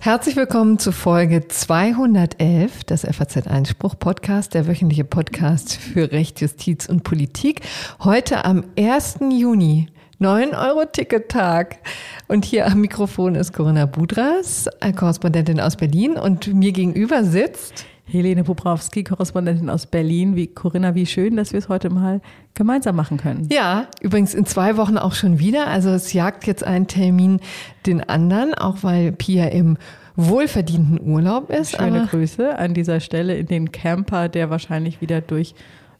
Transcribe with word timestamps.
Herzlich 0.00 0.36
willkommen 0.36 0.78
zu 0.78 0.90
Folge 0.90 1.48
211 1.48 2.84
des 2.84 3.02
FAZ 3.02 3.46
Einspruch 3.46 3.94
Podcast, 3.98 4.54
der 4.54 4.66
wöchentliche 4.66 5.04
Podcast 5.04 5.76
für 5.76 6.10
Recht, 6.12 6.40
Justiz 6.40 6.88
und 6.88 7.04
Politik. 7.04 7.60
Heute 8.02 8.46
am 8.46 8.64
1. 8.78 9.18
Juni 9.30 9.88
9-Euro-Ticket-Tag. 10.18 11.80
Und 12.26 12.44
hier 12.44 12.66
am 12.66 12.80
Mikrofon 12.80 13.34
ist 13.34 13.52
Corinna 13.52 13.84
Budras, 13.84 14.68
Korrespondentin 14.96 15.60
aus 15.60 15.76
Berlin. 15.76 16.16
Und 16.16 16.54
mir 16.54 16.72
gegenüber 16.72 17.22
sitzt 17.24 17.84
Helene 18.10 18.42
Pobrowski, 18.42 19.04
Korrespondentin 19.04 19.68
aus 19.68 19.86
Berlin. 19.86 20.34
Wie 20.34 20.46
Corinna, 20.46 20.94
wie 20.94 21.06
schön, 21.06 21.36
dass 21.36 21.52
wir 21.52 21.58
es 21.58 21.68
heute 21.68 21.90
mal 21.90 22.20
gemeinsam 22.54 22.96
machen 22.96 23.18
können. 23.18 23.48
Ja, 23.52 23.86
übrigens 24.00 24.34
in 24.34 24.46
zwei 24.46 24.76
Wochen 24.76 24.96
auch 24.96 25.12
schon 25.12 25.38
wieder. 25.38 25.66
Also 25.66 25.90
es 25.90 26.12
jagt 26.12 26.46
jetzt 26.46 26.64
ein 26.64 26.86
Termin 26.86 27.40
den 27.86 28.02
anderen, 28.08 28.54
auch 28.54 28.78
weil 28.82 29.12
Pia 29.12 29.46
im 29.46 29.76
wohlverdienten 30.16 31.00
Urlaub 31.00 31.50
ist. 31.50 31.76
Schöne 31.76 32.06
Grüße 32.10 32.58
an 32.58 32.74
dieser 32.74 33.00
Stelle 33.00 33.36
in 33.36 33.46
den 33.46 33.72
Camper, 33.72 34.28
der 34.28 34.50
wahrscheinlich 34.50 35.00
wieder 35.00 35.20
durch 35.20 35.54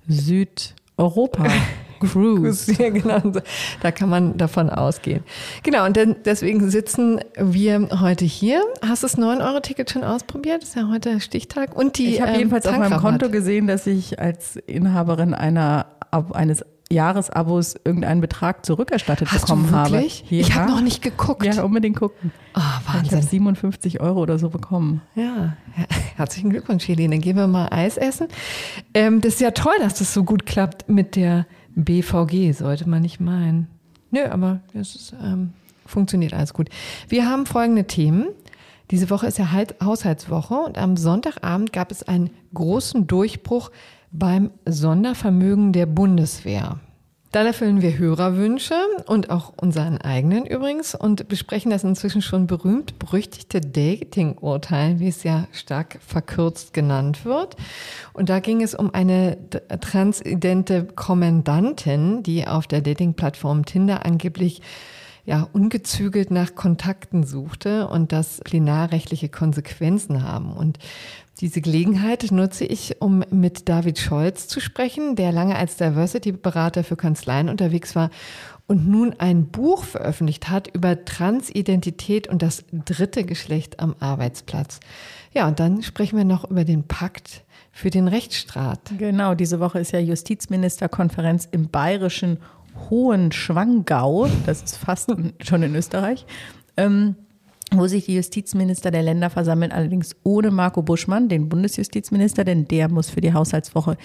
Südeuropa 0.09 1.47
Cruise. 2.01 2.73
Ja, 2.79 2.91
genau. 2.91 3.21
Da 3.81 3.91
kann 3.91 4.09
man 4.09 4.37
davon 4.37 4.71
ausgehen. 4.71 5.25
Genau, 5.63 5.85
und 5.87 5.97
dann, 5.97 6.17
deswegen 6.25 6.71
sitzen 6.71 7.21
wir 7.37 7.89
heute 8.01 8.25
hier. 8.25 8.63
Hast 8.87 9.03
du 9.03 9.07
das 9.07 9.19
9-Euro-Ticket 9.19 9.91
schon 9.91 10.05
ausprobiert? 10.05 10.63
Das 10.63 10.71
ist 10.71 10.75
ja 10.77 10.89
heute 10.89 11.21
Stichtag. 11.21 11.75
Und 11.77 11.99
die, 11.99 12.15
ich 12.15 12.21
habe 12.21 12.33
ähm, 12.33 12.39
jedenfalls 12.39 12.67
auf 12.67 12.77
meinem 12.79 13.01
Konto 13.01 13.31
gesehen, 13.31 13.67
dass 13.67 13.87
ich 13.87 14.19
als 14.21 14.57
Inhaberin 14.57 15.35
einer, 15.35 15.87
eines 16.33 16.65
Jahresabos 16.91 17.75
irgendeinen 17.85 18.21
Betrag 18.21 18.65
zurückerstattet 18.65 19.31
Hast 19.31 19.43
bekommen 19.43 19.67
du 19.67 19.73
wirklich? 19.73 20.23
habe. 20.25 20.35
Ja. 20.35 20.41
Ich 20.41 20.55
habe 20.55 20.71
noch 20.71 20.81
nicht 20.81 21.03
geguckt. 21.03 21.45
Ja, 21.45 21.63
unbedingt 21.63 21.97
gucken. 21.97 22.33
Oh, 22.55 22.61
Wahnsinn. 22.87 23.05
Ich 23.05 23.13
habe 23.13 23.23
57 23.23 24.01
Euro 24.01 24.21
oder 24.21 24.39
so 24.39 24.49
bekommen. 24.49 25.03
Ja, 25.15 25.57
herzlichen 26.17 26.51
Glückwunsch, 26.51 26.89
Helene. 26.89 27.15
Dann 27.17 27.21
gehen 27.21 27.37
wir 27.37 27.47
mal 27.47 27.69
Eis 27.71 27.99
essen. 27.99 28.29
Ähm, 28.95 29.21
das 29.21 29.35
ist 29.35 29.41
ja 29.41 29.51
toll, 29.51 29.75
dass 29.81 29.95
das 29.95 30.15
so 30.15 30.25
gut 30.25 30.47
klappt 30.47 30.89
mit 30.89 31.15
der 31.17 31.47
BVG, 31.85 32.53
sollte 32.53 32.89
man 32.89 33.03
nicht 33.03 33.21
meinen. 33.21 33.69
Nö, 34.11 34.25
aber 34.25 34.61
es 34.75 34.95
ist, 34.95 35.15
ähm, 35.23 35.53
funktioniert 35.87 36.35
alles 36.35 36.53
gut. 36.53 36.69
Wir 37.09 37.27
haben 37.27 37.47
folgende 37.47 37.85
Themen. 37.85 38.29
Diese 38.91 39.11
Woche 39.11 39.27
ist 39.27 39.39
ja 39.39 39.51
Haushaltswoche 39.83 40.55
und 40.55 40.79
am 40.79 40.97
Sonntagabend 40.97 41.73
gab 41.73 41.91
es 41.91 42.03
einen 42.03 42.31
großen 42.55 43.07
Durchbruch 43.07 43.71
beim 44.11 44.51
Sondervermögen 44.67 45.73
der 45.73 45.87
Bundeswehr. 45.87 46.81
Dann 47.31 47.45
erfüllen 47.47 47.83
wir 47.83 47.99
Hörerwünsche 47.99 48.75
und 49.07 49.29
auch 49.29 49.53
unseren 49.57 49.99
eigenen 49.99 50.47
übrigens 50.47 50.95
und 50.95 51.29
besprechen 51.29 51.71
das 51.71 51.85
inzwischen 51.85 52.23
schon 52.23 52.47
berühmt 52.47 52.99
berüchtigte 52.99 53.61
Dating-Urteil, 53.61 54.99
wie 54.99 55.09
es 55.09 55.25
ja 55.25 55.47
stark 55.53 55.99
verkürzt 56.07 56.73
genannt 56.73 57.27
wird. 57.27 57.57
Und 58.15 58.31
da 58.31 58.41
ging 58.41 58.63
es 58.63 58.75
um 58.75 58.95
eine 58.95 59.37
transidente 59.81 60.85
Kommendantin, 60.85 62.23
die 62.23 62.47
auf 62.47 62.67
der 62.67 62.81
Dating-Plattform 62.81 63.67
Tinder 63.67 64.07
angeblich 64.07 64.63
ja, 65.27 65.47
ungezügelt 65.53 66.31
nach 66.31 66.55
Kontakten 66.55 67.23
suchte 67.23 67.87
und 67.89 68.13
das 68.13 68.41
plenarrechtliche 68.43 69.29
Konsequenzen 69.29 70.23
haben. 70.23 70.55
Und 70.55 70.79
diese 71.41 71.61
Gelegenheit 71.61 72.31
nutze 72.33 72.65
ich, 72.65 73.01
um 73.01 73.25
mit 73.31 73.69
David 73.69 73.99
Scholz 73.99 74.49
zu 74.49 74.61
sprechen, 74.61 75.15
der 75.15 75.33
lange 75.33 75.57
als 75.57 75.77
Diversity-Berater 75.77 76.83
für 76.83 76.97
Kanzleien 76.97 77.49
unterwegs 77.49 77.95
war 77.95 78.11
und 78.67 78.89
nun 78.89 79.15
ein 79.19 79.47
Buch 79.47 79.85
veröffentlicht 79.85 80.51
hat 80.51 80.69
über 80.75 81.05
Transidentität 81.05 82.29
und 82.29 82.43
das 82.43 82.65
dritte 82.73 83.25
Geschlecht 83.25 83.81
am 83.81 83.95
Arbeitsplatz. 84.01 84.81
Ja, 85.33 85.47
und 85.47 85.61
dann 85.61 85.83
sprechen 85.83 86.17
wir 86.17 86.25
noch 86.25 86.51
über 86.51 86.65
den 86.65 86.85
Pakt 86.85 87.45
für 87.73 87.91
den 87.91 88.09
Rechtsstaat. 88.09 88.81
Genau, 88.99 89.35
diese 89.35 89.61
Woche 89.61 89.79
ist 89.79 89.93
ja 89.93 90.01
Justizministerkonferenz 90.01 91.49
im 91.51 91.71
bayerischen 91.71 92.39
Hohenschwangau, 92.91 94.29
das 94.47 94.63
ist 94.63 94.77
fast 94.77 95.13
schon 95.41 95.63
in 95.63 95.75
Österreich. 95.75 96.27
Ähm, 96.77 97.17
wo 97.73 97.87
sich 97.87 98.07
die 98.07 98.15
Justizminister 98.15 98.91
der 98.91 99.03
Länder 99.03 99.31
versammeln, 99.31 99.73
allerdings 99.73 100.17
ohne 100.23 100.51
Marco 100.51 100.83
Buschmann, 100.83 101.29
den 101.29 101.49
Bundesjustizminister, 101.49 102.45
denn 102.45 102.67
der 102.67 102.89
muss 102.89 103.11
für 103.11 103.21
die 103.21 103.33
Haushaltswoche 103.33 103.97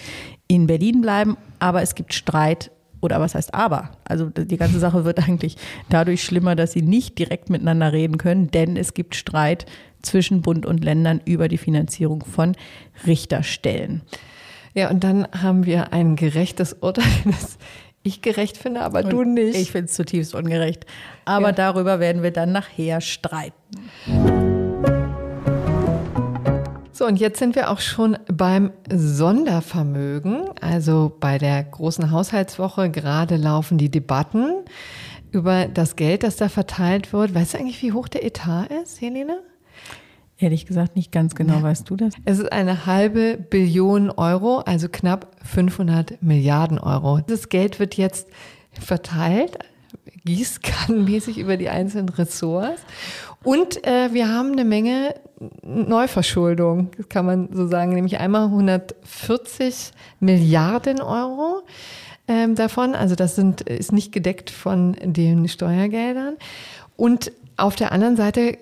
in 0.48 0.68
Berlin 0.68 1.02
bleiben. 1.02 1.38
Aber 1.60 1.82
es 1.82 1.96
gibt 1.96 2.14
Streit 2.14 2.72
oder 3.02 3.20
was 3.20 3.36
heißt 3.36 3.54
aber? 3.54 3.92
Also 4.06 4.30
die 4.30 4.58
ganze 4.58 4.80
Sache 4.80 5.06
wird 5.06 5.20
eigentlich 5.28 5.58
dadurch 5.90 6.24
schlimmer, 6.24 6.56
dass 6.56 6.72
sie 6.72 6.82
nicht 6.82 7.20
direkt 7.20 7.50
miteinander 7.50 7.92
reden 7.94 8.18
können, 8.18 8.50
denn 8.50 8.78
es 8.78 8.94
gibt 8.94 9.16
Streit 9.16 9.66
zwischen 10.02 10.42
Bund 10.42 10.66
und 10.66 10.84
Ländern 10.84 11.22
über 11.26 11.48
die 11.48 11.58
Finanzierung 11.58 12.24
von 12.24 12.56
Richterstellen. 13.06 14.02
Ja, 14.74 14.90
und 14.90 15.04
dann 15.04 15.28
haben 15.32 15.66
wir 15.66 15.94
ein 15.94 16.16
gerechtes 16.16 16.74
Urteil, 16.74 17.06
das 17.26 17.58
ich 18.04 18.22
gerecht 18.22 18.58
finde, 18.58 18.82
aber 18.82 19.04
und 19.04 19.12
du 19.12 19.24
nicht. 19.24 19.56
Ich 19.56 19.72
finde 19.72 19.86
es 19.86 19.94
zutiefst 19.94 20.36
ungerecht. 20.36 20.86
Aber 21.26 21.48
ja. 21.48 21.52
darüber 21.54 22.00
werden 22.00 22.22
wir 22.22 22.32
dann 22.32 22.52
nachher 22.52 23.02
streiten. 23.02 23.56
So, 26.92 27.08
und 27.08 27.20
jetzt 27.20 27.40
sind 27.40 27.56
wir 27.56 27.72
auch 27.72 27.80
schon 27.80 28.18
beim 28.32 28.72
Sondervermögen, 28.94 30.44
also 30.62 31.12
bei 31.20 31.38
der 31.38 31.64
großen 31.64 32.12
Haushaltswoche. 32.12 32.92
Gerade 32.92 33.38
laufen 33.38 33.78
die 33.78 33.90
Debatten 33.90 34.64
über 35.32 35.66
das 35.66 35.96
Geld, 35.96 36.24
das 36.24 36.36
da 36.36 36.50
verteilt 36.50 37.12
wird. 37.12 37.34
Weißt 37.34 37.54
du 37.54 37.58
eigentlich, 37.58 37.82
wie 37.82 37.94
hoch 37.94 38.08
der 38.08 38.24
Etat 38.24 38.68
ist, 38.84 39.02
Helene? 39.02 39.42
Ehrlich 40.44 40.66
gesagt 40.66 40.98
nicht 40.98 41.14
ganz 41.14 41.36
genau, 41.36 41.64
weißt 41.64 41.90
du 41.90 41.96
das? 41.96 42.14
Es 42.26 42.38
ist 42.38 42.52
eine 42.52 42.86
halbe 42.86 43.38
Billion 43.38 44.12
Euro, 44.12 44.58
also 44.58 44.90
knapp 44.90 45.38
500 45.42 46.22
Milliarden 46.22 46.80
Euro. 46.80 47.22
Das 47.26 47.48
Geld 47.48 47.80
wird 47.80 47.96
jetzt 47.96 48.28
verteilt, 48.78 49.58
gießkannenmäßig 50.26 51.38
über 51.38 51.56
die 51.56 51.70
einzelnen 51.70 52.10
Ressorts. 52.10 52.82
Und 53.42 53.88
äh, 53.88 54.14
wir 54.14 54.28
haben 54.28 54.52
eine 54.52 54.66
Menge 54.66 55.16
Neuverschuldung, 55.62 56.92
kann 57.08 57.26
man 57.26 57.48
so 57.54 57.68
sagen, 57.68 57.94
nämlich 57.94 58.18
einmal 58.20 58.44
140 58.44 59.92
Milliarden 60.20 61.02
Euro 61.02 61.62
ähm, 62.28 62.56
davon. 62.56 62.96
Also 62.96 63.16
das 63.16 63.38
sind, 63.38 63.62
ist 63.62 63.94
nicht 63.94 64.12
gedeckt 64.12 64.50
von 64.50 64.98
den 65.02 65.48
Steuergeldern. 65.48 66.36
Und 66.98 67.32
auf 67.58 67.76
der 67.76 67.92
anderen 67.92 68.16
Seite 68.16 68.58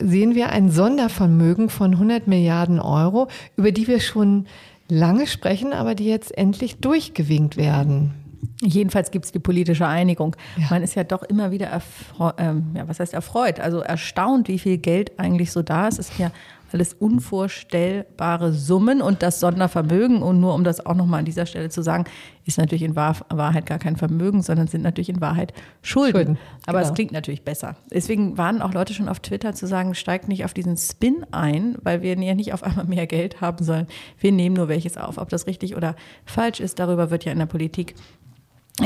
sehen 0.00 0.34
wir 0.34 0.50
ein 0.50 0.70
Sondervermögen 0.70 1.68
von 1.68 1.92
100 1.92 2.26
Milliarden 2.26 2.80
Euro, 2.80 3.28
über 3.56 3.72
die 3.72 3.86
wir 3.88 4.00
schon 4.00 4.46
lange 4.88 5.26
sprechen, 5.26 5.72
aber 5.72 5.94
die 5.94 6.06
jetzt 6.06 6.36
endlich 6.36 6.76
durchgewinkt 6.76 7.56
werden. 7.56 8.14
Jedenfalls 8.60 9.10
gibt 9.10 9.24
es 9.24 9.32
die 9.32 9.38
politische 9.38 9.86
Einigung. 9.86 10.36
Ja. 10.56 10.66
Man 10.70 10.82
ist 10.82 10.94
ja 10.94 11.04
doch 11.04 11.22
immer 11.24 11.50
wieder 11.50 11.66
erfreut, 11.66 12.34
ähm, 12.38 12.72
ja, 12.76 12.86
was 12.86 13.00
heißt 13.00 13.12
erfreut, 13.12 13.58
also 13.58 13.80
erstaunt, 13.80 14.48
wie 14.48 14.58
viel 14.58 14.78
Geld 14.78 15.18
eigentlich 15.18 15.50
so 15.50 15.62
da 15.62 15.88
ist. 15.88 15.98
Es 15.98 16.10
ist 16.10 16.18
ja 16.18 16.30
alles 16.74 16.94
unvorstellbare 16.94 18.52
Summen 18.52 19.02
und 19.02 19.22
das 19.22 19.40
Sondervermögen. 19.40 20.22
Und 20.22 20.40
nur 20.40 20.54
um 20.54 20.64
das 20.64 20.84
auch 20.84 20.94
nochmal 20.94 21.20
an 21.20 21.24
dieser 21.24 21.46
Stelle 21.46 21.68
zu 21.68 21.82
sagen, 21.82 22.04
ist 22.44 22.58
natürlich 22.58 22.82
in 22.82 22.96
Wahrheit 22.96 23.66
gar 23.66 23.78
kein 23.78 23.96
Vermögen, 23.96 24.42
sondern 24.42 24.66
sind 24.66 24.82
natürlich 24.82 25.08
in 25.08 25.20
Wahrheit 25.20 25.52
Schulden. 25.82 26.12
Schulden 26.12 26.38
Aber 26.66 26.78
genau. 26.78 26.90
es 26.90 26.94
klingt 26.94 27.12
natürlich 27.12 27.44
besser. 27.44 27.76
Deswegen 27.92 28.38
waren 28.38 28.62
auch 28.62 28.72
Leute 28.72 28.94
schon 28.94 29.08
auf 29.08 29.20
Twitter 29.20 29.54
zu 29.54 29.66
sagen, 29.66 29.94
steigt 29.94 30.28
nicht 30.28 30.44
auf 30.44 30.54
diesen 30.54 30.76
Spin 30.76 31.26
ein, 31.30 31.76
weil 31.82 32.02
wir 32.02 32.18
ja 32.18 32.34
nicht 32.34 32.52
auf 32.52 32.62
einmal 32.62 32.86
mehr 32.86 33.06
Geld 33.06 33.40
haben 33.40 33.64
sollen. 33.64 33.86
Wir 34.18 34.32
nehmen 34.32 34.56
nur 34.56 34.68
welches 34.68 34.96
auf. 34.96 35.18
Ob 35.18 35.28
das 35.28 35.46
richtig 35.46 35.76
oder 35.76 35.94
falsch 36.24 36.60
ist, 36.60 36.78
darüber 36.78 37.10
wird 37.10 37.24
ja 37.24 37.32
in 37.32 37.38
der 37.38 37.46
Politik 37.46 37.94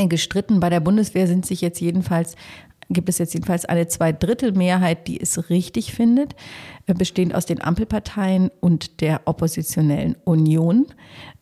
gestritten. 0.09 0.61
Bei 0.61 0.69
der 0.69 0.81
Bundeswehr 0.81 1.27
sind 1.27 1.47
sich 1.47 1.61
jetzt 1.61 1.81
jedenfalls 1.81 2.35
gibt 2.91 3.09
es 3.09 3.19
jetzt 3.19 3.35
jedenfalls 3.35 3.65
eine 3.65 3.89
Zweidrittelmehrheit, 3.89 5.09
die 5.09 5.21
es 5.21 5.51
richtig 5.51 5.93
findet, 5.93 6.35
äh, 6.87 6.95
bestehend 6.95 7.35
aus 7.35 7.47
den 7.47 7.61
Ampelparteien 7.61 8.51
und 8.61 9.01
der 9.01 9.23
oppositionellen 9.25 10.17
Union. 10.25 10.87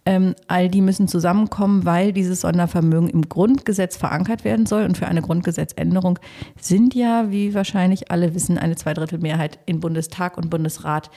Ähm, 0.07 0.35
all 0.49 0.69
die 0.69 0.83
müssen 0.83 1.09
zusammenkommen, 1.09 1.87
weil 1.87 2.13
dieses 2.13 2.43
Sondervermögen 2.43 3.09
im 3.09 3.27
Grundgesetz 3.29 3.97
verankert 3.97 4.45
werden 4.45 4.67
soll. 4.67 4.85
Und 4.85 4.99
für 4.99 5.07
eine 5.07 5.23
Grundgesetzänderung 5.23 6.19
sind 6.61 6.95
ja, 6.95 7.31
wie 7.31 7.55
wahrscheinlich 7.55 8.11
alle 8.11 8.35
wissen, 8.35 8.59
eine 8.59 8.77
Zweidrittelmehrheit 8.77 9.59
in 9.65 9.81
Bundestag 9.81 10.37
und 10.37 10.51
Bundesrat 10.51 11.11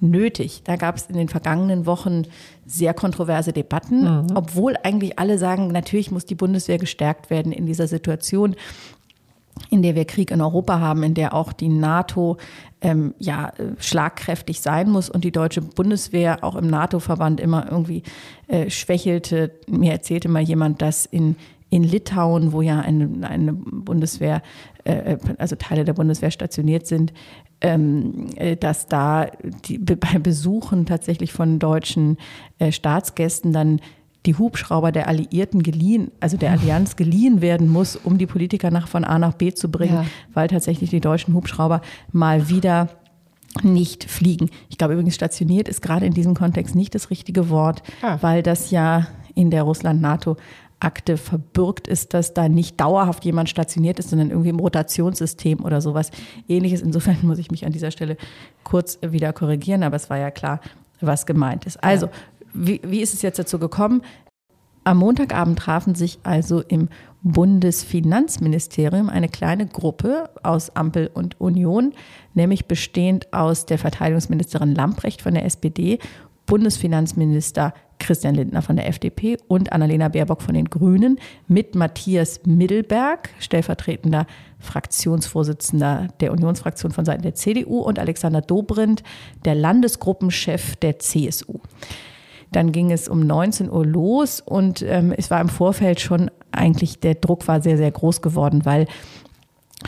nötig. 0.00 0.62
Da 0.64 0.76
gab 0.76 0.96
es 0.96 1.06
in 1.06 1.16
den 1.16 1.28
vergangenen 1.28 1.86
Wochen 1.86 2.24
sehr 2.66 2.92
kontroverse 2.92 3.54
Debatten, 3.54 4.02
mhm. 4.02 4.26
obwohl 4.34 4.76
eigentlich 4.82 5.18
alle 5.18 5.38
sagen, 5.38 5.68
natürlich 5.68 6.10
muss 6.10 6.26
die 6.26 6.34
Bundeswehr 6.34 6.78
gestärkt 6.78 7.30
werden 7.30 7.52
in 7.52 7.64
dieser 7.64 7.86
Situation 7.86 8.56
in 9.70 9.82
der 9.82 9.94
wir 9.94 10.04
Krieg 10.04 10.30
in 10.30 10.40
Europa 10.40 10.80
haben, 10.80 11.02
in 11.02 11.14
der 11.14 11.34
auch 11.34 11.52
die 11.52 11.68
NATO 11.68 12.36
ähm, 12.80 13.14
ja 13.18 13.52
schlagkräftig 13.78 14.60
sein 14.60 14.90
muss 14.90 15.08
und 15.08 15.24
die 15.24 15.32
deutsche 15.32 15.62
Bundeswehr 15.62 16.42
auch 16.42 16.56
im 16.56 16.66
NATO-Verband 16.66 17.40
immer 17.40 17.70
irgendwie 17.70 18.02
äh, 18.48 18.68
schwächelte. 18.70 19.52
Mir 19.68 19.92
erzählte 19.92 20.28
mal 20.28 20.42
jemand, 20.42 20.82
dass 20.82 21.06
in 21.06 21.36
in 21.74 21.82
Litauen, 21.82 22.52
wo 22.52 22.62
ja 22.62 22.78
eine, 22.78 23.26
eine 23.28 23.52
Bundeswehr, 23.52 24.42
äh, 24.84 25.16
also 25.38 25.56
Teile 25.56 25.84
der 25.84 25.94
Bundeswehr 25.94 26.30
stationiert 26.30 26.86
sind, 26.86 27.12
ähm, 27.60 28.28
äh, 28.36 28.56
dass 28.56 28.86
da 28.86 29.26
die, 29.64 29.78
bei 29.78 30.18
Besuchen 30.20 30.86
tatsächlich 30.86 31.32
von 31.32 31.58
deutschen 31.58 32.18
äh, 32.60 32.70
Staatsgästen 32.70 33.52
dann 33.52 33.80
die 34.26 34.36
Hubschrauber 34.36 34.90
der 34.90 35.08
Alliierten 35.08 35.62
geliehen, 35.62 36.10
also 36.20 36.36
der 36.36 36.52
Allianz 36.52 36.96
geliehen 36.96 37.40
werden 37.40 37.68
muss, 37.68 37.96
um 37.96 38.16
die 38.18 38.26
Politiker 38.26 38.70
nach 38.70 38.88
von 38.88 39.04
A 39.04 39.18
nach 39.18 39.34
B 39.34 39.52
zu 39.52 39.70
bringen, 39.70 39.94
ja. 39.94 40.06
weil 40.32 40.48
tatsächlich 40.48 40.90
die 40.90 41.00
deutschen 41.00 41.34
Hubschrauber 41.34 41.82
mal 42.12 42.48
wieder 42.48 42.88
nicht 43.62 44.04
fliegen. 44.04 44.50
Ich 44.68 44.78
glaube 44.78 44.94
übrigens, 44.94 45.14
stationiert 45.14 45.68
ist 45.68 45.82
gerade 45.82 46.06
in 46.06 46.14
diesem 46.14 46.34
Kontext 46.34 46.74
nicht 46.74 46.94
das 46.94 47.10
richtige 47.10 47.50
Wort, 47.50 47.82
ah. 48.02 48.18
weil 48.20 48.42
das 48.42 48.70
ja 48.70 49.06
in 49.34 49.50
der 49.50 49.62
Russland-NATO 49.62 50.36
Akte 50.80 51.16
verbürgt 51.16 51.88
ist, 51.88 52.14
dass 52.14 52.34
da 52.34 52.48
nicht 52.48 52.80
dauerhaft 52.80 53.24
jemand 53.24 53.48
stationiert 53.48 53.98
ist, 53.98 54.10
sondern 54.10 54.30
irgendwie 54.30 54.50
im 54.50 54.58
Rotationssystem 54.58 55.64
oder 55.64 55.80
sowas 55.80 56.10
ähnliches. 56.48 56.82
Insofern 56.82 57.18
muss 57.22 57.38
ich 57.38 57.50
mich 57.50 57.64
an 57.64 57.72
dieser 57.72 57.90
Stelle 57.90 58.16
kurz 58.64 58.98
wieder 59.00 59.32
korrigieren, 59.32 59.82
aber 59.82 59.96
es 59.96 60.10
war 60.10 60.18
ja 60.18 60.30
klar, 60.30 60.60
was 61.00 61.26
gemeint 61.26 61.66
ist. 61.66 61.82
Also, 61.82 62.08
wie, 62.54 62.80
wie 62.84 63.00
ist 63.00 63.14
es 63.14 63.22
jetzt 63.22 63.38
dazu 63.38 63.58
gekommen? 63.58 64.02
Am 64.84 64.98
Montagabend 64.98 65.58
trafen 65.58 65.94
sich 65.94 66.18
also 66.22 66.60
im 66.60 66.88
Bundesfinanzministerium 67.22 69.08
eine 69.08 69.30
kleine 69.30 69.66
Gruppe 69.66 70.28
aus 70.42 70.76
Ampel 70.76 71.10
und 71.12 71.40
Union, 71.40 71.94
nämlich 72.34 72.66
bestehend 72.66 73.32
aus 73.32 73.64
der 73.64 73.78
Verteidigungsministerin 73.78 74.74
Lamprecht 74.74 75.22
von 75.22 75.32
der 75.32 75.46
SPD, 75.46 75.98
Bundesfinanzminister 76.44 77.72
Christian 77.98 78.34
Lindner 78.34 78.60
von 78.60 78.76
der 78.76 78.86
FDP 78.86 79.38
und 79.48 79.72
Annalena 79.72 80.08
Baerbock 80.08 80.42
von 80.42 80.54
den 80.54 80.66
Grünen 80.66 81.18
mit 81.48 81.74
Matthias 81.74 82.40
Middelberg, 82.44 83.30
stellvertretender 83.38 84.26
Fraktionsvorsitzender 84.58 86.08
der 86.20 86.32
Unionsfraktion 86.32 86.92
von 86.92 87.06
Seiten 87.06 87.22
der 87.22 87.34
CDU 87.34 87.78
und 87.78 87.98
Alexander 87.98 88.42
Dobrindt, 88.42 89.02
der 89.46 89.54
Landesgruppenchef 89.54 90.76
der 90.76 90.98
CSU. 90.98 91.60
Dann 92.54 92.70
ging 92.70 92.92
es 92.92 93.08
um 93.08 93.20
19 93.20 93.68
Uhr 93.70 93.84
los 93.84 94.40
und 94.40 94.82
ähm, 94.82 95.12
es 95.16 95.30
war 95.30 95.40
im 95.40 95.48
Vorfeld 95.48 96.00
schon 96.00 96.30
eigentlich, 96.52 97.00
der 97.00 97.16
Druck 97.16 97.48
war 97.48 97.60
sehr, 97.60 97.76
sehr 97.76 97.90
groß 97.90 98.22
geworden, 98.22 98.64
weil 98.64 98.86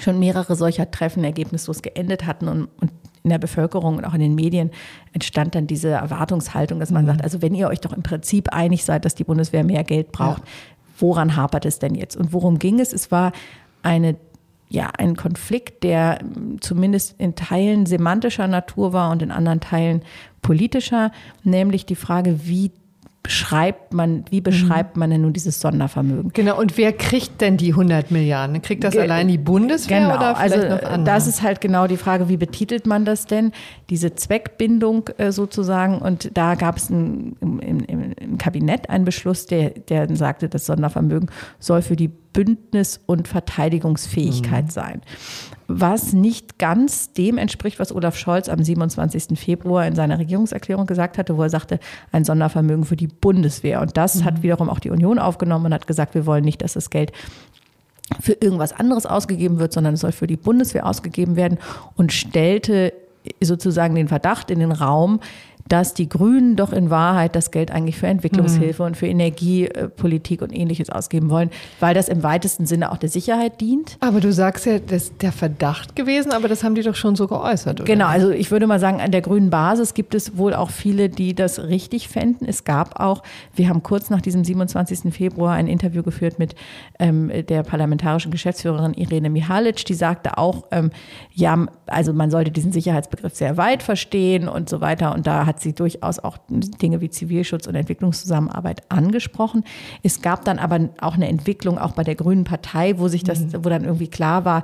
schon 0.00 0.18
mehrere 0.18 0.56
solcher 0.56 0.90
Treffen 0.90 1.22
ergebnislos 1.22 1.80
geendet 1.82 2.26
hatten 2.26 2.48
und, 2.48 2.68
und 2.80 2.90
in 3.22 3.30
der 3.30 3.38
Bevölkerung 3.38 3.98
und 3.98 4.04
auch 4.04 4.14
in 4.14 4.20
den 4.20 4.34
Medien 4.34 4.70
entstand 5.12 5.54
dann 5.54 5.66
diese 5.66 5.90
Erwartungshaltung, 5.90 6.80
dass 6.80 6.90
man 6.90 7.04
mhm. 7.04 7.08
sagt, 7.08 7.22
also 7.22 7.40
wenn 7.40 7.54
ihr 7.54 7.68
euch 7.68 7.80
doch 7.80 7.92
im 7.92 8.02
Prinzip 8.02 8.52
einig 8.52 8.84
seid, 8.84 9.04
dass 9.04 9.14
die 9.14 9.24
Bundeswehr 9.24 9.64
mehr 9.64 9.84
Geld 9.84 10.10
braucht, 10.10 10.42
ja. 10.42 10.48
woran 10.98 11.36
hapert 11.36 11.66
es 11.66 11.78
denn 11.78 11.94
jetzt? 11.94 12.16
Und 12.16 12.32
worum 12.32 12.58
ging 12.58 12.80
es? 12.80 12.92
Es 12.92 13.10
war 13.10 13.32
eine 13.82 14.16
ja, 14.68 14.90
ein 14.98 15.16
Konflikt, 15.16 15.84
der 15.84 16.18
zumindest 16.60 17.14
in 17.18 17.34
Teilen 17.34 17.86
semantischer 17.86 18.48
Natur 18.48 18.92
war 18.92 19.10
und 19.10 19.22
in 19.22 19.30
anderen 19.30 19.60
Teilen 19.60 20.02
politischer, 20.42 21.12
nämlich 21.44 21.86
die 21.86 21.94
Frage, 21.94 22.40
wie 22.46 22.72
beschreibt 23.26 23.92
man, 23.92 24.24
wie 24.30 24.40
beschreibt 24.40 24.96
man 24.96 25.10
denn 25.10 25.22
nun 25.22 25.32
dieses 25.32 25.58
Sondervermögen? 25.58 26.30
Genau, 26.32 26.60
und 26.60 26.78
wer 26.78 26.92
kriegt 26.92 27.40
denn 27.40 27.56
die 27.56 27.70
100 27.70 28.12
Milliarden? 28.12 28.62
Kriegt 28.62 28.84
das 28.84 28.92
Ge 28.92 29.02
allein 29.02 29.26
die 29.26 29.36
Bundeswehr 29.36 29.98
genau, 29.98 30.14
oder 30.14 30.36
vielleicht 30.36 30.54
also, 30.54 30.68
noch 30.76 30.82
andere? 30.84 31.04
Das 31.04 31.26
ist 31.26 31.42
halt 31.42 31.60
genau 31.60 31.88
die 31.88 31.96
Frage, 31.96 32.28
wie 32.28 32.36
betitelt 32.36 32.86
man 32.86 33.04
das 33.04 33.26
denn? 33.26 33.50
Diese 33.90 34.14
Zweckbindung 34.14 35.08
äh, 35.18 35.32
sozusagen 35.32 35.98
und 35.98 36.30
da 36.38 36.54
gab 36.54 36.76
es 36.76 36.88
im, 36.88 37.34
im, 37.40 37.80
im 37.80 38.38
Kabinett 38.38 38.90
einen 38.90 39.04
Beschluss, 39.04 39.46
der, 39.46 39.70
der 39.70 40.14
sagte, 40.14 40.48
das 40.48 40.66
Sondervermögen 40.66 41.28
soll 41.58 41.82
für 41.82 41.96
die 41.96 42.06
Bündnis- 42.08 43.00
und 43.06 43.26
Verteidigungsfähigkeit 43.26 44.66
mhm. 44.66 44.70
sein. 44.70 45.00
Was 45.68 46.12
nicht 46.12 46.58
ganz 46.58 47.12
dem 47.12 47.38
entspricht, 47.38 47.78
was 47.78 47.92
Olaf 47.92 48.16
Scholz 48.16 48.48
am 48.48 48.62
27. 48.62 49.38
Februar 49.38 49.86
in 49.86 49.94
seiner 49.94 50.18
Regierungserklärung 50.18 50.86
gesagt 50.86 51.18
hatte, 51.18 51.36
wo 51.36 51.42
er 51.42 51.50
sagte, 51.50 51.80
ein 52.12 52.24
Sondervermögen 52.24 52.84
für 52.84 52.96
die 52.96 53.08
Bundeswehr. 53.08 53.80
Und 53.80 53.96
das 53.96 54.16
mhm. 54.16 54.24
hat 54.24 54.42
wiederum 54.42 54.70
auch 54.70 54.78
die 54.78 54.90
Union 54.90 55.18
aufgenommen 55.18 55.66
und 55.66 55.74
hat 55.74 55.86
gesagt, 55.86 56.14
wir 56.14 56.26
wollen 56.26 56.44
nicht, 56.44 56.62
dass 56.62 56.74
das 56.74 56.90
Geld 56.90 57.12
für 58.20 58.34
irgendwas 58.34 58.72
anderes 58.72 59.06
ausgegeben 59.06 59.58
wird, 59.58 59.72
sondern 59.72 59.94
es 59.94 60.00
soll 60.00 60.12
für 60.12 60.28
die 60.28 60.36
Bundeswehr 60.36 60.86
ausgegeben 60.86 61.34
werden 61.36 61.58
und 61.96 62.12
stellte 62.12 62.92
sozusagen 63.40 63.94
den 63.94 64.08
Verdacht 64.08 64.50
in 64.50 64.60
den 64.60 64.72
Raum, 64.72 65.20
dass 65.68 65.94
die 65.94 66.08
Grünen 66.08 66.56
doch 66.56 66.72
in 66.72 66.90
Wahrheit 66.90 67.34
das 67.34 67.50
Geld 67.50 67.70
eigentlich 67.70 67.98
für 67.98 68.06
Entwicklungshilfe 68.06 68.82
mhm. 68.82 68.86
und 68.86 68.96
für 68.96 69.06
Energiepolitik 69.06 70.42
und 70.42 70.54
ähnliches 70.54 70.90
ausgeben 70.90 71.30
wollen, 71.30 71.50
weil 71.80 71.94
das 71.94 72.08
im 72.08 72.22
weitesten 72.22 72.66
Sinne 72.66 72.92
auch 72.92 72.96
der 72.98 73.08
Sicherheit 73.08 73.60
dient. 73.60 73.96
Aber 74.00 74.20
du 74.20 74.32
sagst 74.32 74.66
ja, 74.66 74.78
das 74.78 75.04
ist 75.04 75.22
der 75.22 75.32
Verdacht 75.32 75.96
gewesen, 75.96 76.32
aber 76.32 76.48
das 76.48 76.64
haben 76.64 76.74
die 76.74 76.82
doch 76.82 76.94
schon 76.94 77.16
so 77.16 77.26
geäußert, 77.26 77.80
oder? 77.80 77.84
Genau, 77.84 78.06
also 78.06 78.30
ich 78.30 78.50
würde 78.50 78.66
mal 78.66 78.80
sagen, 78.80 79.00
an 79.00 79.10
der 79.10 79.22
grünen 79.22 79.50
Basis 79.50 79.94
gibt 79.94 80.14
es 80.14 80.36
wohl 80.36 80.54
auch 80.54 80.70
viele, 80.70 81.08
die 81.08 81.34
das 81.34 81.58
richtig 81.58 82.08
fänden. 82.08 82.46
Es 82.48 82.64
gab 82.64 83.00
auch, 83.00 83.22
wir 83.54 83.68
haben 83.68 83.82
kurz 83.82 84.10
nach 84.10 84.20
diesem 84.20 84.44
27. 84.44 85.12
Februar 85.12 85.54
ein 85.54 85.66
Interview 85.66 86.02
geführt 86.02 86.38
mit 86.38 86.54
ähm, 86.98 87.30
der 87.48 87.62
parlamentarischen 87.62 88.30
Geschäftsführerin 88.30 88.94
Irene 88.94 89.30
Mihalic, 89.30 89.84
die 89.84 89.94
sagte 89.94 90.38
auch, 90.38 90.64
ähm, 90.70 90.90
ja, 91.32 91.66
also 91.86 92.12
man 92.12 92.30
sollte 92.30 92.50
diesen 92.50 92.72
Sicherheitsbegriff 92.72 93.34
sehr 93.34 93.56
weit 93.56 93.82
verstehen 93.82 94.48
und 94.48 94.68
so 94.68 94.80
weiter. 94.80 95.14
Und 95.14 95.26
da 95.26 95.46
hat 95.46 95.55
hat 95.56 95.62
sie 95.62 95.72
durchaus 95.72 96.18
auch 96.18 96.36
Dinge 96.48 97.00
wie 97.00 97.08
Zivilschutz 97.08 97.66
und 97.66 97.74
Entwicklungszusammenarbeit 97.74 98.82
angesprochen. 98.90 99.64
Es 100.02 100.20
gab 100.20 100.44
dann 100.44 100.58
aber 100.58 100.90
auch 101.00 101.14
eine 101.14 101.28
Entwicklung 101.28 101.78
auch 101.78 101.92
bei 101.92 102.04
der 102.04 102.14
Grünen 102.14 102.44
Partei, 102.44 102.98
wo 102.98 103.08
sich 103.08 103.24
das, 103.24 103.40
mhm. 103.40 103.64
wo 103.64 103.70
dann 103.70 103.84
irgendwie 103.84 104.08
klar 104.08 104.44
war, 104.44 104.62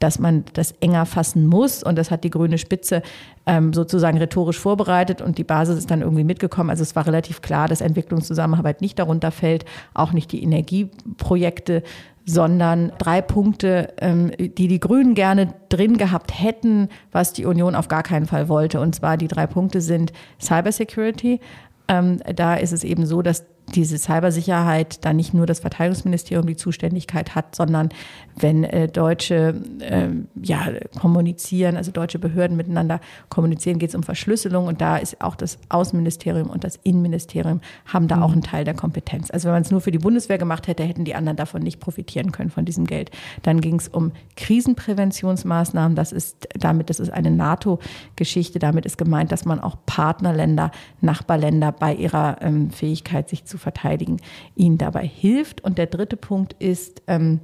dass 0.00 0.18
man 0.18 0.44
das 0.52 0.72
enger 0.80 1.06
fassen 1.06 1.46
muss. 1.46 1.82
Und 1.82 1.96
das 1.96 2.10
hat 2.10 2.24
die 2.24 2.30
grüne 2.30 2.58
Spitze 2.58 3.02
ähm, 3.46 3.72
sozusagen 3.72 4.18
rhetorisch 4.18 4.58
vorbereitet 4.58 5.22
und 5.22 5.38
die 5.38 5.44
Basis 5.44 5.78
ist 5.78 5.90
dann 5.90 6.02
irgendwie 6.02 6.24
mitgekommen. 6.24 6.68
Also 6.68 6.82
es 6.82 6.94
war 6.94 7.06
relativ 7.06 7.40
klar, 7.40 7.68
dass 7.68 7.80
Entwicklungszusammenarbeit 7.80 8.82
nicht 8.82 8.98
darunter 8.98 9.30
fällt, 9.30 9.64
auch 9.94 10.12
nicht 10.12 10.30
die 10.32 10.42
Energieprojekte, 10.42 11.82
sondern 12.26 12.92
drei 12.98 13.20
Punkte, 13.20 13.92
ähm, 13.98 14.32
die 14.38 14.68
die 14.68 14.80
Grünen 14.80 15.14
gerne 15.14 15.54
drin 15.68 15.98
gehabt 15.98 16.38
hätten, 16.40 16.88
was 17.12 17.32
die 17.32 17.44
Union 17.44 17.74
auf 17.74 17.88
gar 17.88 18.02
keinen 18.02 18.26
Fall 18.26 18.48
wollte. 18.48 18.80
Und 18.80 18.94
zwar 18.94 19.16
die 19.16 19.28
drei 19.28 19.46
Punkte 19.46 19.80
sind 19.80 20.12
Cybersecurity. 20.40 21.40
Ähm, 21.88 22.20
da 22.34 22.54
ist 22.54 22.72
es 22.72 22.82
eben 22.82 23.04
so, 23.04 23.20
dass 23.20 23.44
diese 23.74 23.98
Cybersicherheit 23.98 25.04
dann 25.04 25.16
nicht 25.16 25.34
nur 25.34 25.46
das 25.46 25.60
Verteidigungsministerium 25.60 26.46
die 26.46 26.56
Zuständigkeit 26.56 27.34
hat, 27.34 27.54
sondern 27.56 27.88
wenn 28.36 28.64
äh, 28.64 28.88
Deutsche 28.88 29.62
äh, 29.80 30.08
ja, 30.42 30.68
kommunizieren, 31.00 31.76
also 31.76 31.90
deutsche 31.90 32.18
Behörden 32.18 32.56
miteinander 32.56 33.00
kommunizieren, 33.28 33.78
geht 33.78 33.90
es 33.90 33.94
um 33.94 34.02
Verschlüsselung 34.02 34.66
und 34.66 34.80
da 34.80 34.96
ist 34.96 35.20
auch 35.20 35.34
das 35.34 35.58
Außenministerium 35.68 36.50
und 36.50 36.64
das 36.64 36.78
Innenministerium 36.82 37.60
haben 37.86 38.08
da 38.08 38.16
mhm. 38.16 38.22
auch 38.22 38.32
einen 38.32 38.42
Teil 38.42 38.64
der 38.64 38.74
Kompetenz. 38.74 39.30
Also 39.30 39.46
wenn 39.46 39.54
man 39.54 39.62
es 39.62 39.70
nur 39.70 39.80
für 39.80 39.90
die 39.90 39.98
Bundeswehr 39.98 40.38
gemacht 40.38 40.68
hätte, 40.68 40.82
hätten 40.82 41.04
die 41.04 41.14
anderen 41.14 41.36
davon 41.36 41.62
nicht 41.62 41.80
profitieren 41.80 42.32
können 42.32 42.50
von 42.50 42.64
diesem 42.64 42.86
Geld. 42.86 43.10
Dann 43.42 43.60
ging 43.60 43.76
es 43.76 43.88
um 43.88 44.12
Krisenpräventionsmaßnahmen. 44.36 45.96
Das 45.96 46.12
ist 46.12 46.48
damit, 46.58 46.90
das 46.90 47.00
ist 47.00 47.10
eine 47.10 47.30
NATO-Geschichte. 47.30 48.58
Damit 48.58 48.86
ist 48.86 48.98
gemeint, 48.98 49.32
dass 49.32 49.44
man 49.44 49.60
auch 49.60 49.76
Partnerländer, 49.86 50.70
Nachbarländer 51.00 51.72
bei 51.72 51.94
ihrer 51.94 52.38
ähm, 52.40 52.70
Fähigkeit, 52.70 53.28
sich 53.28 53.44
zu 53.44 53.53
zu 53.54 53.58
verteidigen, 53.58 54.16
ihnen 54.56 54.78
dabei 54.78 55.06
hilft. 55.06 55.62
Und 55.62 55.78
der 55.78 55.86
dritte 55.86 56.16
Punkt 56.16 56.56
ist 56.58 57.02
ähm, 57.06 57.40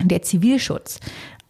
der 0.00 0.22
Zivilschutz. 0.22 1.00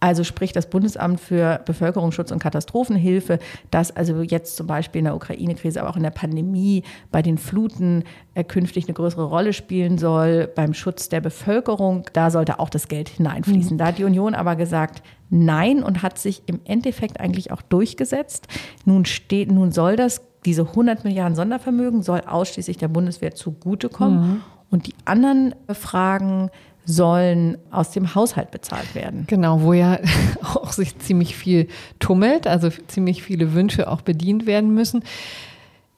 Also 0.00 0.22
sprich 0.22 0.52
das 0.52 0.70
Bundesamt 0.70 1.20
für 1.20 1.60
Bevölkerungsschutz 1.66 2.30
und 2.30 2.38
Katastrophenhilfe, 2.38 3.40
das 3.72 3.94
also 3.94 4.22
jetzt 4.22 4.56
zum 4.56 4.68
Beispiel 4.68 5.00
in 5.00 5.06
der 5.06 5.16
Ukraine-Krise, 5.16 5.80
aber 5.80 5.90
auch 5.90 5.96
in 5.96 6.04
der 6.04 6.10
Pandemie, 6.10 6.84
bei 7.10 7.20
den 7.20 7.36
Fluten 7.36 8.04
äh, 8.34 8.44
künftig 8.44 8.86
eine 8.86 8.94
größere 8.94 9.24
Rolle 9.24 9.52
spielen 9.52 9.98
soll, 9.98 10.46
beim 10.54 10.72
Schutz 10.72 11.08
der 11.08 11.20
Bevölkerung, 11.20 12.06
da 12.12 12.30
sollte 12.30 12.60
auch 12.60 12.70
das 12.70 12.86
Geld 12.86 13.08
hineinfließen. 13.08 13.74
Mhm. 13.74 13.78
Da 13.78 13.86
hat 13.86 13.98
die 13.98 14.04
Union 14.04 14.34
aber 14.36 14.54
gesagt, 14.54 15.02
nein 15.30 15.82
und 15.82 16.02
hat 16.02 16.16
sich 16.16 16.42
im 16.46 16.60
Endeffekt 16.64 17.18
eigentlich 17.18 17.50
auch 17.50 17.62
durchgesetzt. 17.62 18.46
Nun 18.84 19.04
steht, 19.04 19.50
nun 19.50 19.72
soll 19.72 19.96
das 19.96 20.22
diese 20.44 20.62
100 20.62 21.04
Milliarden 21.04 21.34
Sondervermögen 21.34 22.02
soll 22.02 22.20
ausschließlich 22.20 22.76
der 22.76 22.88
Bundeswehr 22.88 23.34
zugutekommen. 23.34 24.20
Mhm. 24.20 24.40
Und 24.70 24.86
die 24.86 24.94
anderen 25.04 25.54
Fragen 25.72 26.50
sollen 26.84 27.58
aus 27.70 27.90
dem 27.90 28.14
Haushalt 28.14 28.50
bezahlt 28.50 28.94
werden. 28.94 29.24
Genau, 29.26 29.60
wo 29.60 29.74
ja 29.74 29.98
auch 30.42 30.72
sich 30.72 30.98
ziemlich 30.98 31.36
viel 31.36 31.68
tummelt, 31.98 32.46
also 32.46 32.70
ziemlich 32.86 33.22
viele 33.22 33.52
Wünsche 33.52 33.90
auch 33.90 34.00
bedient 34.00 34.46
werden 34.46 34.72
müssen. 34.72 35.04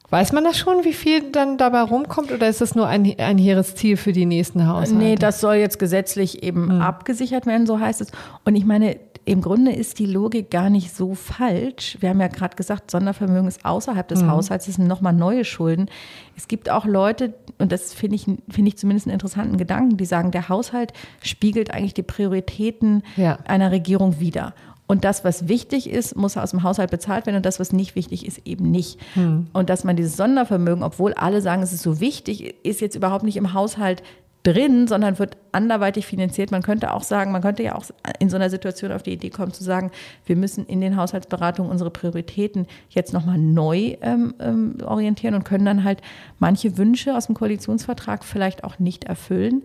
Weiß 0.09 0.33
man 0.33 0.43
das 0.43 0.57
schon, 0.57 0.83
wie 0.83 0.91
viel 0.91 1.31
dann 1.31 1.57
dabei 1.57 1.83
rumkommt 1.83 2.33
oder 2.33 2.49
ist 2.49 2.59
das 2.59 2.75
nur 2.75 2.85
ein, 2.87 3.15
ein 3.17 3.37
hehres 3.37 3.75
Ziel 3.75 3.95
für 3.95 4.11
die 4.11 4.25
nächsten 4.25 4.67
Haushalte? 4.67 4.95
Nee, 4.95 5.15
das 5.15 5.39
soll 5.39 5.55
jetzt 5.55 5.79
gesetzlich 5.79 6.43
eben 6.43 6.69
hm. 6.69 6.81
abgesichert 6.81 7.45
werden, 7.45 7.65
so 7.65 7.79
heißt 7.79 8.01
es. 8.01 8.11
Und 8.43 8.55
ich 8.55 8.65
meine, 8.65 8.97
im 9.31 9.39
Grunde 9.39 9.71
ist 9.71 9.99
die 9.99 10.07
Logik 10.07 10.51
gar 10.51 10.69
nicht 10.69 10.93
so 10.93 11.15
falsch. 11.15 11.95
Wir 12.01 12.09
haben 12.09 12.19
ja 12.19 12.27
gerade 12.27 12.57
gesagt, 12.57 12.91
Sondervermögen 12.91 13.47
ist 13.47 13.63
außerhalb 13.63 14.05
des 14.05 14.23
mhm. 14.23 14.31
Haushalts, 14.31 14.67
es 14.67 14.75
sind 14.75 14.89
nochmal 14.89 15.13
neue 15.13 15.45
Schulden. 15.45 15.89
Es 16.35 16.49
gibt 16.49 16.69
auch 16.69 16.83
Leute, 16.83 17.33
und 17.57 17.71
das 17.71 17.93
finde 17.93 18.17
ich, 18.17 18.25
finde 18.25 18.67
ich 18.67 18.77
zumindest 18.77 19.07
einen 19.07 19.13
interessanten 19.13 19.55
Gedanken, 19.55 19.95
die 19.95 20.03
sagen, 20.03 20.31
der 20.31 20.49
Haushalt 20.49 20.91
spiegelt 21.23 21.73
eigentlich 21.73 21.93
die 21.93 22.03
Prioritäten 22.03 23.03
ja. 23.15 23.37
einer 23.45 23.71
Regierung 23.71 24.19
wider. 24.19 24.53
Und 24.85 25.05
das, 25.05 25.23
was 25.23 25.47
wichtig 25.47 25.89
ist, 25.89 26.17
muss 26.17 26.35
aus 26.35 26.51
dem 26.51 26.63
Haushalt 26.63 26.91
bezahlt 26.91 27.25
werden 27.25 27.37
und 27.37 27.45
das, 27.45 27.61
was 27.61 27.71
nicht 27.71 27.95
wichtig 27.95 28.27
ist, 28.27 28.41
eben 28.43 28.69
nicht. 28.69 28.99
Hm. 29.13 29.47
Und 29.53 29.69
dass 29.69 29.85
man 29.85 29.95
dieses 29.95 30.17
Sondervermögen, 30.17 30.83
obwohl 30.83 31.13
alle 31.13 31.39
sagen, 31.39 31.63
es 31.63 31.71
ist 31.71 31.83
so 31.83 32.01
wichtig, 32.01 32.65
ist 32.65 32.81
jetzt 32.81 32.97
überhaupt 32.97 33.23
nicht 33.23 33.37
im 33.37 33.53
Haushalt 33.53 34.03
drin, 34.43 34.87
sondern 34.87 35.19
wird 35.19 35.37
anderweitig 35.51 36.05
finanziert. 36.05 36.51
Man 36.51 36.63
könnte 36.63 36.93
auch 36.93 37.03
sagen, 37.03 37.31
man 37.31 37.41
könnte 37.41 37.63
ja 37.63 37.75
auch 37.75 37.85
in 38.19 38.29
so 38.29 38.37
einer 38.37 38.49
Situation 38.49 38.91
auf 38.91 39.03
die 39.03 39.13
Idee 39.13 39.29
kommen 39.29 39.53
zu 39.53 39.63
sagen, 39.63 39.91
wir 40.25 40.35
müssen 40.35 40.65
in 40.65 40.81
den 40.81 40.97
Haushaltsberatungen 40.97 41.71
unsere 41.71 41.91
Prioritäten 41.91 42.67
jetzt 42.89 43.13
nochmal 43.13 43.37
neu 43.37 43.97
ähm, 44.01 44.33
ähm, 44.39 44.77
orientieren 44.83 45.35
und 45.35 45.43
können 45.43 45.65
dann 45.65 45.83
halt 45.83 46.01
manche 46.39 46.77
Wünsche 46.77 47.15
aus 47.15 47.27
dem 47.27 47.35
Koalitionsvertrag 47.35 48.23
vielleicht 48.23 48.63
auch 48.63 48.79
nicht 48.79 49.03
erfüllen. 49.03 49.63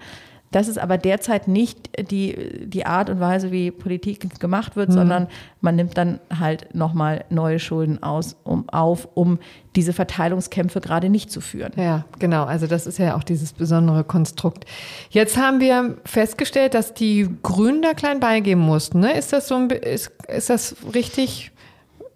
Das 0.52 0.68
ist 0.68 0.78
aber 0.78 0.96
derzeit 0.96 1.48
nicht 1.48 2.10
die, 2.10 2.66
die 2.66 2.86
Art 2.86 3.10
und 3.10 3.20
Weise, 3.20 3.50
wie 3.50 3.70
Politik 3.70 4.38
gemacht 4.40 4.76
wird, 4.76 4.90
mhm. 4.90 4.94
sondern 4.94 5.28
man 5.60 5.76
nimmt 5.76 5.98
dann 5.98 6.20
halt 6.38 6.74
nochmal 6.74 7.24
neue 7.30 7.58
Schulden 7.58 8.02
aus, 8.02 8.36
um, 8.44 8.68
auf, 8.68 9.08
um 9.14 9.38
diese 9.74 9.92
Verteilungskämpfe 9.92 10.80
gerade 10.80 11.08
nicht 11.08 11.30
zu 11.30 11.40
führen. 11.40 11.72
Ja, 11.76 12.04
genau. 12.18 12.44
Also 12.44 12.66
das 12.66 12.86
ist 12.86 12.98
ja 12.98 13.16
auch 13.16 13.24
dieses 13.24 13.52
besondere 13.52 14.04
Konstrukt. 14.04 14.64
Jetzt 15.10 15.36
haben 15.36 15.60
wir 15.60 15.96
festgestellt, 16.04 16.74
dass 16.74 16.94
die 16.94 17.28
Grünen 17.42 17.82
da 17.82 17.92
klein 17.94 18.20
beigeben 18.20 18.62
mussten. 18.62 19.00
Ne? 19.00 19.12
Ist 19.16 19.32
das 19.32 19.48
so 19.48 19.56
ein, 19.56 19.70
ist, 19.70 20.12
ist 20.28 20.48
das 20.48 20.76
richtig 20.94 21.52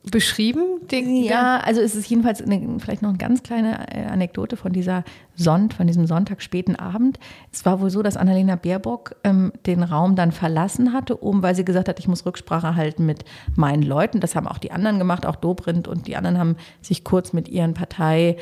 beschrieben? 0.09 0.80
ja, 1.28 1.59
also 1.59 1.80
es 1.80 1.95
ist 1.95 2.09
jedenfalls 2.09 2.40
eine, 2.40 2.78
vielleicht 2.78 3.02
noch 3.02 3.11
eine 3.11 3.19
ganz 3.19 3.42
kleine 3.42 3.95
äh, 3.95 4.07
Anekdote 4.07 4.57
von 4.57 4.73
dieser 4.73 5.04
Sonnt, 5.37 5.75
von 5.75 5.87
diesem 5.87 6.07
Sonntag 6.07 6.42
späten 6.42 6.76
Abend. 6.76 7.19
Es 7.52 7.66
war 7.66 7.80
wohl 7.80 7.90
so, 7.90 8.02
dass 8.02 8.16
Annalena 8.16 8.57
Baerbock 8.57 9.16
ähm, 9.25 9.52
den 9.66 9.83
Raum 9.83 10.16
dann 10.16 10.33
verlassen 10.33 10.92
hatte, 10.92 11.16
um, 11.16 11.42
weil 11.42 11.54
sie 11.54 11.64
gesagt 11.64 11.88
hat, 11.88 11.99
ich 11.99 12.09
muss 12.09 12.25
Rücksprache 12.25 12.76
halten 12.76 13.04
mit 13.04 13.25
meinen 13.57 13.83
Leuten. 13.83 14.21
Das 14.21 14.35
haben 14.35 14.49
auch 14.49 14.59
die 14.59 14.73
anderen 14.73 14.99
gemacht, 14.99 15.26
auch 15.26 15.37
Dobrindt 15.37 15.87
und 15.87 16.07
die 16.07 16.16
anderen 16.16 16.38
haben 16.38 16.57
sich 16.80 17.04
kurz 17.04 17.33
mit 17.33 17.49
ihren 17.49 17.75
Partei 17.75 18.37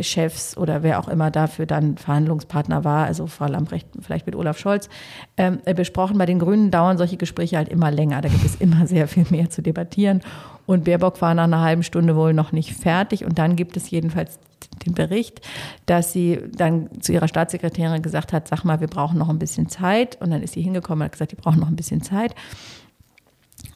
Chefs 0.00 0.56
oder 0.56 0.82
wer 0.82 1.00
auch 1.00 1.08
immer 1.08 1.30
dafür 1.30 1.66
dann 1.66 1.96
Verhandlungspartner 1.96 2.84
war, 2.84 3.06
also 3.06 3.26
Frau 3.26 3.46
Lamprecht 3.46 3.88
vielleicht 4.00 4.26
mit 4.26 4.36
Olaf 4.36 4.58
Scholz, 4.58 4.88
ähm, 5.36 5.58
besprochen. 5.74 6.18
Bei 6.18 6.26
den 6.26 6.38
Grünen 6.38 6.70
dauern 6.70 6.98
solche 6.98 7.16
Gespräche 7.16 7.56
halt 7.56 7.68
immer 7.68 7.90
länger. 7.90 8.20
Da 8.20 8.28
gibt 8.28 8.44
es 8.44 8.54
immer 8.56 8.86
sehr 8.86 9.08
viel 9.08 9.26
mehr 9.30 9.50
zu 9.50 9.62
debattieren. 9.62 10.20
Und 10.66 10.84
Baerbock 10.84 11.20
war 11.20 11.34
nach 11.34 11.44
einer 11.44 11.60
halben 11.60 11.82
Stunde 11.82 12.16
wohl 12.16 12.34
noch 12.34 12.52
nicht 12.52 12.72
fertig. 12.74 13.24
Und 13.24 13.38
dann 13.38 13.56
gibt 13.56 13.76
es 13.76 13.90
jedenfalls 13.90 14.38
den 14.86 14.94
Bericht, 14.94 15.40
dass 15.86 16.12
sie 16.12 16.40
dann 16.54 16.88
zu 17.00 17.12
ihrer 17.12 17.28
Staatssekretärin 17.28 18.02
gesagt 18.02 18.32
hat, 18.32 18.48
sag 18.48 18.64
mal, 18.64 18.80
wir 18.80 18.88
brauchen 18.88 19.18
noch 19.18 19.28
ein 19.28 19.38
bisschen 19.38 19.68
Zeit. 19.68 20.20
Und 20.20 20.30
dann 20.30 20.42
ist 20.42 20.54
sie 20.54 20.62
hingekommen 20.62 21.02
und 21.02 21.06
hat 21.06 21.12
gesagt, 21.12 21.32
die 21.32 21.36
brauchen 21.36 21.60
noch 21.60 21.68
ein 21.68 21.76
bisschen 21.76 22.02
Zeit. 22.02 22.34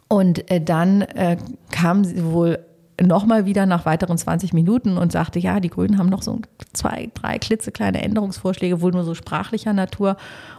Und 0.09 0.51
äh, 0.51 0.61
dann 0.61 1.03
äh, 1.03 1.37
kam 1.71 2.05
sie 2.05 2.25
wohl 2.25 2.59
nochmal 3.03 3.45
wieder 3.45 3.67
nach 3.67 3.85
weiteren 3.85 4.17
20 4.17 4.53
Minuten 4.53 4.97
und 4.97 5.13
sagte, 5.13 5.39
ja, 5.39 5.61
die 5.61 5.69
Grünen 5.69 5.99
haben 5.99 6.09
noch 6.09 6.23
so 6.23 6.41
zwei, 6.73 7.11
drei 7.15 7.39
klitzekleine 7.39 8.03
Änderungsvorschläge, 8.03 8.81
wohl 8.81 8.93
nur 8.93 9.05
so 9.05 9.15
sprachlicher 9.15 9.73
Natur. 9.73 10.17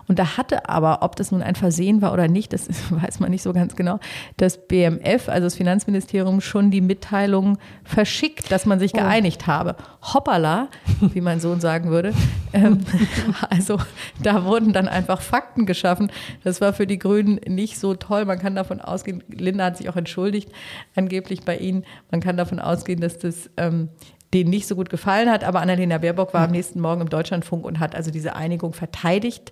Und 0.08 0.20
da 0.20 0.38
hatte 0.38 0.70
aber, 0.70 1.00
ob 1.02 1.16
das 1.16 1.32
nun 1.32 1.42
ein 1.42 1.56
Versehen 1.56 2.02
war 2.02 2.14
oder 2.14 2.28
nicht, 2.28 2.54
das 2.54 2.68
weiß 2.92 3.20
man 3.20 3.32
nicht 3.32 3.44
so 3.44 3.54
ganz 3.54 3.76
genau, 3.76 4.00
das 4.38 4.68
BMF, 4.68 5.30
also 5.30 5.46
das 5.46 5.56
Finanzministerium, 5.56 6.42
schon 6.42 6.72
die 6.72 6.82
Mitteilung 6.82 7.58
verschickt, 7.84 8.52
dass 8.52 8.66
man 8.66 8.80
sich 8.80 8.94
oh. 8.94 9.00
geeinigt 9.00 9.48
habe. 9.48 9.76
Hoppala, 10.02 10.70
wie 11.02 11.22
mein 11.22 11.40
Sohn 11.40 11.60
sagen 11.60 11.90
würde. 11.90 12.14
Ähm, 12.54 12.86
also 13.50 13.78
da 14.22 14.46
wurden 14.46 14.74
dann 14.74 14.88
einfach 14.88 15.22
Fakten 15.22 15.66
geschaffen. 15.66 16.12
Das 16.44 16.62
war 16.62 16.74
für 16.74 16.88
die 16.88 17.00
Grünen 17.00 17.40
nicht 17.48 17.78
so 17.78 17.94
toll. 17.94 18.26
Man 18.26 18.40
kann 18.40 18.56
davon 18.56 18.80
ausgehen, 18.80 19.24
Linda 19.28 19.66
hat 19.66 19.78
sich 19.78 19.90
auch 19.90 19.96
entschuldigt, 19.96 20.50
angeblich 20.96 21.42
bei 21.44 21.58
Ihnen. 21.58 21.86
Man 22.12 22.22
kann 22.22 22.38
davon 22.38 22.60
ausgehen, 22.60 23.02
dass 23.02 23.18
das 23.18 23.50
ähm, 23.58 23.90
denen 24.34 24.50
nicht 24.50 24.68
so 24.68 24.76
gut 24.76 24.90
gefallen 24.90 25.30
hat. 25.30 25.44
Aber 25.44 25.62
Annalena 25.62 25.98
Baerbock 25.98 26.34
war 26.34 26.46
am 26.46 26.52
nächsten 26.52 26.82
Morgen 26.82 27.02
im 27.02 27.10
Deutschlandfunk 27.10 27.66
und 27.66 27.80
hat 27.80 27.96
also 27.96 28.12
diese 28.12 28.36
Einigung 28.36 28.74
verteidigt. 28.74 29.52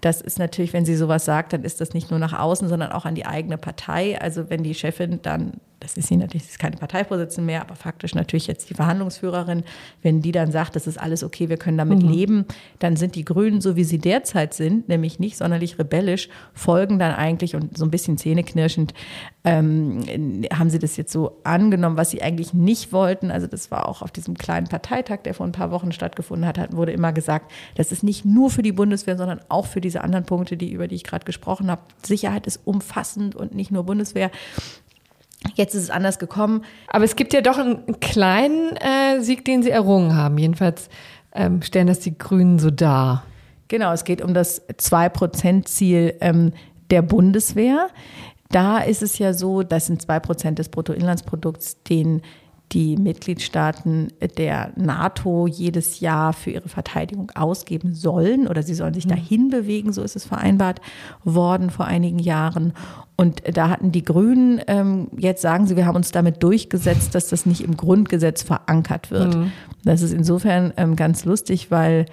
Das 0.00 0.20
ist 0.20 0.38
natürlich, 0.38 0.72
wenn 0.72 0.84
sie 0.84 0.96
sowas 0.96 1.24
sagt, 1.24 1.52
dann 1.52 1.64
ist 1.64 1.80
das 1.80 1.94
nicht 1.94 2.10
nur 2.10 2.18
nach 2.18 2.38
außen, 2.38 2.68
sondern 2.68 2.92
auch 2.92 3.04
an 3.04 3.14
die 3.14 3.26
eigene 3.26 3.58
Partei. 3.58 4.20
Also 4.20 4.50
wenn 4.50 4.62
die 4.62 4.74
Chefin 4.74 5.20
dann 5.22 5.60
das 5.80 5.96
ist 5.96 6.08
sie 6.08 6.16
natürlich, 6.16 6.42
das 6.42 6.52
ist 6.52 6.58
keine 6.58 6.76
Parteivorsitzende 6.76 7.46
mehr, 7.46 7.60
aber 7.60 7.76
faktisch 7.76 8.14
natürlich 8.14 8.46
jetzt 8.46 8.70
die 8.70 8.74
Verhandlungsführerin, 8.74 9.62
wenn 10.02 10.22
die 10.22 10.32
dann 10.32 10.50
sagt, 10.50 10.76
das 10.76 10.86
ist 10.86 10.98
alles 10.98 11.22
okay, 11.22 11.48
wir 11.48 11.58
können 11.58 11.78
damit 11.78 12.02
mhm. 12.02 12.08
leben, 12.08 12.44
dann 12.78 12.96
sind 12.96 13.14
die 13.14 13.24
Grünen, 13.24 13.60
so 13.60 13.76
wie 13.76 13.84
sie 13.84 13.98
derzeit 13.98 14.54
sind, 14.54 14.88
nämlich 14.88 15.18
nicht 15.18 15.36
sonderlich 15.36 15.78
rebellisch, 15.78 16.28
folgen 16.54 16.98
dann 16.98 17.14
eigentlich 17.14 17.54
und 17.54 17.76
so 17.76 17.84
ein 17.84 17.90
bisschen 17.90 18.16
zähneknirschend 18.18 18.94
ähm, 19.46 20.02
haben 20.52 20.70
sie 20.70 20.80
das 20.80 20.96
jetzt 20.96 21.12
so 21.12 21.38
angenommen, 21.44 21.96
was 21.96 22.10
sie 22.10 22.20
eigentlich 22.20 22.52
nicht 22.52 22.92
wollten. 22.92 23.30
Also 23.30 23.46
das 23.46 23.70
war 23.70 23.88
auch 23.88 24.02
auf 24.02 24.10
diesem 24.10 24.36
kleinen 24.36 24.66
Parteitag, 24.66 25.18
der 25.22 25.34
vor 25.34 25.46
ein 25.46 25.52
paar 25.52 25.70
Wochen 25.70 25.92
stattgefunden 25.92 26.46
hat, 26.46 26.74
wurde 26.74 26.90
immer 26.90 27.12
gesagt, 27.12 27.52
das 27.76 27.92
ist 27.92 28.02
nicht 28.02 28.24
nur 28.24 28.50
für 28.50 28.62
die 28.62 28.72
Bundeswehr, 28.72 29.16
sondern 29.16 29.40
auch 29.48 29.66
für 29.66 29.80
diese 29.80 30.00
anderen 30.00 30.24
Punkte, 30.24 30.56
die, 30.56 30.72
über 30.72 30.88
die 30.88 30.96
ich 30.96 31.04
gerade 31.04 31.24
gesprochen 31.24 31.70
habe. 31.70 31.82
Sicherheit 32.04 32.48
ist 32.48 32.60
umfassend 32.64 33.36
und 33.36 33.54
nicht 33.54 33.70
nur 33.70 33.84
Bundeswehr. 33.84 34.32
Jetzt 35.54 35.74
ist 35.74 35.84
es 35.84 35.90
anders 35.90 36.18
gekommen. 36.18 36.62
Aber 36.88 37.04
es 37.04 37.16
gibt 37.16 37.32
ja 37.32 37.40
doch 37.40 37.58
einen 37.58 38.00
kleinen 38.00 38.76
äh, 38.76 39.20
Sieg, 39.20 39.44
den 39.44 39.62
sie 39.62 39.70
errungen 39.70 40.16
haben. 40.16 40.38
Jedenfalls 40.38 40.88
ähm, 41.34 41.62
stellen 41.62 41.86
das 41.86 42.00
die 42.00 42.16
Grünen 42.16 42.58
so 42.58 42.70
dar. 42.70 43.24
Genau, 43.68 43.92
es 43.92 44.04
geht 44.04 44.22
um 44.22 44.34
das 44.34 44.66
2-Prozent-Ziel 44.68 46.14
ähm, 46.20 46.52
der 46.90 47.02
Bundeswehr. 47.02 47.88
Da 48.50 48.78
ist 48.78 49.02
es 49.02 49.18
ja 49.18 49.32
so, 49.32 49.62
das 49.62 49.86
sind 49.86 50.02
2 50.02 50.20
Prozent 50.20 50.58
des 50.58 50.68
Bruttoinlandsprodukts, 50.68 51.82
den 51.82 52.22
die 52.72 52.96
Mitgliedstaaten 52.96 54.08
der 54.36 54.72
NATO 54.76 55.46
jedes 55.46 56.00
Jahr 56.00 56.32
für 56.32 56.50
ihre 56.50 56.68
Verteidigung 56.68 57.30
ausgeben 57.34 57.94
sollen 57.94 58.48
oder 58.48 58.62
sie 58.62 58.74
sollen 58.74 58.94
sich 58.94 59.06
mhm. 59.06 59.10
dahin 59.10 59.50
bewegen, 59.50 59.92
so 59.92 60.02
ist 60.02 60.16
es 60.16 60.26
vereinbart 60.26 60.80
worden 61.22 61.70
vor 61.70 61.86
einigen 61.86 62.18
Jahren. 62.18 62.72
Und 63.16 63.42
da 63.56 63.68
hatten 63.68 63.92
die 63.92 64.04
Grünen, 64.04 64.60
ähm, 64.66 65.08
jetzt 65.16 65.42
sagen 65.42 65.66
sie, 65.66 65.76
wir 65.76 65.86
haben 65.86 65.96
uns 65.96 66.10
damit 66.10 66.42
durchgesetzt, 66.42 67.14
dass 67.14 67.28
das 67.28 67.46
nicht 67.46 67.62
im 67.62 67.76
Grundgesetz 67.76 68.42
verankert 68.42 69.10
wird. 69.10 69.36
Mhm. 69.36 69.52
Das 69.84 70.02
ist 70.02 70.12
insofern 70.12 70.72
ähm, 70.76 70.96
ganz 70.96 71.24
lustig, 71.24 71.70
weil 71.70 72.06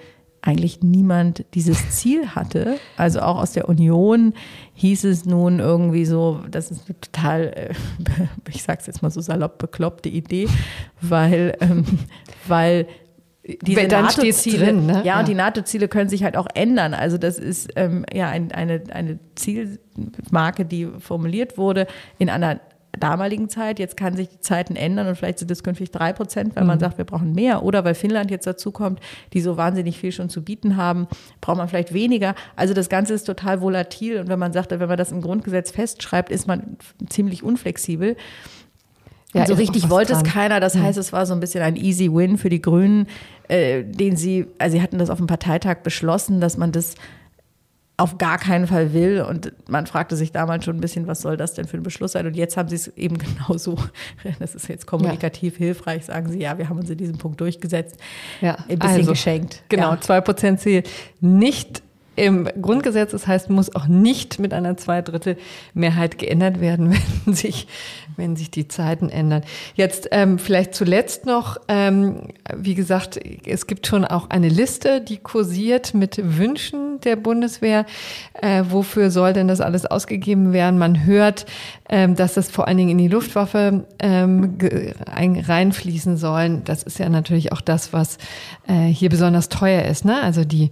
eigentlich 0.44 0.82
niemand 0.82 1.44
dieses 1.54 1.90
Ziel 1.90 2.28
hatte. 2.34 2.76
Also 2.96 3.20
auch 3.20 3.38
aus 3.38 3.52
der 3.52 3.68
Union 3.68 4.34
hieß 4.74 5.04
es 5.04 5.24
nun 5.24 5.58
irgendwie 5.58 6.04
so, 6.04 6.40
das 6.50 6.70
ist 6.70 6.86
eine 6.86 7.00
total, 7.00 7.40
äh, 7.56 7.74
ich 8.48 8.62
sag's 8.62 8.86
jetzt 8.86 9.02
mal 9.02 9.10
so 9.10 9.20
salopp, 9.20 9.58
bekloppte 9.58 10.08
Idee, 10.08 10.48
weil, 11.00 11.56
ähm, 11.60 11.84
weil 12.46 12.86
diese 13.62 13.86
NATO-Ziele, 13.86 14.72
ne? 14.72 14.92
ja, 14.98 15.02
ja, 15.02 15.20
und 15.20 15.28
die 15.28 15.34
NATO-Ziele 15.34 15.88
können 15.88 16.08
sich 16.08 16.24
halt 16.24 16.36
auch 16.36 16.46
ändern. 16.54 16.94
Also 16.94 17.18
das 17.18 17.38
ist 17.38 17.70
ähm, 17.76 18.06
ja 18.12 18.28
ein, 18.28 18.52
eine, 18.52 18.82
eine 18.90 19.18
Zielmarke, 19.34 20.64
die 20.64 20.88
formuliert 20.98 21.58
wurde 21.58 21.86
in 22.18 22.30
einer 22.30 22.60
damaligen 22.98 23.48
Zeit. 23.48 23.78
Jetzt 23.78 23.96
kann 23.96 24.16
sich 24.16 24.28
die 24.28 24.40
Zeiten 24.40 24.76
ändern 24.76 25.06
und 25.08 25.16
vielleicht 25.16 25.38
sind 25.38 25.50
es 25.50 25.62
künftig 25.62 25.90
drei 25.90 26.12
Prozent, 26.12 26.56
weil 26.56 26.64
mhm. 26.64 26.68
man 26.68 26.80
sagt, 26.80 26.98
wir 26.98 27.04
brauchen 27.04 27.32
mehr. 27.32 27.62
Oder 27.62 27.84
weil 27.84 27.94
Finnland 27.94 28.30
jetzt 28.30 28.46
dazu 28.46 28.70
kommt, 28.70 29.00
die 29.32 29.40
so 29.40 29.56
wahnsinnig 29.56 29.98
viel 29.98 30.12
schon 30.12 30.28
zu 30.28 30.42
bieten 30.42 30.76
haben, 30.76 31.06
braucht 31.40 31.58
man 31.58 31.68
vielleicht 31.68 31.94
weniger. 31.94 32.34
Also 32.56 32.74
das 32.74 32.88
Ganze 32.88 33.14
ist 33.14 33.24
total 33.24 33.60
volatil. 33.60 34.18
Und 34.20 34.28
wenn 34.28 34.38
man 34.38 34.52
sagt, 34.52 34.70
wenn 34.70 34.88
man 34.88 34.98
das 34.98 35.12
im 35.12 35.20
Grundgesetz 35.20 35.70
festschreibt, 35.70 36.30
ist 36.30 36.46
man 36.46 36.76
ziemlich 37.08 37.42
unflexibel. 37.42 38.16
Ja, 39.34 39.46
so 39.46 39.54
richtig 39.54 39.90
wollte 39.90 40.12
es 40.12 40.22
keiner. 40.22 40.60
Das 40.60 40.76
heißt, 40.76 40.96
es 40.96 41.12
war 41.12 41.26
so 41.26 41.34
ein 41.34 41.40
bisschen 41.40 41.62
ein 41.62 41.76
easy 41.76 42.08
win 42.12 42.38
für 42.38 42.50
die 42.50 42.62
Grünen, 42.62 43.08
äh, 43.48 43.82
den 43.82 44.16
sie, 44.16 44.46
also 44.58 44.76
sie 44.76 44.82
hatten 44.82 44.98
das 44.98 45.10
auf 45.10 45.18
dem 45.18 45.26
Parteitag 45.26 45.78
beschlossen, 45.82 46.40
dass 46.40 46.56
man 46.56 46.70
das 46.70 46.94
auf 47.96 48.18
gar 48.18 48.38
keinen 48.38 48.66
Fall 48.66 48.92
will. 48.92 49.22
Und 49.22 49.52
man 49.68 49.86
fragte 49.86 50.16
sich 50.16 50.32
damals 50.32 50.64
schon 50.64 50.76
ein 50.76 50.80
bisschen, 50.80 51.06
was 51.06 51.20
soll 51.20 51.36
das 51.36 51.54
denn 51.54 51.66
für 51.66 51.76
ein 51.76 51.82
Beschluss 51.82 52.12
sein? 52.12 52.26
Und 52.26 52.34
jetzt 52.34 52.56
haben 52.56 52.68
sie 52.68 52.76
es 52.76 52.88
eben 52.96 53.18
genauso, 53.18 53.76
das 54.38 54.54
ist 54.54 54.68
jetzt 54.68 54.86
kommunikativ 54.86 55.54
ja. 55.54 55.66
hilfreich, 55.66 56.06
sagen 56.06 56.30
sie, 56.30 56.40
ja, 56.40 56.58
wir 56.58 56.68
haben 56.68 56.78
uns 56.78 56.90
in 56.90 56.98
diesem 56.98 57.18
Punkt 57.18 57.40
durchgesetzt. 57.40 57.96
Ja, 58.40 58.56
ein 58.68 58.78
bisschen 58.78 58.98
also, 58.98 59.12
geschenkt. 59.12 59.62
Genau, 59.68 59.96
zwei 59.96 60.16
ja. 60.16 60.20
Prozent 60.20 60.60
Ziel. 60.60 60.82
Nicht 61.20 61.82
im 62.16 62.48
Grundgesetz. 62.60 63.12
Das 63.12 63.26
heißt, 63.26 63.50
muss 63.50 63.74
auch 63.74 63.86
nicht 63.86 64.38
mit 64.38 64.52
einer 64.52 64.76
Zweidrittelmehrheit 64.76 66.18
geändert 66.18 66.60
werden, 66.60 66.94
wenn 67.24 67.34
sich, 67.34 67.66
wenn 68.16 68.36
sich 68.36 68.50
die 68.50 68.68
Zeiten 68.68 69.08
ändern. 69.08 69.42
Jetzt 69.74 70.08
ähm, 70.12 70.38
vielleicht 70.38 70.74
zuletzt 70.74 71.26
noch, 71.26 71.58
ähm, 71.68 72.28
wie 72.54 72.74
gesagt, 72.74 73.20
es 73.46 73.66
gibt 73.66 73.86
schon 73.86 74.04
auch 74.04 74.30
eine 74.30 74.48
Liste, 74.48 75.00
die 75.00 75.18
kursiert 75.18 75.94
mit 75.94 76.20
Wünschen 76.22 77.00
der 77.00 77.16
Bundeswehr. 77.16 77.86
Äh, 78.40 78.64
wofür 78.68 79.10
soll 79.10 79.32
denn 79.32 79.48
das 79.48 79.60
alles 79.60 79.86
ausgegeben 79.86 80.52
werden? 80.52 80.78
Man 80.78 81.04
hört, 81.04 81.46
ähm, 81.88 82.14
dass 82.14 82.34
das 82.34 82.50
vor 82.50 82.66
allen 82.66 82.76
Dingen 82.76 82.90
in 82.90 82.98
die 82.98 83.08
Luftwaffe 83.08 83.84
ähm, 83.98 84.58
reinfließen 85.10 86.16
sollen. 86.16 86.62
Das 86.64 86.82
ist 86.82 86.98
ja 86.98 87.08
natürlich 87.08 87.52
auch 87.52 87.60
das, 87.60 87.92
was 87.92 88.18
äh, 88.66 88.86
hier 88.86 89.10
besonders 89.10 89.48
teuer 89.48 89.82
ist. 89.82 90.04
Ne? 90.04 90.20
Also 90.22 90.44
die 90.44 90.70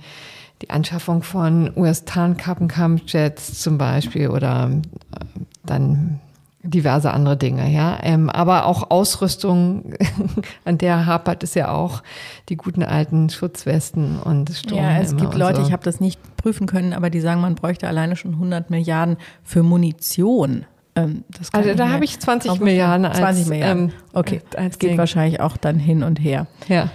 die 0.62 0.71
Anschaffung 0.71 1.23
von 1.23 1.71
US-Tarnkappenkampfjets 1.76 3.61
zum 3.61 3.78
Beispiel 3.78 4.28
oder 4.28 4.71
äh, 4.71 5.25
dann 5.64 6.21
diverse 6.62 7.12
andere 7.12 7.37
Dinge, 7.37 7.71
ja. 7.71 7.99
Ähm, 8.02 8.31
aber 8.31 8.66
auch 8.66 8.90
Ausrüstung, 8.90 9.95
an 10.64 10.78
der 10.78 11.07
hapert 11.07 11.42
es 11.42 11.54
ja 11.54 11.73
auch 11.73 12.02
die 12.49 12.57
guten 12.57 12.83
alten 12.85 13.31
Schutzwesten 13.31 14.21
und 14.21 14.50
Sturm. 14.50 14.78
Ja, 14.78 14.99
es 14.99 15.16
gibt 15.16 15.35
Leute, 15.35 15.61
so. 15.61 15.66
ich 15.66 15.73
habe 15.73 15.83
das 15.83 16.00
nicht 16.00 16.21
prüfen 16.37 16.66
können, 16.66 16.92
aber 16.92 17.11
die 17.11 17.21
sagen, 17.21 17.40
man 17.40 17.57
bräuchte 17.57 17.88
alleine 17.88 18.14
schon 18.14 18.35
100 18.35 18.71
Milliarden 18.71 19.16
für 19.42 19.62
Munition. 19.62 20.64
Ähm, 20.95 21.25
also 21.52 21.75
da 21.75 21.88
habe 21.88 22.04
ich 22.04 22.21
20 22.21 22.61
Milliarden 22.61 23.07
als 23.07 23.19
20 23.19 23.47
Milliarden. 23.49 23.88
Ähm, 23.88 23.92
okay, 24.12 24.40
es 24.52 24.78
geht 24.78 24.99
wahrscheinlich 24.99 25.40
auch 25.40 25.57
dann 25.57 25.78
hin 25.78 26.02
und 26.02 26.21
her. 26.21 26.47
Ja. 26.69 26.90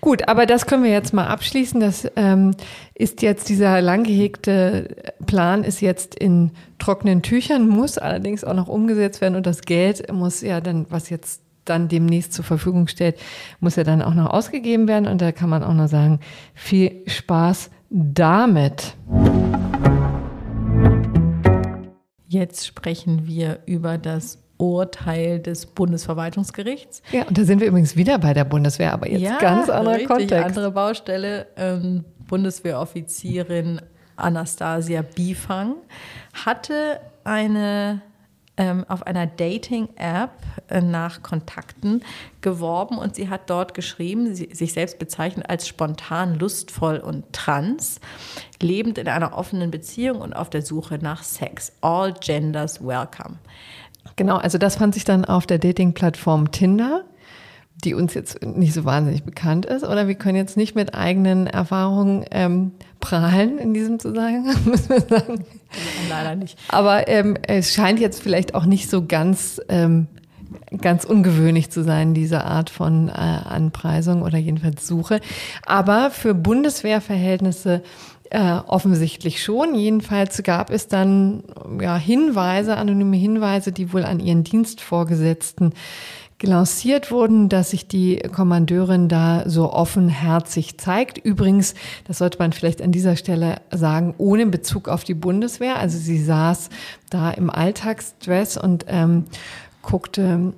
Gut, 0.00 0.28
aber 0.28 0.46
das 0.46 0.66
können 0.66 0.84
wir 0.84 0.90
jetzt 0.90 1.12
mal 1.12 1.26
abschließen. 1.26 1.80
Das 1.80 2.06
ähm, 2.16 2.52
ist 2.94 3.22
jetzt 3.22 3.48
dieser 3.48 3.80
lang 3.80 4.04
gehegte 4.04 4.96
Plan 5.26 5.64
ist 5.64 5.80
jetzt 5.80 6.14
in 6.14 6.52
trockenen 6.78 7.22
Tüchern, 7.22 7.68
muss 7.68 7.98
allerdings 7.98 8.44
auch 8.44 8.54
noch 8.54 8.68
umgesetzt 8.68 9.20
werden 9.20 9.36
und 9.36 9.46
das 9.46 9.62
Geld 9.62 10.12
muss 10.12 10.40
ja 10.40 10.60
dann, 10.60 10.86
was 10.90 11.10
jetzt 11.10 11.42
dann 11.64 11.88
demnächst 11.88 12.32
zur 12.32 12.44
Verfügung 12.44 12.86
steht, 12.86 13.16
muss 13.60 13.76
ja 13.76 13.84
dann 13.84 14.02
auch 14.02 14.14
noch 14.14 14.30
ausgegeben 14.30 14.88
werden 14.88 15.06
und 15.06 15.20
da 15.20 15.32
kann 15.32 15.50
man 15.50 15.62
auch 15.62 15.74
noch 15.74 15.88
sagen, 15.88 16.20
viel 16.54 17.02
Spaß 17.06 17.70
damit. 17.90 18.94
Jetzt 22.28 22.66
sprechen 22.66 23.26
wir 23.26 23.60
über 23.66 23.98
das 23.98 24.38
Urteil 24.58 25.40
des 25.40 25.66
Bundesverwaltungsgerichts. 25.66 27.02
Ja, 27.12 27.24
und 27.24 27.36
da 27.36 27.44
sind 27.44 27.60
wir 27.60 27.68
übrigens 27.68 27.96
wieder 27.96 28.18
bei 28.18 28.32
der 28.34 28.44
Bundeswehr, 28.44 28.92
aber 28.92 29.10
jetzt 29.10 29.22
ja, 29.22 29.38
ganz 29.38 29.68
anderer 29.68 29.94
richtig, 29.94 30.08
Kontext. 30.08 30.44
andere 30.44 30.70
Baustelle. 30.70 31.46
Ähm, 31.56 32.04
Bundeswehroffizierin 32.26 33.80
Anastasia 34.16 35.02
Bifang 35.02 35.76
hatte 36.32 37.00
eine 37.24 38.02
ähm, 38.56 38.84
auf 38.88 39.06
einer 39.06 39.26
Dating-App 39.26 40.30
äh, 40.68 40.80
nach 40.80 41.22
Kontakten 41.22 42.02
geworben 42.40 42.98
und 42.98 43.14
sie 43.14 43.28
hat 43.28 43.50
dort 43.50 43.74
geschrieben, 43.74 44.34
sie, 44.34 44.48
sich 44.52 44.72
selbst 44.72 44.98
bezeichnet 44.98 45.48
als 45.48 45.68
spontan, 45.68 46.38
lustvoll 46.38 46.98
und 46.98 47.32
trans, 47.32 48.00
lebend 48.62 48.98
in 48.98 49.08
einer 49.08 49.36
offenen 49.36 49.70
Beziehung 49.70 50.20
und 50.20 50.32
auf 50.32 50.48
der 50.48 50.62
Suche 50.62 50.98
nach 51.00 51.22
Sex. 51.22 51.72
All 51.82 52.14
genders 52.14 52.84
welcome. 52.84 53.36
Genau, 54.16 54.36
also 54.36 54.58
das 54.58 54.76
fand 54.76 54.94
sich 54.94 55.04
dann 55.04 55.24
auf 55.24 55.46
der 55.46 55.58
Dating-Plattform 55.58 56.50
Tinder 56.50 57.04
die 57.84 57.94
uns 57.94 58.14
jetzt 58.14 58.42
nicht 58.42 58.72
so 58.72 58.84
wahnsinnig 58.84 59.24
bekannt 59.24 59.66
ist, 59.66 59.84
oder 59.84 60.08
wir 60.08 60.14
können 60.14 60.36
jetzt 60.36 60.56
nicht 60.56 60.74
mit 60.74 60.94
eigenen 60.94 61.46
Erfahrungen 61.46 62.24
ähm, 62.30 62.72
prahlen 63.00 63.58
in 63.58 63.74
diesem 63.74 63.98
Zusammenhang, 63.98 64.56
müssen 64.64 64.88
wir 64.88 65.00
sagen. 65.00 65.44
Leider 66.08 66.34
nicht. 66.36 66.58
Aber 66.68 67.08
ähm, 67.08 67.36
es 67.46 67.74
scheint 67.74 68.00
jetzt 68.00 68.22
vielleicht 68.22 68.54
auch 68.54 68.64
nicht 68.64 68.88
so 68.88 69.04
ganz, 69.04 69.60
ähm, 69.68 70.06
ganz 70.80 71.04
ungewöhnlich 71.04 71.70
zu 71.70 71.82
sein, 71.82 72.14
diese 72.14 72.44
Art 72.44 72.70
von 72.70 73.08
äh, 73.08 73.12
Anpreisung 73.12 74.22
oder 74.22 74.38
jedenfalls 74.38 74.86
Suche. 74.86 75.20
Aber 75.64 76.10
für 76.10 76.34
Bundeswehrverhältnisse 76.34 77.82
äh, 78.30 78.58
offensichtlich 78.66 79.42
schon. 79.42 79.74
Jedenfalls 79.74 80.42
gab 80.42 80.70
es 80.70 80.88
dann 80.88 81.44
ja, 81.80 81.96
Hinweise, 81.96 82.76
anonyme 82.76 83.16
Hinweise, 83.16 83.72
die 83.72 83.92
wohl 83.92 84.04
an 84.04 84.20
ihren 84.20 84.44
Dienstvorgesetzten 84.44 85.72
gelanciert 86.38 87.10
wurden, 87.10 87.48
dass 87.48 87.70
sich 87.70 87.88
die 87.88 88.18
Kommandeurin 88.18 89.08
da 89.08 89.48
so 89.48 89.72
offenherzig 89.72 90.76
zeigt. 90.76 91.16
Übrigens, 91.18 91.74
das 92.06 92.18
sollte 92.18 92.38
man 92.38 92.52
vielleicht 92.52 92.82
an 92.82 92.92
dieser 92.92 93.16
Stelle 93.16 93.56
sagen, 93.70 94.14
ohne 94.18 94.46
Bezug 94.46 94.88
auf 94.88 95.02
die 95.02 95.14
Bundeswehr. 95.14 95.76
Also 95.76 95.96
sie 95.96 96.22
saß 96.22 96.68
da 97.08 97.30
im 97.30 97.48
Alltagsdress 97.48 98.58
und 98.58 98.84
ähm, 98.88 99.24
guckte 99.86 100.52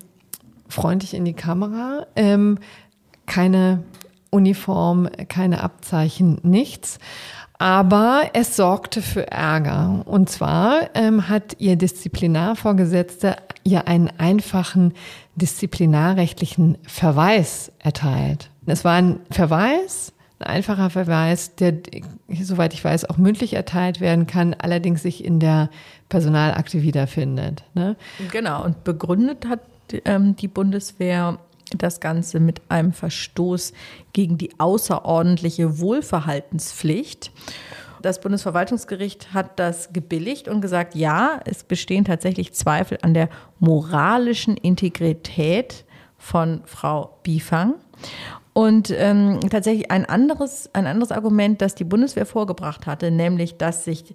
freundlich 0.68 1.14
in 1.14 1.24
die 1.24 1.34
Kamera. 1.34 2.06
Ähm, 2.16 2.58
keine 3.26 3.84
Uniform, 4.30 5.08
keine 5.28 5.62
Abzeichen, 5.62 6.38
nichts. 6.42 6.98
Aber 7.58 8.22
es 8.34 8.56
sorgte 8.56 9.02
für 9.02 9.30
Ärger. 9.30 10.02
Und 10.06 10.30
zwar 10.30 10.90
ähm, 10.94 11.28
hat 11.28 11.56
ihr 11.58 11.76
Disziplinarvorgesetzter 11.76 13.36
ihr 13.64 13.86
einen 13.86 14.08
einfachen 14.18 14.94
disziplinarrechtlichen 15.34 16.78
Verweis 16.86 17.70
erteilt. 17.80 18.50
Es 18.66 18.84
war 18.84 18.94
ein 18.94 19.20
Verweis, 19.30 20.12
ein 20.38 20.46
einfacher 20.46 20.90
Verweis, 20.90 21.54
der, 21.56 21.74
soweit 22.28 22.72
ich 22.72 22.84
weiß, 22.84 23.10
auch 23.10 23.18
mündlich 23.18 23.54
erteilt 23.54 24.00
werden 24.00 24.26
kann, 24.26 24.54
allerdings 24.54 25.02
sich 25.02 25.24
in 25.24 25.40
der 25.40 25.68
Personalakte 26.08 26.82
wiederfindet. 26.82 27.64
Ne? 27.74 27.96
Genau, 28.30 28.64
und 28.64 28.84
begründet 28.84 29.46
hat 29.46 29.60
ähm, 30.04 30.36
die 30.36 30.48
Bundeswehr 30.48 31.38
das 31.76 32.00
Ganze 32.00 32.40
mit 32.40 32.62
einem 32.68 32.92
Verstoß 32.92 33.72
gegen 34.12 34.38
die 34.38 34.58
außerordentliche 34.58 35.80
Wohlverhaltenspflicht. 35.80 37.30
Das 38.00 38.20
Bundesverwaltungsgericht 38.20 39.34
hat 39.34 39.58
das 39.58 39.92
gebilligt 39.92 40.48
und 40.48 40.60
gesagt, 40.60 40.94
ja, 40.94 41.40
es 41.44 41.64
bestehen 41.64 42.04
tatsächlich 42.04 42.54
Zweifel 42.54 42.98
an 43.02 43.12
der 43.12 43.28
moralischen 43.58 44.56
Integrität 44.56 45.84
von 46.16 46.62
Frau 46.64 47.18
Bifang. 47.22 47.74
Und 48.52 48.90
ähm, 48.90 49.38
tatsächlich 49.50 49.90
ein 49.90 50.04
anderes, 50.04 50.68
ein 50.72 50.86
anderes 50.86 51.12
Argument, 51.12 51.60
das 51.62 51.76
die 51.76 51.84
Bundeswehr 51.84 52.26
vorgebracht 52.26 52.86
hatte, 52.86 53.10
nämlich, 53.10 53.56
dass 53.56 53.84
sich 53.84 54.14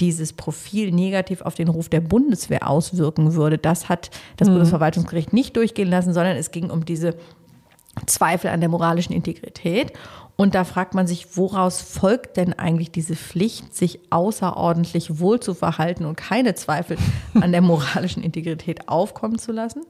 dieses 0.00 0.32
Profil 0.32 0.90
negativ 0.90 1.40
auf 1.42 1.54
den 1.54 1.68
Ruf 1.68 1.88
der 1.88 2.00
Bundeswehr 2.00 2.68
auswirken 2.68 3.34
würde, 3.34 3.58
das 3.58 3.88
hat 3.88 4.10
das 4.36 4.48
mhm. 4.48 4.54
Bundesverwaltungsgericht 4.54 5.32
nicht 5.32 5.56
durchgehen 5.56 5.88
lassen, 5.88 6.12
sondern 6.12 6.36
es 6.36 6.50
ging 6.50 6.70
um 6.70 6.84
diese 6.84 7.16
Zweifel 8.06 8.50
an 8.50 8.60
der 8.60 8.68
moralischen 8.68 9.14
Integrität. 9.14 9.92
Und 10.36 10.56
da 10.56 10.64
fragt 10.64 10.94
man 10.94 11.06
sich, 11.06 11.36
woraus 11.36 11.80
folgt 11.80 12.36
denn 12.36 12.52
eigentlich 12.54 12.90
diese 12.90 13.14
Pflicht, 13.14 13.72
sich 13.72 14.00
außerordentlich 14.10 15.20
wohl 15.20 15.38
zu 15.38 15.54
verhalten 15.54 16.04
und 16.04 16.16
keine 16.16 16.56
Zweifel 16.56 16.96
an 17.40 17.52
der 17.52 17.60
moralischen 17.60 18.22
Integrität 18.22 18.88
aufkommen 18.88 19.38
zu 19.38 19.52
lassen? 19.52 19.82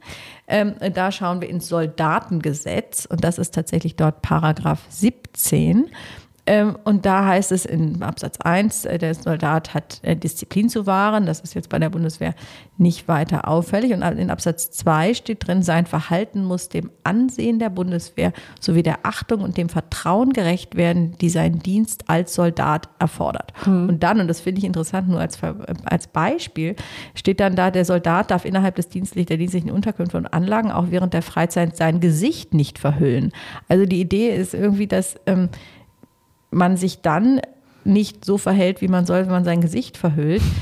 Ähm, 0.46 0.74
da 0.92 1.12
schauen 1.12 1.40
wir 1.40 1.48
ins 1.48 1.68
Soldatengesetz 1.68 3.06
und 3.06 3.24
das 3.24 3.38
ist 3.38 3.54
tatsächlich 3.54 3.96
dort 3.96 4.20
Paragraph 4.20 4.82
17. 4.90 5.86
Ähm, 6.46 6.76
und 6.84 7.06
da 7.06 7.24
heißt 7.24 7.52
es 7.52 7.64
in 7.64 8.02
Absatz 8.02 8.38
1, 8.38 8.84
äh, 8.84 8.98
der 8.98 9.14
Soldat 9.14 9.72
hat 9.72 10.00
äh, 10.02 10.14
Disziplin 10.14 10.68
zu 10.68 10.86
wahren. 10.86 11.24
Das 11.24 11.40
ist 11.40 11.54
jetzt 11.54 11.70
bei 11.70 11.78
der 11.78 11.88
Bundeswehr 11.88 12.34
nicht 12.76 13.08
weiter 13.08 13.48
auffällig. 13.48 13.92
Und 13.92 14.02
in 14.02 14.30
Absatz 14.30 14.70
2 14.72 15.14
steht 15.14 15.46
drin, 15.46 15.62
sein 15.62 15.86
Verhalten 15.86 16.44
muss 16.44 16.68
dem 16.68 16.90
Ansehen 17.02 17.58
der 17.58 17.70
Bundeswehr 17.70 18.32
sowie 18.60 18.82
der 18.82 19.00
Achtung 19.04 19.40
und 19.40 19.56
dem 19.56 19.68
Vertrauen 19.70 20.32
gerecht 20.32 20.76
werden, 20.76 21.16
die 21.20 21.30
sein 21.30 21.60
Dienst 21.60 22.10
als 22.10 22.34
Soldat 22.34 22.90
erfordert. 22.98 23.52
Mhm. 23.66 23.88
Und 23.88 24.02
dann, 24.02 24.20
und 24.20 24.28
das 24.28 24.40
finde 24.40 24.58
ich 24.58 24.64
interessant, 24.64 25.08
nur 25.08 25.20
als, 25.20 25.38
als 25.84 26.06
Beispiel, 26.08 26.76
steht 27.14 27.40
dann 27.40 27.56
da, 27.56 27.70
der 27.70 27.86
Soldat 27.86 28.30
darf 28.30 28.44
innerhalb 28.44 28.74
des 28.74 28.88
dienstlich, 28.88 29.26
der 29.26 29.38
dienstlichen 29.38 29.70
Unterkünfte 29.70 30.18
und 30.18 30.26
Anlagen 30.26 30.70
auch 30.70 30.86
während 30.90 31.14
der 31.14 31.22
Freizeit 31.22 31.76
sein 31.76 32.00
Gesicht 32.00 32.52
nicht 32.52 32.78
verhüllen. 32.78 33.32
Also 33.68 33.86
die 33.86 34.00
Idee 34.00 34.28
ist 34.34 34.52
irgendwie, 34.52 34.86
dass 34.86 35.16
ähm, 35.26 35.48
man 36.54 36.76
sich 36.76 37.00
dann 37.02 37.40
nicht 37.84 38.24
so 38.24 38.38
verhält, 38.38 38.80
wie 38.80 38.88
man 38.88 39.04
soll, 39.04 39.20
wenn 39.24 39.32
man 39.32 39.44
sein 39.44 39.60
Gesicht 39.60 39.96
verhüllt. 39.96 40.42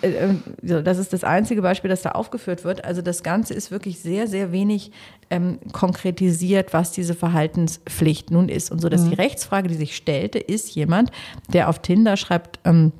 Äh, 0.00 0.08
ähm, 0.14 0.42
das 0.62 0.98
ist 0.98 1.12
das 1.12 1.22
einzige 1.22 1.62
Beispiel, 1.62 1.88
das 1.88 2.02
da 2.02 2.10
aufgeführt 2.10 2.64
wird. 2.64 2.84
Also 2.84 3.02
das 3.02 3.22
Ganze 3.22 3.54
ist 3.54 3.70
wirklich 3.70 4.00
sehr, 4.00 4.26
sehr 4.26 4.50
wenig 4.50 4.90
ähm, 5.30 5.60
konkretisiert, 5.70 6.72
was 6.72 6.90
diese 6.90 7.14
Verhaltenspflicht 7.14 8.32
nun 8.32 8.48
ist. 8.48 8.72
Und 8.72 8.80
so, 8.80 8.88
dass 8.88 9.02
mhm. 9.02 9.10
die 9.10 9.14
Rechtsfrage, 9.14 9.68
die 9.68 9.76
sich 9.76 9.94
stellte, 9.94 10.40
ist 10.40 10.74
jemand, 10.74 11.12
der 11.52 11.68
auf 11.68 11.78
Tinder 11.78 12.16
schreibt, 12.16 12.58
ähm, 12.64 12.92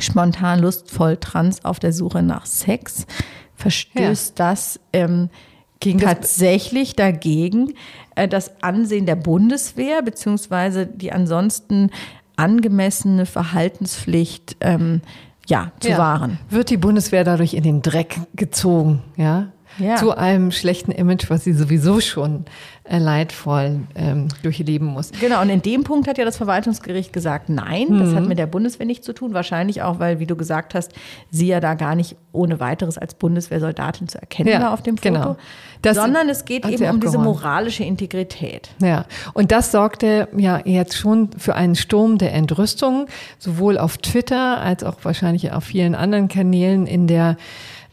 spontan, 0.00 0.58
lustvoll, 0.58 1.16
trans 1.18 1.64
auf 1.64 1.78
der 1.78 1.92
Suche 1.92 2.22
nach 2.22 2.46
Sex, 2.46 3.06
verstößt 3.54 4.38
ja. 4.38 4.48
das 4.50 4.80
ähm, 4.92 5.30
gegen 5.80 5.98
tatsächlich 5.98 6.94
dagegen, 6.94 7.74
äh, 8.14 8.28
das 8.28 8.62
Ansehen 8.62 9.06
der 9.06 9.16
Bundeswehr 9.16 10.02
beziehungsweise 10.02 10.86
die 10.86 11.12
ansonsten 11.12 11.90
angemessene 12.36 13.26
Verhaltenspflicht 13.26 14.56
ähm, 14.60 15.00
ja, 15.46 15.72
zu 15.80 15.90
Ja. 15.90 15.98
wahren. 15.98 16.38
Wird 16.48 16.70
die 16.70 16.76
Bundeswehr 16.76 17.24
dadurch 17.24 17.54
in 17.54 17.62
den 17.62 17.82
Dreck 17.82 18.18
gezogen, 18.34 19.02
ja? 19.16 19.48
Ja. 19.78 19.96
Zu 19.96 20.16
einem 20.16 20.50
schlechten 20.50 20.90
Image, 20.90 21.30
was 21.30 21.44
sie 21.44 21.52
sowieso 21.52 22.00
schon 22.00 22.44
leidvoll 22.98 23.80
ähm, 23.94 24.28
durchleben 24.42 24.88
muss. 24.88 25.12
Genau, 25.20 25.40
und 25.42 25.48
in 25.50 25.62
dem 25.62 25.84
Punkt 25.84 26.08
hat 26.08 26.18
ja 26.18 26.24
das 26.24 26.36
Verwaltungsgericht 26.36 27.12
gesagt, 27.12 27.48
nein, 27.48 27.86
das 27.98 28.10
Mhm. 28.10 28.16
hat 28.16 28.26
mit 28.26 28.38
der 28.38 28.46
Bundeswehr 28.46 28.86
nichts 28.86 29.06
zu 29.06 29.12
tun. 29.12 29.32
Wahrscheinlich 29.32 29.82
auch, 29.82 29.98
weil, 30.00 30.18
wie 30.18 30.26
du 30.26 30.34
gesagt 30.36 30.74
hast, 30.74 30.92
sie 31.30 31.46
ja 31.46 31.60
da 31.60 31.74
gar 31.74 31.94
nicht 31.94 32.16
ohne 32.32 32.58
weiteres 32.60 32.98
als 32.98 33.14
Bundeswehrsoldatin 33.14 34.08
zu 34.08 34.18
erkennen 34.20 34.48
Ja, 34.50 34.60
war 34.60 34.72
auf 34.72 34.82
dem 34.82 34.96
Foto. 34.96 35.08
genau. 35.12 35.36
Das 35.82 35.96
sondern 35.96 36.28
es 36.28 36.44
geht 36.44 36.66
eben 36.66 36.84
um 36.90 37.00
diese 37.00 37.18
moralische 37.18 37.84
Integrität. 37.84 38.70
Ja, 38.82 39.06
und 39.34 39.50
das 39.50 39.72
sorgte 39.72 40.28
ja 40.36 40.60
jetzt 40.64 40.96
schon 40.96 41.30
für 41.38 41.54
einen 41.54 41.74
Sturm 41.74 42.18
der 42.18 42.34
Entrüstung, 42.34 43.06
sowohl 43.38 43.78
auf 43.78 43.96
Twitter 43.98 44.58
als 44.60 44.84
auch 44.84 44.96
wahrscheinlich 45.04 45.52
auf 45.52 45.64
vielen 45.64 45.94
anderen 45.94 46.28
Kanälen 46.28 46.86
in 46.86 47.06
der, 47.06 47.36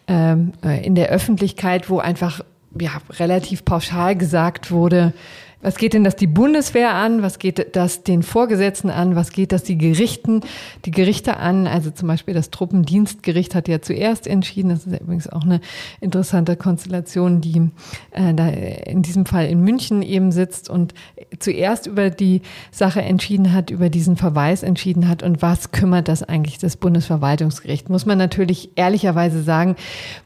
ähm, 0.08 0.52
äh, 0.66 0.86
in 0.86 0.96
der 0.96 1.10
Öffentlichkeit, 1.10 1.90
wo 1.90 2.00
einfach 2.00 2.42
ja, 2.82 2.92
relativ 3.20 3.66
pauschal 3.66 4.16
gesagt 4.16 4.72
wurde, 4.72 5.14
was 5.62 5.78
geht 5.78 5.94
denn 5.94 6.04
das 6.04 6.16
die 6.16 6.28
Bundeswehr 6.28 6.94
an? 6.94 7.24
Was 7.24 7.40
geht 7.40 7.76
das 7.76 8.04
den 8.04 8.22
Vorgesetzten 8.22 8.92
an? 8.92 9.16
Was 9.16 9.32
geht 9.32 9.52
das 9.52 9.64
die 9.64 9.78
Gerichten, 9.78 10.42
die 10.86 10.92
Gerichte 10.92 11.38
an? 11.38 11.66
Also 11.66 11.90
zum 11.90 12.08
Beispiel 12.08 12.36
das 12.36 12.52
Truppendienstgericht 12.52 13.56
hat 13.56 13.68
ja 13.68 13.82
zuerst 13.82 14.28
entschieden. 14.28 14.70
Das 14.70 14.86
ist 14.86 14.92
ja 14.92 15.00
übrigens 15.00 15.28
auch 15.28 15.44
eine 15.44 15.60
interessante 16.00 16.58
Konstellation, 16.58 17.42
die 17.42 17.72
äh, 18.12 18.36
da 18.36 18.48
in 18.50 19.02
diesem 19.02 19.26
Fall 19.26 19.48
in 19.48 19.62
München 19.62 20.04
eben 20.04 20.32
sitzt 20.32 20.70
und 20.70 20.94
zuerst 21.40 21.88
über 21.88 22.12
die 22.12 22.42
Sache 22.72 23.02
entschieden 23.02 23.52
hat, 23.52 23.72
über 23.72 23.90
diesen 23.90 24.16
Verweis 24.16 24.62
entschieden 24.62 25.08
hat. 25.08 25.24
Und 25.24 25.42
was 25.42 25.72
kümmert 25.72 26.08
das 26.08 26.22
eigentlich 26.22 26.60
das 26.60 26.78
Bundesverwaltungsgericht? 26.78 27.90
Muss 27.90 28.06
man 28.06 28.20
natürlich 28.20 28.72
ehrlicherweise 28.76 29.42
sagen, 29.42 29.76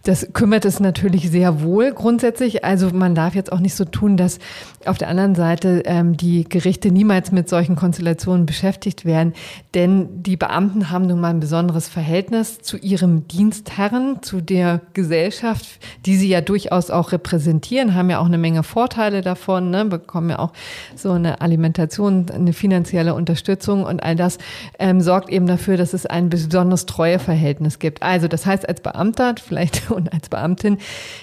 das 0.04 0.34
kümmert 0.34 0.66
es 0.66 0.82
natürlich 0.82 1.30
sehr 1.30 1.62
wohl 1.62 1.94
grundsätzlich. 1.94 2.66
Also 2.66 2.90
man 2.92 3.16
darf 3.16 3.34
jetzt 3.34 3.52
auch 3.52 3.60
nicht 3.60 3.76
so 3.76 3.86
tun, 3.86 4.18
dass 4.18 4.40
auf 4.86 4.98
der 4.98 5.08
anderen 5.08 5.21
Seite 5.36 5.84
ähm, 5.86 6.18
die 6.18 6.44
Gerichte 6.44 6.92
niemals 6.92 7.32
mit 7.32 7.48
solchen 7.48 7.76
Konstellationen 7.76 8.46
beschäftigt 8.46 9.06
werden. 9.06 9.34
Denn 9.74 10.24
die 10.24 10.36
Beamten 10.36 10.90
haben 10.90 11.06
nun 11.08 11.22
mal 11.22 11.30
ein 11.30 11.40
besonderes 11.40 11.88
Verhältnis 11.88 12.60
zu 12.60 12.78
ihrem 12.78 13.28
Dienstherren, 13.28 14.22
zu 14.22 14.42
der 14.42 14.82
Gesellschaft, 14.94 15.66
die 16.06 16.16
sie 16.16 16.28
ja 16.28 16.42
durchaus 16.42 16.90
auch 16.90 17.12
repräsentieren, 17.12 17.96
haben 17.96 18.10
ja 18.10 18.20
auch 18.20 18.26
eine 18.26 18.38
Menge 18.38 18.64
Vorteile 18.64 19.22
davon, 19.22 19.70
ne, 19.70 19.86
bekommen 19.86 20.32
ja 20.32 20.40
auch 20.40 20.54
so 20.96 21.12
eine 21.12 21.42
Alimentation, 21.42 22.26
eine 22.34 22.54
finanzielle 22.54 23.14
Unterstützung 23.14 23.84
und 23.84 24.02
all 24.04 24.16
das 24.16 24.38
ähm, 24.80 25.02
sorgt 25.02 25.30
eben 25.30 25.48
dafür, 25.48 25.78
dass 25.78 25.94
es 25.94 26.06
ein 26.06 26.30
besonderes 26.30 26.86
Treueverhältnis 26.86 27.80
gibt. 27.80 28.02
Also 28.02 28.28
das 28.28 28.46
heißt, 28.46 28.68
als 28.68 28.82
Beamter 28.82 29.36
vielleicht 29.44 29.92
und 29.92 30.12
als 30.12 30.30
Beamtin, 30.30 30.78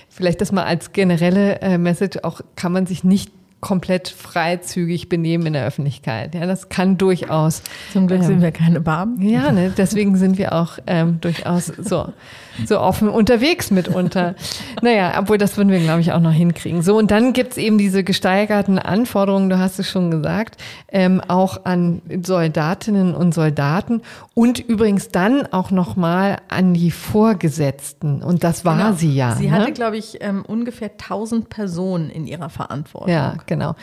vielleicht 0.09 0.41
das 0.41 0.53
mal 0.53 0.65
als 0.65 0.93
generelle 0.93 1.61
äh, 1.61 1.79
Message, 1.79 2.19
auch 2.23 2.41
kann 2.57 2.73
man 2.73 2.87
sich 2.87 3.05
nicht 3.05 3.31
komplett 3.61 4.09
freizügig 4.09 5.09
benehmen 5.09 5.47
in 5.47 5.53
der 5.55 5.67
Öffentlichkeit. 5.67 6.35
Ja, 6.35 6.47
das 6.47 6.69
kann 6.69 6.97
durchaus. 6.97 7.63
Zum 7.93 8.07
Glück 8.07 8.21
ähm, 8.21 8.27
sind 8.27 8.43
wir 8.43 8.53
keine 8.53 8.81
Beamten. 8.81 9.29
ja, 9.29 9.51
ne, 9.53 9.73
deswegen 9.77 10.17
sind 10.17 10.39
wir 10.39 10.53
auch 10.53 10.79
ähm, 10.87 11.21
durchaus 11.21 11.67
so, 11.67 12.13
so 12.67 12.81
offen 12.81 13.09
unterwegs 13.09 13.71
mitunter. 13.71 14.35
Naja, 14.81 15.15
obwohl 15.19 15.39
das 15.39 15.57
würden 15.57 15.71
wir, 15.71 15.81
glaube 15.81 16.01
ich, 16.01 16.13
auch 16.13 16.21
noch 16.21 16.33
hinkriegen. 16.33 16.83
So, 16.83 16.97
und 16.97 17.11
dann 17.11 17.33
gibt's 17.33 17.57
eben 17.57 17.79
diese 17.79 18.05
gesteigerten 18.05 18.79
Anforderungen, 18.79 19.51
du 19.51 19.59
hast 19.59 19.79
es 19.79 19.89
schon 19.89 20.11
gesagt, 20.11 20.61
ähm, 20.89 21.21
auch 21.27 21.65
an 21.65 22.01
Soldatinnen 22.23 23.15
und 23.15 23.35
Soldaten 23.35 24.03
und 24.35 24.61
übrigens 24.61 25.09
dann 25.09 25.47
auch 25.53 25.71
nochmal 25.71 26.37
an 26.49 26.75
die 26.75 26.91
Vorgesetzten. 26.93 28.23
Und 28.23 28.45
das 28.45 28.65
war 28.65 28.77
Genau. 28.77 28.93
sie 28.93 29.15
ja. 29.15 29.35
Sie 29.35 29.49
ne? 29.49 29.53
hatte, 29.53 29.73
glaube 29.73 29.97
ich, 29.97 30.19
ähm, 30.21 30.45
ungefähr 30.47 30.97
1000 30.97 31.49
Personen 31.49 32.11
in 32.11 32.27
ihrer 32.27 32.51
Verantwortung. 32.51 33.11
Ja, 33.13 33.35
genau. 33.47 33.75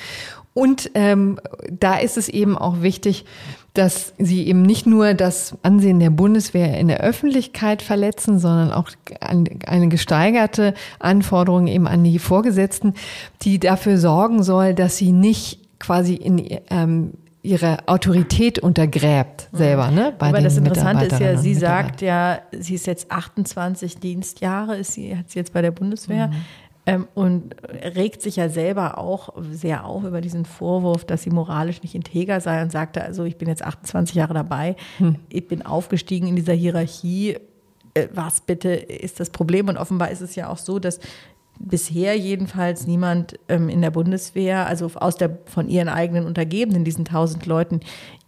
Und 0.56 0.90
ähm, 0.94 1.38
da 1.70 1.98
ist 1.98 2.16
es 2.16 2.30
eben 2.30 2.58
auch 2.58 2.82
wichtig, 2.82 3.26
dass 3.74 4.14
sie 4.18 4.48
eben 4.48 4.62
nicht 4.62 4.88
nur 4.88 5.14
das 5.14 5.58
Ansehen 5.64 6.00
der 6.00 6.12
Bundeswehr 6.12 6.80
in 6.80 6.88
der 6.88 7.02
Öffentlichkeit 7.02 7.82
verletzen, 7.82 8.40
sondern 8.40 8.72
auch 8.72 8.90
eine 9.20 9.90
gesteigerte 9.90 10.74
Anforderung 10.98 11.68
eben 11.68 11.88
an 11.88 12.06
die 12.06 12.20
Vorgesetzten, 12.20 12.94
die 13.42 13.60
dafür 13.60 13.98
sorgen 13.98 14.44
soll, 14.44 14.74
dass 14.74 14.96
sie 14.96 15.12
nicht 15.12 15.60
quasi 15.78 16.14
in 16.14 16.62
ähm, 16.70 17.12
ihre 17.46 17.88
Autorität 17.88 18.58
untergräbt 18.60 19.50
selber. 19.52 19.92
Ne, 19.92 20.14
bei 20.18 20.30
Aber 20.30 20.42
das 20.42 20.58
Interessante 20.58 21.06
ist 21.06 21.20
ja, 21.20 21.38
sie 21.38 21.54
sagt 21.54 22.02
ja, 22.02 22.40
sie 22.52 22.76
ist 22.76 22.88
jetzt 22.88 23.12
28 23.12 24.00
Dienstjahre, 24.00 24.78
ist 24.78 24.94
sie, 24.94 25.16
hat 25.16 25.30
sie 25.30 25.40
jetzt 25.40 25.54
bei 25.54 25.62
der 25.62 25.72
Bundeswehr. 25.72 26.32
Ähm, 26.88 27.08
und 27.16 27.56
regt 27.96 28.22
sich 28.22 28.36
ja 28.36 28.48
selber 28.48 29.00
auch 29.00 29.30
sehr 29.50 29.86
auf 29.86 30.04
über 30.04 30.22
diesen 30.22 30.46
Vorwurf, 30.46 31.04
dass 31.04 31.24
sie 31.24 31.32
moralisch 31.32 31.82
nicht 31.82 31.96
integer 31.96 32.40
sei 32.42 32.62
und 32.62 32.72
sagte, 32.72 33.04
also 33.04 33.24
ich 33.24 33.38
bin 33.38 33.48
jetzt 33.48 33.64
28 33.64 34.16
Jahre 34.16 34.36
dabei, 34.36 34.76
ich 35.30 35.48
bin 35.48 35.66
aufgestiegen 35.66 36.28
in 36.28 36.36
dieser 36.36 36.54
Hierarchie. 36.54 37.38
Äh, 37.96 38.08
Was 38.14 38.42
bitte 38.42 38.70
ist 38.70 39.20
das 39.20 39.32
Problem? 39.32 39.68
Und 39.68 39.78
offenbar 39.78 40.12
ist 40.12 40.22
es 40.22 40.36
ja 40.36 40.50
auch 40.50 40.60
so, 40.60 40.78
dass 40.78 41.00
bisher 41.60 42.18
jedenfalls 42.18 42.86
niemand 42.86 43.40
ähm, 43.48 43.70
in 43.70 43.82
der 43.82 43.92
Bundeswehr, 43.92 44.68
also 44.68 44.92
aus 44.96 45.16
der 45.16 45.38
von 45.46 45.70
ihren 45.70 45.90
eigenen 45.90 46.26
Untergebenen, 46.26 46.84
diesen 46.84 47.06
1000 47.06 47.46
Leuten, 47.46 47.80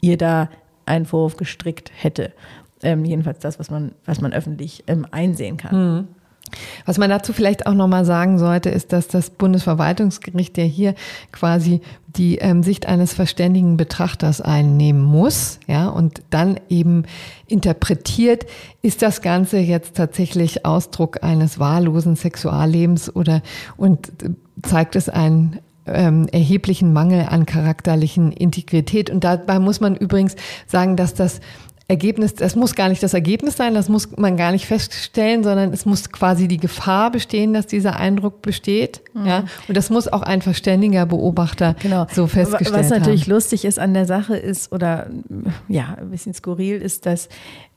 ihr 0.01 0.17
da 0.17 0.49
einen 0.85 1.05
Vorwurf 1.05 1.37
gestrickt 1.37 1.91
hätte. 1.95 2.33
Ähm, 2.81 3.05
jedenfalls 3.05 3.39
das, 3.39 3.59
was 3.59 3.69
man, 3.69 3.93
was 4.05 4.21
man 4.21 4.33
öffentlich 4.33 4.83
ähm, 4.87 5.05
einsehen 5.11 5.57
kann. 5.57 6.07
Was 6.85 6.97
man 6.97 7.09
dazu 7.09 7.33
vielleicht 7.33 7.65
auch 7.67 7.73
nochmal 7.73 8.05
sagen 8.05 8.39
sollte, 8.39 8.69
ist, 8.69 8.93
dass 8.93 9.07
das 9.07 9.29
Bundesverwaltungsgericht 9.29 10.57
ja 10.57 10.63
hier 10.63 10.95
quasi 11.31 11.81
die 12.07 12.37
ähm, 12.37 12.63
Sicht 12.63 12.87
eines 12.87 13.13
verständigen 13.13 13.77
Betrachters 13.77 14.41
einnehmen 14.41 15.01
muss, 15.01 15.59
ja, 15.67 15.87
und 15.89 16.21
dann 16.29 16.59
eben 16.69 17.03
interpretiert, 17.47 18.45
ist 18.81 19.01
das 19.01 19.21
Ganze 19.21 19.57
jetzt 19.57 19.95
tatsächlich 19.95 20.65
Ausdruck 20.65 21.23
eines 21.23 21.59
wahllosen 21.59 22.15
Sexuallebens 22.15 23.15
oder 23.15 23.41
und 23.75 24.11
zeigt 24.63 24.95
es 24.95 25.09
einen 25.09 25.59
ähm, 25.85 26.27
erheblichen 26.31 26.93
Mangel 26.93 27.27
an 27.29 27.45
charakterlichen 27.45 28.31
Integrität. 28.31 29.09
Und 29.09 29.23
dabei 29.23 29.59
muss 29.59 29.79
man 29.79 29.95
übrigens 29.95 30.35
sagen, 30.65 30.95
dass 30.95 31.13
das 31.13 31.39
Ergebnis, 31.89 32.33
das 32.35 32.57
muss 32.57 32.75
gar 32.75 32.89
nicht 32.89 33.01
das 33.01 33.13
Ergebnis 33.13 33.55
sein, 33.55 33.73
das 33.73 33.87
muss 33.87 34.17
man 34.17 34.35
gar 34.35 34.51
nicht 34.51 34.65
feststellen, 34.65 35.43
sondern 35.43 35.71
es 35.71 35.85
muss 35.85 36.11
quasi 36.11 36.49
die 36.49 36.57
Gefahr 36.57 37.11
bestehen, 37.11 37.53
dass 37.53 37.65
dieser 37.65 37.95
Eindruck 37.95 38.41
besteht. 38.41 39.01
Ja, 39.25 39.45
und 39.69 39.77
das 39.77 39.89
muss 39.89 40.07
auch 40.09 40.21
ein 40.21 40.41
verständiger 40.41 41.05
Beobachter 41.05 41.75
so 42.11 42.27
festgestellt 42.27 42.77
Was 42.77 42.89
natürlich 42.89 43.23
haben. 43.23 43.31
lustig 43.31 43.63
ist 43.63 43.79
an 43.79 43.93
der 43.93 44.05
Sache 44.05 44.35
ist, 44.35 44.73
oder 44.73 45.07
ja, 45.69 45.95
ein 45.97 46.11
bisschen 46.11 46.33
skurril 46.33 46.81
ist, 46.81 47.05
dass 47.05 47.29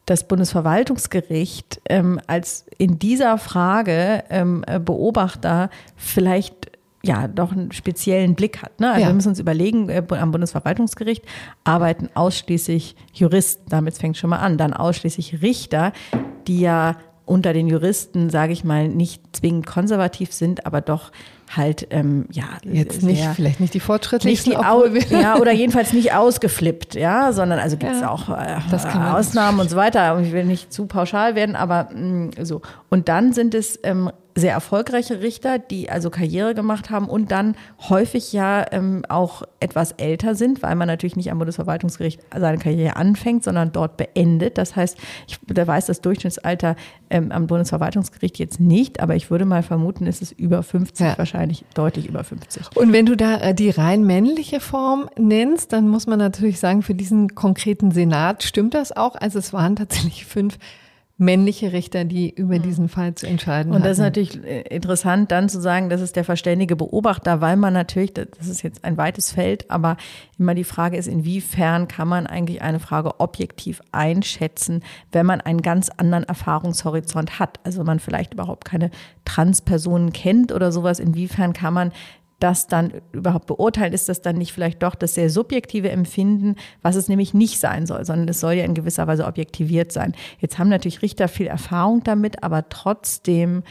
das 0.06 0.26
Bundesverwaltungsgericht 0.26 1.80
ähm, 1.88 2.20
als 2.26 2.66
in 2.78 2.98
dieser 2.98 3.38
Frage 3.38 4.24
ähm, 4.28 4.64
äh, 4.66 4.80
Beobachter 4.80 5.70
vielleicht 5.94 6.69
ja 7.02 7.28
doch 7.28 7.52
einen 7.52 7.72
speziellen 7.72 8.34
Blick 8.34 8.62
hat. 8.62 8.78
Ne? 8.80 8.88
Also 8.90 9.00
Ja. 9.02 9.06
wir 9.08 9.14
müssen 9.14 9.28
uns 9.30 9.38
überlegen, 9.40 9.88
äh, 9.88 10.02
am 10.10 10.30
Bundesverwaltungsgericht 10.32 11.24
arbeiten 11.64 12.08
ausschließlich 12.14 12.94
Juristen, 13.14 13.68
damit 13.70 13.96
fängt 13.96 14.16
schon 14.18 14.30
mal 14.30 14.38
an, 14.40 14.58
dann 14.58 14.72
ausschließlich 14.74 15.40
Richter, 15.42 15.92
die 16.46 16.60
ja 16.60 16.96
unter 17.24 17.52
den 17.52 17.68
Juristen, 17.68 18.28
sage 18.28 18.52
ich 18.52 18.64
mal, 18.64 18.88
nicht 18.88 19.22
zwingend 19.36 19.64
konservativ 19.64 20.32
sind, 20.32 20.66
aber 20.66 20.80
doch 20.80 21.12
halt 21.56 21.86
ähm, 21.90 22.26
ja 22.32 22.44
Jetzt 22.64 23.02
nicht, 23.04 23.24
vielleicht 23.34 23.60
nicht 23.60 23.72
die 23.72 23.78
nicht 23.78 23.84
fortschrittlichsten, 23.86 24.50
die 24.52 24.56
Au 24.58 24.78
obwohl 24.84 24.94
wir- 24.94 25.20
ja, 25.20 25.36
oder 25.40 25.52
jedenfalls 25.52 25.92
nicht 25.92 26.12
ausgeflippt, 26.12 26.96
ja, 26.96 27.32
sondern 27.32 27.60
also 27.60 27.76
gibt 27.76 27.92
es 27.92 28.00
Ja, 28.00 28.10
auch 28.10 28.28
äh, 28.30 28.58
das 28.72 28.82
kann 28.86 29.00
man- 29.02 29.14
Ausnahmen 29.14 29.60
und 29.60 29.70
so 29.70 29.76
weiter. 29.76 30.18
Ich 30.20 30.32
will 30.32 30.44
nicht 30.44 30.72
zu 30.72 30.86
pauschal 30.86 31.34
werden, 31.36 31.54
aber 31.56 31.88
mh, 31.94 32.30
so. 32.44 32.62
Und 32.88 33.08
dann 33.08 33.32
sind 33.32 33.54
es 33.54 33.78
ähm, 33.84 34.10
sehr 34.34 34.52
erfolgreiche 34.52 35.20
Richter, 35.20 35.58
die 35.58 35.90
also 35.90 36.10
Karriere 36.10 36.54
gemacht 36.54 36.90
haben 36.90 37.08
und 37.08 37.30
dann 37.30 37.56
häufig 37.88 38.32
ja 38.32 38.64
ähm, 38.72 39.04
auch 39.08 39.42
etwas 39.58 39.92
älter 39.92 40.34
sind, 40.34 40.62
weil 40.62 40.74
man 40.76 40.86
natürlich 40.86 41.16
nicht 41.16 41.30
am 41.30 41.38
Bundesverwaltungsgericht 41.38 42.20
seine 42.36 42.58
Karriere 42.58 42.96
anfängt, 42.96 43.44
sondern 43.44 43.72
dort 43.72 43.96
beendet. 43.96 44.56
Das 44.58 44.76
heißt, 44.76 44.96
ich 45.26 45.38
da 45.48 45.66
weiß 45.66 45.86
das 45.86 46.00
Durchschnittsalter 46.00 46.76
ähm, 47.10 47.32
am 47.32 47.46
Bundesverwaltungsgericht 47.46 48.38
jetzt 48.38 48.60
nicht, 48.60 49.00
aber 49.00 49.16
ich 49.16 49.30
würde 49.30 49.44
mal 49.44 49.62
vermuten, 49.62 50.06
ist 50.06 50.22
es 50.22 50.32
über 50.32 50.62
50, 50.62 51.06
Ja. 51.06 51.18
wahrscheinlich 51.18 51.64
deutlich 51.74 52.06
über 52.06 52.22
50. 52.24 52.76
Und 52.76 52.92
wenn 52.92 53.06
du 53.06 53.16
da 53.16 53.38
äh, 53.40 53.54
die 53.54 53.70
rein 53.70 54.04
männliche 54.04 54.60
Form 54.60 55.08
nennst, 55.18 55.72
dann 55.72 55.88
muss 55.88 56.06
man 56.06 56.18
natürlich 56.18 56.60
sagen, 56.60 56.82
für 56.82 56.94
diesen 56.94 57.34
konkreten 57.34 57.90
Senat 57.90 58.42
stimmt 58.44 58.74
das 58.74 58.96
auch. 58.96 59.16
Also 59.16 59.38
es 59.38 59.52
waren 59.52 59.76
tatsächlich 59.76 60.24
fünf 60.26 60.58
männliche 61.20 61.72
Richter, 61.74 62.04
die 62.04 62.30
über 62.30 62.56
mhm. 62.56 62.62
diesen 62.62 62.88
Fall 62.88 63.14
zu 63.14 63.26
entscheiden 63.26 63.72
Und 63.72 63.84
das 63.84 63.98
hatten. 63.98 64.18
ist 64.18 64.34
natürlich 64.34 64.44
äh, 64.44 64.62
interessant, 64.74 65.30
dann 65.30 65.50
zu 65.50 65.60
sagen, 65.60 65.90
das 65.90 66.00
ist 66.00 66.16
der 66.16 66.24
verständige 66.24 66.76
Beobachter, 66.76 67.42
weil 67.42 67.56
man 67.56 67.74
natürlich, 67.74 68.14
das 68.14 68.48
ist 68.48 68.62
jetzt 68.62 68.84
ein 68.84 68.96
weites 68.96 69.30
Feld, 69.30 69.70
aber 69.70 69.98
immer 70.38 70.54
die 70.54 70.64
Frage 70.64 70.96
ist, 70.96 71.06
inwiefern 71.06 71.88
kann 71.88 72.08
man 72.08 72.26
eigentlich 72.26 72.62
eine 72.62 72.80
Frage 72.80 73.20
objektiv 73.20 73.82
einschätzen, 73.92 74.82
wenn 75.12 75.26
man 75.26 75.42
einen 75.42 75.60
ganz 75.60 75.90
anderen 75.90 76.24
Erfahrungshorizont 76.24 77.38
hat. 77.38 77.60
Also 77.64 77.80
wenn 77.80 77.86
man 77.86 78.00
vielleicht 78.00 78.32
überhaupt 78.32 78.64
keine 78.64 78.90
Transpersonen 79.26 80.14
kennt 80.14 80.52
oder 80.52 80.72
sowas, 80.72 80.98
inwiefern 81.00 81.52
kann 81.52 81.74
man 81.74 81.92
das 82.40 82.66
dann 82.66 82.92
überhaupt 83.12 83.46
beurteilen, 83.46 83.92
ist 83.92 84.08
das 84.08 84.22
dann 84.22 84.36
nicht 84.36 84.52
vielleicht 84.52 84.82
doch 84.82 84.94
das 84.94 85.14
sehr 85.14 85.30
subjektive 85.30 85.90
Empfinden, 85.90 86.56
was 86.82 86.96
es 86.96 87.08
nämlich 87.08 87.34
nicht 87.34 87.60
sein 87.60 87.86
soll, 87.86 88.04
sondern 88.04 88.28
es 88.28 88.40
soll 88.40 88.54
ja 88.54 88.64
in 88.64 88.74
gewisser 88.74 89.06
Weise 89.06 89.26
objektiviert 89.26 89.92
sein. 89.92 90.14
Jetzt 90.38 90.58
haben 90.58 90.68
natürlich 90.68 91.02
Richter 91.02 91.28
viel 91.28 91.46
Erfahrung 91.46 92.02
damit, 92.02 92.42
aber 92.42 92.68
trotzdem 92.68 93.62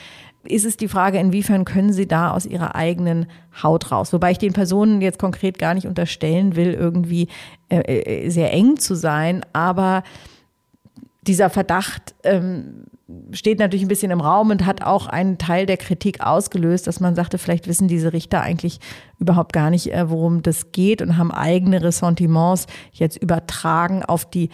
ist 0.44 0.66
es 0.66 0.78
die 0.78 0.88
Frage, 0.88 1.20
inwiefern 1.20 1.66
können 1.66 1.92
sie 1.92 2.08
da 2.08 2.32
aus 2.32 2.46
ihrer 2.46 2.76
eigenen 2.76 3.28
Haut 3.62 3.92
raus? 3.92 4.14
Wobei 4.14 4.32
ich 4.32 4.38
den 4.38 4.54
Personen 4.54 5.02
jetzt 5.02 5.20
konkret 5.20 5.60
gar 5.60 5.74
nicht 5.74 5.88
unterstellen 5.88 6.56
will, 6.56 6.74
irgendwie 6.74 7.28
äh, 7.70 7.80
äh 7.80 8.30
sehr 8.30 8.54
eng 8.54 8.78
zu 8.78 8.96
sein, 8.96 9.44
aber 9.52 10.04
dieser 11.30 11.52
Verdacht 11.52 12.16
ähm, 12.24 12.86
steht 13.32 13.60
natürlich 13.60 13.86
ein 13.86 13.88
bisschen 13.88 14.10
im 14.10 14.20
Raum 14.20 14.50
und 14.50 14.66
hat 14.66 14.82
auch 14.82 15.06
einen 15.06 15.38
Teil 15.38 15.68
der 15.68 15.78
Kritik 15.78 16.22
ausgelöst, 16.22 16.88
dass 16.88 17.00
man 17.00 17.14
sagte, 17.14 17.38
vielleicht 17.38 17.68
wissen 17.68 17.88
diese 17.88 18.14
Richter 18.14 18.42
eigentlich 18.42 18.80
überhaupt 19.20 19.54
gar 19.54 19.70
nicht, 19.70 19.94
äh, 19.94 20.10
worum 20.10 20.42
das 20.42 20.72
geht 20.72 21.04
und 21.04 21.18
haben 21.18 21.32
eigene 21.32 21.84
Ressentiments 21.84 22.66
jetzt 22.92 23.18
übertragen 23.18 24.04
auf 24.04 24.28
die 24.28 24.50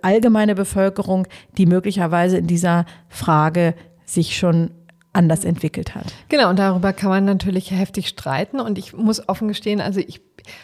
allgemeine 0.00 0.54
Bevölkerung, 0.54 1.26
die 1.58 1.66
möglicherweise 1.66 2.38
in 2.38 2.46
dieser 2.46 2.86
Frage 3.08 3.74
sich 4.04 4.38
schon 4.38 4.70
anders 5.18 5.44
entwickelt 5.44 5.94
hat. 5.94 6.06
Genau, 6.28 6.48
und 6.48 6.58
darüber 6.58 6.92
kann 6.92 7.10
man 7.10 7.24
natürlich 7.24 7.72
heftig 7.72 8.08
streiten. 8.08 8.60
Und 8.60 8.78
ich 8.78 8.94
muss 8.94 9.28
offen 9.28 9.48
gestehen, 9.48 9.80
also 9.80 10.00
ich 10.00 10.20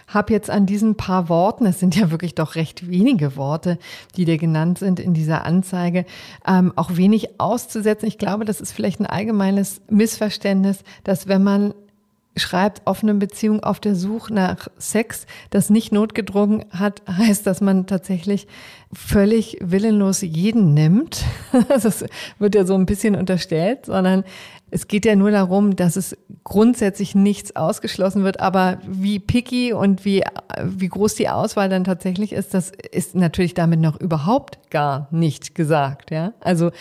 habe 0.06 0.32
jetzt 0.32 0.48
an 0.48 0.64
diesen 0.64 0.96
paar 0.96 1.28
Worten, 1.28 1.66
es 1.66 1.80
sind 1.80 1.96
ja 1.96 2.10
wirklich 2.10 2.34
doch 2.34 2.54
recht 2.54 2.88
wenige 2.88 3.36
Worte, 3.36 3.78
die 4.16 4.24
dir 4.24 4.38
genannt 4.38 4.78
sind 4.78 5.00
in 5.00 5.12
dieser 5.12 5.44
Anzeige, 5.44 6.06
ähm, 6.46 6.72
auch 6.76 6.96
wenig 6.96 7.40
auszusetzen. 7.40 8.06
Ich 8.06 8.16
glaube, 8.16 8.44
das 8.44 8.60
ist 8.60 8.72
vielleicht 8.72 9.00
ein 9.00 9.06
allgemeines 9.06 9.82
Missverständnis, 9.90 10.78
dass 11.02 11.26
wenn 11.26 11.42
man 11.42 11.74
schreibt, 12.36 12.82
offene 12.84 13.14
Beziehung 13.14 13.62
auf 13.62 13.80
der 13.80 13.94
Suche 13.94 14.34
nach 14.34 14.68
Sex, 14.78 15.26
das 15.50 15.70
nicht 15.70 15.92
notgedrungen 15.92 16.64
hat, 16.70 17.02
heißt, 17.08 17.46
dass 17.46 17.60
man 17.60 17.86
tatsächlich 17.86 18.46
völlig 18.92 19.58
willenlos 19.60 20.22
jeden 20.22 20.74
nimmt. 20.74 21.24
Das 21.68 22.04
wird 22.38 22.54
ja 22.54 22.64
so 22.64 22.74
ein 22.74 22.86
bisschen 22.86 23.14
unterstellt, 23.14 23.86
sondern 23.86 24.24
es 24.74 24.88
geht 24.88 25.06
ja 25.06 25.14
nur 25.14 25.30
darum, 25.30 25.76
dass 25.76 25.94
es 25.94 26.16
grundsätzlich 26.42 27.14
nichts 27.14 27.54
ausgeschlossen 27.54 28.24
wird, 28.24 28.40
aber 28.40 28.78
wie 28.84 29.20
picky 29.20 29.72
und 29.72 30.04
wie, 30.04 30.24
wie 30.64 30.88
groß 30.88 31.14
die 31.14 31.28
Auswahl 31.28 31.68
dann 31.68 31.84
tatsächlich 31.84 32.32
ist, 32.32 32.54
das 32.54 32.72
ist 32.90 33.14
natürlich 33.14 33.54
damit 33.54 33.78
noch 33.78 34.00
überhaupt 34.00 34.58
gar 34.70 35.06
nicht 35.12 35.54
gesagt, 35.54 36.10
ja. 36.10 36.32
Also, 36.40 36.72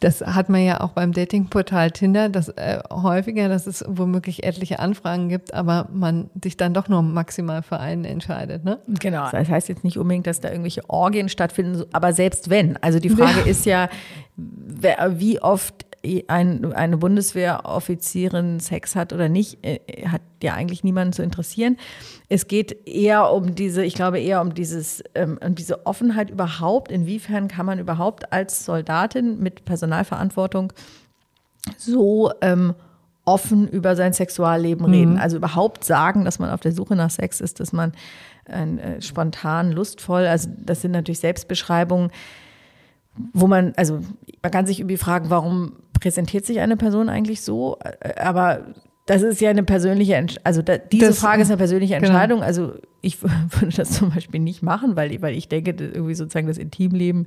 das 0.00 0.20
hat 0.20 0.48
man 0.48 0.64
ja 0.64 0.80
auch 0.80 0.90
beim 0.90 1.12
Datingportal 1.12 1.92
Tinder, 1.92 2.28
das 2.28 2.48
äh, 2.48 2.80
häufiger, 2.90 3.48
dass 3.48 3.68
es 3.68 3.84
womöglich 3.86 4.42
etliche 4.42 4.80
Anfragen 4.80 5.28
gibt, 5.28 5.54
aber 5.54 5.88
man 5.92 6.30
sich 6.42 6.56
dann 6.56 6.74
doch 6.74 6.88
nur 6.88 7.02
maximal 7.02 7.62
für 7.62 7.78
einen 7.78 8.04
entscheidet, 8.04 8.64
ne? 8.64 8.80
Genau. 8.88 9.30
Das 9.30 9.48
heißt 9.48 9.68
jetzt 9.68 9.84
nicht 9.84 9.96
unbedingt, 9.96 10.26
dass 10.26 10.40
da 10.40 10.48
irgendwelche 10.48 10.90
Orgien 10.90 11.28
stattfinden, 11.28 11.84
aber 11.92 12.12
selbst 12.12 12.50
wenn. 12.50 12.76
Also 12.78 12.98
die 12.98 13.10
Frage 13.10 13.42
ja. 13.44 13.46
ist 13.46 13.64
ja, 13.64 13.88
wie 14.36 15.40
oft 15.40 15.87
ein, 16.28 16.72
eine 16.72 16.96
Bundeswehroffizierin 16.96 18.60
Sex 18.60 18.94
hat 18.94 19.12
oder 19.12 19.28
nicht, 19.28 19.64
äh, 19.64 19.80
hat 20.06 20.22
ja 20.42 20.54
eigentlich 20.54 20.84
niemanden 20.84 21.12
zu 21.12 21.22
interessieren. 21.22 21.76
Es 22.28 22.46
geht 22.46 22.86
eher 22.88 23.32
um 23.32 23.54
diese, 23.54 23.84
ich 23.84 23.94
glaube 23.94 24.20
eher 24.20 24.40
um 24.40 24.54
dieses, 24.54 25.02
ähm, 25.14 25.38
um 25.44 25.54
diese 25.54 25.86
Offenheit 25.86 26.30
überhaupt. 26.30 26.92
Inwiefern 26.92 27.48
kann 27.48 27.66
man 27.66 27.78
überhaupt 27.78 28.32
als 28.32 28.64
Soldatin 28.64 29.40
mit 29.40 29.64
Personalverantwortung 29.64 30.72
so 31.76 32.32
ähm, 32.40 32.74
offen 33.24 33.68
über 33.68 33.96
sein 33.96 34.12
Sexualleben 34.12 34.86
mhm. 34.86 34.92
reden? 34.92 35.18
Also 35.18 35.36
überhaupt 35.36 35.84
sagen, 35.84 36.24
dass 36.24 36.38
man 36.38 36.50
auf 36.50 36.60
der 36.60 36.72
Suche 36.72 36.96
nach 36.96 37.10
Sex 37.10 37.40
ist, 37.40 37.60
dass 37.60 37.72
man 37.72 37.92
äh, 38.46 39.00
spontan, 39.02 39.72
lustvoll, 39.72 40.26
also 40.26 40.48
das 40.64 40.80
sind 40.80 40.92
natürlich 40.92 41.20
Selbstbeschreibungen 41.20 42.10
wo 43.32 43.46
man, 43.46 43.72
also 43.76 44.00
man 44.42 44.52
kann 44.52 44.66
sich 44.66 44.80
irgendwie 44.80 44.96
fragen, 44.96 45.30
warum 45.30 45.72
präsentiert 46.00 46.46
sich 46.46 46.60
eine 46.60 46.76
Person 46.76 47.08
eigentlich 47.08 47.42
so? 47.42 47.78
Aber 48.16 48.66
das 49.08 49.22
ist 49.22 49.40
ja 49.40 49.48
eine 49.48 49.62
persönliche, 49.62 50.16
Entscheidung. 50.16 50.44
also 50.44 50.60
da, 50.60 50.76
diese 50.76 51.06
das, 51.06 51.18
Frage 51.18 51.40
ist 51.40 51.48
eine 51.48 51.56
persönliche 51.56 51.94
genau. 51.94 52.08
Entscheidung. 52.08 52.40
Genau. 52.40 52.46
Also 52.46 52.74
ich 53.00 53.22
würde 53.22 53.74
das 53.74 53.92
zum 53.92 54.10
Beispiel 54.10 54.38
nicht 54.38 54.62
machen, 54.62 54.96
weil, 54.96 55.22
weil 55.22 55.34
ich 55.34 55.48
denke, 55.48 55.70
irgendwie 55.70 56.14
sozusagen 56.14 56.46
das 56.46 56.58
Intimleben 56.58 57.26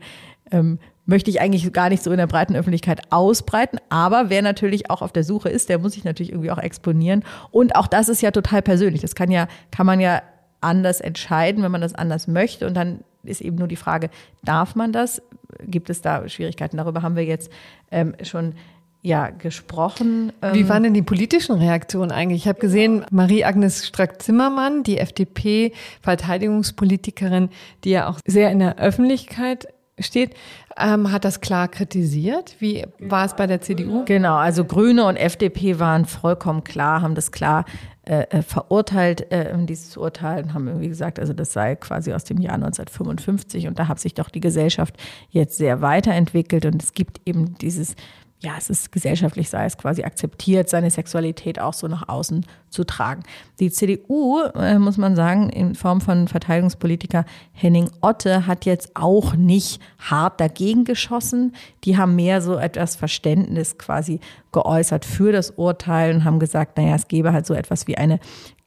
ähm, 0.51 0.77
möchte 1.05 1.31
ich 1.31 1.41
eigentlich 1.41 1.73
gar 1.73 1.89
nicht 1.89 2.03
so 2.03 2.11
in 2.11 2.17
der 2.17 2.27
breiten 2.27 2.55
Öffentlichkeit 2.55 3.11
ausbreiten. 3.11 3.79
Aber 3.89 4.29
wer 4.29 4.43
natürlich 4.43 4.91
auch 4.91 5.01
auf 5.01 5.11
der 5.11 5.23
Suche 5.23 5.49
ist, 5.49 5.69
der 5.69 5.79
muss 5.79 5.93
sich 5.93 6.03
natürlich 6.03 6.31
irgendwie 6.31 6.51
auch 6.51 6.59
exponieren. 6.59 7.23
Und 7.49 7.75
auch 7.75 7.87
das 7.87 8.09
ist 8.09 8.21
ja 8.21 8.29
total 8.29 8.61
persönlich. 8.61 9.01
Das 9.01 9.15
kann 9.15 9.31
ja, 9.31 9.47
kann 9.71 9.87
man 9.87 9.99
ja 9.99 10.21
anders 10.61 11.01
entscheiden, 11.01 11.63
wenn 11.63 11.71
man 11.71 11.81
das 11.81 11.95
anders 11.95 12.27
möchte. 12.27 12.67
Und 12.67 12.75
dann 12.75 12.99
ist 13.23 13.41
eben 13.41 13.57
nur 13.57 13.67
die 13.67 13.75
Frage, 13.75 14.09
darf 14.43 14.75
man 14.75 14.91
das? 14.91 15.21
Gibt 15.65 15.89
es 15.89 16.01
da 16.01 16.27
Schwierigkeiten? 16.29 16.77
Darüber 16.77 17.01
haben 17.01 17.15
wir 17.15 17.25
jetzt 17.25 17.51
ähm, 17.91 18.15
schon 18.23 18.53
ja, 19.01 19.31
gesprochen. 19.31 20.31
Ähm 20.41 20.53
Wie 20.53 20.69
waren 20.69 20.83
denn 20.83 20.93
die 20.93 21.01
politischen 21.01 21.57
Reaktionen 21.57 22.11
eigentlich? 22.11 22.43
Ich 22.43 22.47
habe 22.47 22.59
gesehen, 22.59 23.03
Marie-Agnes 23.09 23.87
Strack-Zimmermann, 23.87 24.83
die 24.83 24.99
FDP-Verteidigungspolitikerin, 24.99 27.49
die 27.83 27.89
ja 27.91 28.07
auch 28.07 28.19
sehr 28.25 28.51
in 28.51 28.59
der 28.59 28.77
Öffentlichkeit 28.77 29.69
steht, 29.99 30.35
ähm, 30.77 31.11
hat 31.11 31.25
das 31.25 31.41
klar 31.41 31.67
kritisiert. 31.67 32.55
Wie 32.59 32.85
war 32.99 33.25
es 33.25 33.35
bei 33.35 33.47
der 33.47 33.61
CDU? 33.61 34.05
Genau, 34.05 34.35
also 34.35 34.65
Grüne 34.65 35.05
und 35.05 35.15
FDP 35.15 35.79
waren 35.79 36.05
vollkommen 36.05 36.63
klar, 36.63 37.01
haben 37.01 37.15
das 37.15 37.31
klar 37.31 37.65
äh, 38.03 38.23
äh, 38.31 38.41
verurteilt, 38.41 39.31
äh, 39.31 39.53
dieses 39.65 39.95
Urteil, 39.95 40.43
und 40.43 40.53
haben 40.55 40.67
irgendwie 40.67 40.87
gesagt, 40.87 41.19
also 41.19 41.33
das 41.33 41.53
sei 41.53 41.75
quasi 41.75 42.13
aus 42.13 42.23
dem 42.23 42.41
Jahr 42.41 42.55
1955 42.55 43.67
und 43.67 43.77
da 43.77 43.87
hat 43.87 43.99
sich 43.99 44.15
doch 44.15 44.29
die 44.29 44.39
Gesellschaft 44.39 44.95
jetzt 45.29 45.57
sehr 45.57 45.81
weiterentwickelt 45.81 46.65
und 46.65 46.81
es 46.81 46.93
gibt 46.93 47.21
eben 47.27 47.53
dieses 47.59 47.95
ja, 48.43 48.53
es 48.57 48.71
ist 48.71 48.91
gesellschaftlich, 48.91 49.49
sei 49.49 49.65
es 49.65 49.77
quasi 49.77 50.03
akzeptiert, 50.03 50.67
seine 50.67 50.89
Sexualität 50.89 51.59
auch 51.59 51.73
so 51.73 51.87
nach 51.87 52.09
außen 52.09 52.43
zu 52.69 52.83
tragen. 52.83 53.21
Die 53.59 53.69
CDU, 53.69 54.39
äh, 54.55 54.79
muss 54.79 54.97
man 54.97 55.15
sagen, 55.15 55.49
in 55.49 55.75
Form 55.75 56.01
von 56.01 56.27
Verteidigungspolitiker 56.27 57.25
Henning 57.51 57.91
Otte 58.01 58.47
hat 58.47 58.65
jetzt 58.65 58.95
auch 58.95 59.35
nicht 59.35 59.79
hart 59.99 60.41
dagegen 60.41 60.85
geschossen. 60.85 61.53
Die 61.83 61.97
haben 61.97 62.15
mehr 62.15 62.41
so 62.41 62.57
etwas 62.57 62.95
Verständnis 62.95 63.77
quasi 63.77 64.19
geäußert 64.51 65.05
für 65.05 65.31
das 65.31 65.51
Urteil 65.51 66.15
und 66.15 66.23
haben 66.23 66.39
gesagt, 66.39 66.77
naja, 66.77 66.95
es 66.95 67.07
gäbe 67.07 67.33
halt 67.33 67.45
so 67.45 67.53
etwas 67.53 67.85
wie 67.85 67.97
eine 67.97 68.19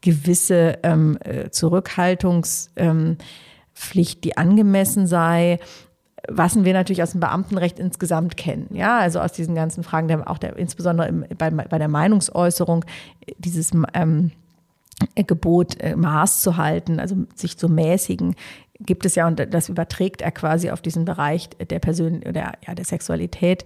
gewisse 0.02 0.78
ähm, 0.84 1.18
äh, 1.24 1.50
Zurückhaltungspflicht, 1.50 2.76
ähm, 2.76 3.16
die 4.22 4.36
angemessen 4.36 5.08
sei 5.08 5.58
was 6.28 6.62
wir 6.64 6.72
natürlich 6.72 7.02
aus 7.02 7.12
dem 7.12 7.20
Beamtenrecht 7.20 7.78
insgesamt 7.78 8.36
kennen. 8.36 8.68
Ja, 8.72 8.98
also 8.98 9.20
aus 9.20 9.32
diesen 9.32 9.54
ganzen 9.54 9.84
Fragen, 9.84 10.08
der, 10.08 10.28
auch 10.30 10.38
der, 10.38 10.56
insbesondere 10.56 11.08
im, 11.08 11.24
bei, 11.36 11.50
bei 11.50 11.78
der 11.78 11.88
Meinungsäußerung, 11.88 12.84
dieses 13.38 13.72
ähm, 13.94 14.32
Gebot, 15.14 15.80
äh, 15.80 15.96
Maß 15.96 16.42
zu 16.42 16.56
halten, 16.56 17.00
also 17.00 17.16
sich 17.34 17.58
zu 17.58 17.68
mäßigen, 17.68 18.36
gibt 18.80 19.06
es 19.06 19.14
ja, 19.14 19.26
und 19.26 19.54
das 19.54 19.68
überträgt 19.68 20.20
er 20.20 20.32
quasi 20.32 20.70
auf 20.70 20.80
diesen 20.80 21.04
Bereich 21.04 21.48
der 21.50 21.78
Persön 21.78 22.22
oder 22.28 22.54
ja, 22.66 22.74
der 22.74 22.84
Sexualität 22.84 23.64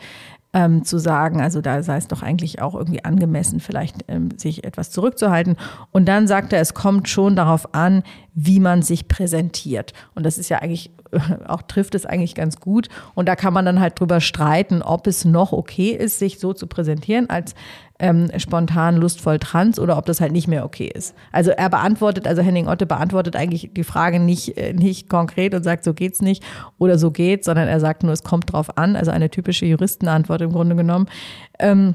ähm, 0.52 0.84
zu 0.84 0.98
sagen, 0.98 1.40
also 1.40 1.60
da 1.60 1.82
sei 1.82 1.96
es 1.96 2.08
doch 2.08 2.22
eigentlich 2.22 2.62
auch 2.62 2.74
irgendwie 2.74 3.04
angemessen, 3.04 3.60
vielleicht 3.60 3.96
ähm, 4.08 4.30
sich 4.36 4.64
etwas 4.64 4.90
zurückzuhalten. 4.90 5.56
Und 5.92 6.06
dann 6.06 6.26
sagt 6.26 6.52
er, 6.52 6.60
es 6.60 6.74
kommt 6.74 7.08
schon 7.08 7.36
darauf 7.36 7.74
an, 7.74 8.02
wie 8.34 8.60
man 8.60 8.82
sich 8.82 9.08
präsentiert. 9.08 9.92
Und 10.14 10.24
das 10.24 10.38
ist 10.38 10.48
ja 10.48 10.58
eigentlich, 10.58 10.90
auch 11.46 11.62
trifft 11.62 11.94
es 11.94 12.06
eigentlich 12.06 12.34
ganz 12.34 12.60
gut. 12.60 12.88
Und 13.14 13.28
da 13.28 13.36
kann 13.36 13.52
man 13.52 13.64
dann 13.64 13.80
halt 13.80 13.98
drüber 13.98 14.20
streiten, 14.20 14.82
ob 14.82 15.06
es 15.06 15.24
noch 15.24 15.52
okay 15.52 15.90
ist, 15.90 16.18
sich 16.18 16.38
so 16.38 16.52
zu 16.52 16.66
präsentieren 16.66 17.30
als 17.30 17.54
ähm, 17.98 18.30
spontan 18.38 18.96
lustvoll 18.96 19.38
trans 19.38 19.78
oder 19.78 19.98
ob 19.98 20.06
das 20.06 20.20
halt 20.20 20.32
nicht 20.32 20.46
mehr 20.46 20.64
okay 20.64 20.90
ist. 20.92 21.14
Also 21.32 21.50
er 21.50 21.68
beantwortet, 21.68 22.28
also 22.28 22.42
Henning 22.42 22.68
Otte 22.68 22.86
beantwortet 22.86 23.34
eigentlich 23.34 23.70
die 23.74 23.84
Frage 23.84 24.20
nicht, 24.20 24.56
äh, 24.56 24.72
nicht 24.72 25.08
konkret 25.08 25.54
und 25.54 25.64
sagt, 25.64 25.84
so 25.84 25.94
geht's 25.94 26.22
nicht 26.22 26.44
oder 26.78 26.98
so 26.98 27.10
geht's, 27.10 27.46
sondern 27.46 27.68
er 27.68 27.80
sagt 27.80 28.04
nur, 28.04 28.12
es 28.12 28.22
kommt 28.22 28.52
drauf 28.52 28.78
an. 28.78 28.94
Also 28.94 29.10
eine 29.10 29.30
typische 29.30 29.66
Juristenantwort 29.66 30.42
im 30.42 30.52
Grunde 30.52 30.76
genommen. 30.76 31.08
Ähm, 31.58 31.94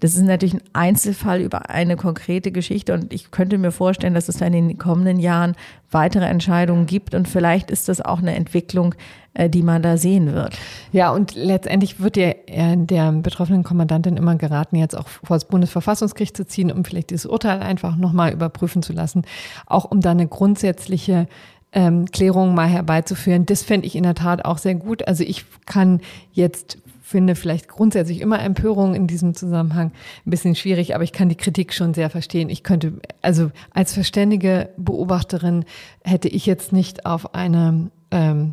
Das 0.00 0.14
ist 0.14 0.22
natürlich 0.22 0.54
ein 0.54 0.62
Einzelfall 0.72 1.40
über 1.40 1.70
eine 1.70 1.96
konkrete 1.96 2.52
Geschichte 2.52 2.94
und 2.94 3.12
ich 3.12 3.30
könnte 3.30 3.58
mir 3.58 3.72
vorstellen, 3.72 4.14
dass 4.14 4.28
es 4.28 4.36
da 4.36 4.46
in 4.46 4.52
den 4.52 4.78
kommenden 4.78 5.18
Jahren 5.18 5.56
weitere 5.90 6.26
Entscheidungen 6.26 6.86
gibt 6.86 7.14
und 7.14 7.26
vielleicht 7.26 7.70
ist 7.70 7.88
das 7.88 8.00
auch 8.00 8.18
eine 8.18 8.36
Entwicklung, 8.36 8.94
äh, 9.34 9.50
die 9.50 9.62
man 9.62 9.82
da 9.82 9.96
sehen 9.96 10.32
wird. 10.32 10.56
Ja, 10.92 11.10
und 11.10 11.34
letztendlich 11.34 12.00
wird 12.00 12.16
der, 12.16 12.36
der 12.46 13.12
betroffenen 13.12 13.64
Kommandantin 13.64 14.16
immer 14.16 14.36
geraten, 14.36 14.76
jetzt 14.76 14.96
auch 14.96 15.08
vor 15.08 15.36
das 15.36 15.46
Bundesverfassungsgericht 15.46 16.36
zu 16.36 16.46
ziehen, 16.46 16.70
um 16.70 16.84
vielleicht 16.84 17.10
dieses 17.10 17.26
Urteil 17.26 17.60
einfach 17.60 17.96
nochmal 17.96 18.32
überprüfen 18.32 18.82
zu 18.82 18.92
lassen, 18.92 19.22
auch 19.66 19.84
um 19.84 20.00
da 20.00 20.12
eine 20.12 20.28
grundsätzliche 20.28 21.26
ähm, 21.72 22.06
Klärung 22.06 22.54
mal 22.54 22.68
herbeizuführen. 22.68 23.46
Das 23.46 23.62
fände 23.62 23.86
ich 23.86 23.96
in 23.96 24.04
der 24.04 24.14
Tat 24.14 24.44
auch 24.44 24.58
sehr 24.58 24.74
gut. 24.74 25.06
Also 25.06 25.24
ich 25.24 25.44
kann 25.66 26.00
jetzt 26.32 26.78
finde 27.08 27.34
vielleicht 27.34 27.68
grundsätzlich 27.68 28.20
immer 28.20 28.40
Empörung 28.40 28.94
in 28.94 29.06
diesem 29.06 29.34
Zusammenhang 29.34 29.92
ein 30.26 30.30
bisschen 30.30 30.54
schwierig, 30.54 30.94
aber 30.94 31.04
ich 31.04 31.12
kann 31.12 31.30
die 31.30 31.36
Kritik 31.36 31.72
schon 31.72 31.94
sehr 31.94 32.10
verstehen. 32.10 32.50
Ich 32.50 32.62
könnte, 32.62 32.92
also 33.22 33.50
als 33.72 33.94
verständige 33.94 34.68
Beobachterin 34.76 35.64
hätte 36.04 36.28
ich 36.28 36.44
jetzt 36.44 36.72
nicht 36.72 37.06
auf 37.06 37.34
eine, 37.34 37.90
ähm, 38.10 38.52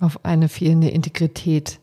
auf 0.00 0.22
eine 0.24 0.50
fehlende 0.50 0.90
Integrität 0.90 1.80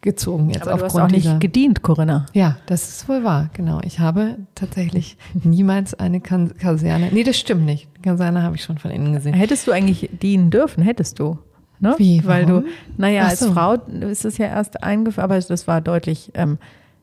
gezogen 0.00 0.50
jetzt 0.50 0.68
aber 0.68 0.74
aufgrund 0.74 0.92
du 0.92 1.16
hast 1.16 1.26
auch 1.26 1.32
nicht 1.32 1.40
gedient, 1.40 1.82
Corinna. 1.82 2.26
Ja, 2.34 2.58
das 2.66 2.88
ist 2.88 3.08
wohl 3.08 3.24
wahr, 3.24 3.50
genau. 3.54 3.80
Ich 3.82 3.98
habe 3.98 4.36
tatsächlich 4.54 5.16
niemals 5.42 5.94
eine 5.94 6.20
Kaserne. 6.20 7.08
Nee, 7.10 7.24
das 7.24 7.36
stimmt 7.36 7.64
nicht. 7.64 7.88
Kaserne 8.02 8.42
habe 8.42 8.54
ich 8.54 8.62
schon 8.62 8.78
von 8.78 8.92
innen 8.92 9.12
gesehen. 9.12 9.34
Hättest 9.34 9.66
du 9.66 9.72
eigentlich 9.72 10.10
dienen 10.22 10.50
dürfen, 10.50 10.84
hättest 10.84 11.18
du. 11.18 11.38
Ne? 11.80 11.94
Wie? 11.98 12.24
Weil 12.24 12.46
du, 12.46 12.64
naja, 12.96 13.24
so. 13.30 13.46
als 13.46 13.54
Frau 13.54 13.74
ist 14.08 14.24
es 14.24 14.38
ja 14.38 14.46
erst 14.46 14.82
eingeführt, 14.82 15.24
aber 15.24 15.38
das 15.38 15.66
war 15.66 15.80
deutlich 15.80 16.30
ähm, 16.34 16.58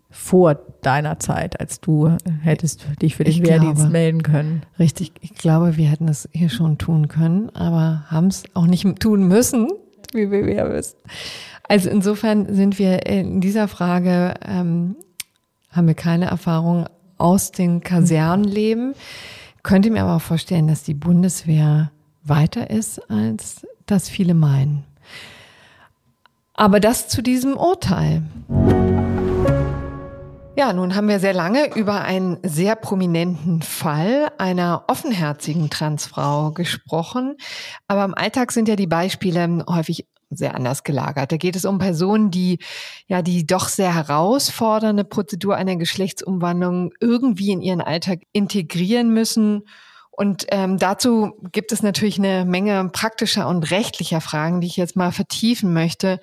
vor 0.10 0.56
deiner 0.82 1.20
Zeit, 1.20 1.60
als 1.60 1.80
du 1.80 2.18
hättest 2.42 2.86
dich 3.02 3.16
für 3.16 3.24
den 3.24 3.32
ich 3.32 3.42
Wehrdienst 3.42 3.78
glaube, 3.78 3.92
melden 3.92 4.24
können. 4.24 4.64
Richtig, 4.78 5.14
ich 5.22 5.34
glaube, 5.36 5.78
wir 5.78 5.88
hätten 5.88 6.08
das 6.08 6.28
hier 6.34 6.50
schon 6.50 6.78
tun 6.78 7.08
können, 7.08 7.50
aber 7.52 8.06
haben 8.08 8.28
es 8.28 8.44
auch 8.54 8.68
nicht 8.68 8.86
tun 9.00 9.28
müssen, 9.28 9.70
wie 10.14 10.30
wir 10.30 10.54
ja 10.54 10.70
wissen. 10.72 10.98
Also 11.68 11.90
insofern 11.90 12.54
sind 12.54 12.78
wir 12.80 13.06
in 13.06 13.40
dieser 13.40 13.70
Frage, 13.70 14.34
ähm, 14.46 14.98
haben 15.70 15.88
wir 15.88 15.94
keine 15.94 16.26
Erfahrung 16.26 16.88
aus 17.18 17.52
dem 17.52 17.82
Kasernenleben. 17.82 18.94
Könnte 19.64 19.90
mir 19.92 20.04
aber 20.04 20.18
auch 20.18 20.22
vorstellen, 20.22 20.68
dass 20.68 20.84
die 20.84 20.94
Bundeswehr 20.94 21.92
weiter 22.24 22.70
ist 22.70 23.10
als 23.10 23.66
das 23.92 24.10
viele 24.10 24.34
meinen. 24.34 24.84
Aber 26.54 26.80
das 26.80 27.08
zu 27.08 27.22
diesem 27.22 27.58
Urteil. 27.58 28.24
Ja, 30.56 30.74
nun 30.74 30.96
haben 30.96 31.08
wir 31.08 31.20
sehr 31.20 31.34
lange 31.34 31.74
über 31.76 32.02
einen 32.02 32.38
sehr 32.44 32.76
prominenten 32.76 33.62
Fall 33.62 34.32
einer 34.38 34.84
offenherzigen 34.88 35.70
Transfrau 35.70 36.52
gesprochen. 36.52 37.36
Aber 37.88 38.04
im 38.04 38.14
Alltag 38.14 38.52
sind 38.52 38.68
ja 38.68 38.76
die 38.76 38.88
Beispiele 38.88 39.64
häufig 39.68 40.08
sehr 40.30 40.56
anders 40.56 40.84
gelagert. 40.84 41.32
Da 41.32 41.38
geht 41.38 41.56
es 41.56 41.66
um 41.66 41.80
Personen, 41.80 42.32
die 42.32 42.60
ja 43.08 43.22
die 43.22 43.46
doch 43.46 43.68
sehr 43.70 43.94
herausfordernde 43.94 45.04
Prozedur 45.04 45.56
einer 45.56 45.76
Geschlechtsumwandlung 45.78 46.92
irgendwie 47.00 47.52
in 47.52 47.62
ihren 47.62 47.82
Alltag 47.82 48.22
integrieren 48.32 49.14
müssen 49.14 49.64
und 50.22 50.46
ähm, 50.50 50.78
dazu 50.78 51.34
gibt 51.52 51.72
es 51.72 51.82
natürlich 51.82 52.20
eine 52.20 52.46
Menge 52.46 52.88
praktischer 52.94 53.48
und 53.48 53.72
rechtlicher 53.72 54.22
Fragen, 54.22 54.62
die 54.62 54.68
ich 54.68 54.78
jetzt 54.78 54.96
mal 54.96 55.12
vertiefen 55.12 55.74
möchte, 55.74 56.20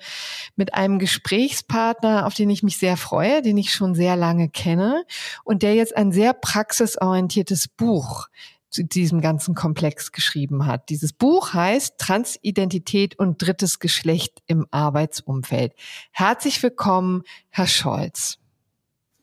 mit 0.55 0.73
einem 0.73 0.99
Gesprächspartner, 0.99 2.25
auf 2.25 2.33
den 2.33 2.49
ich 2.49 2.63
mich 2.63 2.77
sehr 2.77 2.95
freue, 2.95 3.41
den 3.41 3.57
ich 3.57 3.73
schon 3.73 3.95
sehr 3.95 4.15
lange 4.15 4.47
kenne 4.47 5.03
und 5.43 5.63
der 5.63 5.75
jetzt 5.75 5.97
ein 5.97 6.13
sehr 6.13 6.31
praxisorientiertes 6.31 7.67
Buch 7.67 8.29
zu 8.69 8.85
diesem 8.85 9.19
ganzen 9.19 9.53
Komplex 9.53 10.13
geschrieben 10.13 10.65
hat. 10.65 10.87
Dieses 10.87 11.11
Buch 11.11 11.53
heißt 11.53 11.97
Transidentität 11.97 13.19
und 13.19 13.41
drittes 13.41 13.79
Geschlecht 13.79 14.41
im 14.47 14.65
Arbeitsumfeld. 14.71 15.73
Herzlich 16.11 16.63
willkommen, 16.63 17.23
Herr 17.49 17.67
Scholz. 17.67 18.37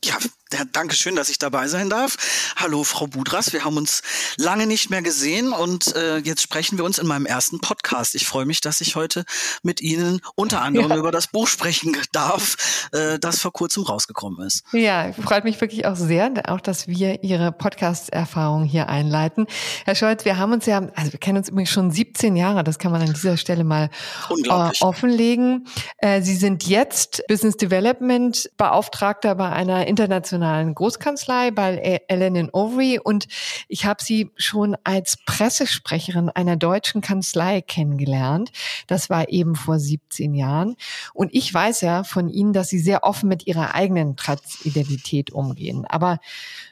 Ja, 0.04 0.18
ja, 0.52 0.60
danke 0.72 0.94
schön, 0.94 1.16
dass 1.16 1.28
ich 1.28 1.38
dabei 1.38 1.66
sein 1.66 1.90
darf. 1.90 2.54
Hallo, 2.54 2.84
Frau 2.84 3.08
Budras. 3.08 3.52
Wir 3.52 3.64
haben 3.64 3.76
uns 3.76 4.02
lange 4.36 4.68
nicht 4.68 4.90
mehr 4.90 5.02
gesehen 5.02 5.52
und 5.52 5.96
äh, 5.96 6.18
jetzt 6.18 6.40
sprechen 6.40 6.78
wir 6.78 6.84
uns 6.84 6.98
in 6.98 7.08
meinem 7.08 7.26
ersten 7.26 7.58
Podcast. 7.58 8.14
Ich 8.14 8.28
freue 8.28 8.46
mich, 8.46 8.60
dass 8.60 8.80
ich 8.80 8.94
heute 8.94 9.24
mit 9.64 9.80
Ihnen 9.80 10.20
unter 10.36 10.62
anderem 10.62 10.90
ja. 10.90 10.96
über 10.98 11.10
das 11.10 11.26
Buch 11.26 11.48
sprechen 11.48 11.96
darf, 12.12 12.88
äh, 12.92 13.18
das 13.18 13.40
vor 13.40 13.52
kurzem 13.52 13.82
rausgekommen 13.82 14.46
ist. 14.46 14.62
Ja, 14.72 15.12
freut 15.14 15.42
mich 15.42 15.60
wirklich 15.60 15.84
auch 15.84 15.96
sehr, 15.96 16.30
auch 16.46 16.60
dass 16.60 16.86
wir 16.86 17.24
Ihre 17.24 17.50
Podcast-Erfahrung 17.50 18.62
hier 18.62 18.88
einleiten. 18.88 19.48
Herr 19.84 19.96
Scholz, 19.96 20.24
wir 20.24 20.38
haben 20.38 20.52
uns 20.52 20.66
ja, 20.66 20.88
also 20.94 21.12
wir 21.12 21.18
kennen 21.18 21.38
uns 21.38 21.48
übrigens 21.48 21.70
schon 21.70 21.90
17 21.90 22.36
Jahre, 22.36 22.62
das 22.62 22.78
kann 22.78 22.92
man 22.92 23.02
an 23.02 23.12
dieser 23.12 23.36
Stelle 23.36 23.64
mal 23.64 23.90
äh, 24.30 24.70
offenlegen. 24.80 25.66
Äh, 25.98 26.22
Sie 26.22 26.36
sind 26.36 26.68
jetzt 26.68 27.24
Business 27.26 27.56
Development 27.56 28.48
Beauftragter 28.56 29.34
bei 29.34 29.50
einer 29.50 29.88
internationalen 29.88 30.36
internationalen 30.46 30.74
Großkanzlei 30.74 31.50
bei 31.50 32.00
Ellen 32.08 32.50
Overy 32.50 32.98
und 33.02 33.26
ich 33.68 33.84
habe 33.84 34.02
sie 34.02 34.30
schon 34.36 34.76
als 34.84 35.18
Pressesprecherin 35.26 36.28
einer 36.30 36.56
deutschen 36.56 37.00
Kanzlei 37.00 37.60
kennengelernt. 37.60 38.50
Das 38.86 39.10
war 39.10 39.28
eben 39.28 39.54
vor 39.54 39.78
17 39.78 40.34
Jahren. 40.34 40.76
Und 41.14 41.34
ich 41.34 41.52
weiß 41.52 41.80
ja 41.80 42.04
von 42.04 42.28
Ihnen, 42.28 42.52
dass 42.52 42.68
Sie 42.68 42.78
sehr 42.78 43.04
offen 43.04 43.28
mit 43.28 43.46
Ihrer 43.46 43.74
eigenen 43.74 44.16
Transidentität 44.16 45.32
umgehen. 45.32 45.84
Aber 45.86 46.18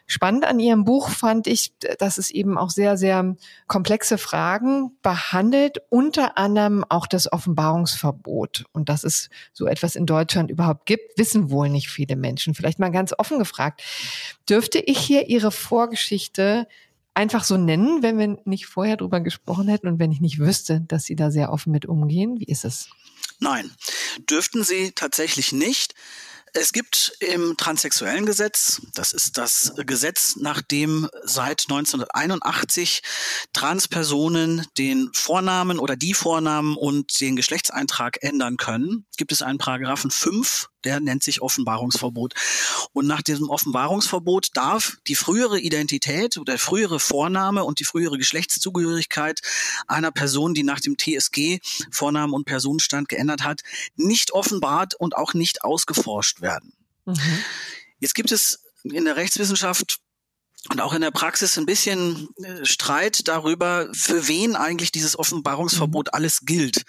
Spannend 0.06 0.44
an 0.44 0.60
Ihrem 0.60 0.84
Buch 0.84 1.08
fand 1.08 1.46
ich, 1.46 1.72
dass 1.98 2.18
es 2.18 2.30
eben 2.30 2.58
auch 2.58 2.70
sehr, 2.70 2.98
sehr 2.98 3.36
komplexe 3.66 4.18
Fragen 4.18 4.96
behandelt, 5.02 5.78
unter 5.88 6.36
anderem 6.36 6.84
auch 6.88 7.06
das 7.06 7.32
Offenbarungsverbot. 7.32 8.66
Und 8.72 8.88
dass 8.90 9.04
es 9.04 9.30
so 9.52 9.66
etwas 9.66 9.96
in 9.96 10.04
Deutschland 10.04 10.50
überhaupt 10.50 10.84
gibt, 10.84 11.18
wissen 11.18 11.50
wohl 11.50 11.70
nicht 11.70 11.88
viele 11.88 12.16
Menschen. 12.16 12.54
Vielleicht 12.54 12.78
mal 12.78 12.90
ganz 12.90 13.14
offen 13.16 13.38
gefragt. 13.38 13.82
Dürfte 14.48 14.78
ich 14.78 14.98
hier 14.98 15.28
Ihre 15.28 15.50
Vorgeschichte 15.50 16.68
einfach 17.14 17.44
so 17.44 17.56
nennen, 17.56 18.02
wenn 18.02 18.18
wir 18.18 18.38
nicht 18.44 18.66
vorher 18.66 18.96
drüber 18.96 19.20
gesprochen 19.20 19.68
hätten 19.68 19.88
und 19.88 19.98
wenn 19.98 20.12
ich 20.12 20.20
nicht 20.20 20.38
wüsste, 20.38 20.82
dass 20.82 21.04
Sie 21.04 21.16
da 21.16 21.30
sehr 21.30 21.50
offen 21.50 21.72
mit 21.72 21.86
umgehen? 21.86 22.38
Wie 22.38 22.44
ist 22.44 22.64
es? 22.64 22.90
Nein, 23.38 23.70
dürften 24.28 24.64
Sie 24.64 24.92
tatsächlich 24.92 25.52
nicht. 25.52 25.94
Es 26.56 26.72
gibt 26.72 27.16
im 27.18 27.56
transsexuellen 27.56 28.26
Gesetz, 28.26 28.80
das 28.94 29.12
ist 29.12 29.38
das 29.38 29.72
Gesetz, 29.76 30.36
nach 30.36 30.62
dem 30.62 31.08
seit 31.24 31.62
1981 31.68 33.02
Transpersonen 33.52 34.64
den 34.78 35.10
Vornamen 35.12 35.80
oder 35.80 35.96
die 35.96 36.14
Vornamen 36.14 36.76
und 36.76 37.20
den 37.20 37.34
Geschlechtseintrag 37.34 38.22
ändern 38.22 38.56
können, 38.56 39.04
gibt 39.16 39.32
es 39.32 39.42
einen 39.42 39.58
Paragraphen 39.58 40.12
5 40.12 40.68
der 40.84 41.00
nennt 41.00 41.22
sich 41.22 41.42
Offenbarungsverbot. 41.42 42.34
Und 42.92 43.06
nach 43.06 43.22
diesem 43.22 43.48
Offenbarungsverbot 43.48 44.48
darf 44.54 44.98
die 45.06 45.14
frühere 45.14 45.58
Identität 45.58 46.36
oder 46.36 46.52
der 46.52 46.58
frühere 46.58 47.00
Vorname 47.00 47.64
und 47.64 47.80
die 47.80 47.84
frühere 47.84 48.18
Geschlechtszugehörigkeit 48.18 49.40
einer 49.86 50.12
Person, 50.12 50.54
die 50.54 50.62
nach 50.62 50.80
dem 50.80 50.96
TSG 50.96 51.60
Vornamen 51.90 52.32
und 52.32 52.44
Personenstand 52.44 53.08
geändert 53.08 53.44
hat, 53.44 53.62
nicht 53.96 54.32
offenbart 54.32 54.94
und 54.94 55.16
auch 55.16 55.34
nicht 55.34 55.64
ausgeforscht 55.64 56.40
werden. 56.40 56.72
Mhm. 57.04 57.44
Jetzt 57.98 58.14
gibt 58.14 58.32
es 58.32 58.64
in 58.84 59.04
der 59.04 59.16
Rechtswissenschaft 59.16 60.00
und 60.70 60.80
auch 60.80 60.94
in 60.94 61.02
der 61.02 61.10
Praxis 61.10 61.58
ein 61.58 61.66
bisschen 61.66 62.28
äh, 62.42 62.64
Streit 62.64 63.28
darüber, 63.28 63.88
für 63.92 64.28
wen 64.28 64.56
eigentlich 64.56 64.92
dieses 64.92 65.18
Offenbarungsverbot 65.18 66.06
mhm. 66.06 66.10
alles 66.12 66.40
gilt. 66.46 66.84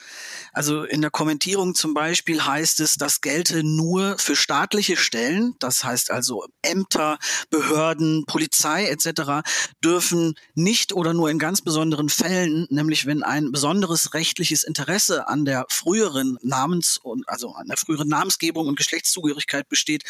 Also 0.54 0.84
in 0.84 1.02
der 1.02 1.12
Kommentierung 1.12 1.76
zum 1.76 1.94
Beispiel 1.94 2.46
heißt 2.46 2.80
es, 2.80 2.96
das 2.96 3.20
gelte 3.20 3.64
nur 3.64 4.18
für 4.18 4.36
staatliche 4.36 4.96
Stellen, 4.96 5.56
das 5.60 5.84
heißt 5.84 6.10
also 6.10 6.46
Ämter, 6.62 7.18
Behörden, 7.50 8.26
Polizei 8.26 8.86
etc. 8.86 9.48
dürfen 9.84 10.36
nicht 10.54 10.94
oder 10.94 11.14
nur 11.14 11.30
in 11.30 11.40
ganz 11.40 11.62
besonderen 11.62 12.08
Fällen, 12.08 12.68
nämlich 12.70 13.06
wenn 13.06 13.24
ein 13.24 13.52
besonderes 13.52 14.14
rechtliches 14.14 14.64
Interesse 14.64 15.28
an 15.28 15.44
der 15.44 15.66
früheren 15.70 16.38
Namens- 16.42 16.98
und 16.98 17.28
also 17.28 17.52
an 17.52 17.68
der 17.68 17.78
früheren 17.78 18.08
Namensgebung 18.08 18.68
und 18.68 18.78
Geschlechtszugehörigkeit 18.78 19.68
besteht, 19.68 20.04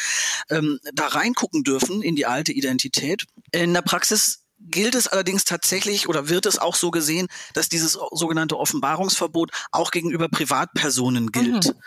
ähm, 0.51 0.80
da 0.93 1.08
reingucken 1.08 1.63
dürfen 1.63 2.04
in 2.04 2.15
die 2.15 2.28
alte 2.28 2.51
Identität. 2.51 3.25
In 3.63 3.74
der 3.74 3.82
Praxis 3.82 4.46
gilt 4.60 4.96
es 4.96 5.08
allerdings 5.08 5.46
tatsächlich 5.46 6.10
oder 6.10 6.30
wird 6.30 6.46
es 6.46 6.58
auch 6.58 6.76
so 6.76 6.91
gesehen, 6.91 7.28
dass 7.54 7.70
dieses 7.70 7.98
sogenannte 8.12 8.58
Offenbarungsverbot 8.58 9.52
auch 9.72 9.91
gegenüber 9.91 10.30
Privatpersonen 10.30 11.32
gilt. 11.32 11.65
Mhm. 11.65 11.82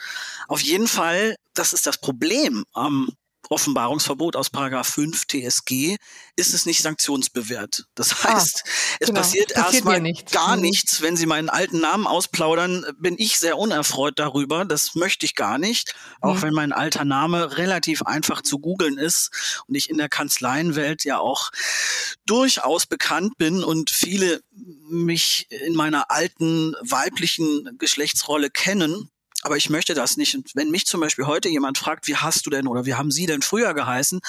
Auf 0.49 0.61
jeden 0.61 0.87
Fall, 0.87 1.37
das 1.55 1.73
ist 1.73 1.87
das 1.87 1.99
Problem 1.99 2.65
am 2.73 3.09
Offenbarungsverbot 3.51 4.37
aus 4.37 4.51
Paragraph 4.51 4.89
5 4.89 5.27
TSG 5.27 5.97
ist 6.37 6.55
es 6.55 6.67
nicht 6.67 6.83
sanktionsbewährt. 6.83 7.87
Das 7.95 8.13
ah, 8.13 8.35
heißt, 8.35 8.65
ah, 8.65 8.71
es 9.01 9.07
genau. 9.09 9.21
passiert, 9.21 9.55
passiert 9.55 9.75
erstmal 9.75 10.01
nichts. 10.01 10.33
gar 10.33 10.57
mhm. 10.57 10.63
nichts. 10.63 11.01
Wenn 11.01 11.17
Sie 11.17 11.27
meinen 11.27 11.49
alten 11.49 11.81
Namen 11.81 12.07
ausplaudern, 12.07 12.85
bin 12.99 13.17
ich 13.19 13.39
sehr 13.39 13.59
unerfreut 13.59 14.19
darüber. 14.19 14.65
Das 14.65 14.95
möchte 14.95 15.27
ich 15.27 15.35
gar 15.35 15.59
nicht. 15.59 15.95
Auch 16.21 16.37
mhm. 16.37 16.43
wenn 16.43 16.55
mein 16.55 16.73
alter 16.73 17.05
Name 17.05 17.57
relativ 17.57 18.03
einfach 18.03 18.43
zu 18.43 18.59
googeln 18.59 18.99
ist 18.99 19.63
und 19.67 19.75
ich 19.75 19.91
in 19.91 19.99
der 19.99 20.09
Kanzleienwelt 20.09 21.05
ja 21.05 21.19
auch 21.19 21.51
durchaus 22.27 22.87
bekannt 22.87 23.39
bin 23.39 23.65
und 23.65 23.91
viele 23.91 24.41
mich 24.89 25.47
in 25.51 25.75
meiner 25.75 26.11
alten 26.11 26.75
weiblichen 26.81 27.77
Geschlechtsrolle 27.79 28.51
kennen. 28.51 29.11
Aber 29.43 29.57
ich 29.57 29.71
möchte 29.71 29.95
das 29.95 30.17
nicht. 30.17 30.35
Und 30.35 30.51
wenn 30.55 30.71
mich 30.71 30.87
zum 30.87 31.01
Beispiel 31.01 31.27
heute 31.27 31.49
jemand 31.49 31.79
fragt, 31.79 32.09
wie 32.09 32.17
hast 32.17 32.45
du 32.47 32.51
denn 32.51 32.67
oder 32.67 32.87
wie 32.87 32.95
haben 32.95 33.11
Sie 33.11 33.27
denn 33.27 33.43
früher 33.43 33.73
geheißen, 33.73 34.21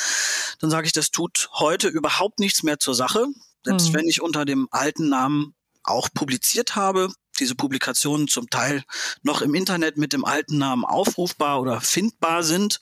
dann 0.59 0.69
sage 0.69 0.85
ich, 0.85 0.93
das 0.93 1.11
tut 1.11 1.49
heute 1.53 1.87
überhaupt 1.87 2.39
nichts 2.39 2.63
mehr 2.63 2.79
zur 2.79 2.93
Sache. 2.93 3.25
Selbst 3.65 3.89
mhm. 3.89 3.93
wenn 3.95 4.07
ich 4.07 4.21
unter 4.21 4.45
dem 4.45 4.67
alten 4.71 5.09
Namen 5.09 5.55
auch 5.83 6.09
publiziert 6.13 6.75
habe, 6.75 7.11
diese 7.39 7.55
Publikationen 7.55 8.27
zum 8.27 8.49
Teil 8.49 8.83
noch 9.23 9.41
im 9.41 9.55
Internet 9.55 9.97
mit 9.97 10.13
dem 10.13 10.25
alten 10.25 10.57
Namen 10.57 10.85
aufrufbar 10.85 11.61
oder 11.61 11.81
findbar 11.81 12.43
sind. 12.43 12.81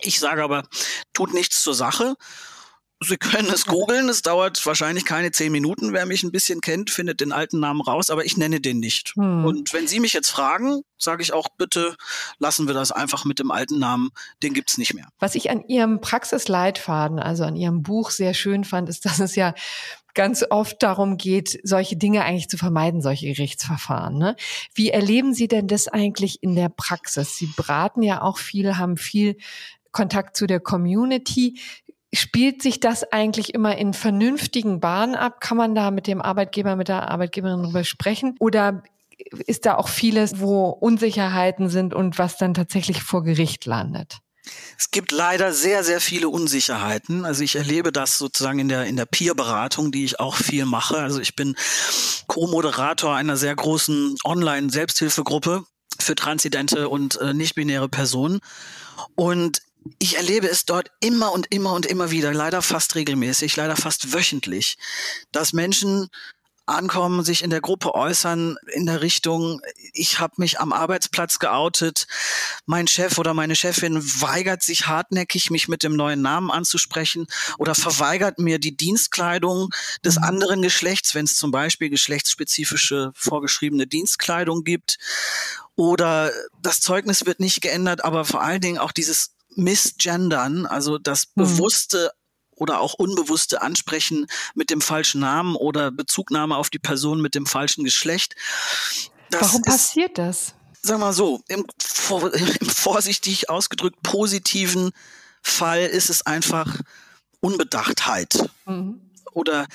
Ich 0.00 0.18
sage 0.18 0.42
aber, 0.42 0.66
tut 1.12 1.32
nichts 1.32 1.62
zur 1.62 1.74
Sache. 1.74 2.16
Sie 3.00 3.18
können 3.18 3.48
es 3.48 3.66
googeln, 3.66 4.08
es 4.08 4.22
dauert 4.22 4.64
wahrscheinlich 4.64 5.04
keine 5.04 5.30
zehn 5.30 5.52
Minuten. 5.52 5.92
Wer 5.92 6.06
mich 6.06 6.22
ein 6.22 6.32
bisschen 6.32 6.62
kennt, 6.62 6.90
findet 6.90 7.20
den 7.20 7.30
alten 7.30 7.60
Namen 7.60 7.82
raus, 7.82 8.08
aber 8.08 8.24
ich 8.24 8.38
nenne 8.38 8.58
den 8.60 8.80
nicht. 8.80 9.12
Hm. 9.16 9.44
Und 9.44 9.74
wenn 9.74 9.86
Sie 9.86 10.00
mich 10.00 10.14
jetzt 10.14 10.30
fragen, 10.30 10.80
sage 10.96 11.22
ich 11.22 11.34
auch, 11.34 11.48
bitte 11.58 11.96
lassen 12.38 12.66
wir 12.66 12.74
das 12.74 12.92
einfach 12.92 13.26
mit 13.26 13.38
dem 13.38 13.50
alten 13.50 13.78
Namen, 13.78 14.10
den 14.42 14.54
gibt's 14.54 14.78
nicht 14.78 14.94
mehr. 14.94 15.08
Was 15.18 15.34
ich 15.34 15.50
an 15.50 15.62
Ihrem 15.68 16.00
Praxisleitfaden, 16.00 17.18
also 17.18 17.44
an 17.44 17.54
Ihrem 17.54 17.82
Buch 17.82 18.10
sehr 18.10 18.32
schön 18.32 18.64
fand, 18.64 18.88
ist, 18.88 19.04
dass 19.04 19.20
es 19.20 19.36
ja 19.36 19.54
ganz 20.14 20.42
oft 20.48 20.82
darum 20.82 21.18
geht, 21.18 21.60
solche 21.62 21.96
Dinge 21.96 22.24
eigentlich 22.24 22.48
zu 22.48 22.56
vermeiden, 22.56 23.02
solche 23.02 23.26
Gerichtsverfahren. 23.26 24.16
Ne? 24.16 24.36
Wie 24.74 24.88
erleben 24.88 25.34
Sie 25.34 25.48
denn 25.48 25.68
das 25.68 25.88
eigentlich 25.88 26.42
in 26.42 26.56
der 26.56 26.70
Praxis? 26.70 27.36
Sie 27.36 27.50
beraten 27.54 28.00
ja 28.00 28.22
auch 28.22 28.38
viel, 28.38 28.78
haben 28.78 28.96
viel 28.96 29.36
Kontakt 29.92 30.36
zu 30.36 30.46
der 30.46 30.60
Community 30.60 31.58
spielt 32.14 32.62
sich 32.62 32.80
das 32.80 33.04
eigentlich 33.12 33.54
immer 33.54 33.76
in 33.76 33.92
vernünftigen 33.92 34.80
Bahnen 34.80 35.14
ab? 35.14 35.40
Kann 35.40 35.56
man 35.56 35.74
da 35.74 35.90
mit 35.90 36.06
dem 36.06 36.22
Arbeitgeber, 36.22 36.76
mit 36.76 36.88
der 36.88 37.10
Arbeitgeberin 37.10 37.62
drüber 37.62 37.84
sprechen? 37.84 38.34
Oder 38.38 38.82
ist 39.46 39.66
da 39.66 39.76
auch 39.76 39.88
vieles, 39.88 40.40
wo 40.40 40.68
Unsicherheiten 40.68 41.68
sind 41.68 41.94
und 41.94 42.18
was 42.18 42.36
dann 42.36 42.54
tatsächlich 42.54 43.02
vor 43.02 43.22
Gericht 43.22 43.64
landet? 43.66 44.18
Es 44.78 44.90
gibt 44.90 45.10
leider 45.10 45.52
sehr, 45.52 45.82
sehr 45.82 46.00
viele 46.00 46.28
Unsicherheiten. 46.28 47.24
Also 47.24 47.42
ich 47.42 47.56
erlebe 47.56 47.92
das 47.92 48.18
sozusagen 48.18 48.60
in 48.60 48.68
der, 48.68 48.84
in 48.84 48.96
der 48.96 49.06
Peer-Beratung, 49.06 49.90
die 49.90 50.04
ich 50.04 50.20
auch 50.20 50.36
viel 50.36 50.66
mache. 50.66 50.98
Also 50.98 51.20
ich 51.20 51.34
bin 51.34 51.56
Co-Moderator 52.28 53.14
einer 53.14 53.36
sehr 53.36 53.56
großen 53.56 54.16
Online-Selbsthilfegruppe 54.24 55.64
für 55.98 56.14
transidente 56.14 56.88
und 56.88 57.20
äh, 57.20 57.34
nicht-binäre 57.34 57.88
Personen. 57.88 58.40
Und 59.14 59.62
ich 59.98 60.16
erlebe 60.16 60.48
es 60.48 60.64
dort 60.64 60.90
immer 61.00 61.32
und 61.32 61.52
immer 61.52 61.72
und 61.72 61.86
immer 61.86 62.10
wieder, 62.10 62.32
leider 62.32 62.62
fast 62.62 62.94
regelmäßig, 62.94 63.56
leider 63.56 63.76
fast 63.76 64.12
wöchentlich, 64.12 64.76
dass 65.32 65.52
Menschen 65.52 66.08
ankommen, 66.66 67.24
sich 67.24 67.44
in 67.44 67.50
der 67.50 67.60
Gruppe 67.60 67.94
äußern 67.94 68.56
in 68.72 68.86
der 68.86 69.00
Richtung, 69.00 69.60
ich 69.92 70.18
habe 70.18 70.34
mich 70.38 70.58
am 70.58 70.72
Arbeitsplatz 70.72 71.38
geoutet, 71.38 72.08
mein 72.66 72.88
Chef 72.88 73.18
oder 73.18 73.34
meine 73.34 73.54
Chefin 73.54 74.02
weigert 74.20 74.64
sich 74.64 74.88
hartnäckig, 74.88 75.50
mich 75.50 75.68
mit 75.68 75.84
dem 75.84 75.94
neuen 75.94 76.22
Namen 76.22 76.50
anzusprechen 76.50 77.28
oder 77.58 77.76
verweigert 77.76 78.40
mir 78.40 78.58
die 78.58 78.76
Dienstkleidung 78.76 79.70
des 80.04 80.16
mhm. 80.16 80.24
anderen 80.24 80.62
Geschlechts, 80.62 81.14
wenn 81.14 81.24
es 81.24 81.36
zum 81.36 81.52
Beispiel 81.52 81.88
geschlechtsspezifische 81.88 83.12
vorgeschriebene 83.14 83.86
Dienstkleidung 83.86 84.64
gibt. 84.64 84.98
Oder 85.76 86.32
das 86.62 86.80
Zeugnis 86.80 87.26
wird 87.26 87.38
nicht 87.38 87.60
geändert, 87.60 88.02
aber 88.04 88.24
vor 88.24 88.42
allen 88.42 88.62
Dingen 88.62 88.78
auch 88.78 88.92
dieses 88.92 89.35
Missgendern, 89.56 90.66
also 90.66 90.98
das 90.98 91.26
mhm. 91.34 91.42
bewusste 91.42 92.12
oder 92.50 92.80
auch 92.80 92.94
unbewusste 92.94 93.60
Ansprechen 93.62 94.26
mit 94.54 94.70
dem 94.70 94.80
falschen 94.80 95.20
Namen 95.20 95.56
oder 95.56 95.90
Bezugnahme 95.90 96.56
auf 96.56 96.70
die 96.70 96.78
Person 96.78 97.20
mit 97.20 97.34
dem 97.34 97.46
falschen 97.46 97.84
Geschlecht. 97.84 98.34
Das 99.30 99.42
Warum 99.42 99.60
ist, 99.60 99.66
passiert 99.66 100.18
das? 100.18 100.54
Sag 100.82 100.98
mal 100.98 101.12
so, 101.12 101.42
im, 101.48 101.66
im 102.60 102.68
vorsichtig 102.68 103.50
ausgedrückt 103.50 104.02
positiven 104.02 104.92
Fall 105.42 105.82
ist 105.82 106.10
es 106.10 106.24
einfach 106.24 106.80
Unbedachtheit. 107.40 108.48
Mhm. 108.64 109.00
Oder 109.32 109.66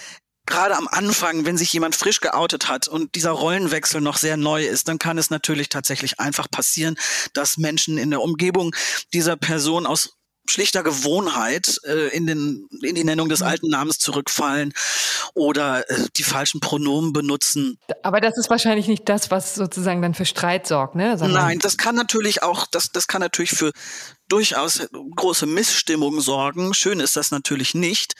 gerade 0.46 0.76
am 0.76 0.88
Anfang, 0.88 1.46
wenn 1.46 1.58
sich 1.58 1.72
jemand 1.74 1.96
frisch 1.96 2.20
geoutet 2.20 2.68
hat 2.68 2.88
und 2.88 3.16
dieser 3.16 3.32
Rollenwechsel 3.32 4.02
noch 4.02 4.18
sehr 4.18 4.38
neu 4.38 4.66
ist, 4.66 4.88
dann 4.88 5.00
kann 5.00 5.18
es 5.18 5.30
natürlich 5.30 5.70
tatsächlich 5.70 6.20
einfach 6.20 6.50
passieren, 6.50 6.96
dass 7.34 7.58
Menschen 7.58 7.98
in 7.98 8.10
der 8.10 8.22
Umgebung 8.22 8.76
dieser 9.14 9.38
Person 9.38 9.86
aus 9.86 10.18
schlichter 10.50 10.84
Gewohnheit 10.84 11.80
äh, 11.86 12.08
in, 12.10 12.26
den, 12.26 12.68
in 12.82 12.96
die 12.96 13.04
Nennung 13.04 13.30
des 13.30 13.42
mhm. 13.42 13.48
alten 13.48 13.70
Namens 13.70 14.00
zurückfallen 14.00 14.74
oder 15.34 15.89
äh, 15.89 16.08
die 16.18 16.24
falschen 16.24 16.60
Pronomen 16.60 17.14
benutzen. 17.14 17.78
Aber 18.04 18.20
das 18.20 18.38
ist 18.38 18.50
wahrscheinlich 18.50 18.88
nicht 18.88 19.08
das, 19.08 19.32
was 19.32 19.56
sozusagen 19.56 20.02
dann 20.02 20.14
für 20.14 20.26
Streit 20.26 20.68
sorgt, 20.68 20.96
ne? 20.96 21.18
Sondern 21.18 21.44
Nein, 21.44 21.60
das 21.60 21.78
kann 21.78 21.96
natürlich 21.96 22.44
auch, 22.44 22.66
das, 22.70 22.92
das 22.92 23.08
kann 23.08 23.22
natürlich 23.22 23.52
für 23.52 23.72
durchaus 24.28 24.88
große 25.16 25.46
Missstimmung 25.46 26.22
sorgen. 26.22 26.74
Schön 26.74 27.00
ist 27.00 27.16
das 27.16 27.32
natürlich 27.32 27.74
nicht. 27.74 28.16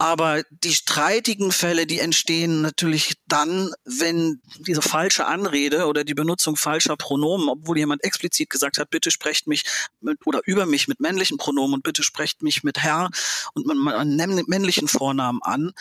Aber 0.00 0.44
die 0.50 0.74
streitigen 0.74 1.50
Fälle, 1.50 1.84
die 1.84 1.98
entstehen 1.98 2.62
natürlich 2.62 3.14
dann, 3.26 3.72
wenn 3.84 4.40
diese 4.58 4.80
falsche 4.80 5.26
Anrede 5.26 5.86
oder 5.86 6.04
die 6.04 6.14
Benutzung 6.14 6.56
falscher 6.56 6.96
Pronomen, 6.96 7.48
obwohl 7.48 7.78
jemand 7.78 8.04
explizit 8.04 8.48
gesagt 8.48 8.78
hat, 8.78 8.90
bitte 8.90 9.10
sprecht 9.10 9.48
mich 9.48 9.64
mit, 10.00 10.24
oder 10.24 10.40
über 10.44 10.66
mich 10.66 10.86
mit 10.86 11.00
männlichen 11.00 11.36
Pronomen 11.36 11.74
und 11.74 11.82
bitte 11.82 12.04
sprecht 12.04 12.42
mich 12.42 12.62
mit 12.62 12.78
Herr 12.78 13.10
und 13.54 13.66
mit 13.66 13.76
einem 13.92 14.44
männlichen 14.46 14.86
Vornamen 14.86 15.42
an. 15.42 15.72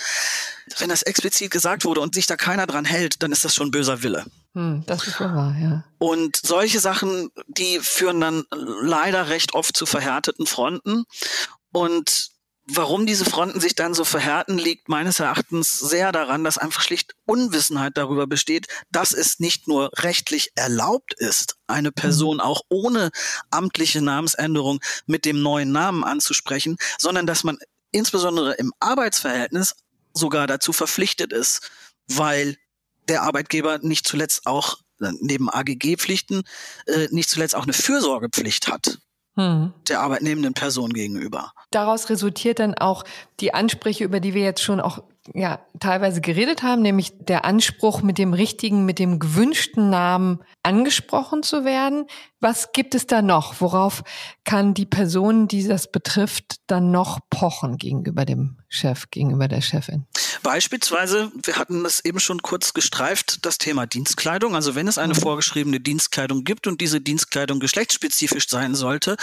Wenn 0.80 0.90
das 0.90 1.04
explizit 1.04 1.52
gesagt 1.52 1.86
wurde 1.86 2.02
und 2.02 2.16
sich 2.16 2.26
da 2.26 2.36
keiner 2.36 2.66
dran 2.66 2.86
hält, 2.86 3.22
dann 3.22 3.32
ist 3.32 3.46
das 3.46 3.54
schon 3.54 3.70
böser 3.70 4.02
Wille. 4.02 4.26
Hm, 4.56 4.84
das 4.88 5.06
ist 5.06 5.20
wahr, 5.20 5.56
ja. 5.62 5.84
Und 6.00 6.38
solche 6.44 6.80
Sachen, 6.80 7.30
die 7.48 7.80
führen 7.80 8.20
dann 8.20 8.46
leider 8.52 9.30
recht 9.30 9.54
oft 9.54 9.78
zu 9.78 9.86
verhärteten 9.86 10.48
Fronten. 10.48 11.04
Und 11.72 12.32
Warum 12.70 13.06
diese 13.06 13.24
Fronten 13.24 13.62
sich 13.62 13.76
dann 13.76 13.94
so 13.94 14.04
verhärten, 14.04 14.58
liegt 14.58 14.90
meines 14.90 15.22
Erachtens 15.22 15.80
sehr 15.80 16.12
daran, 16.12 16.44
dass 16.44 16.58
einfach 16.58 16.82
schlicht 16.82 17.16
Unwissenheit 17.26 17.96
darüber 17.96 18.28
besteht, 18.28 18.68
dass 18.92 19.14
es 19.14 19.40
nicht 19.40 19.70
nur 19.70 19.90
rechtlich 19.96 20.52
erlaubt 20.56 21.14
ist, 21.14 21.56
eine 21.68 21.94
Person 21.94 22.42
auch 22.42 22.62
ohne 22.68 23.12
amtliche 23.52 24.02
Namensänderung 24.02 24.82
mit 25.06 25.24
dem 25.24 25.42
neuen 25.42 25.72
Namen 25.72 26.04
anzusprechen, 26.04 26.76
sondern 26.98 27.26
dass 27.26 27.46
man 27.46 27.58
insbesondere 27.92 28.56
im 28.56 28.74
Arbeitsverhältnis 28.82 29.76
sogar 30.14 30.46
dazu 30.46 30.74
verpflichtet 30.74 31.32
ist, 31.32 31.72
weil 32.10 32.58
der 33.08 33.22
Arbeitgeber 33.22 33.80
nicht 33.80 34.06
zuletzt 34.06 34.46
auch 34.46 34.80
äh, 35.00 35.12
neben 35.22 35.50
AGG-Pflichten 35.50 36.44
äh, 36.86 37.08
nicht 37.12 37.30
zuletzt 37.30 37.56
auch 37.56 37.64
eine 37.64 37.74
Fürsorgepflicht 37.74 38.68
hat 38.68 39.00
hm. 39.38 39.74
der 39.88 40.02
arbeitnehmenden 40.02 40.54
Person 40.54 40.92
gegenüber. 40.92 41.52
Daraus 41.72 42.10
resultiert 42.10 42.60
dann 42.60 42.74
auch 42.74 43.04
die 43.40 43.54
Ansprüche, 43.54 44.04
über 44.04 44.20
die 44.20 44.34
wir 44.34 44.44
jetzt 44.44 44.64
schon 44.64 44.82
auch 44.82 45.04
ja, 45.34 45.60
teilweise 45.80 46.22
geredet 46.22 46.64
haben, 46.64 46.82
nämlich 46.82 47.14
der 47.20 47.46
Anspruch, 47.46 48.02
mit 48.02 48.18
dem 48.18 48.34
richtigen, 48.34 48.86
mit 48.86 49.00
dem 49.00 49.20
gewünschten 49.20 49.90
Namen 49.90 50.40
angesprochen 50.64 51.44
zu 51.44 51.66
werden. 51.66 52.06
Was 52.40 52.72
gibt 52.72 52.96
es 52.96 53.08
da 53.08 53.22
noch? 53.22 53.62
Worauf 53.62 54.04
kann 54.44 54.74
die 54.74 54.86
Person, 54.86 55.48
die 55.48 55.68
das 55.68 55.92
betrifft, 55.92 56.58
dann 56.68 56.92
noch 56.92 57.20
pochen 57.30 57.78
gegenüber 57.78 58.26
dem 58.26 58.58
Chef, 58.70 59.10
gegenüber 59.12 59.48
der 59.48 59.62
Chefin? 59.62 60.06
Beispielsweise, 60.44 61.32
wir 61.44 61.58
hatten 61.58 61.84
das 61.84 62.04
eben 62.06 62.20
schon 62.20 62.42
kurz 62.42 62.74
gestreift, 62.74 63.46
das 63.46 63.58
Thema 63.58 63.86
Dienstkleidung. 63.86 64.56
Also 64.56 64.76
wenn 64.76 64.88
es 64.88 64.98
eine 64.98 65.14
mhm. 65.14 65.20
vorgeschriebene 65.20 65.80
Dienstkleidung 65.80 66.44
gibt 66.44 66.68
und 66.68 66.82
diese 66.82 67.02
Dienstkleidung 67.02 67.60
geschlechtsspezifisch 67.60 68.48
sein 68.50 68.76
sollte, 68.76 69.18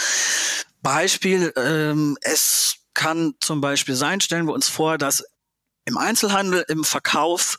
Beispiel, 0.81 1.53
ähm, 1.55 2.17
es 2.21 2.77
kann 2.93 3.35
zum 3.39 3.61
Beispiel 3.61 3.95
sein, 3.95 4.21
stellen 4.21 4.47
wir 4.47 4.53
uns 4.53 4.67
vor, 4.67 4.97
dass 4.97 5.23
im 5.85 5.97
Einzelhandel, 5.97 6.65
im 6.67 6.83
Verkauf 6.83 7.57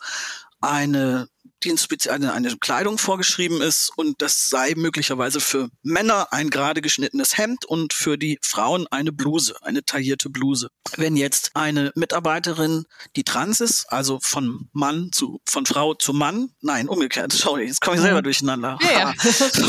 eine 0.61 1.29
Dienstspezi 1.63 2.09
eine, 2.09 2.33
eine 2.33 2.55
Kleidung 2.57 2.97
vorgeschrieben 2.97 3.61
ist 3.61 3.91
und 3.95 4.21
das 4.21 4.45
sei 4.49 4.73
möglicherweise 4.75 5.39
für 5.39 5.69
Männer 5.81 6.27
ein 6.31 6.49
gerade 6.49 6.81
geschnittenes 6.81 7.37
Hemd 7.37 7.65
und 7.65 7.93
für 7.93 8.17
die 8.17 8.37
Frauen 8.41 8.85
eine 8.91 9.11
Bluse, 9.11 9.55
eine 9.63 9.83
taillierte 9.83 10.29
Bluse. 10.29 10.69
Wenn 10.97 11.15
jetzt 11.15 11.51
eine 11.55 11.91
Mitarbeiterin, 11.95 12.85
die 13.15 13.23
trans 13.23 13.59
ist, 13.59 13.85
also 13.91 14.19
von 14.21 14.69
Mann 14.71 15.11
zu, 15.11 15.41
von 15.45 15.65
Frau 15.65 15.95
zu 15.95 16.13
Mann, 16.13 16.51
nein, 16.61 16.87
umgekehrt, 16.87 17.31
sorry, 17.33 17.65
jetzt 17.65 17.81
komme 17.81 17.95
ich 17.95 18.01
selber 18.01 18.19
mhm. 18.19 18.25
durcheinander. 18.25 18.77
Ja, 18.81 18.91
ja. 18.99 19.13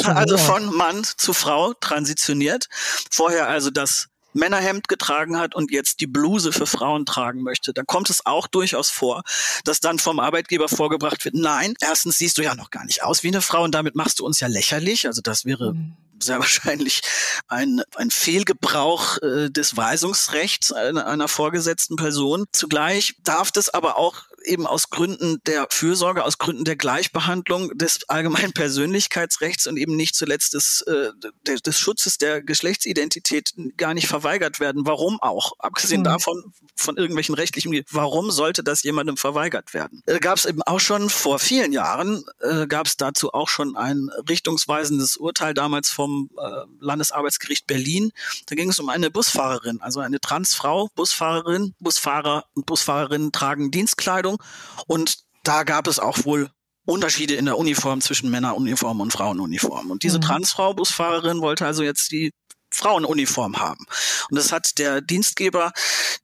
also 0.15 0.37
von 0.37 0.75
Mann 0.75 1.05
zu 1.05 1.33
Frau 1.33 1.73
transitioniert, 1.75 2.69
vorher 3.11 3.49
also 3.49 3.71
das 3.71 4.08
Männerhemd 4.33 4.89
getragen 4.89 5.39
hat 5.39 5.55
und 5.55 5.71
jetzt 5.71 6.01
die 6.01 6.07
Bluse 6.07 6.53
für 6.53 6.67
Frauen 6.67 7.07
tragen 7.07 7.43
möchte, 7.43 7.73
dann 7.73 7.87
kommt 7.87 8.11
es 8.11 8.25
auch 8.27 8.47
durchaus 8.47 8.91
vor, 8.91 9.23
dass 9.65 9.81
dann 9.81 9.99
vom 9.99 10.21
Arbeitgeber 10.21 10.69
vorgebracht 10.69 11.25
wird, 11.25 11.35
nein, 11.35 11.75
erstens 11.81 12.19
siehst 12.19 12.39
du 12.39 12.43
ja 12.43 12.55
noch 12.55 12.71
gar 12.71 12.85
nicht 12.85 13.03
aus 13.03 13.23
wie 13.23 13.29
eine 13.29 13.41
Frau 13.41 13.65
und 13.65 13.75
damit 13.75 13.95
machst 13.95 14.21
du 14.21 14.27
uns 14.27 14.41
ja 14.41 14.49
lächerlich. 14.49 15.07
Also 15.07 15.23
das 15.23 15.45
wäre 15.45 15.75
mhm 15.75 15.97
sehr 16.23 16.39
wahrscheinlich 16.41 17.03
ein, 17.49 17.83
ein 17.97 18.11
Fehlgebrauch 18.11 19.19
äh, 19.23 19.51
des 19.51 19.77
Weisungsrechts 19.77 20.73
einer, 20.73 21.07
einer 21.07 21.29
vorgesetzten 21.29 21.97
Person. 21.97 22.47
Zugleich 22.53 23.15
darf 23.25 23.53
das 23.53 23.69
aber 23.69 23.99
auch 23.99 24.25
eben 24.49 24.67
aus 24.67 24.91
Gründen 24.91 25.41
der 25.47 25.67
Fürsorge, 25.71 26.25
aus 26.25 26.39
Gründen 26.39 26.65
der 26.65 26.77
Gleichbehandlung 26.77 27.77
des 27.77 28.09
allgemeinen 28.09 28.53
Persönlichkeitsrechts 28.55 29.67
und 29.67 29.77
eben 29.77 29.97
nicht 29.97 30.15
zuletzt 30.15 30.55
des, 30.55 30.83
äh, 30.83 31.11
des, 31.47 31.63
des 31.63 31.79
Schutzes 31.79 32.19
der 32.19 32.43
Geschlechtsidentität 32.43 33.55
gar 33.77 33.95
nicht 33.95 34.09
verweigert 34.09 34.61
werden. 34.61 34.87
Warum 34.87 35.21
auch? 35.21 35.53
Abgesehen 35.59 36.01
mhm. 36.01 36.05
davon, 36.05 36.53
von 36.75 36.97
irgendwelchen 36.97 37.35
rechtlichen, 37.35 37.85
warum 37.91 38.31
sollte 38.31 38.63
das 38.63 38.83
jemandem 38.83 39.17
verweigert 39.17 39.75
werden? 39.75 40.03
Äh, 40.07 40.19
gab 40.19 40.39
es 40.39 40.45
eben 40.45 40.63
auch 40.63 40.81
schon 40.81 41.11
vor 41.11 41.39
vielen 41.39 41.73
Jahren, 41.73 42.25
äh, 42.41 42.67
gab 42.67 42.87
es 42.87 42.97
dazu 42.97 43.33
auch 43.33 43.49
schon 43.49 43.77
ein 43.77 44.11
richtungsweisendes 44.29 45.17
Urteil 45.17 45.55
damals 45.55 45.91
vom 45.91 46.31
äh, 46.39 46.65
Landesarbeitsgericht 46.81 47.67
Berlin. 47.67 48.13
Da 48.47 48.55
ging 48.55 48.71
es 48.71 48.79
um 48.79 48.89
eine 48.89 49.11
Busfahrerin, 49.11 49.81
also 49.81 50.01
eine 50.01 50.21
Transfrau, 50.21 50.89
Busfahrerin, 50.95 51.75
Busfahrer 51.81 52.45
und 52.55 52.67
Busfahrerinnen 52.67 53.33
tragen 53.33 53.71
Dienstkleidung 53.71 54.38
und 54.87 55.19
da 55.45 55.65
gab 55.65 55.87
es 55.87 55.99
auch 55.99 56.25
wohl 56.25 56.51
Unterschiede 56.85 57.35
in 57.35 57.45
der 57.45 57.59
Uniform 57.59 58.01
zwischen 58.01 58.31
Männeruniform 58.31 59.01
und 59.01 59.13
Frauenuniform. 59.13 59.91
Und 59.91 60.03
diese 60.03 60.19
mhm. 60.19 60.23
Transfrau, 60.23 60.73
Busfahrerin, 60.73 61.43
wollte 61.43 61.67
also 61.67 61.83
jetzt 61.83 62.11
die 62.13 62.33
Frauenuniform 62.71 63.59
haben. 63.59 63.85
Und 64.31 64.37
das 64.37 64.53
hat 64.53 64.79
der 64.79 65.01
Dienstgeber, 65.01 65.73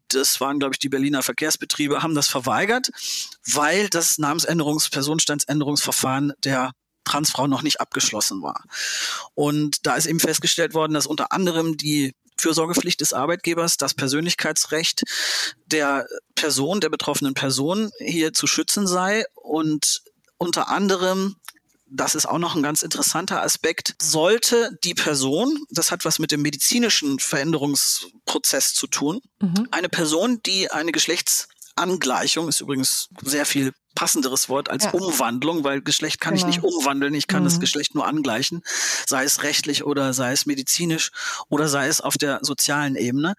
das 0.09 0.41
waren, 0.41 0.59
glaube 0.59 0.75
ich, 0.75 0.79
die 0.79 0.89
Berliner 0.89 1.23
Verkehrsbetriebe, 1.23 2.03
haben 2.03 2.15
das 2.15 2.29
verweigert, 2.29 2.91
weil 3.47 3.89
das 3.89 4.19
Namensänderungs-, 4.19 4.91
Personenstandsänderungsverfahren 4.91 6.33
der 6.45 6.73
Transfrau 7.05 7.47
noch 7.47 7.63
nicht 7.63 7.81
abgeschlossen 7.81 8.43
war. 8.43 8.65
Und 9.35 9.87
da 9.87 9.97
ist 9.97 10.07
eben 10.07 10.21
festgestellt 10.21 10.73
worden, 10.75 10.95
dass 10.95 11.07
unter 11.07 11.33
anderem 11.33 11.77
die 11.77 12.15
Fürsorgepflicht 12.37 13.01
des 13.01 13.13
Arbeitgebers, 13.13 13.77
das 13.77 13.95
Persönlichkeitsrecht 13.95 15.03
der 15.67 16.07
Person, 16.35 16.81
der 16.81 16.91
betroffenen 16.91 17.35
Person 17.35 17.91
hier 17.99 18.33
zu 18.33 18.47
schützen 18.47 18.87
sei 18.87 19.25
und 19.35 20.03
unter 20.39 20.69
anderem 20.69 21.37
das 21.95 22.15
ist 22.15 22.27
auch 22.27 22.39
noch 22.39 22.57
ein 22.57 22.63
ganz 22.63 22.83
interessanter 22.83 23.43
Aspekt, 23.43 23.95
sollte 24.03 24.77
die 24.83 24.95
Person, 24.95 25.65
das 25.71 25.93
hat 25.93 26.05
was 26.05 26.19
mit 26.19 26.33
dem 26.33 26.43
medizinischen 26.43 27.21
Veränderungsprozess 27.21 28.75
zu 28.75 28.89
tun, 28.89 29.21
mhm. 29.41 29.69
eine 29.71 29.89
Person, 29.89 30.41
die 30.45 30.71
eine 30.71 30.93
Geschlechtsangleichung, 31.77 32.49
ist 32.49 32.61
übrigens 32.61 33.09
sehr 33.23 33.47
viel 33.47 33.73
passenderes 33.95 34.49
Wort 34.49 34.71
als 34.71 34.85
ja. 34.85 34.91
Umwandlung, 34.91 35.63
weil 35.65 35.81
Geschlecht 35.81 36.21
kann 36.21 36.35
genau. 36.35 36.49
ich 36.49 36.57
nicht 36.57 36.65
umwandeln, 36.65 37.15
ich 37.15 37.29
kann 37.29 37.43
mhm. 37.43 37.47
das 37.47 37.61
Geschlecht 37.61 37.95
nur 37.95 38.07
angleichen, 38.07 38.63
sei 39.07 39.25
es 39.25 39.43
rechtlich 39.43 39.85
oder 39.85 40.13
sei 40.13 40.33
es 40.33 40.47
medizinisch 40.47 41.11
oder 41.49 41.69
sei 41.69 41.87
es 41.87 42.01
auf 42.01 42.17
der 42.19 42.41
sozialen 42.43 42.97
Ebene. 42.97 43.35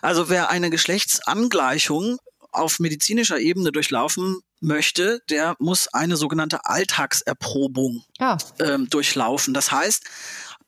Also 0.00 0.28
wer 0.28 0.50
eine 0.50 0.70
Geschlechtsangleichung 0.70 2.18
auf 2.52 2.80
medizinischer 2.80 3.38
Ebene 3.38 3.72
durchlaufen 3.72 4.40
möchte, 4.60 5.20
der 5.30 5.54
muss 5.58 5.88
eine 5.88 6.16
sogenannte 6.16 6.64
Alltagserprobung 6.64 8.04
ja. 8.18 8.38
ähm, 8.58 8.88
durchlaufen. 8.90 9.54
Das 9.54 9.70
heißt, 9.70 10.04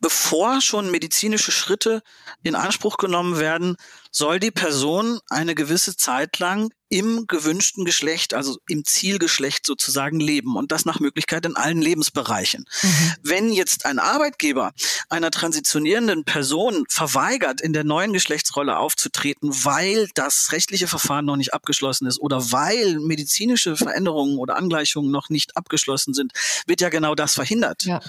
bevor 0.03 0.61
schon 0.61 0.91
medizinische 0.91 1.53
Schritte 1.53 2.03
in 2.43 2.55
Anspruch 2.55 2.99
genommen 2.99 3.39
werden, 3.39 3.77
soll 4.11 4.41
die 4.41 4.51
Person 4.51 5.21
eine 5.31 5.55
gewisse 5.55 5.97
Zeit 5.97 6.39
lang 6.39 6.71
im 6.91 7.27
gewünschten 7.27 7.87
Geschlecht, 7.87 8.35
also 8.35 8.59
im 8.69 8.85
Zielgeschlecht 8.85 9.65
sozusagen 9.65 10.21
leben 10.21 10.57
und 10.57 10.73
das 10.73 10.85
nach 10.85 11.01
Möglichkeit 11.01 11.47
in 11.47 11.57
allen 11.57 11.81
Lebensbereichen. 11.81 12.67
Mhm. 12.83 13.13
Wenn 13.23 13.53
jetzt 13.53 13.87
ein 13.87 13.99
Arbeitgeber 13.99 14.73
einer 15.09 15.31
transitionierenden 15.31 16.25
Person 16.25 16.85
verweigert, 16.91 17.63
in 17.63 17.73
der 17.73 17.85
neuen 17.85 18.13
Geschlechtsrolle 18.13 18.77
aufzutreten, 18.77 19.51
weil 19.65 20.09
das 20.15 20.53
rechtliche 20.53 20.89
Verfahren 20.89 21.25
noch 21.25 21.37
nicht 21.37 21.55
abgeschlossen 21.55 22.07
ist 22.07 22.21
oder 22.21 22.53
weil 22.53 23.01
medizinische 23.01 23.77
Veränderungen 23.77 24.37
oder 24.37 24.57
Angleichungen 24.57 25.11
noch 25.11 25.31
nicht 25.31 25.57
abgeschlossen 25.57 26.13
sind, 26.13 26.33
wird 26.67 26.83
ja 26.83 26.91
genau 26.91 27.15
das 27.15 27.35
verhindert. 27.35 27.85
Ja. 27.85 28.01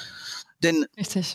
Denn 0.64 0.86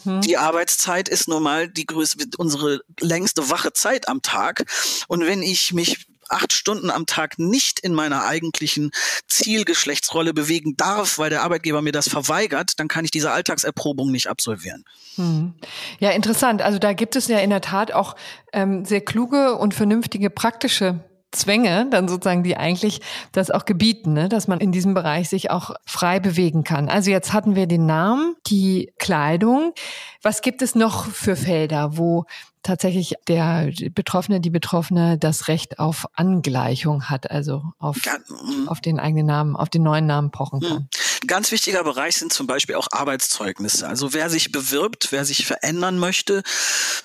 hm. 0.05 0.21
die 0.23 0.37
Arbeitszeit 0.37 1.09
ist 1.09 1.29
nun 1.29 1.43
mal 1.43 1.69
die 1.69 1.87
größte, 1.87 2.27
unsere 2.39 2.81
längste 3.01 3.51
wache 3.51 3.73
Zeit 3.73 4.09
am 4.09 4.23
Tag. 4.23 4.65
Und 5.09 5.27
wenn 5.27 5.43
ich 5.43 5.73
mich 5.73 6.07
acht 6.29 6.53
Stunden 6.53 6.91
am 6.91 7.07
Tag 7.07 7.39
nicht 7.39 7.81
in 7.81 7.95
meiner 7.95 8.25
eigentlichen 8.25 8.91
Zielgeschlechtsrolle 9.27 10.35
bewegen 10.35 10.77
darf, 10.77 11.19
weil 11.19 11.31
der 11.31 11.43
Arbeitgeber 11.43 11.83
mir 11.83 11.93
das 11.93 12.09
verweigert, 12.09 12.79
dann 12.79 12.89
kann 12.89 13.05
ich 13.05 13.11
diese 13.11 13.31
Alltagserprobung 13.31 14.11
nicht 14.11 14.29
absolvieren. 14.29 14.85
Hm. 15.17 15.55
Ja, 15.99 16.11
interessant. 16.11 16.63
Also 16.63 16.79
da 16.79 16.93
gibt 16.93 17.17
es 17.17 17.29
ja 17.29 17.39
in 17.39 17.51
der 17.51 17.61
Tat 17.61 17.93
auch 17.93 18.15
ähm, 18.53 18.85
sehr 18.85 19.01
kluge 19.01 19.57
und 19.57 19.75
vernünftige 19.75 20.31
praktische 20.31 21.01
Zwänge, 21.31 21.87
dann 21.91 22.09
sozusagen, 22.09 22.43
die 22.43 22.57
eigentlich 22.57 23.01
das 23.33 23.51
auch 23.51 23.67
gebieten, 23.67 24.15
ne? 24.15 24.29
dass 24.29 24.49
man 24.49 24.61
in 24.61 24.73
diesem 24.73 24.95
Bereich 24.95 25.29
sich 25.29 25.51
auch 25.51 25.73
frei 25.85 26.21
bewegen 26.21 26.65
kann. 26.65 26.89
Also 26.89 27.11
jetzt 27.11 27.33
hatten 27.33 27.55
wir 27.55 27.67
den 27.67 27.85
Namen, 27.85 28.35
die 28.47 28.93
Kleidung. 28.99 29.75
Was 30.23 30.41
gibt 30.41 30.63
es 30.63 30.75
noch 30.75 31.07
für 31.07 31.37
Felder, 31.37 31.99
wo 31.99 32.25
tatsächlich 32.63 33.15
der 33.29 33.71
Betroffene, 33.95 34.41
die 34.41 34.51
Betroffene 34.51 35.19
das 35.19 35.49
Recht 35.49 35.79
auf 35.79 36.07
Angleichung 36.15 37.05
hat, 37.05 37.31
also 37.31 37.63
auf, 37.79 38.05
ja, 38.05 38.17
mm. 38.29 38.69
auf 38.69 38.81
den 38.81 38.99
eigenen 38.99 39.27
Namen, 39.27 39.57
auf 39.57 39.69
den 39.69 39.83
neuen 39.83 40.07
Namen 40.07 40.31
pochen 40.31 40.61
kann. 40.61 40.79
Mm. 40.79 41.27
Ganz 41.27 41.51
wichtiger 41.51 41.85
Bereich 41.85 42.17
sind 42.17 42.33
zum 42.33 42.47
Beispiel 42.47 42.75
auch 42.75 42.89
Arbeitszeugnisse. 42.91 43.89
Also 43.89 44.13
wer 44.13 44.29
sich 44.31 44.53
bewirbt, 44.53 45.09
wer 45.11 45.25
sich 45.25 45.47
verändern 45.47 45.99
möchte, 45.99 46.43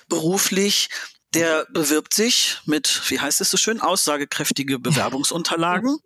beruflich, 0.08 0.88
der 1.34 1.66
bewirbt 1.70 2.14
sich 2.14 2.58
mit, 2.64 3.02
wie 3.10 3.20
heißt 3.20 3.40
es 3.40 3.50
so 3.50 3.56
schön, 3.56 3.80
aussagekräftige 3.80 4.78
Bewerbungsunterlagen. 4.78 5.98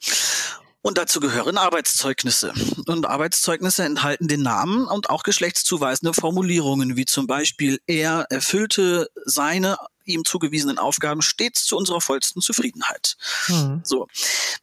Und 0.81 0.97
dazu 0.97 1.20
gehören 1.20 1.59
Arbeitszeugnisse. 1.59 2.55
Und 2.87 3.07
Arbeitszeugnisse 3.07 3.85
enthalten 3.85 4.29
den 4.29 4.43
Namen 4.43 4.87
und 4.87 5.11
auch 5.11 5.22
geschlechtszuweisende 5.22 6.14
Formulierungen, 6.14 6.97
wie 6.97 7.05
zum 7.05 7.26
Beispiel, 7.26 7.81
er 7.87 8.26
erfüllte 8.31 9.11
seine 9.24 9.76
ihm 10.05 10.24
zugewiesenen 10.24 10.79
Aufgaben 10.79 11.20
stets 11.20 11.64
zu 11.64 11.76
unserer 11.76 12.01
vollsten 12.01 12.41
Zufriedenheit. 12.41 13.16
Mhm. 13.49 13.83
So. 13.85 14.07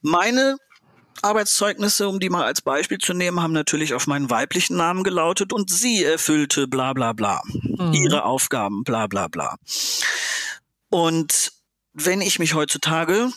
Meine 0.02 0.58
Arbeitszeugnisse, 1.22 2.08
um 2.08 2.20
die 2.20 2.30
mal 2.30 2.44
als 2.44 2.62
Beispiel 2.62 2.98
zu 2.98 3.14
nehmen, 3.14 3.42
haben 3.42 3.54
natürlich 3.54 3.94
auf 3.94 4.08
meinen 4.08 4.30
weiblichen 4.30 4.78
Namen 4.78 5.04
gelautet 5.04 5.54
und 5.54 5.70
sie 5.70 6.04
erfüllte 6.04 6.68
bla 6.68 6.94
bla 6.94 7.14
bla. 7.14 7.42
Mhm. 7.46 7.94
Ihre 7.94 8.26
Aufgaben 8.26 8.84
bla 8.84 9.08
bla 9.08 9.28
bla. 9.28 9.58
Und 10.90 11.52
wenn 11.94 12.22
ich 12.22 12.40
mich 12.40 12.54
heutzutage 12.54 13.30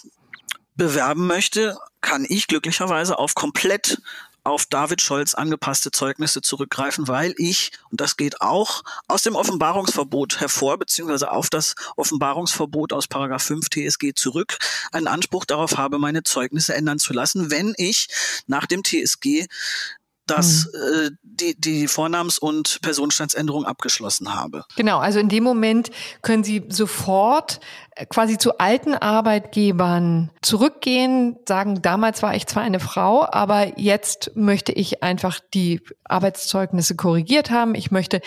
bewerben 0.74 1.26
möchte, 1.26 1.76
kann 2.01 2.24
ich 2.29 2.47
glücklicherweise 2.47 3.18
auf 3.18 3.35
komplett 3.35 4.01
auf 4.49 4.66
David 4.66 5.03
Scholz 5.03 5.34
angepasste 5.34 5.90
Zeugnisse 5.90 6.40
zurückgreifen, 6.40 7.07
weil 7.07 7.34
ich, 7.36 7.72
und 7.90 8.01
das 8.01 8.16
geht 8.16 8.40
auch 8.40 8.82
aus 9.07 9.22
dem 9.22 9.36
Offenbarungsverbot 9.36 10.40
hervor, 10.40 10.78
beziehungsweise 10.78 11.30
auf 11.30 11.51
das 11.51 11.74
Offenbarungsverbot 11.96 12.92
aus 12.92 13.07
Paragraph 13.07 13.42
5 13.42 13.68
TSG 13.68 14.14
zurück, 14.14 14.59
einen 14.90 15.07
Anspruch 15.07 15.44
darauf 15.44 15.76
habe, 15.76 15.99
meine 15.99 16.22
Zeugnisse 16.22 16.74
ändern 16.74 16.99
zu 16.99 17.12
lassen, 17.12 17.51
wenn 17.51 17.74
ich 17.76 18.09
nach 18.46 18.66
dem 18.66 18.82
TSG 18.82 19.46
dass 20.29 20.66
mhm. 20.66 21.07
äh, 21.07 21.11
die, 21.22 21.61
die 21.61 21.89
Vornamens- 21.89 22.39
und 22.39 22.81
Personenstandsänderung 22.83 23.64
abgeschlossen 23.64 24.35
habe. 24.35 24.64
Genau, 24.76 24.99
also 24.99 25.18
in 25.18 25.29
dem 25.29 25.45
Moment 25.45 25.91
können 26.22 26.45
Sie 26.45 26.64
sofort 26.68 27.61
äh, 27.95 28.07
quasi 28.07 28.39
zu 28.39 28.59
alten 28.59 28.95
Arbeitgebern 28.95 30.31
zurückgehen, 30.43 31.37
sagen, 31.47 31.83
damals 31.83 32.22
war 32.22 32.35
ich 32.35 32.47
zwar 32.47 32.62
eine 32.62 32.81
Frau, 32.81 33.26
aber 33.31 33.79
jetzt 33.79 34.33
möchte 34.35 34.72
ich 34.72 35.03
einfach 35.03 35.41
die 35.55 35.81
Arbeitszeugnisse 36.05 36.97
korrigiert 36.97 37.51
haben. 37.51 37.74
Ich 37.74 37.91
möchte 37.91 38.20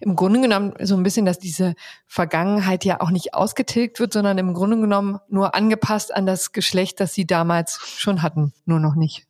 im 0.00 0.16
Grunde 0.16 0.40
genommen 0.40 0.74
so 0.80 0.96
ein 0.96 1.02
bisschen, 1.02 1.26
dass 1.26 1.38
diese 1.38 1.74
Vergangenheit 2.06 2.84
ja 2.84 3.00
auch 3.00 3.10
nicht 3.10 3.34
ausgetilgt 3.34 4.00
wird, 4.00 4.12
sondern 4.12 4.38
im 4.38 4.54
Grunde 4.54 4.78
genommen 4.78 5.18
nur 5.28 5.54
angepasst 5.54 6.14
an 6.14 6.26
das 6.26 6.52
Geschlecht, 6.52 7.00
das 7.00 7.14
Sie 7.14 7.26
damals 7.26 7.80
schon 7.96 8.22
hatten, 8.22 8.52
nur 8.64 8.80
noch 8.80 8.94
nicht 8.94 9.26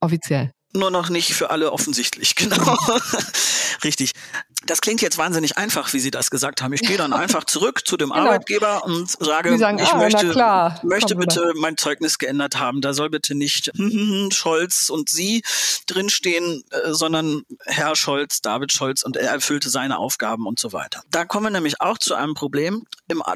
offiziell 0.00 0.52
nur 0.72 0.90
noch 0.90 1.08
nicht 1.08 1.34
für 1.34 1.50
alle 1.50 1.72
offensichtlich, 1.72 2.34
genau. 2.36 2.76
Richtig. 3.84 4.12
Das 4.66 4.80
klingt 4.80 5.00
jetzt 5.00 5.18
wahnsinnig 5.18 5.56
einfach, 5.56 5.92
wie 5.92 6.00
Sie 6.00 6.10
das 6.10 6.30
gesagt 6.30 6.62
haben. 6.62 6.72
Ich 6.72 6.82
gehe 6.82 6.96
dann 6.96 7.12
einfach 7.12 7.44
zurück 7.44 7.86
zu 7.86 7.96
dem 7.96 8.10
genau. 8.10 8.22
Arbeitgeber 8.22 8.84
und 8.84 9.10
sage, 9.10 9.56
sagen, 9.58 9.78
ich 9.78 9.88
ah, 9.88 9.96
möchte, 9.96 10.34
möchte 10.82 11.16
bitte 11.16 11.52
mein 11.56 11.76
Zeugnis 11.76 12.18
geändert 12.18 12.58
haben. 12.58 12.80
Da 12.80 12.92
soll 12.92 13.10
bitte 13.10 13.34
nicht 13.34 13.70
Scholz 14.32 14.90
und 14.90 15.08
Sie 15.08 15.42
drinstehen, 15.86 16.62
äh, 16.70 16.92
sondern 16.92 17.42
Herr 17.64 17.96
Scholz, 17.96 18.42
David 18.42 18.72
Scholz 18.72 19.02
und 19.02 19.16
er 19.16 19.30
erfüllte 19.30 19.70
seine 19.70 19.98
Aufgaben 19.98 20.46
und 20.46 20.58
so 20.58 20.72
weiter. 20.72 21.02
Da 21.10 21.24
kommen 21.24 21.46
wir 21.46 21.50
nämlich 21.50 21.80
auch 21.80 21.98
zu 21.98 22.14
einem 22.14 22.34
Problem, 22.34 22.86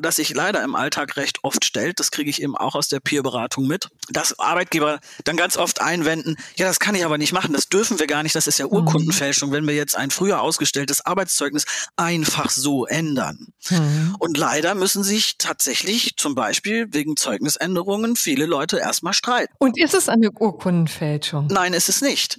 das 0.00 0.16
sich 0.16 0.34
leider 0.34 0.62
im 0.62 0.74
Alltag 0.74 1.16
recht 1.16 1.38
oft 1.42 1.64
stellt. 1.64 2.00
Das 2.00 2.10
kriege 2.10 2.30
ich 2.30 2.42
eben 2.42 2.56
auch 2.56 2.74
aus 2.74 2.88
der 2.88 3.00
Peerberatung 3.00 3.66
mit, 3.66 3.88
dass 4.10 4.38
Arbeitgeber 4.38 5.00
dann 5.24 5.36
ganz 5.36 5.56
oft 5.56 5.80
einwenden, 5.80 6.36
ja, 6.56 6.66
das 6.66 6.80
kann 6.80 6.94
ich 6.94 7.04
aber 7.04 7.18
nicht 7.18 7.32
machen, 7.32 7.52
das 7.52 7.68
dürfen 7.68 7.98
wir 7.98 8.06
gar 8.06 8.22
nicht, 8.22 8.34
das 8.34 8.46
ist 8.46 8.58
ja 8.58 8.66
mhm. 8.66 8.72
Urkundenfälschung, 8.72 9.52
wenn 9.52 9.66
wir 9.66 9.74
jetzt 9.74 9.96
ein 9.96 10.10
früher 10.10 10.40
ausgestelltes 10.40 11.04
Arbeitszeugnis 11.14 11.64
einfach 11.96 12.50
so 12.50 12.86
ändern. 12.86 13.46
Mhm. 13.70 14.16
Und 14.18 14.36
leider 14.36 14.74
müssen 14.74 15.04
sich 15.04 15.38
tatsächlich 15.38 16.16
zum 16.16 16.34
Beispiel 16.34 16.88
wegen 16.90 17.16
Zeugnisänderungen 17.16 18.16
viele 18.16 18.46
Leute 18.46 18.78
erstmal 18.78 19.12
streiten. 19.12 19.54
Und 19.58 19.78
ist 19.78 19.94
es 19.94 20.08
eine 20.08 20.32
Urkundenfälschung? 20.32 21.46
Nein, 21.46 21.72
ist 21.72 21.88
es 21.88 22.00
nicht. 22.02 22.36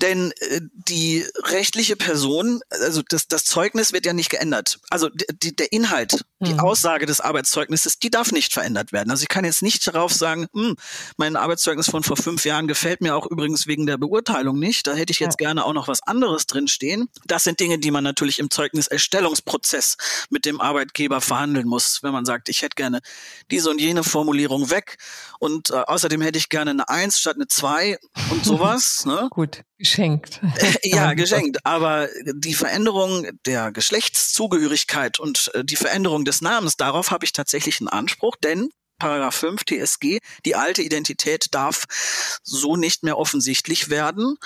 Denn 0.00 0.32
äh, 0.38 0.60
die 0.88 1.24
rechtliche 1.44 1.96
Person, 1.96 2.60
also 2.70 3.02
das, 3.08 3.28
das 3.28 3.44
Zeugnis 3.44 3.92
wird 3.92 4.06
ja 4.06 4.12
nicht 4.12 4.30
geändert. 4.30 4.78
Also 4.90 5.08
die, 5.10 5.54
der 5.54 5.72
Inhalt, 5.72 6.24
die 6.40 6.54
mhm. 6.54 6.60
Aussage 6.60 7.06
des 7.06 7.20
Arbeitszeugnisses, 7.20 7.98
die 7.98 8.10
darf 8.10 8.32
nicht 8.32 8.52
verändert 8.52 8.92
werden. 8.92 9.10
Also 9.10 9.22
ich 9.22 9.28
kann 9.28 9.44
jetzt 9.44 9.62
nicht 9.62 9.86
darauf 9.86 10.12
sagen, 10.12 10.46
hm, 10.54 10.76
mein 11.16 11.36
Arbeitszeugnis 11.36 11.88
von 11.88 12.02
vor 12.02 12.16
fünf 12.16 12.44
Jahren 12.44 12.66
gefällt 12.66 13.00
mir 13.00 13.14
auch 13.14 13.26
übrigens 13.26 13.66
wegen 13.66 13.86
der 13.86 13.96
Beurteilung 13.96 14.58
nicht. 14.58 14.86
Da 14.86 14.94
hätte 14.94 15.12
ich 15.12 15.20
jetzt 15.20 15.40
ja. 15.40 15.46
gerne 15.46 15.64
auch 15.64 15.72
noch 15.72 15.88
was 15.88 16.02
anderes 16.02 16.46
drinstehen. 16.46 17.08
Das 17.26 17.44
sind 17.44 17.60
Dinge, 17.60 17.78
die 17.78 17.90
man 17.90 18.04
natürlich 18.12 18.38
im 18.38 18.50
Zeugniserstellungsprozess 18.50 19.96
mit 20.30 20.44
dem 20.44 20.60
Arbeitgeber 20.60 21.20
verhandeln 21.20 21.66
muss, 21.66 22.02
wenn 22.02 22.12
man 22.12 22.24
sagt, 22.24 22.48
ich 22.48 22.62
hätte 22.62 22.74
gerne 22.74 23.00
diese 23.50 23.70
und 23.70 23.80
jene 23.80 24.04
Formulierung 24.04 24.70
weg 24.70 24.98
und 25.38 25.70
äh, 25.70 25.74
außerdem 25.74 26.20
hätte 26.20 26.38
ich 26.38 26.48
gerne 26.48 26.72
eine 26.72 26.88
Eins 26.88 27.18
statt 27.18 27.36
eine 27.36 27.48
Zwei 27.48 27.98
und 28.30 28.44
sowas. 28.44 29.04
ne? 29.06 29.28
Gut, 29.30 29.62
geschenkt. 29.78 30.40
ja, 30.82 31.14
geschenkt. 31.14 31.64
Aber 31.64 32.08
die 32.34 32.54
Veränderung 32.54 33.26
der 33.46 33.72
Geschlechtszugehörigkeit 33.72 35.18
und 35.18 35.50
äh, 35.54 35.64
die 35.64 35.76
Veränderung 35.76 36.24
des 36.24 36.42
Namens, 36.42 36.76
darauf 36.76 37.10
habe 37.10 37.24
ich 37.24 37.32
tatsächlich 37.32 37.80
einen 37.80 37.88
Anspruch, 37.88 38.36
denn 38.36 38.70
Paragraph 38.98 39.34
5 39.34 39.64
TSG, 39.64 40.18
die 40.44 40.54
alte 40.54 40.82
Identität 40.82 41.46
darf 41.54 41.86
so 42.44 42.76
nicht 42.76 43.02
mehr 43.02 43.18
offensichtlich 43.18 43.90
werden. 43.90 44.36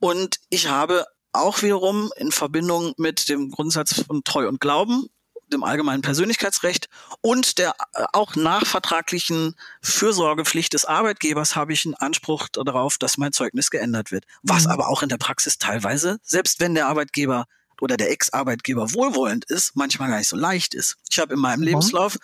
Und 0.00 0.40
ich 0.50 0.68
habe 0.68 1.06
auch 1.32 1.62
wiederum 1.62 2.10
in 2.16 2.32
Verbindung 2.32 2.92
mit 2.96 3.28
dem 3.28 3.50
Grundsatz 3.50 4.04
von 4.06 4.24
Treu 4.24 4.48
und 4.48 4.60
Glauben, 4.60 5.06
dem 5.52 5.64
allgemeinen 5.64 6.02
Persönlichkeitsrecht 6.02 6.88
und 7.20 7.58
der 7.58 7.74
äh, 7.94 8.04
auch 8.12 8.36
nachvertraglichen 8.36 9.54
Fürsorgepflicht 9.82 10.72
des 10.72 10.84
Arbeitgebers 10.84 11.56
habe 11.56 11.72
ich 11.72 11.84
einen 11.84 11.94
Anspruch 11.94 12.48
darauf, 12.48 12.98
dass 12.98 13.18
mein 13.18 13.32
Zeugnis 13.32 13.70
geändert 13.70 14.12
wird. 14.12 14.24
Was 14.42 14.64
mhm. 14.64 14.72
aber 14.72 14.88
auch 14.88 15.02
in 15.02 15.08
der 15.08 15.18
Praxis 15.18 15.58
teilweise, 15.58 16.18
selbst 16.22 16.60
wenn 16.60 16.74
der 16.74 16.86
Arbeitgeber 16.86 17.46
oder 17.80 17.96
der 17.96 18.10
Ex-Arbeitgeber 18.10 18.92
wohlwollend 18.92 19.44
ist, 19.46 19.74
manchmal 19.74 20.10
gar 20.10 20.18
nicht 20.18 20.28
so 20.28 20.36
leicht 20.36 20.74
ist. 20.74 20.96
Ich 21.10 21.18
habe 21.18 21.34
in 21.34 21.40
meinem 21.40 21.60
mhm. 21.60 21.66
Lebenslauf, 21.66 22.18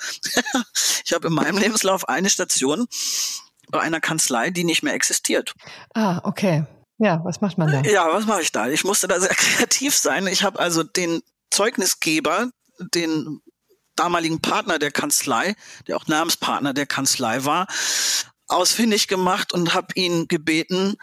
ich 1.04 1.12
habe 1.12 1.28
in 1.28 1.34
meinem 1.34 1.58
Lebenslauf 1.58 2.08
eine 2.08 2.30
Station 2.30 2.86
bei 3.68 3.80
einer 3.80 4.00
Kanzlei, 4.00 4.50
die 4.50 4.64
nicht 4.64 4.82
mehr 4.82 4.94
existiert. 4.94 5.54
Ah, 5.94 6.20
okay. 6.24 6.66
Ja, 6.98 7.20
was 7.24 7.40
macht 7.40 7.58
man 7.58 7.70
da? 7.70 7.82
Ja, 7.82 8.12
was 8.12 8.26
mache 8.26 8.42
ich 8.42 8.52
da? 8.52 8.68
Ich 8.68 8.84
musste 8.84 9.08
da 9.08 9.20
sehr 9.20 9.28
kreativ 9.34 9.94
sein. 9.94 10.26
Ich 10.26 10.42
habe 10.42 10.58
also 10.58 10.82
den 10.82 11.22
Zeugnisgeber, 11.50 12.50
den 12.94 13.40
damaligen 13.94 14.40
Partner 14.40 14.78
der 14.78 14.90
Kanzlei, 14.90 15.54
der 15.86 15.96
auch 15.96 16.06
Namenspartner 16.06 16.74
der 16.74 16.86
Kanzlei 16.86 17.44
war, 17.44 17.66
ausfindig 18.46 19.08
gemacht 19.08 19.52
und 19.52 19.74
habe 19.74 19.88
ihn 19.94 20.28
gebeten, 20.28 20.96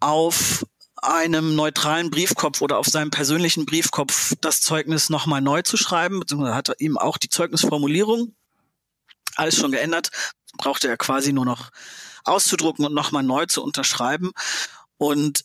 auf 0.00 0.66
einem 0.96 1.54
neutralen 1.54 2.10
Briefkopf 2.10 2.60
oder 2.60 2.78
auf 2.78 2.86
seinem 2.86 3.10
persönlichen 3.10 3.66
Briefkopf 3.66 4.34
das 4.40 4.60
Zeugnis 4.60 5.10
nochmal 5.10 5.40
neu 5.40 5.62
zu 5.62 5.76
schreiben, 5.76 6.20
beziehungsweise 6.20 6.54
hat 6.54 6.68
er 6.68 6.80
ihm 6.80 6.98
auch 6.98 7.16
die 7.16 7.28
Zeugnisformulierung 7.28 8.34
alles 9.36 9.56
schon 9.56 9.72
geändert, 9.72 10.10
brauchte 10.56 10.88
er 10.88 10.96
quasi 10.96 11.32
nur 11.32 11.44
noch 11.44 11.70
auszudrucken 12.24 12.84
und 12.84 12.94
nochmal 12.94 13.22
neu 13.22 13.46
zu 13.46 13.62
unterschreiben. 13.62 14.32
Und 14.98 15.44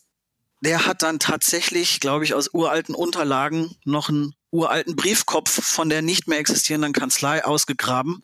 der 0.60 0.86
hat 0.86 1.02
dann 1.02 1.18
tatsächlich, 1.18 2.00
glaube 2.00 2.24
ich, 2.24 2.34
aus 2.34 2.50
uralten 2.52 2.94
Unterlagen 2.94 3.76
noch 3.84 4.08
einen 4.08 4.34
uralten 4.50 4.96
Briefkopf 4.96 5.50
von 5.50 5.88
der 5.88 6.02
nicht 6.02 6.28
mehr 6.28 6.38
existierenden 6.38 6.92
Kanzlei 6.92 7.44
ausgegraben 7.44 8.22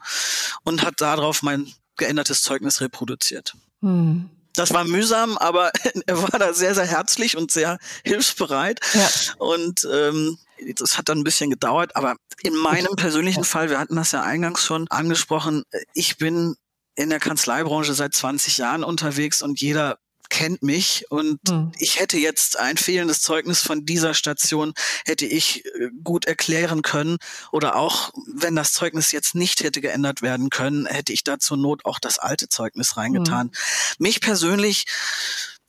und 0.63 0.83
hat 0.83 1.01
darauf 1.01 1.43
mein 1.43 1.73
geändertes 1.97 2.43
Zeugnis 2.43 2.81
reproduziert. 2.81 3.55
Hm. 3.81 4.31
Das 4.55 4.73
war 4.73 4.85
mühsam, 4.85 5.39
aber 5.39 5.73
er 6.07 6.23
war 6.23 6.39
da 6.39 6.53
sehr, 6.53 6.75
sehr 6.75 6.87
herzlich 6.87 7.37
und 7.37 7.51
sehr 7.51 7.79
hilfsbereit. 8.05 8.81
Ja. 8.95 9.09
Und 9.39 9.87
ähm, 9.93 10.39
das 10.77 10.99
hat 10.99 11.09
dann 11.09 11.19
ein 11.19 11.25
bisschen 11.25 11.51
gedauert, 11.51 11.97
aber 11.97 12.17
in 12.43 12.57
meinem 12.57 12.95
persönlichen 12.97 13.45
Fall, 13.45 13.71
wir 13.71 13.79
hatten 13.79 13.97
das 13.97 14.13
ja 14.13 14.23
eingangs 14.23 14.65
schon 14.65 14.87
angesprochen, 14.91 15.65
ich 15.95 16.19
bin 16.19 16.57
in 16.97 17.11
der 17.11 17.21
Kanzleibranche 17.21 17.95
seit 17.95 18.15
20 18.15 18.59
Jahren 18.59 18.83
unterwegs 18.83 19.43
und 19.43 19.61
jeder 19.61 19.99
kennt 20.29 20.63
mich 20.63 21.07
und 21.11 21.41
hm. 21.49 21.73
ich 21.79 21.99
hätte 21.99 22.19
jetzt 22.19 22.59
ein 22.59 22.77
fehlendes 22.77 23.23
Zeugnis 23.23 23.63
von 23.63 23.85
dieser 23.85 24.15
Station 24.15 24.75
hätte 25.05 25.27
ich 25.27 25.65
äh, 25.65 25.91
gut 26.03 26.27
erklären 26.27 26.83
können 26.83 27.19
oder 27.53 27.77
auch 27.77 28.13
wenn 28.27 28.57
das 28.57 28.73
Zeugnis 28.73 29.13
jetzt 29.13 29.35
nicht 29.35 29.63
hätte 29.63 29.81
geändert 29.81 30.23
werden 30.23 30.51
können, 30.51 30.87
hätte 30.87 31.13
ich 31.13 31.25
da 31.25 31.39
zur 31.39 31.57
Not 31.57 31.85
auch 31.85 31.99
das 31.99 32.19
alte 32.19 32.49
Zeugnis 32.49 32.97
reingetan. 32.97 33.47
Hm. 33.49 33.53
Mich 33.99 34.21
persönlich 34.21 34.87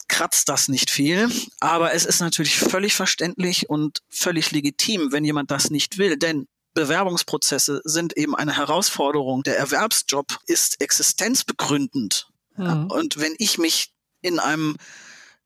kratzt 0.08 0.50
das 0.50 0.68
nicht 0.68 0.90
viel, 0.90 1.30
aber 1.60 1.94
es 1.94 2.06
ist 2.06 2.20
natürlich 2.20 2.58
völlig 2.58 2.96
verständlich 2.96 3.70
und 3.70 4.00
völlig 4.10 4.52
legitim, 4.52 5.12
wenn 5.12 5.24
jemand 5.24 5.52
das 5.52 5.70
nicht 5.70 5.98
will, 5.98 6.18
denn 6.18 6.48
Bewerbungsprozesse 6.74 7.82
sind 7.84 8.16
eben 8.18 8.36
eine 8.36 8.56
Herausforderung. 8.56 9.44
Der 9.44 9.58
Erwerbsjob 9.58 10.38
ist 10.46 10.82
existenzbegründend. 10.82 12.28
Mhm. 12.56 12.88
Und 12.92 13.20
wenn 13.20 13.36
ich 13.38 13.58
mich 13.58 13.92
in 14.22 14.40
einem, 14.40 14.78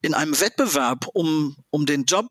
in 0.02 0.14
einem 0.14 0.40
Wettbewerb 0.40 1.08
um, 1.14 1.56
um 1.70 1.86
den 1.86 2.06
Job 2.06 2.30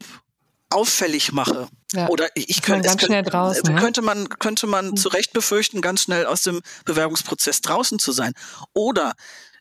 auffällig 0.71 1.33
mache. 1.33 1.69
Ja, 1.93 2.09
oder 2.09 2.29
ich 2.35 2.63
könnte, 2.63 2.89
ganz 2.89 3.05
schnell 3.05 3.23
draußen, 3.23 3.75
ne? 3.75 3.81
könnte 3.81 4.01
man 4.01 4.29
könnte 4.29 4.67
man 4.67 4.91
mhm. 4.91 4.97
zu 4.97 5.09
Recht 5.09 5.33
befürchten, 5.33 5.83
ganz 5.83 6.03
schnell 6.03 6.27
aus 6.27 6.43
dem 6.43 6.63
Bewerbungsprozess 6.85 7.61
draußen 7.61 7.99
zu 7.99 8.13
sein. 8.13 8.33
Oder 8.73 9.13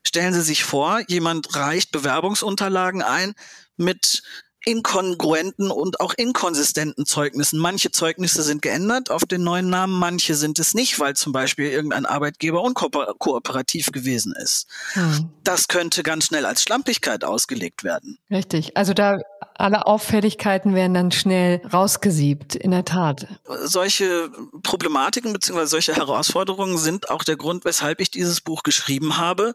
stellen 0.04 0.34
Sie 0.34 0.42
sich 0.42 0.64
vor, 0.64 1.02
jemand 1.08 1.56
reicht 1.56 1.92
Bewerbungsunterlagen 1.92 3.02
ein 3.02 3.34
mit 3.76 4.24
inkongruenten 4.66 5.72
und 5.72 5.99
auch 5.99 6.14
inkonsistenten 6.14 7.05
Zeugnissen. 7.05 7.59
Manche 7.59 7.91
Zeugnisse 7.91 8.43
sind 8.43 8.62
geändert 8.62 9.09
auf 9.09 9.26
den 9.26 9.43
neuen 9.43 9.70
Namen, 9.70 9.93
manche 9.97 10.36
sind 10.36 10.59
es 10.59 10.74
nicht, 10.74 10.99
weil 10.99 11.16
zum 11.16 11.32
Beispiel 11.32 11.70
irgendein 11.72 12.05
Arbeitgeber 12.05 12.62
unkooperativ 12.62 13.91
gewesen 13.91 14.34
ist. 14.34 14.68
Hm. 14.93 15.30
Das 15.43 15.68
könnte 15.68 16.03
ganz 16.03 16.26
schnell 16.26 16.45
als 16.45 16.62
Schlampigkeit 16.62 17.24
ausgelegt 17.24 17.84
werden. 17.84 18.20
Richtig. 18.30 18.78
Also 18.78 18.93
da 18.93 19.20
alle 19.62 19.86
Auffälligkeiten 19.86 20.76
werden 20.76 20.93
dann 20.93 21.12
schnell 21.12 21.62
rausgesiebt, 21.72 22.55
in 22.55 22.72
der 22.72 22.86
Tat. 22.86 23.28
Solche 23.64 24.30
Problematiken 24.64 25.34
bzw. 25.34 25.66
solche 25.66 25.95
Herausforderungen 25.95 26.78
sind 26.78 27.09
auch 27.09 27.24
der 27.24 27.38
Grund, 27.38 27.66
weshalb 27.66 28.01
ich 28.01 28.12
dieses 28.12 28.41
Buch 28.41 28.64
geschrieben 28.64 29.18
habe, 29.18 29.53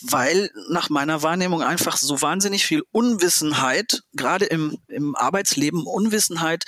weil 0.00 0.50
nach 0.70 0.90
meiner 0.90 1.22
Wahrnehmung 1.22 1.62
einfach 1.62 1.96
so 1.96 2.22
wahnsinnig 2.22 2.64
viel 2.66 2.82
Unwissenheit, 2.92 4.02
gerade 4.14 4.46
im, 4.46 4.78
im 4.88 5.14
Arbeitsleben 5.14 5.86
Unwissenheit 5.86 6.64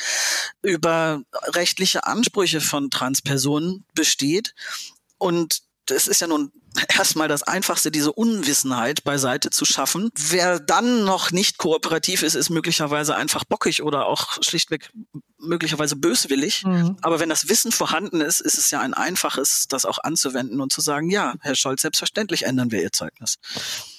über 0.63 1.23
rechtliche 1.55 2.05
Ansprüche 2.07 2.61
von 2.61 2.91
Transpersonen 2.91 3.85
besteht. 3.95 4.55
Und 5.19 5.63
das 5.87 6.09
ist 6.09 6.21
ja 6.21 6.27
nun 6.27 6.53
erstmal 6.97 7.29
das 7.29 7.43
Einfachste, 7.43 7.91
diese 7.91 8.13
Unwissenheit 8.13 9.05
beiseite 9.05 9.51
zu 9.51 9.65
schaffen. 9.65 10.11
Wer 10.17 10.61
dann 10.61 11.05
noch 11.05 11.31
nicht 11.31 11.59
kooperativ 11.59 12.23
ist, 12.23 12.35
ist 12.35 12.51
möglicherweise 12.51 13.17
einfach 13.17 13.45
bockig 13.45 13.83
oder 13.83 14.07
auch 14.07 14.43
schlichtweg 14.43 14.91
möglicherweise 15.45 15.97
böswillig. 15.97 16.65
Mhm. 16.65 16.97
Aber 17.03 17.21
wenn 17.21 17.29
das 17.29 17.49
Wissen 17.49 17.73
vorhanden 17.73 18.21
ist, 18.21 18.41
ist 18.41 18.59
es 18.59 18.71
ja 18.71 18.81
ein 18.81 18.95
einfaches, 18.95 19.67
das 19.69 19.85
auch 19.85 19.99
anzuwenden 20.03 20.61
und 20.61 20.73
zu 20.73 20.81
sagen, 20.81 21.11
ja, 21.11 21.35
Herr 21.41 21.55
Scholz, 21.55 21.83
selbstverständlich 21.83 22.45
ändern 22.45 22.71
wir 22.71 22.83
Ihr 22.83 22.93
Zeugnis. 22.93 23.37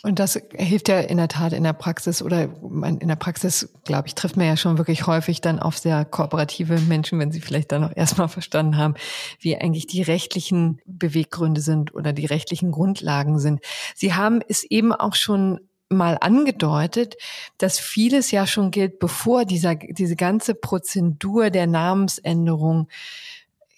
Und 0.03 0.19
das 0.19 0.39
hilft 0.53 0.89
ja 0.89 0.99
in 0.99 1.17
der 1.17 1.27
Tat 1.27 1.53
in 1.53 1.63
der 1.63 1.73
Praxis 1.73 2.21
oder 2.21 2.43
in 2.43 3.07
der 3.07 3.15
Praxis, 3.15 3.69
glaube 3.85 4.07
ich, 4.07 4.15
trifft 4.15 4.37
man 4.37 4.45
ja 4.45 4.57
schon 4.57 4.77
wirklich 4.77 5.07
häufig 5.07 5.41
dann 5.41 5.59
auf 5.59 5.77
sehr 5.77 6.05
kooperative 6.05 6.79
Menschen, 6.81 7.19
wenn 7.19 7.31
sie 7.31 7.41
vielleicht 7.41 7.71
dann 7.71 7.83
auch 7.83 7.95
erstmal 7.95 8.27
verstanden 8.29 8.77
haben, 8.77 8.95
wie 9.39 9.55
eigentlich 9.55 9.87
die 9.87 10.01
rechtlichen 10.01 10.79
Beweggründe 10.85 11.61
sind 11.61 11.93
oder 11.93 12.13
die 12.13 12.25
rechtlichen 12.25 12.71
Grundlagen 12.71 13.39
sind. 13.39 13.61
Sie 13.95 14.13
haben 14.13 14.41
es 14.47 14.63
eben 14.63 14.93
auch 14.93 15.15
schon 15.15 15.59
mal 15.89 16.17
angedeutet, 16.19 17.15
dass 17.57 17.79
vieles 17.79 18.31
ja 18.31 18.47
schon 18.47 18.71
gilt, 18.71 18.99
bevor 18.99 19.45
dieser, 19.45 19.75
diese 19.75 20.15
ganze 20.15 20.55
Prozedur 20.55 21.49
der 21.49 21.67
Namensänderung 21.67 22.87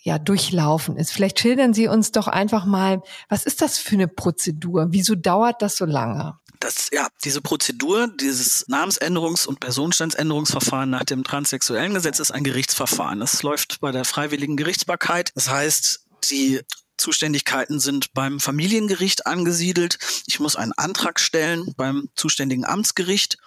ja 0.01 0.17
durchlaufen 0.17 0.95
ist. 0.95 1.11
Vielleicht 1.11 1.39
schildern 1.39 1.73
Sie 1.73 1.87
uns 1.87 2.11
doch 2.11 2.27
einfach 2.27 2.65
mal, 2.65 3.01
was 3.27 3.45
ist 3.45 3.61
das 3.61 3.77
für 3.77 3.95
eine 3.95 4.07
Prozedur? 4.07 4.87
Wieso 4.91 5.15
dauert 5.15 5.61
das 5.61 5.75
so 5.75 5.85
lange? 5.85 6.39
Das, 6.59 6.89
ja, 6.91 7.07
diese 7.23 7.41
Prozedur, 7.41 8.07
dieses 8.07 8.67
Namensänderungs- 8.67 9.45
und 9.45 9.59
Personenstandsänderungsverfahren 9.59 10.89
nach 10.89 11.03
dem 11.03 11.23
transsexuellen 11.23 11.93
Gesetz 11.93 12.19
ist 12.19 12.31
ein 12.31 12.43
Gerichtsverfahren. 12.43 13.19
Das 13.19 13.43
läuft 13.43 13.79
bei 13.81 13.91
der 13.91 14.05
freiwilligen 14.05 14.55
Gerichtsbarkeit. 14.55 15.31
Das 15.35 15.49
heißt, 15.49 16.05
die 16.31 16.61
Zuständigkeiten 16.97 17.79
sind 17.79 18.13
beim 18.13 18.39
Familiengericht 18.39 19.25
angesiedelt. 19.27 19.97
Ich 20.25 20.39
muss 20.39 20.55
einen 20.55 20.73
Antrag 20.73 21.19
stellen 21.19 21.73
beim 21.77 22.09
zuständigen 22.15 22.65
Amtsgericht. 22.65 23.37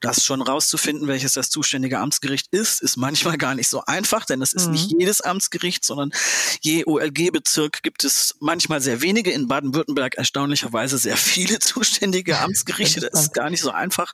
Das 0.00 0.24
schon 0.24 0.42
rauszufinden, 0.42 1.08
welches 1.08 1.32
das 1.32 1.50
zuständige 1.50 1.98
Amtsgericht 1.98 2.48
ist, 2.50 2.80
ist 2.80 2.96
manchmal 2.96 3.38
gar 3.38 3.54
nicht 3.54 3.68
so 3.68 3.84
einfach, 3.84 4.24
denn 4.24 4.42
es 4.42 4.52
ist 4.52 4.66
mhm. 4.66 4.72
nicht 4.72 4.92
jedes 4.98 5.20
Amtsgericht, 5.20 5.84
sondern 5.84 6.12
je 6.60 6.84
OLG-Bezirk 6.84 7.82
gibt 7.82 8.04
es 8.04 8.36
manchmal 8.40 8.80
sehr 8.80 9.02
wenige. 9.02 9.30
In 9.30 9.48
Baden-Württemberg 9.48 10.14
erstaunlicherweise 10.14 10.98
sehr 10.98 11.16
viele 11.16 11.58
zuständige 11.58 12.38
Amtsgerichte. 12.40 13.00
Das 13.00 13.22
ist 13.22 13.34
gar 13.34 13.50
nicht 13.50 13.62
so 13.62 13.70
einfach, 13.70 14.12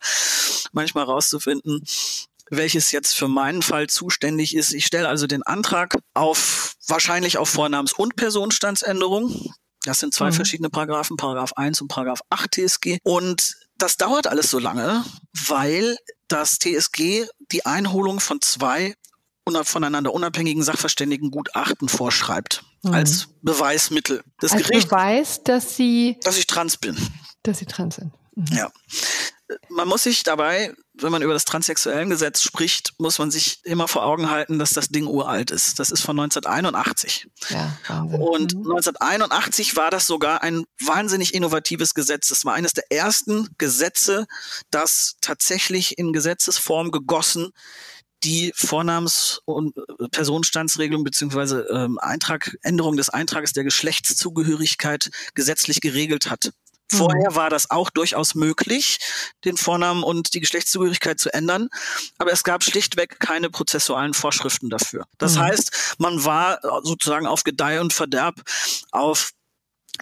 manchmal 0.73 1.05
rauszufinden 1.05 1.85
welches 2.51 2.93
jetzt 2.93 3.15
für 3.15 3.29
meinen 3.29 3.63
Fall 3.63 3.89
zuständig 3.89 4.55
ist. 4.55 4.73
Ich 4.73 4.87
stelle 4.87 5.09
also 5.09 5.27
den 5.27 5.43
Antrag 5.43 5.97
auf 6.15 6.75
wahrscheinlich 6.87 7.39
auf 7.39 7.49
Vornamens- 7.51 7.93
und 7.93 8.17
Personenstandsänderung. 8.17 9.53
Das 9.85 10.01
sind 10.01 10.15
zwei 10.15 10.31
mhm. 10.31 10.35
verschiedene 10.35 10.71
Paragraphen, 10.71 11.17
Paragraph 11.17 11.53
1 11.55 11.81
und 11.81 11.89
Paragraph 11.89 12.21
8 12.31 12.55
TSG. 12.55 12.99
Und 13.03 13.57
das 13.77 13.97
dauert 13.97 14.27
alles 14.27 14.51
so 14.51 14.59
lange, 14.59 15.05
weil 15.47 15.97
das 16.27 16.59
TSG 16.59 17.27
die 17.53 17.65
Einholung 17.65 18.21
von 18.21 18.41
zwei 18.41 18.95
voneinander 19.63 20.13
unabhängigen 20.13 20.63
Sachverständigengutachten 20.63 21.89
vorschreibt 21.89 22.65
mhm. 22.83 22.93
als 22.93 23.29
Beweismittel. 23.41 24.23
Das 24.41 24.53
als 24.53 24.67
Gericht, 24.67 24.91
Beweis, 24.91 25.43
dass 25.43 25.75
sie 25.75 26.19
dass 26.23 26.37
ich 26.37 26.47
trans 26.47 26.77
bin. 26.77 26.99
Dass 27.45 27.59
sie 27.59 27.65
trans 27.65 27.97
sind. 27.97 28.13
Mhm. 28.35 28.47
Ja 28.55 28.71
man 29.69 29.89
muss 29.89 30.03
sich 30.03 30.23
dabei, 30.23 30.75
wenn 30.95 31.13
man 31.13 31.23
über 31.23 31.33
das 31.33 31.45
transsexuellen 31.45 32.11
Gesetz 32.11 32.43
spricht, 32.43 32.93
muss 32.99 33.19
man 33.19 33.31
sich 33.31 33.61
immer 33.65 33.89
vor 33.89 34.05
Augen 34.05 34.31
halten, 34.31 34.59
dass 34.59 34.71
das 34.71 34.89
Ding 34.89 35.07
uralt 35.07 35.51
ist. 35.51 35.79
Das 35.79 35.91
ist 35.91 36.03
von 36.03 36.19
1981. 36.19 37.29
Ja, 37.49 37.79
Wahnsinn. 37.87 38.21
Und 38.21 38.55
mhm. 38.55 38.71
1981 38.73 39.77
war 39.77 39.91
das 39.91 40.07
sogar 40.07 40.43
ein 40.43 40.65
wahnsinnig 40.81 41.35
innovatives 41.35 41.95
Gesetz. 41.95 42.29
Das 42.29 42.45
war 42.45 42.55
eines 42.55 42.73
der 42.73 42.91
ersten 42.91 43.49
Gesetze, 43.59 44.27
das 44.71 45.17
tatsächlich 45.21 45.99
in 45.99 46.13
Gesetzesform 46.13 46.91
gegossen 46.91 47.53
die 48.25 48.53
Vornamens- 48.57 49.41
und 49.45 49.75
Personenstandsregelung 50.11 51.05
beziehungsweise 51.05 51.69
ähm, 51.71 51.99
Eintrag, 52.01 52.57
Änderung 52.63 52.97
des 52.97 53.11
Eintrages 53.11 53.53
der 53.53 53.65
Geschlechtszugehörigkeit 53.65 55.11
gesetzlich 55.35 55.81
geregelt 55.81 56.29
hat. 56.29 56.51
Vorher 56.91 57.31
mhm. 57.31 57.35
war 57.35 57.51
das 57.51 57.71
auch 57.71 57.91
durchaus 57.91 58.35
möglich, 58.35 58.99
den 59.45 59.57
Vornamen 59.57 60.03
und 60.03 60.35
die 60.35 60.41
Geschlechtszugehörigkeit 60.41 61.19
zu 61.21 61.33
ändern, 61.33 61.69
aber 62.17 62.33
es 62.33 62.45
gab 62.45 62.65
schlichtweg 62.65 63.21
keine 63.21 63.51
prozessualen 63.51 64.15
Vorschriften 64.15 64.71
dafür. 64.71 65.05
Das 65.19 65.35
mhm. 65.35 65.41
heißt, 65.41 65.97
man 65.99 66.25
war 66.25 66.61
sozusagen 66.83 67.27
auf 67.27 67.45
Gedeih 67.45 67.81
und 67.81 67.93
Verderb 67.93 68.43
auf 68.91 69.33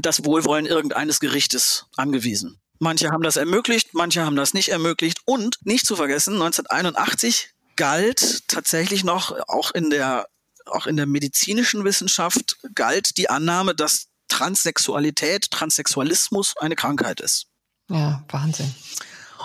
das 0.00 0.24
Wohlwollen 0.24 0.66
irgendeines 0.66 1.20
Gerichtes 1.20 1.86
angewiesen. 1.96 2.60
Manche 2.78 3.10
haben 3.10 3.22
das 3.22 3.36
ermöglicht, 3.36 3.94
manche 3.94 4.24
haben 4.24 4.36
das 4.36 4.52
nicht 4.52 4.68
ermöglicht 4.68 5.20
und 5.24 5.58
nicht 5.64 5.86
zu 5.86 5.96
vergessen, 5.96 6.34
1981 6.34 7.50
galt 7.76 8.46
tatsächlich 8.48 9.04
noch 9.04 9.32
auch 9.48 9.70
in 9.70 9.90
der 9.90 10.26
auch 10.66 10.86
in 10.86 10.96
der 10.96 11.06
medizinischen 11.06 11.84
Wissenschaft 11.84 12.58
galt 12.74 13.16
die 13.18 13.30
Annahme, 13.30 13.74
dass 13.74 14.08
Transsexualität, 14.28 15.50
Transsexualismus 15.50 16.54
eine 16.58 16.76
Krankheit 16.76 17.20
ist. 17.20 17.46
Ja, 17.88 18.24
Wahnsinn. 18.28 18.74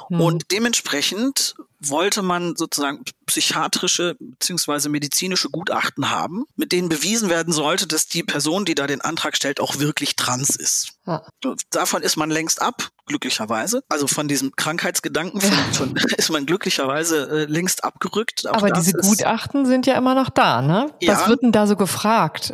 Hm. 0.07 0.21
Und 0.21 0.51
dementsprechend 0.51 1.55
wollte 1.79 2.21
man 2.21 2.55
sozusagen 2.55 3.03
psychiatrische 3.25 4.15
bzw. 4.19 4.89
medizinische 4.89 5.49
Gutachten 5.49 6.11
haben, 6.11 6.45
mit 6.55 6.71
denen 6.71 6.89
bewiesen 6.89 7.29
werden 7.29 7.53
sollte, 7.53 7.87
dass 7.87 8.07
die 8.07 8.23
Person, 8.23 8.65
die 8.65 8.75
da 8.75 8.87
den 8.87 9.01
Antrag 9.01 9.35
stellt, 9.35 9.59
auch 9.59 9.79
wirklich 9.79 10.15
trans 10.15 10.55
ist. 10.55 10.93
Ja. 11.07 11.23
Davon 11.71 12.03
ist 12.03 12.17
man 12.17 12.29
längst 12.29 12.61
ab, 12.61 12.89
glücklicherweise. 13.07 13.83
Also 13.89 14.07
von 14.07 14.27
diesem 14.27 14.51
Krankheitsgedanken 14.55 15.41
von, 15.41 15.57
von, 15.73 15.95
ist 16.17 16.29
man 16.29 16.45
glücklicherweise 16.45 17.29
äh, 17.29 17.45
längst 17.45 17.83
abgerückt. 17.83 18.47
Auch 18.47 18.57
Aber 18.57 18.71
diese 18.71 18.93
Gutachten 18.93 19.65
sind 19.65 19.87
ja 19.87 19.97
immer 19.97 20.13
noch 20.13 20.29
da, 20.29 20.61
ne? 20.61 20.93
Ja. 21.01 21.13
Was 21.13 21.27
wird 21.27 21.41
denn 21.41 21.51
da 21.51 21.65
so 21.65 21.75
gefragt? 21.75 22.53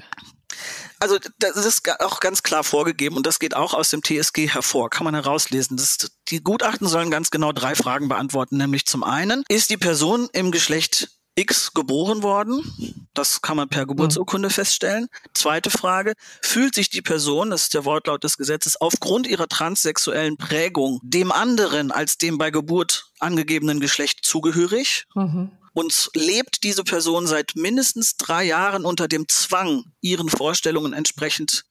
Also 0.99 1.17
das 1.39 1.65
ist 1.65 1.87
auch 2.01 2.19
ganz 2.19 2.43
klar 2.43 2.63
vorgegeben 2.63 3.15
und 3.17 3.25
das 3.27 3.39
geht 3.39 3.55
auch 3.55 3.73
aus 3.73 3.89
dem 3.89 4.03
TSG 4.03 4.49
hervor, 4.49 4.89
kann 4.89 5.05
man 5.05 5.13
herauslesen. 5.13 5.77
Das, 5.77 5.97
die 6.29 6.43
Gutachten 6.43 6.87
sollen 6.87 7.11
ganz 7.11 7.29
genau 7.29 7.51
drei 7.51 7.75
Fragen 7.75 8.07
beantworten, 8.07 8.57
nämlich 8.57 8.85
zum 8.85 9.03
einen, 9.03 9.43
ist 9.49 9.69
die 9.69 9.77
Person 9.77 10.29
im 10.33 10.51
Geschlecht 10.51 11.09
X 11.37 11.73
geboren 11.73 12.23
worden. 12.23 13.05
Das 13.13 13.41
kann 13.41 13.57
man 13.57 13.69
per 13.69 13.85
Geburtsurkunde 13.85 14.47
mhm. 14.47 14.53
feststellen. 14.53 15.07
Zweite 15.33 15.69
Frage, 15.69 16.13
fühlt 16.41 16.73
sich 16.73 16.89
die 16.89 17.03
Person, 17.03 17.51
das 17.51 17.63
ist 17.63 17.73
der 17.75 17.85
Wortlaut 17.85 18.23
des 18.23 18.37
Gesetzes, 18.37 18.81
aufgrund 18.81 19.27
ihrer 19.27 19.47
transsexuellen 19.47 20.37
Prägung 20.37 20.99
dem 21.03 21.31
anderen 21.31 21.91
als 21.91 22.17
dem 22.17 22.39
bei 22.39 22.49
Geburt 22.49 23.11
angegebenen 23.19 23.79
Geschlecht 23.79 24.25
zugehörig? 24.25 25.05
Mhm. 25.13 25.51
Und 25.77 26.09
lebt 26.15 26.63
diese 26.63 26.83
Person 26.83 27.27
seit 27.27 27.51
mindestens 27.55 28.17
drei 28.17 28.45
Jahren 28.45 28.83
unter 28.83 29.07
dem 29.07 29.27
Zwang, 29.27 29.83
ihren 30.01 30.27
Vorstellungen 30.27 30.91
entsprechend 30.91 31.65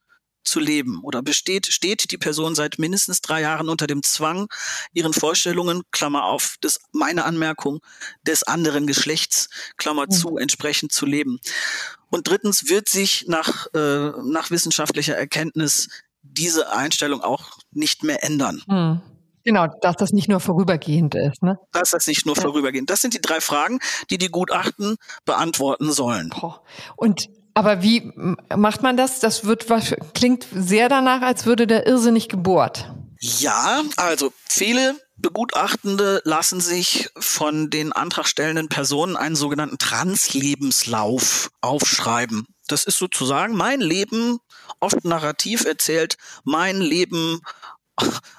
zu 0.45 0.61
leben? 0.61 1.01
Oder 1.03 1.23
besteht, 1.23 1.67
steht 1.67 2.13
die 2.13 2.17
Person 2.17 2.55
seit 2.55 2.79
mindestens 2.79 3.21
drei 3.21 3.41
Jahren 3.41 3.69
unter 3.69 3.89
dem 3.89 4.05
Zwang, 4.05 4.47
ihren 4.93 5.13
Vorstellungen, 5.13 5.83
Klammer 5.91 6.27
auf, 6.27 6.55
das, 6.61 6.79
meine 6.93 7.25
Anmerkung, 7.25 7.81
des 8.23 8.45
anderen 8.45 8.87
Geschlechts, 8.87 9.49
Klammer 9.77 10.09
zu, 10.09 10.37
entsprechend 10.37 10.93
zu 10.93 11.05
leben? 11.05 11.41
Und 12.09 12.29
drittens 12.29 12.69
wird 12.69 12.89
sich 12.89 13.25
nach, 13.27 13.67
äh, 13.75 14.13
nach 14.23 14.53
wissenschaftlicher 14.53 15.17
Erkenntnis 15.17 15.89
diese 16.23 16.71
Einstellung 16.71 17.23
auch 17.23 17.59
nicht 17.73 18.05
mehr 18.05 18.23
ändern. 18.23 18.63
Hm. 18.69 19.01
Genau, 19.47 19.69
dass 19.81 19.95
das 19.95 20.11
nicht 20.11 20.29
nur 20.29 20.41
vorübergehend 20.41 21.15
ist. 21.15 21.41
Ne? 21.41 21.57
Dass 21.71 21.91
das 21.91 22.09
nicht 22.09 22.27
nur 22.27 22.35
ja. 22.35 22.43
vorübergehend. 22.43 22.91
Das 22.91 23.01
sind 23.01 23.15
die 23.15 23.21
drei 23.21 23.41
Fragen, 23.41 23.79
die 24.11 24.19
die 24.19 24.29
Gutachten 24.29 24.97
beantworten 25.25 25.93
sollen. 25.93 26.35
Und 26.97 27.29
aber 27.55 27.81
wie 27.81 28.13
macht 28.55 28.83
man 28.83 28.97
das? 28.97 29.21
Das 29.21 29.45
wird 29.45 29.67
klingt 30.15 30.47
sehr 30.53 30.89
danach, 30.89 31.23
als 31.23 31.47
würde 31.47 31.69
der 31.69 31.87
irrsinnig 31.87 32.29
gebohrt. 32.29 32.93
Ja, 33.21 33.83
also 33.97 34.33
viele 34.49 34.97
Begutachtende 35.17 36.21
lassen 36.25 36.61
sich 36.61 37.09
von 37.17 37.71
den 37.71 37.93
antragstellenden 37.93 38.69
Personen 38.69 39.17
einen 39.17 39.37
sogenannten 39.37 39.79
Translebenslauf 39.79 41.51
aufschreiben. 41.61 42.47
Das 42.69 42.85
ist 42.85 42.99
sozusagen 42.99 43.55
mein 43.57 43.81
Leben, 43.81 44.39
oft 44.81 45.05
narrativ 45.05 45.65
erzählt, 45.65 46.17
mein 46.45 46.81
Leben 46.81 47.41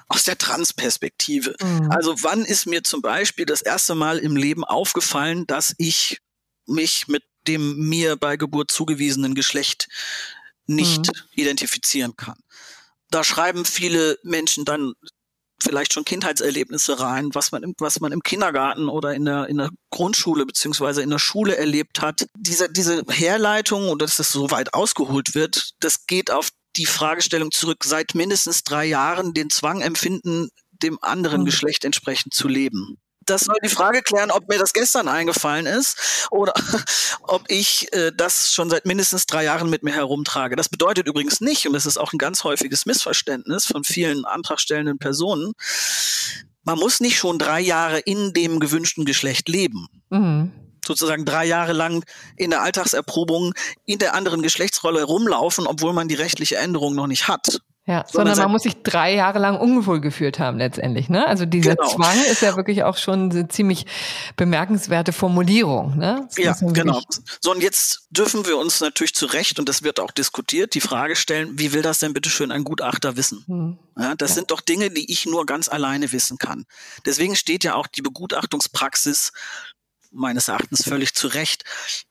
aus 0.08 0.24
der 0.24 0.38
Transperspektive. 0.38 1.54
Mhm. 1.60 1.90
Also 1.90 2.14
wann 2.22 2.44
ist 2.44 2.66
mir 2.66 2.84
zum 2.84 3.02
Beispiel 3.02 3.46
das 3.46 3.62
erste 3.62 3.94
Mal 3.94 4.18
im 4.18 4.36
Leben 4.36 4.64
aufgefallen, 4.64 5.46
dass 5.46 5.74
ich 5.78 6.18
mich 6.66 7.08
mit 7.08 7.22
dem 7.46 7.88
mir 7.88 8.16
bei 8.16 8.36
Geburt 8.36 8.70
zugewiesenen 8.70 9.34
Geschlecht 9.34 9.88
nicht 10.66 11.06
mhm. 11.06 11.22
identifizieren 11.34 12.16
kann? 12.16 12.38
Da 13.10 13.24
schreiben 13.24 13.64
viele 13.64 14.18
Menschen 14.22 14.64
dann 14.64 14.92
vielleicht 15.60 15.92
schon 15.92 16.04
Kindheitserlebnisse 16.04 17.00
rein, 17.00 17.30
was 17.34 17.52
man 17.52 17.62
im, 17.62 17.74
was 17.78 18.00
man 18.00 18.12
im 18.12 18.22
Kindergarten 18.22 18.88
oder 18.88 19.14
in 19.14 19.24
der, 19.24 19.48
in 19.48 19.58
der 19.58 19.70
Grundschule 19.90 20.46
beziehungsweise 20.46 21.02
in 21.02 21.10
der 21.10 21.18
Schule 21.18 21.56
erlebt 21.56 22.00
hat. 22.00 22.26
Diese, 22.36 22.70
diese 22.70 23.02
Herleitung 23.08 23.88
und 23.88 24.00
dass 24.02 24.16
das 24.16 24.30
so 24.30 24.50
weit 24.50 24.74
ausgeholt 24.74 25.34
wird, 25.34 25.70
das 25.80 26.06
geht 26.06 26.30
auf 26.30 26.50
die 26.76 26.86
Fragestellung 26.86 27.50
zurück, 27.50 27.84
seit 27.84 28.14
mindestens 28.14 28.62
drei 28.62 28.84
Jahren 28.84 29.34
den 29.34 29.50
Zwang 29.50 29.80
empfinden, 29.80 30.50
dem 30.70 30.98
anderen 31.02 31.42
mhm. 31.42 31.46
Geschlecht 31.46 31.84
entsprechend 31.84 32.34
zu 32.34 32.48
leben. 32.48 32.98
Das 33.26 33.42
soll 33.42 33.56
die 33.62 33.68
Frage 33.68 34.00
klären, 34.00 34.30
ob 34.30 34.48
mir 34.48 34.58
das 34.58 34.72
gestern 34.72 35.06
eingefallen 35.06 35.66
ist 35.66 36.28
oder 36.30 36.54
ob 37.22 37.44
ich 37.48 37.92
äh, 37.92 38.10
das 38.14 38.50
schon 38.52 38.70
seit 38.70 38.86
mindestens 38.86 39.26
drei 39.26 39.44
Jahren 39.44 39.68
mit 39.68 39.82
mir 39.82 39.92
herumtrage. 39.92 40.56
Das 40.56 40.70
bedeutet 40.70 41.06
übrigens 41.06 41.40
nicht, 41.40 41.66
und 41.66 41.74
das 41.74 41.84
ist 41.84 41.98
auch 41.98 42.12
ein 42.12 42.18
ganz 42.18 42.44
häufiges 42.44 42.86
Missverständnis 42.86 43.66
von 43.66 43.84
vielen 43.84 44.24
antragstellenden 44.24 44.98
Personen, 44.98 45.52
man 46.64 46.78
muss 46.78 47.00
nicht 47.00 47.16
schon 47.16 47.38
drei 47.38 47.60
Jahre 47.60 47.98
in 47.98 48.34
dem 48.34 48.60
gewünschten 48.60 49.04
Geschlecht 49.04 49.48
leben. 49.48 49.88
Mhm 50.10 50.67
sozusagen 50.84 51.24
drei 51.24 51.44
Jahre 51.44 51.72
lang 51.72 52.04
in 52.36 52.50
der 52.50 52.62
Alltagserprobung 52.62 53.54
in 53.84 53.98
der 53.98 54.14
anderen 54.14 54.42
Geschlechtsrolle 54.42 55.04
rumlaufen, 55.04 55.66
obwohl 55.66 55.92
man 55.92 56.08
die 56.08 56.14
rechtliche 56.14 56.56
Änderung 56.56 56.94
noch 56.94 57.06
nicht 57.06 57.28
hat. 57.28 57.60
Ja, 57.88 58.04
sondern, 58.06 58.34
sondern 58.34 58.48
man 58.48 58.52
muss 58.52 58.64
sich 58.64 58.82
drei 58.82 59.14
Jahre 59.14 59.38
lang 59.38 59.58
unwohl 59.58 60.02
gefühlt 60.02 60.38
haben 60.38 60.58
letztendlich. 60.58 61.08
Ne? 61.08 61.26
Also 61.26 61.46
dieser 61.46 61.74
Genau. 61.74 61.88
Zwang 61.88 62.22
ist 62.30 62.42
ja 62.42 62.54
wirklich 62.54 62.82
auch 62.84 62.98
schon 62.98 63.30
eine 63.30 63.48
ziemlich 63.48 63.86
bemerkenswerte 64.36 65.14
Formulierung. 65.14 65.96
Ne? 65.96 66.28
Ja, 66.36 66.54
genau. 66.60 67.00
So, 67.40 67.50
und 67.50 67.62
jetzt 67.62 68.06
dürfen 68.10 68.44
wir 68.44 68.58
uns 68.58 68.82
natürlich 68.82 69.14
zu 69.14 69.24
Recht, 69.24 69.58
und 69.58 69.70
das 69.70 69.84
wird 69.84 70.00
auch 70.00 70.10
diskutiert, 70.10 70.74
die 70.74 70.82
Frage 70.82 71.16
stellen, 71.16 71.58
wie 71.58 71.72
will 71.72 71.80
das 71.80 71.98
denn 72.00 72.12
bitte 72.12 72.28
schön 72.28 72.52
ein 72.52 72.62
Gutachter 72.62 73.16
wissen? 73.16 73.42
Hm. 73.46 73.78
Ja, 73.98 74.14
das 74.14 74.34
sind 74.34 74.50
doch 74.50 74.60
Dinge, 74.60 74.90
die 74.90 75.10
ich 75.10 75.24
nur 75.24 75.46
ganz 75.46 75.70
alleine 75.70 76.12
wissen 76.12 76.36
kann. 76.36 76.66
Deswegen 77.06 77.36
steht 77.36 77.64
ja 77.64 77.74
auch 77.74 77.86
die 77.86 78.02
Begutachtungspraxis 78.02 79.32
meines 80.18 80.48
Erachtens 80.48 80.84
völlig 80.84 81.14
zu 81.14 81.28
Recht 81.28 81.64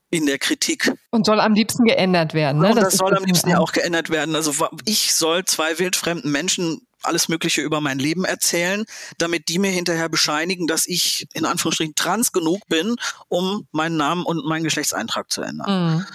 in 0.09 0.25
der 0.25 0.39
Kritik. 0.39 0.91
Und 1.11 1.25
soll 1.25 1.39
am 1.39 1.53
liebsten 1.53 1.85
geändert 1.85 2.33
werden. 2.33 2.61
Ne? 2.61 2.69
und 2.69 2.75
das, 2.77 2.93
ist 2.93 2.99
soll 2.99 3.09
am 3.09 3.23
das 3.23 3.25
liebsten 3.25 3.49
ja 3.49 3.59
auch 3.59 3.73
geändert 3.73 4.09
werden. 4.09 4.35
Also 4.35 4.53
ich 4.85 5.13
soll 5.13 5.45
zwei 5.45 5.77
wildfremden 5.79 6.31
Menschen 6.31 6.86
alles 7.07 7.29
Mögliche 7.29 7.61
über 7.61 7.81
mein 7.81 7.99
Leben 7.99 8.25
erzählen, 8.25 8.85
damit 9.17 9.47
die 9.49 9.59
mir 9.59 9.71
hinterher 9.71 10.09
bescheinigen, 10.09 10.67
dass 10.67 10.85
ich 10.87 11.27
in 11.33 11.45
Anführungsstrichen 11.45 11.95
trans 11.95 12.31
genug 12.31 12.61
bin, 12.67 12.95
um 13.27 13.67
meinen 13.71 13.97
Namen 13.97 14.23
und 14.25 14.45
meinen 14.45 14.63
Geschlechtseintrag 14.63 15.31
zu 15.31 15.41
ändern. 15.41 15.95
Mhm. 15.97 16.05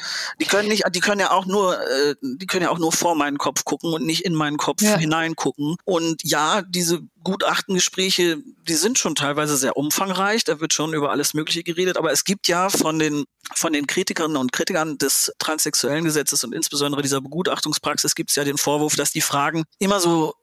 Die 0.40 0.45
können 0.47 0.68
nicht, 0.68 0.84
die 0.95 1.01
können 1.01 1.20
ja 1.20 1.30
auch 1.32 1.47
nur, 1.47 1.80
äh, 1.80 2.14
die 2.22 2.47
können 2.47 2.62
ja 2.62 2.70
auch 2.70 2.78
nur 2.78 2.93
vor 2.93 3.14
meinen 3.16 3.38
Kopf 3.38 3.64
gucken 3.64 3.93
und 3.93 4.05
nicht 4.05 4.24
in 4.24 4.34
meinen 4.34 4.57
Kopf 4.57 4.82
Ja. 4.82 4.97
hineingucken. 4.97 5.76
Und 5.84 6.22
ja, 6.24 6.62
diese 6.62 7.01
Gutachtengespräche, 7.24 8.38
die 8.68 8.74
sind 8.74 8.99
schon 8.99 9.14
teilweise 9.14 9.57
sehr 9.57 9.76
umfangreich. 9.76 10.45
Da 10.45 10.61
wird 10.61 10.72
schon 10.72 10.95
über 10.95 11.11
alles 11.11 11.34
Mögliche 11.34 11.62
geredet. 11.62 11.97
Aber 11.97 12.12
es 12.12 12.24
gibt 12.24 12.49
ja 12.49 12.68
von 12.68 12.99
den 12.99 13.24
von 13.55 13.72
den 13.72 13.86
Kritikerinnen 13.86 14.36
und 14.36 14.53
Kritikern 14.53 14.99
des 14.99 15.32
transsexuellen 15.38 16.05
Gesetzes 16.05 16.45
und 16.45 16.55
insbesondere 16.55 17.03
dieser 17.03 17.20
Begutachtungspraxis 17.20 18.14
gibt 18.14 18.30
es 18.30 18.36
ja 18.36 18.45
den 18.45 18.57
Vorwurf, 18.57 18.95
dass 18.97 19.11
die 19.11 19.20
Fragen 19.20 19.64
immer 19.78 20.01
so 20.01 20.34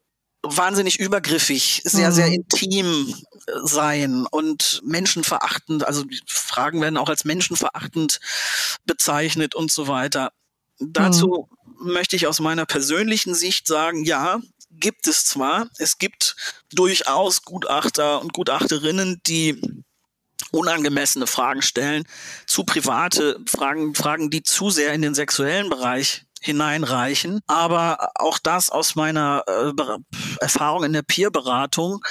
wahnsinnig 0.43 0.99
übergriffig, 0.99 1.81
sehr, 1.83 2.09
Mhm. 2.09 2.13
sehr 2.13 2.27
intim 2.27 3.13
äh, 3.47 3.51
sein 3.63 4.25
und 4.31 4.81
menschenverachtend, 4.83 5.85
also 5.85 6.03
die 6.03 6.21
Fragen 6.27 6.81
werden 6.81 6.97
auch 6.97 7.09
als 7.09 7.25
menschenverachtend 7.25 8.19
bezeichnet 8.85 9.55
und 9.55 9.71
so 9.71 9.87
weiter. 9.87 10.31
Dazu 10.79 11.49
möchte 11.81 12.15
ich 12.15 12.25
aus 12.27 12.39
meiner 12.39 12.65
persönlichen 12.65 13.35
Sicht 13.35 13.67
sagen, 13.67 14.05
ja, 14.05 14.41
gibt 14.71 15.07
es 15.07 15.25
zwar, 15.25 15.69
es 15.77 15.97
gibt 15.97 16.35
durchaus 16.73 17.43
Gutachter 17.43 18.21
und 18.21 18.33
Gutachterinnen, 18.33 19.21
die 19.27 19.59
unangemessene 20.51 21.27
Fragen 21.27 21.61
stellen, 21.61 22.05
zu 22.47 22.63
private 22.63 23.39
Fragen, 23.45 23.93
Fragen, 23.93 24.29
die 24.29 24.41
zu 24.41 24.69
sehr 24.69 24.93
in 24.93 25.01
den 25.01 25.13
sexuellen 25.15 25.69
Bereich 25.69 26.25
hineinreichen. 26.41 27.41
Aber 27.47 28.11
auch 28.15 28.39
das 28.39 28.69
aus 28.69 28.95
meiner 28.95 29.43
äh, 29.47 29.71
Erfahrung 30.41 30.83
in 30.83 30.93
der 30.93 31.01
Peerberatung, 31.03 32.03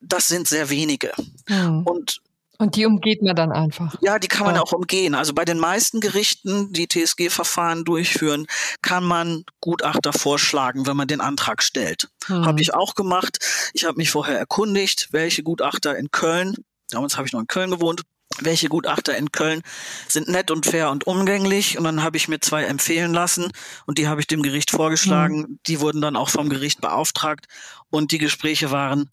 das 0.00 0.28
sind 0.28 0.48
sehr 0.48 0.70
wenige. 0.70 1.12
Mhm. 1.48 1.82
Und 1.84 2.20
Und 2.58 2.76
die 2.76 2.86
umgeht 2.86 3.22
man 3.22 3.34
dann 3.36 3.50
einfach. 3.52 3.94
ja, 4.00 4.18
die 4.18 4.28
kann 4.28 4.46
man 4.46 4.54
Ja. 4.56 4.62
auch 4.62 4.72
umgehen. 4.72 5.14
Also 5.14 5.32
bei 5.34 5.44
den 5.44 5.58
meisten 5.58 6.00
Gerichten, 6.00 6.72
die 6.72 6.86
TSG-Verfahren 6.88 7.84
durchführen, 7.84 8.46
kann 8.82 9.04
man 9.04 9.44
Gutachter 9.60 10.12
vorschlagen, 10.12 10.86
wenn 10.86 10.96
man 10.96 11.08
den 11.08 11.20
Antrag 11.20 11.62
stellt. 11.62 12.08
Mhm. 12.28 12.46
Habe 12.46 12.60
ich 12.60 12.74
auch 12.74 12.94
gemacht. 12.94 13.38
Ich 13.74 13.84
habe 13.84 13.96
mich 13.96 14.10
vorher 14.10 14.38
erkundigt, 14.38 15.08
welche 15.12 15.42
Gutachter 15.42 15.96
in 15.96 16.10
Köln, 16.10 16.54
damals 16.90 17.16
habe 17.16 17.26
ich 17.26 17.32
noch 17.32 17.40
in 17.40 17.46
Köln 17.48 17.70
gewohnt, 17.70 18.02
welche 18.40 18.68
Gutachter 18.68 19.16
in 19.16 19.32
Köln 19.32 19.62
sind 20.08 20.28
nett 20.28 20.50
und 20.50 20.66
fair 20.66 20.90
und 20.90 21.06
umgänglich. 21.06 21.78
Und 21.78 21.84
dann 21.84 22.02
habe 22.02 22.16
ich 22.16 22.28
mir 22.28 22.40
zwei 22.40 22.64
empfehlen 22.64 23.12
lassen 23.12 23.50
und 23.86 23.98
die 23.98 24.08
habe 24.08 24.20
ich 24.20 24.26
dem 24.26 24.42
Gericht 24.42 24.70
vorgeschlagen. 24.70 25.58
Die 25.66 25.80
wurden 25.80 26.00
dann 26.00 26.16
auch 26.16 26.28
vom 26.28 26.48
Gericht 26.48 26.80
beauftragt 26.80 27.46
und 27.90 28.12
die 28.12 28.18
Gespräche 28.18 28.70
waren 28.70 29.10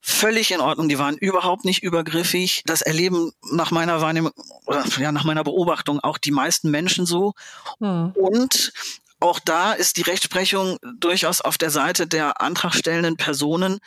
völlig 0.00 0.50
in 0.50 0.60
Ordnung. 0.60 0.88
Die 0.88 0.98
waren 0.98 1.16
überhaupt 1.16 1.64
nicht 1.64 1.82
übergriffig. 1.82 2.62
Das 2.66 2.82
erleben 2.82 3.32
nach 3.50 3.70
meiner 3.70 4.00
Wahrnehmung 4.00 4.32
oder 4.66 4.84
ja, 4.98 5.12
nach 5.12 5.24
meiner 5.24 5.44
Beobachtung 5.44 6.00
auch 6.00 6.18
die 6.18 6.32
meisten 6.32 6.70
Menschen 6.70 7.06
so. 7.06 7.34
Mhm. 7.78 8.10
Und 8.14 8.72
auch 9.20 9.38
da 9.38 9.72
ist 9.72 9.96
die 9.96 10.02
Rechtsprechung 10.02 10.78
durchaus 10.98 11.40
auf 11.40 11.56
der 11.56 11.70
Seite 11.70 12.08
der 12.08 12.40
antragstellenden 12.40 13.16
Personen. 13.16 13.78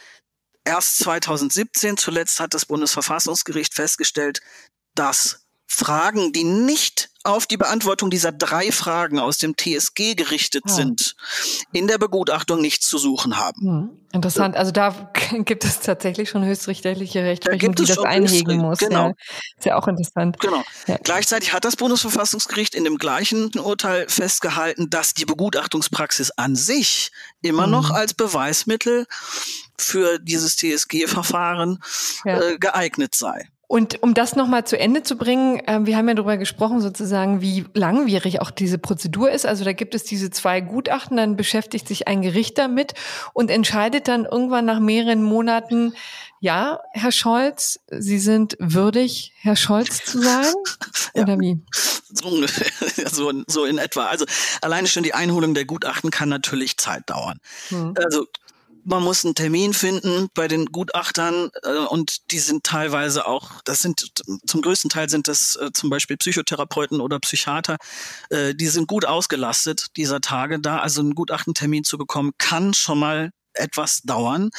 Erst 0.66 0.97
2017 0.97 1.95
zuletzt 1.95 2.39
hat 2.39 2.55
das 2.55 2.66
Bundesverfassungsgericht 2.66 3.76
festgestellt, 3.76 4.41
dass 4.95 5.45
Fragen, 5.68 6.32
die 6.32 6.43
nicht 6.43 7.09
auf 7.24 7.47
die 7.47 7.57
Beantwortung 7.57 8.11
dieser 8.11 8.32
drei 8.32 8.72
Fragen 8.72 9.18
aus 9.18 9.39
dem 9.39 9.55
TSG 9.57 10.13
gerichtet 10.13 10.63
Ah. 10.68 10.72
sind, 10.74 11.16
in 11.74 11.88
der 11.88 11.97
Begutachtung 11.97 12.61
nichts 12.61 12.88
zu 12.88 12.99
suchen 12.99 13.38
haben. 13.38 13.61
Hm. 13.61 13.89
Interessant. 14.13 14.55
Also 14.55 14.72
da 14.72 15.11
gibt 15.43 15.66
es 15.66 15.80
tatsächlich 15.80 16.30
schon 16.30 16.45
höchstrichterliche 16.45 17.24
Rechtsprechung, 17.24 17.59
gibt 17.59 17.80
die 17.80 17.86
das 17.86 17.97
einhegen 17.97 18.59
muss. 18.59 18.78
genau. 18.78 19.07
Ja. 19.07 19.13
Ist 19.57 19.66
ja 19.66 19.76
auch 19.76 19.88
interessant. 19.88 20.39
Genau. 20.39 20.63
Ja. 20.86 20.97
Gleichzeitig 21.03 21.51
hat 21.51 21.66
das 21.66 21.76
Bundesverfassungsgericht 21.76 22.76
in 22.76 22.84
dem 22.84 22.97
gleichen 22.99 23.49
Urteil 23.57 24.07
festgehalten, 24.07 24.91
dass 24.91 25.16
die 25.16 25.26
Begutachtungspraxis 25.26 26.30
an 26.32 26.55
sich 26.55 27.11
immer 27.41 27.66
Mhm. 27.66 27.72
noch 27.72 27.89
als 27.89 28.13
Beweismittel 28.13 29.07
für 29.80 30.20
dieses 30.20 30.55
TSG-Verfahren 30.57 31.80
Ja. 32.24 32.39
äh, 32.39 32.57
geeignet 32.59 33.16
sei. 33.16 33.49
Und 33.68 34.03
um 34.03 34.13
das 34.13 34.36
nochmal 34.36 34.63
zu 34.66 34.78
Ende 34.78 35.01
zu 35.03 35.18
bringen, 35.18 35.59
äh, 35.68 35.80
wir 35.86 35.97
haben 35.97 36.07
ja 36.07 36.13
darüber 36.13 36.38
gesprochen, 36.38 36.82
sozusagen, 36.82 37.41
wie 37.41 37.66
langwierig 37.74 38.41
auch 38.41 38.51
diese 38.51 38.78
Prozedur 38.78 39.32
ist. 39.32 39.45
Also 39.45 39.63
da 39.66 39.74
gibt 39.74 39.95
es 39.95 40.03
diese 40.03 40.30
zwei 40.30 40.61
Gutachten, 40.61 41.18
dann 41.18 41.36
beschäftigt 41.36 41.88
sich 41.88 42.07
ein 42.07 42.22
Gericht 42.22 42.57
damit 42.57 42.93
und 43.34 43.49
entscheidet 43.49 44.07
dann 44.07 44.26
irgendwann 44.26 44.66
nach 44.66 44.80
mehreren 44.80 45.24
Monaten, 45.24 45.93
ja, 46.39 46.80
Herr 46.91 47.11
Scholz, 47.11 47.80
Sie 47.89 48.20
sind 48.20 48.55
würdig, 48.59 49.34
Herr 49.41 49.55
Scholz 49.55 50.05
zu 50.05 50.22
sein? 50.22 50.45
Ja. 51.16 51.24
Oder 51.24 51.39
wie? 51.39 51.57
So, 52.13 52.28
ungefähr, 52.28 52.68
so, 53.09 53.30
in- 53.32 53.45
so 53.47 53.66
in 53.66 53.80
etwa. 53.80 54.05
Also 54.05 54.26
alleine 54.61 54.88
schon 54.88 55.01
die 55.01 55.16
Einholung 55.16 55.55
der 55.55 55.66
Gutachten 55.66 56.11
kann 56.11 56.30
natürlich 56.30 56.78
Zeit 56.78 57.09
dauern. 57.09 57.39
Hm. 57.70 57.95
Also 57.97 58.28
man 58.86 59.04
muss 59.04 59.26
einen 59.26 59.36
Termin 59.36 59.74
finden 59.74 60.30
bei 60.34 60.48
den 60.48 60.68
Gutachtern 60.68 61.50
äh, 61.64 61.78
und 61.90 62.32
die 62.32 62.40
sind 62.40 62.64
teilweise 62.64 63.28
auch, 63.28 63.62
das 63.66 63.80
sind 63.80 64.12
zum 64.46 64.62
größten 64.62 64.90
Teil 64.90 65.10
sind 65.10 65.28
das 65.28 65.56
äh, 65.56 65.72
zum 65.74 65.90
Beispiel 65.90 66.18
Psychotherapeuten 66.18 67.02
oder 67.02 67.20
Psychiater, 67.20 67.78
äh, 68.30 68.54
die 68.54 68.68
sind 68.68 68.88
gut 68.88 69.06
ausgelastet 69.06 69.88
dieser 69.98 70.22
Tage 70.22 70.60
da. 70.60 70.80
Also 70.80 71.02
einen 71.02 71.16
Gutachtentermin 71.16 71.84
zu 71.84 71.98
bekommen, 71.98 72.32
kann 72.38 72.74
schon 72.74 73.00
mal 73.00 73.32
etwas 73.54 74.02
dauern. 74.04 74.52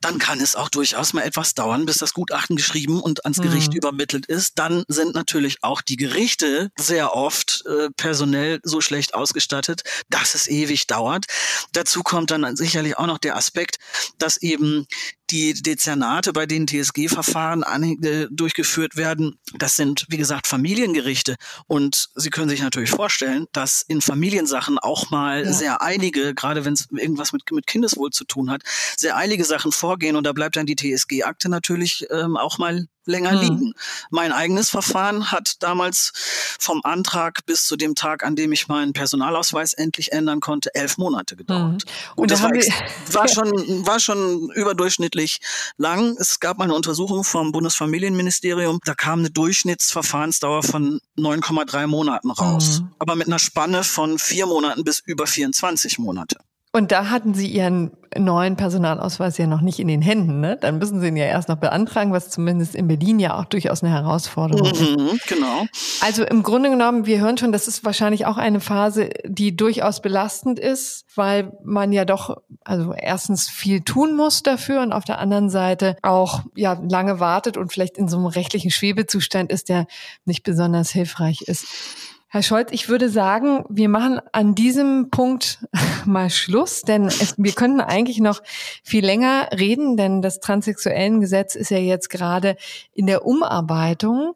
Dann 0.00 0.18
kann 0.18 0.40
es 0.40 0.56
auch 0.56 0.68
durchaus 0.70 1.12
mal 1.12 1.22
etwas 1.22 1.54
dauern, 1.54 1.84
bis 1.86 1.98
das 1.98 2.14
Gutachten 2.14 2.56
geschrieben 2.56 3.00
und 3.00 3.24
ans 3.24 3.40
Gericht 3.40 3.72
Mhm. 3.72 3.76
übermittelt 3.78 4.26
ist. 4.26 4.58
Dann 4.58 4.84
sind 4.88 5.14
natürlich 5.14 5.58
auch 5.62 5.82
die 5.82 5.96
Gerichte 5.96 6.70
sehr 6.78 7.14
oft 7.14 7.64
äh, 7.66 7.88
personell 7.96 8.60
so 8.62 8.80
schlecht 8.80 9.14
ausgestattet, 9.14 9.82
dass 10.08 10.34
es 10.34 10.48
ewig 10.48 10.86
dauert. 10.86 11.26
Dazu 11.72 12.02
kommt 12.02 12.30
dann 12.30 12.56
sicherlich 12.56 12.96
auch 12.96 13.06
noch 13.06 13.18
der 13.18 13.36
Aspekt, 13.36 13.78
dass 14.18 14.38
eben 14.38 14.86
die 15.30 15.54
Dezernate, 15.54 16.32
bei 16.32 16.46
denen 16.46 16.66
TSG-Verfahren 16.66 17.62
äh, 18.02 18.26
durchgeführt 18.30 18.96
werden, 18.96 19.36
das 19.56 19.76
sind, 19.76 20.06
wie 20.08 20.16
gesagt, 20.16 20.46
Familiengerichte. 20.46 21.36
Und 21.66 22.08
Sie 22.14 22.30
können 22.30 22.48
sich 22.48 22.62
natürlich 22.62 22.90
vorstellen, 22.90 23.46
dass 23.52 23.82
in 23.86 24.00
Familiensachen 24.00 24.78
auch 24.78 25.10
mal 25.10 25.44
Ja. 25.44 25.52
sehr 25.52 25.82
eilige, 25.82 26.34
gerade 26.34 26.64
wenn 26.64 26.72
es 26.74 26.88
irgendwas 26.90 27.32
mit, 27.32 27.42
mit 27.52 27.66
Kindeswohl 27.66 28.10
zu 28.10 28.24
tun 28.24 28.50
hat, 28.50 28.62
sehr 28.96 29.16
eilige 29.16 29.44
Sachen 29.44 29.72
vorgehen. 29.72 30.16
Und 30.16 30.24
da 30.24 30.32
bleibt 30.32 30.56
dann 30.56 30.66
die 30.66 30.76
TSG-Akte 30.76 31.48
natürlich 31.48 32.06
ähm, 32.10 32.36
auch 32.36 32.58
mal 32.58 32.86
länger 33.06 33.32
Mhm. 33.32 33.40
liegen. 33.40 33.74
Mein 34.10 34.30
eigenes 34.32 34.70
Verfahren 34.70 35.32
hat 35.32 35.54
damals 35.60 36.12
vom 36.60 36.80
Antrag 36.84 37.44
bis 37.46 37.64
zu 37.66 37.76
dem 37.76 37.94
Tag, 37.94 38.22
an 38.24 38.36
dem 38.36 38.52
ich 38.52 38.68
meinen 38.68 38.92
Personalausweis 38.92 39.72
endlich 39.72 40.12
ändern 40.12 40.40
konnte, 40.40 40.74
elf 40.74 40.98
Monate 40.98 41.34
gedauert. 41.34 41.84
Mhm. 41.86 42.12
Und 42.16 42.30
da 42.30 42.34
das 42.36 42.42
war, 42.44 42.50
war 43.22 43.28
schon, 43.34 43.86
war 43.86 44.00
schon 44.00 44.50
überdurchschnittlich 44.54 45.19
lang. 45.76 46.16
Es 46.18 46.40
gab 46.40 46.58
mal 46.58 46.64
eine 46.64 46.74
Untersuchung 46.74 47.24
vom 47.24 47.52
Bundesfamilienministerium. 47.52 48.78
Da 48.84 48.94
kam 48.94 49.20
eine 49.20 49.30
Durchschnittsverfahrensdauer 49.30 50.62
von 50.62 51.00
9,3 51.18 51.86
Monaten 51.86 52.30
raus. 52.30 52.80
Mhm. 52.80 52.92
Aber 52.98 53.16
mit 53.16 53.26
einer 53.26 53.38
Spanne 53.38 53.84
von 53.84 54.18
vier 54.18 54.46
Monaten 54.46 54.84
bis 54.84 55.00
über 55.00 55.26
24 55.26 55.98
Monate. 55.98 56.36
Und 56.72 56.92
da 56.92 57.10
hatten 57.10 57.34
Sie 57.34 57.48
Ihren 57.48 57.90
neuen 58.16 58.56
Personalausweis 58.56 59.38
ja 59.38 59.46
noch 59.48 59.60
nicht 59.60 59.80
in 59.80 59.88
den 59.88 60.02
Händen, 60.02 60.40
ne? 60.40 60.56
Dann 60.60 60.78
müssen 60.78 61.00
Sie 61.00 61.08
ihn 61.08 61.16
ja 61.16 61.24
erst 61.24 61.48
noch 61.48 61.56
beantragen, 61.56 62.12
was 62.12 62.30
zumindest 62.30 62.76
in 62.76 62.86
Berlin 62.86 63.18
ja 63.18 63.36
auch 63.38 63.44
durchaus 63.44 63.82
eine 63.82 63.92
Herausforderung 63.92 64.70
ist. 64.70 64.80
Mhm, 64.80 65.18
genau. 65.26 65.66
Also 66.00 66.24
im 66.24 66.44
Grunde 66.44 66.70
genommen, 66.70 67.06
wir 67.06 67.20
hören 67.20 67.38
schon, 67.38 67.50
das 67.50 67.66
ist 67.66 67.84
wahrscheinlich 67.84 68.26
auch 68.26 68.36
eine 68.36 68.60
Phase, 68.60 69.10
die 69.24 69.56
durchaus 69.56 70.00
belastend 70.00 70.60
ist, 70.60 71.06
weil 71.16 71.52
man 71.64 71.92
ja 71.92 72.04
doch, 72.04 72.36
also 72.64 72.94
erstens 72.94 73.48
viel 73.48 73.80
tun 73.80 74.14
muss 74.16 74.44
dafür 74.44 74.82
und 74.82 74.92
auf 74.92 75.04
der 75.04 75.18
anderen 75.18 75.50
Seite 75.50 75.96
auch 76.02 76.42
ja 76.54 76.80
lange 76.88 77.18
wartet 77.18 77.56
und 77.56 77.72
vielleicht 77.72 77.98
in 77.98 78.08
so 78.08 78.16
einem 78.16 78.26
rechtlichen 78.26 78.70
Schwebezustand 78.70 79.50
ist, 79.50 79.68
der 79.68 79.86
nicht 80.24 80.44
besonders 80.44 80.90
hilfreich 80.90 81.42
ist. 81.42 81.66
Herr 82.32 82.44
Scholz, 82.44 82.70
ich 82.70 82.88
würde 82.88 83.10
sagen, 83.10 83.64
wir 83.68 83.88
machen 83.88 84.20
an 84.30 84.54
diesem 84.54 85.10
Punkt 85.10 85.66
mal 86.06 86.30
Schluss, 86.30 86.82
denn 86.82 87.06
es, 87.06 87.34
wir 87.36 87.52
könnten 87.52 87.80
eigentlich 87.80 88.20
noch 88.20 88.40
viel 88.84 89.04
länger 89.04 89.48
reden, 89.52 89.96
denn 89.96 90.22
das 90.22 90.38
transsexuellen 90.38 91.20
Gesetz 91.20 91.56
ist 91.56 91.72
ja 91.72 91.78
jetzt 91.78 92.08
gerade 92.08 92.56
in 92.92 93.08
der 93.08 93.26
Umarbeitung 93.26 94.34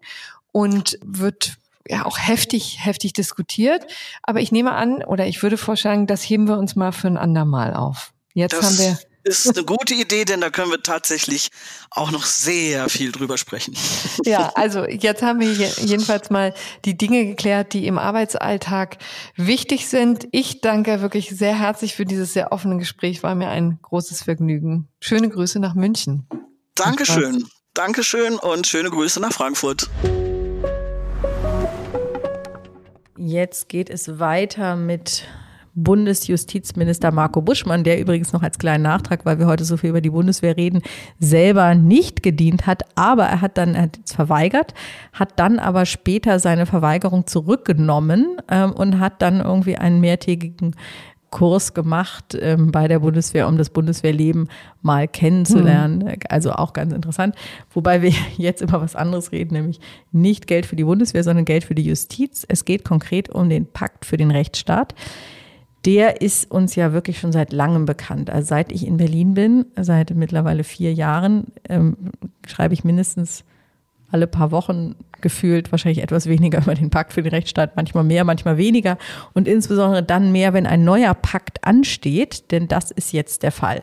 und 0.50 0.98
wird 1.04 1.54
ja 1.86 2.04
auch 2.04 2.18
heftig, 2.18 2.84
heftig 2.84 3.12
diskutiert. 3.12 3.86
Aber 4.24 4.40
ich 4.40 4.50
nehme 4.50 4.72
an, 4.72 5.04
oder 5.04 5.28
ich 5.28 5.44
würde 5.44 5.56
vorschlagen, 5.56 6.08
das 6.08 6.22
heben 6.22 6.48
wir 6.48 6.58
uns 6.58 6.74
mal 6.74 6.90
für 6.90 7.06
ein 7.06 7.16
andermal 7.16 7.74
auf. 7.74 8.12
Jetzt 8.32 8.54
das 8.58 8.64
haben 8.64 8.78
wir 8.78 8.98
ist 9.24 9.56
eine 9.56 9.64
gute 9.64 9.94
Idee, 9.94 10.24
denn 10.24 10.40
da 10.40 10.50
können 10.50 10.70
wir 10.70 10.82
tatsächlich 10.82 11.50
auch 11.90 12.10
noch 12.10 12.24
sehr 12.24 12.88
viel 12.88 13.10
drüber 13.10 13.38
sprechen. 13.38 13.74
Ja, 14.24 14.52
also 14.54 14.86
jetzt 14.86 15.22
haben 15.22 15.40
wir 15.40 15.50
jedenfalls 15.52 16.30
mal 16.30 16.54
die 16.84 16.96
Dinge 16.96 17.26
geklärt, 17.26 17.72
die 17.72 17.86
im 17.86 17.98
Arbeitsalltag 17.98 18.98
wichtig 19.36 19.88
sind. 19.88 20.28
Ich 20.30 20.60
danke 20.60 21.00
wirklich 21.00 21.30
sehr 21.30 21.58
herzlich 21.58 21.94
für 21.94 22.04
dieses 22.04 22.32
sehr 22.32 22.52
offene 22.52 22.78
Gespräch. 22.78 23.22
War 23.22 23.34
mir 23.34 23.48
ein 23.48 23.78
großes 23.82 24.22
Vergnügen. 24.22 24.88
Schöne 25.00 25.28
Grüße 25.28 25.58
nach 25.58 25.74
München. 25.74 26.28
Dankeschön. 26.74 27.44
Dankeschön 27.74 28.36
und 28.36 28.66
schöne 28.66 28.90
Grüße 28.90 29.20
nach 29.20 29.32
Frankfurt. 29.32 29.90
Jetzt 33.16 33.68
geht 33.68 33.90
es 33.90 34.18
weiter 34.18 34.76
mit 34.76 35.24
Bundesjustizminister 35.74 37.10
Marco 37.10 37.42
Buschmann, 37.42 37.84
der 37.84 38.00
übrigens 38.00 38.32
noch 38.32 38.42
als 38.42 38.58
kleinen 38.58 38.84
Nachtrag, 38.84 39.24
weil 39.24 39.38
wir 39.38 39.46
heute 39.46 39.64
so 39.64 39.76
viel 39.76 39.90
über 39.90 40.00
die 40.00 40.10
Bundeswehr 40.10 40.56
reden, 40.56 40.82
selber 41.18 41.74
nicht 41.74 42.22
gedient 42.22 42.66
hat, 42.66 42.82
aber 42.94 43.24
er 43.24 43.40
hat 43.40 43.58
dann 43.58 43.74
er 43.74 43.82
hat 43.82 43.98
verweigert, 44.06 44.74
hat 45.12 45.32
dann 45.36 45.58
aber 45.58 45.86
später 45.86 46.38
seine 46.38 46.66
Verweigerung 46.66 47.26
zurückgenommen 47.26 48.36
ähm, 48.48 48.72
und 48.72 49.00
hat 49.00 49.20
dann 49.20 49.40
irgendwie 49.40 49.76
einen 49.76 50.00
mehrtägigen 50.00 50.76
Kurs 51.34 51.74
gemacht 51.74 52.38
ähm, 52.40 52.70
bei 52.70 52.86
der 52.86 53.00
Bundeswehr, 53.00 53.48
um 53.48 53.58
das 53.58 53.68
Bundeswehrleben 53.70 54.48
mal 54.82 55.08
kennenzulernen. 55.08 55.98
Mhm. 55.98 56.18
Also 56.28 56.52
auch 56.52 56.72
ganz 56.72 56.92
interessant. 56.92 57.34
Wobei 57.72 58.02
wir 58.02 58.12
jetzt 58.36 58.62
immer 58.62 58.80
was 58.80 58.94
anderes 58.94 59.32
reden, 59.32 59.54
nämlich 59.54 59.80
nicht 60.12 60.46
Geld 60.46 60.64
für 60.64 60.76
die 60.76 60.84
Bundeswehr, 60.84 61.24
sondern 61.24 61.44
Geld 61.44 61.64
für 61.64 61.74
die 61.74 61.82
Justiz. 61.82 62.46
Es 62.48 62.64
geht 62.64 62.84
konkret 62.84 63.30
um 63.30 63.48
den 63.48 63.66
Pakt 63.66 64.04
für 64.04 64.16
den 64.16 64.30
Rechtsstaat 64.30 64.94
der 65.84 66.20
ist 66.20 66.50
uns 66.50 66.74
ja 66.76 66.92
wirklich 66.92 67.18
schon 67.18 67.32
seit 67.32 67.52
langem 67.52 67.84
bekannt. 67.84 68.30
Also 68.30 68.48
seit 68.48 68.72
ich 68.72 68.86
in 68.86 68.96
Berlin 68.96 69.34
bin, 69.34 69.66
seit 69.76 70.10
mittlerweile 70.14 70.64
vier 70.64 70.92
Jahren, 70.92 71.48
ähm, 71.68 71.96
schreibe 72.46 72.74
ich 72.74 72.84
mindestens 72.84 73.44
alle 74.10 74.26
paar 74.26 74.50
Wochen 74.50 74.94
gefühlt 75.20 75.72
wahrscheinlich 75.72 76.02
etwas 76.02 76.26
weniger 76.26 76.58
über 76.62 76.74
den 76.74 76.90
Pakt 76.90 77.12
für 77.12 77.22
den 77.22 77.30
Rechtsstaat, 77.30 77.76
manchmal 77.76 78.04
mehr, 78.04 78.24
manchmal 78.24 78.56
weniger 78.56 78.96
und 79.34 79.48
insbesondere 79.48 80.02
dann 80.02 80.32
mehr, 80.32 80.54
wenn 80.54 80.66
ein 80.66 80.84
neuer 80.84 81.14
Pakt 81.14 81.64
ansteht, 81.64 82.50
denn 82.50 82.68
das 82.68 82.90
ist 82.90 83.12
jetzt 83.12 83.42
der 83.42 83.52
Fall. 83.52 83.82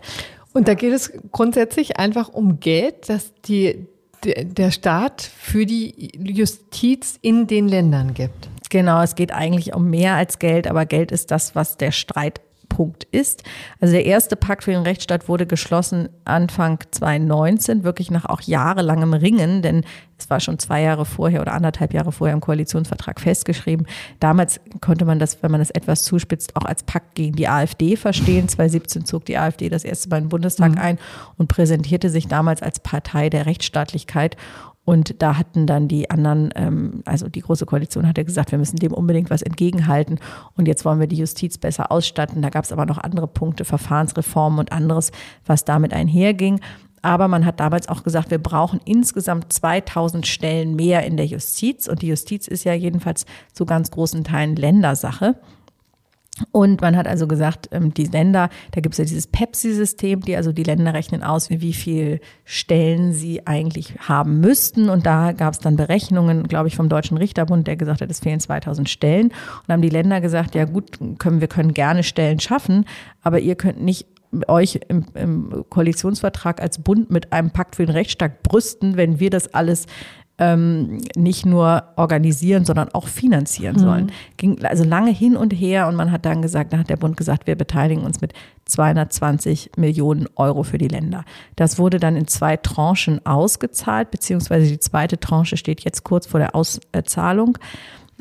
Und 0.54 0.68
da 0.68 0.74
geht 0.74 0.94
es 0.94 1.14
grundsätzlich 1.32 1.98
einfach 1.98 2.30
um 2.30 2.60
Geld, 2.60 3.10
das 3.10 3.34
die, 3.46 3.88
der 4.24 4.72
Staat 4.72 5.22
für 5.22 5.66
die 5.66 6.12
Justiz 6.18 7.18
in 7.22 7.48
den 7.48 7.68
Ländern 7.68 8.14
gibt. 8.14 8.50
Genau, 8.72 9.02
es 9.02 9.16
geht 9.16 9.34
eigentlich 9.34 9.76
um 9.76 9.90
mehr 9.90 10.16
als 10.16 10.40
Geld, 10.40 10.66
aber 10.66 10.86
Geld 10.86 11.12
ist 11.12 11.30
das, 11.30 11.56
was 11.56 11.76
der 11.76 11.92
Streitpunkt 11.92 13.04
ist. 13.12 13.44
Also 13.82 13.92
der 13.92 14.06
erste 14.06 14.38
Pakt 14.38 14.64
für 14.64 14.72
den 14.72 14.84
Rechtsstaat 14.84 15.28
wurde 15.28 15.46
geschlossen 15.46 16.08
Anfang 16.24 16.80
2019, 16.90 17.84
wirklich 17.84 18.12
nach 18.12 18.24
auch 18.24 18.40
jahrelangem 18.40 19.14
Ringen, 19.14 19.62
denn 19.62 19.84
es 20.18 20.30
war 20.30 20.40
schon 20.40 20.58
zwei 20.58 20.84
Jahre 20.84 21.04
vorher 21.04 21.42
oder 21.42 21.52
anderthalb 21.54 21.94
Jahre 21.94 22.14
vorher 22.14 22.34
im 22.34 22.40
Koalitionsvertrag 22.40 23.20
festgeschrieben. 23.20 23.88
Damals 24.22 24.62
konnte 24.80 25.04
man 25.04 25.20
das, 25.20 25.44
wenn 25.44 25.52
man 25.52 25.60
das 25.60 25.72
etwas 25.72 26.04
zuspitzt, 26.04 26.56
auch 26.56 26.64
als 26.64 26.84
Pakt 26.84 27.16
gegen 27.16 27.36
die 27.36 27.50
AfD 27.50 27.98
verstehen. 27.98 28.48
2017 28.48 29.04
zog 29.04 29.26
die 29.26 29.38
AfD 29.38 29.68
das 29.68 29.84
erste 29.84 30.08
Mal 30.08 30.20
in 30.20 30.24
den 30.26 30.30
Bundestag 30.30 30.72
mhm. 30.72 30.78
ein 30.78 31.00
und 31.38 31.50
präsentierte 31.50 32.10
sich 32.10 32.30
damals 32.30 32.62
als 32.62 32.80
Partei 32.80 33.30
der 33.30 33.48
Rechtsstaatlichkeit. 33.48 34.38
Und 34.84 35.22
da 35.22 35.38
hatten 35.38 35.68
dann 35.68 35.88
die 35.88 36.10
anderen, 36.10 36.50
ähm, 36.56 37.04
also 37.06 37.30
die 37.30 37.42
Große 37.42 37.66
Koalition 37.66 38.08
hatte 38.08 38.26
gesagt, 38.26 38.52
wir 38.52 38.58
müssen 38.58 38.78
dem 38.78 38.94
unbedingt 38.94 39.30
was 39.30 39.44
entgegenhalten. 39.44 40.20
Und 40.58 40.68
jetzt 40.68 40.86
wollen 40.86 41.00
wir 41.00 41.08
die 41.08 41.18
Justiz 41.18 41.58
besser 41.58 41.92
ausstatten. 41.92 42.42
Da 42.42 42.50
gab 42.50 42.64
es 42.64 42.72
aber 42.72 42.86
noch 42.86 42.98
andere 42.98 43.28
Punkte, 43.28 43.64
Verfahrensreformen 43.64 44.60
und 44.60 44.72
anderes, 44.72 45.12
was 45.46 45.66
damit 45.66 45.94
einherging. 45.94 46.60
Aber 47.04 47.28
man 47.28 47.46
hat 47.46 47.60
damals 47.60 47.90
auch 47.90 48.04
gesagt, 48.04 48.32
wir 48.32 48.38
brauchen 48.38 48.80
insgesamt 48.86 49.54
2000 49.54 50.26
Stellen 50.26 50.76
mehr 50.76 51.06
in 51.06 51.18
der 51.18 51.26
Justiz. 51.26 51.88
Und 51.88 52.02
die 52.02 52.08
Justiz 52.08 52.48
ist 52.48 52.64
ja 52.64 52.74
jedenfalls 52.74 53.26
zu 53.54 53.66
ganz 53.66 53.92
großen 53.92 54.24
Teilen 54.24 54.56
Ländersache. 54.56 55.36
Und 56.52 56.82
man 56.82 56.96
hat 56.96 57.08
also 57.08 57.28
gesagt, 57.28 57.70
ähm, 57.72 57.94
die 57.94 58.06
Länder, 58.06 58.50
da 58.72 58.82
gibt 58.82 58.94
es 58.94 59.00
ja 59.00 59.06
dieses 59.06 59.28
Pepsi-System, 59.28 60.22
die 60.22 60.36
also 60.36 60.52
die 60.52 60.64
Länder 60.64 60.94
rechnen 60.94 61.24
aus, 61.24 61.50
wie 61.50 61.74
viel 61.74 62.22
Stellen 62.46 63.14
sie 63.14 63.46
eigentlich 63.46 63.96
haben 64.00 64.40
müssten. 64.40 64.90
Und 64.90 65.06
da 65.06 65.34
gab 65.34 65.54
es 65.54 65.60
dann 65.60 65.76
Berechnungen, 65.76 66.48
glaube 66.48 66.70
ich, 66.70 66.76
vom 66.76 66.90
Deutschen 66.90 67.18
Richterbund, 67.18 67.68
der 67.68 67.76
gesagt 67.76 68.02
hat, 68.02 68.10
es 68.10 68.22
fehlen 68.22 68.40
2000 68.40 68.90
Stellen. 68.90 69.28
Und 69.28 69.74
haben 69.74 69.82
die 69.82 69.90
Länder 69.90 70.22
gesagt, 70.22 70.56
ja 70.56 70.66
gut, 70.66 71.00
können, 71.20 71.42
wir 71.42 71.48
können 71.48 71.74
gerne 71.74 72.04
Stellen 72.04 72.40
schaffen, 72.40 72.86
aber 73.22 73.40
ihr 73.40 73.56
könnt 73.56 73.82
nicht 73.82 74.08
euch 74.48 74.80
im, 74.88 75.06
im 75.14 75.66
Koalitionsvertrag 75.70 76.62
als 76.62 76.80
Bund 76.80 77.12
mit 77.12 77.34
einem 77.34 77.52
Pakt 77.52 77.76
für 77.76 77.86
den 77.86 77.94
Rechtsstaat 77.94 78.44
brüsten, 78.44 78.96
wenn 78.96 79.20
wir 79.20 79.30
das 79.30 79.54
alles 79.54 79.88
ähm, 80.38 81.02
nicht 81.16 81.46
nur 81.46 81.84
organisieren, 81.96 82.66
sondern 82.66 82.90
auch 82.90 83.08
finanzieren 83.08 83.78
sollen. 83.78 84.06
Mhm. 84.06 84.38
Ging 84.38 84.66
also 84.66 84.84
lange 84.84 85.12
hin 85.12 85.38
und 85.38 85.54
her 85.54 85.88
und 85.88 85.96
man 85.96 86.12
hat 86.12 86.26
dann 86.26 86.42
gesagt, 86.42 86.74
dann 86.74 86.80
hat 86.80 86.90
der 86.90 86.98
Bund 86.98 87.16
gesagt, 87.16 87.48
wir 87.48 87.56
beteiligen 87.56 88.04
uns 88.04 88.22
mit 88.22 88.34
220 88.66 89.72
Millionen 89.78 90.28
Euro 90.36 90.64
für 90.64 90.78
die 90.78 90.88
Länder. 90.88 91.26
Das 91.56 91.78
wurde 91.78 92.00
dann 92.00 92.16
in 92.16 92.28
zwei 92.28 92.58
Tranchen 92.58 93.24
ausgezahlt, 93.26 94.12
beziehungsweise 94.12 94.68
die 94.68 94.80
zweite 94.80 95.20
Tranche 95.20 95.58
steht 95.58 95.82
jetzt 95.82 96.04
kurz 96.04 96.26
vor 96.26 96.40
der 96.40 96.56
Auszahlung 96.56 97.58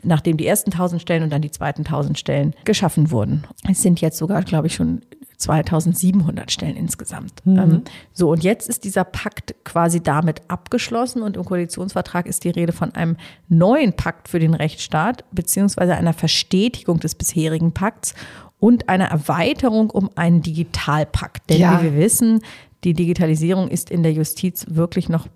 nachdem 0.03 0.37
die 0.37 0.47
ersten 0.47 0.73
1000 0.73 1.03
Stellen 1.03 1.23
und 1.23 1.31
dann 1.31 1.43
die 1.43 1.51
zweiten 1.51 1.83
1000 1.83 2.19
Stellen 2.19 2.55
geschaffen 2.65 3.11
wurden. 3.11 3.45
Es 3.71 3.83
sind 3.83 4.01
jetzt 4.01 4.17
sogar, 4.17 4.43
glaube 4.43 4.67
ich, 4.67 4.75
schon 4.75 5.03
2700 5.41 6.51
Stellen 6.53 6.76
insgesamt. 6.76 7.45
Mhm. 7.45 7.59
Ähm, 7.59 7.82
so, 8.12 8.30
und 8.30 8.45
jetzt 8.45 8.68
ist 8.68 8.84
dieser 8.84 9.05
Pakt 9.05 9.55
quasi 9.64 10.03
damit 10.03 10.43
abgeschlossen 10.49 11.22
und 11.22 11.36
im 11.36 11.45
Koalitionsvertrag 11.45 12.26
ist 12.26 12.45
die 12.45 12.51
Rede 12.51 12.72
von 12.72 12.95
einem 12.95 13.16
neuen 13.49 13.95
Pakt 13.95 14.28
für 14.28 14.38
den 14.38 14.55
Rechtsstaat, 14.55 15.24
beziehungsweise 15.32 15.95
einer 15.95 16.12
Verstetigung 16.12 17.01
des 17.01 17.14
bisherigen 17.14 17.72
Pakts 17.72 18.14
und 18.59 18.88
einer 18.88 19.07
Erweiterung 19.07 19.91
um 19.91 20.11
einen 20.14 20.43
Digitalpakt. 20.43 21.49
Denn 21.49 21.61
ja. 21.61 21.80
wie 21.80 21.84
wir 21.84 21.97
wissen, 21.97 22.43
die 22.84 22.95
Digitalisierung 22.95 23.68
ist 23.68 23.91
in 23.91 24.03
der 24.03 24.12
Justiz 24.12 24.66
wirklich 24.68 25.09
noch 25.09 25.26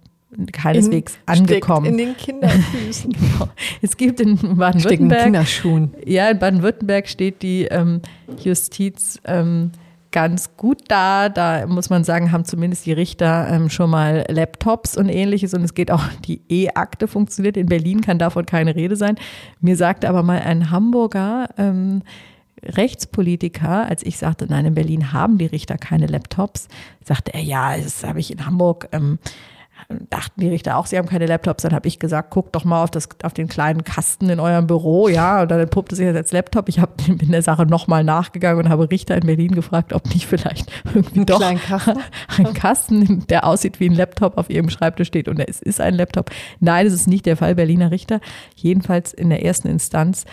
keineswegs 0.52 1.14
in, 1.14 1.20
angekommen. 1.26 1.86
in 1.86 1.98
den 1.98 2.16
Kinderfüßen. 2.16 3.12
genau. 3.12 3.48
Es 3.80 3.96
gibt 3.96 4.20
in 4.20 4.36
Baden-Württemberg. 4.56 5.48
Ja, 6.06 6.28
in 6.28 6.38
Baden-Württemberg 6.38 7.08
steht 7.08 7.42
die 7.42 7.64
ähm, 7.64 8.00
Justiz 8.42 9.20
ähm, 9.24 9.70
ganz 10.14 10.56
gut 10.56 10.82
da. 10.86 11.28
Da 11.28 11.66
muss 11.66 11.90
man 11.90 12.04
sagen, 12.04 12.30
haben 12.30 12.44
zumindest 12.44 12.86
die 12.86 12.92
Richter 12.92 13.48
ähm, 13.50 13.68
schon 13.68 13.90
mal 13.90 14.24
Laptops 14.28 14.96
und 14.96 15.08
ähnliches 15.08 15.54
und 15.54 15.64
es 15.64 15.74
geht 15.74 15.90
auch, 15.90 16.04
die 16.24 16.40
E-Akte 16.48 17.08
funktioniert. 17.08 17.56
In 17.56 17.66
Berlin 17.66 18.00
kann 18.00 18.20
davon 18.20 18.46
keine 18.46 18.76
Rede 18.76 18.94
sein. 18.94 19.16
Mir 19.60 19.76
sagte 19.76 20.08
aber 20.08 20.22
mal 20.22 20.38
ein 20.38 20.70
Hamburger, 20.70 21.48
ähm, 21.58 22.02
Rechtspolitiker, 22.62 23.86
als 23.86 24.04
ich 24.04 24.16
sagte, 24.16 24.46
nein, 24.48 24.64
in 24.66 24.74
Berlin 24.74 25.12
haben 25.12 25.36
die 25.36 25.46
Richter 25.46 25.76
keine 25.76 26.06
Laptops, 26.06 26.68
sagte 27.04 27.34
er, 27.34 27.42
ja, 27.42 27.76
das 27.76 28.04
habe 28.04 28.20
ich 28.20 28.30
in 28.30 28.46
Hamburg. 28.46 28.88
Ähm, 28.92 29.18
dachten 30.08 30.40
die 30.40 30.48
Richter 30.48 30.76
auch, 30.76 30.86
sie 30.86 30.96
haben 30.96 31.08
keine 31.08 31.26
Laptops. 31.26 31.62
Dann 31.62 31.74
habe 31.74 31.88
ich 31.88 31.98
gesagt, 31.98 32.30
guckt 32.30 32.54
doch 32.54 32.64
mal 32.64 32.82
auf, 32.82 32.90
das, 32.90 33.08
auf 33.22 33.34
den 33.34 33.48
kleinen 33.48 33.84
Kasten 33.84 34.30
in 34.30 34.40
eurem 34.40 34.66
Büro. 34.66 35.08
Ja, 35.08 35.42
und 35.42 35.50
dann 35.50 35.60
entpuppte 35.60 35.96
sich 35.96 36.06
das 36.06 36.16
als 36.16 36.32
Laptop. 36.32 36.68
Ich 36.68 36.78
hab, 36.78 36.96
bin 37.06 37.30
der 37.30 37.42
Sache 37.42 37.66
nochmal 37.66 38.04
nachgegangen 38.04 38.64
und 38.64 38.70
habe 38.70 38.90
Richter 38.90 39.16
in 39.16 39.26
Berlin 39.26 39.52
gefragt, 39.52 39.92
ob 39.92 40.06
nicht 40.06 40.26
vielleicht 40.26 40.70
irgendwie 40.84 41.20
ein 41.20 41.26
doch 41.26 41.40
Kasten? 41.40 41.98
ein 42.38 42.54
Kasten, 42.54 43.26
der 43.28 43.46
aussieht 43.46 43.80
wie 43.80 43.88
ein 43.88 43.94
Laptop, 43.94 44.38
auf 44.38 44.50
ihrem 44.50 44.70
Schreibtisch 44.70 45.08
steht 45.08 45.28
und 45.28 45.38
es 45.40 45.60
ist 45.60 45.80
ein 45.80 45.94
Laptop. 45.94 46.30
Nein, 46.60 46.86
es 46.86 46.92
ist 46.92 47.06
nicht 47.06 47.26
der 47.26 47.36
Fall 47.36 47.54
Berliner 47.54 47.90
Richter. 47.90 48.20
Jedenfalls 48.56 49.12
in 49.12 49.30
der 49.30 49.44
ersten 49.44 49.68
Instanz 49.68 50.24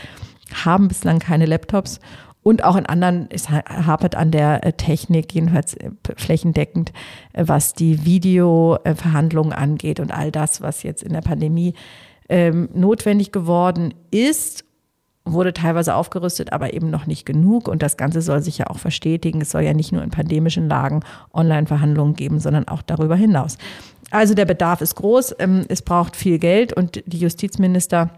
haben 0.65 0.87
bislang 0.87 1.19
keine 1.19 1.45
Laptops. 1.45 1.99
Und 2.43 2.63
auch 2.63 2.75
in 2.75 2.87
anderen, 2.87 3.27
es 3.29 3.49
hapert 3.49 4.15
an 4.15 4.31
der 4.31 4.65
äh, 4.65 4.73
Technik, 4.73 5.33
jedenfalls 5.33 5.75
äh, 5.75 5.91
flächendeckend, 6.15 6.91
äh, 7.33 7.43
was 7.45 7.73
die 7.73 8.03
Videoverhandlungen 8.03 9.53
angeht 9.53 9.99
und 9.99 10.11
all 10.11 10.31
das, 10.31 10.61
was 10.61 10.83
jetzt 10.83 11.03
in 11.03 11.13
der 11.13 11.21
Pandemie 11.21 11.75
ähm, 12.29 12.69
notwendig 12.73 13.31
geworden 13.31 13.93
ist, 14.09 14.65
wurde 15.23 15.53
teilweise 15.53 15.93
aufgerüstet, 15.93 16.51
aber 16.51 16.73
eben 16.73 16.89
noch 16.89 17.05
nicht 17.05 17.25
genug. 17.25 17.67
Und 17.67 17.83
das 17.83 17.95
Ganze 17.95 18.21
soll 18.21 18.41
sich 18.41 18.57
ja 18.57 18.67
auch 18.67 18.79
verstetigen. 18.79 19.41
Es 19.41 19.51
soll 19.51 19.61
ja 19.61 19.73
nicht 19.73 19.91
nur 19.91 20.03
in 20.03 20.09
pandemischen 20.09 20.67
Lagen 20.67 21.01
Online-Verhandlungen 21.33 22.15
geben, 22.15 22.39
sondern 22.39 22.67
auch 22.67 22.81
darüber 22.81 23.15
hinaus. 23.15 23.57
Also 24.09 24.33
der 24.33 24.45
Bedarf 24.45 24.81
ist 24.81 24.95
groß, 24.95 25.35
ähm, 25.39 25.65
es 25.69 25.83
braucht 25.83 26.15
viel 26.15 26.39
Geld 26.39 26.73
und 26.73 27.03
die 27.05 27.19
Justizminister 27.19 28.09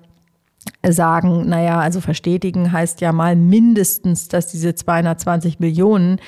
sagen, 0.88 1.47
naja, 1.47 1.80
also 1.80 2.01
verstetigen 2.01 2.72
heißt 2.72 3.01
ja 3.01 3.11
mal 3.11 3.36
mindestens, 3.36 4.28
dass 4.28 4.47
diese 4.47 4.76
220 4.76 5.59
Millionen 5.59 6.20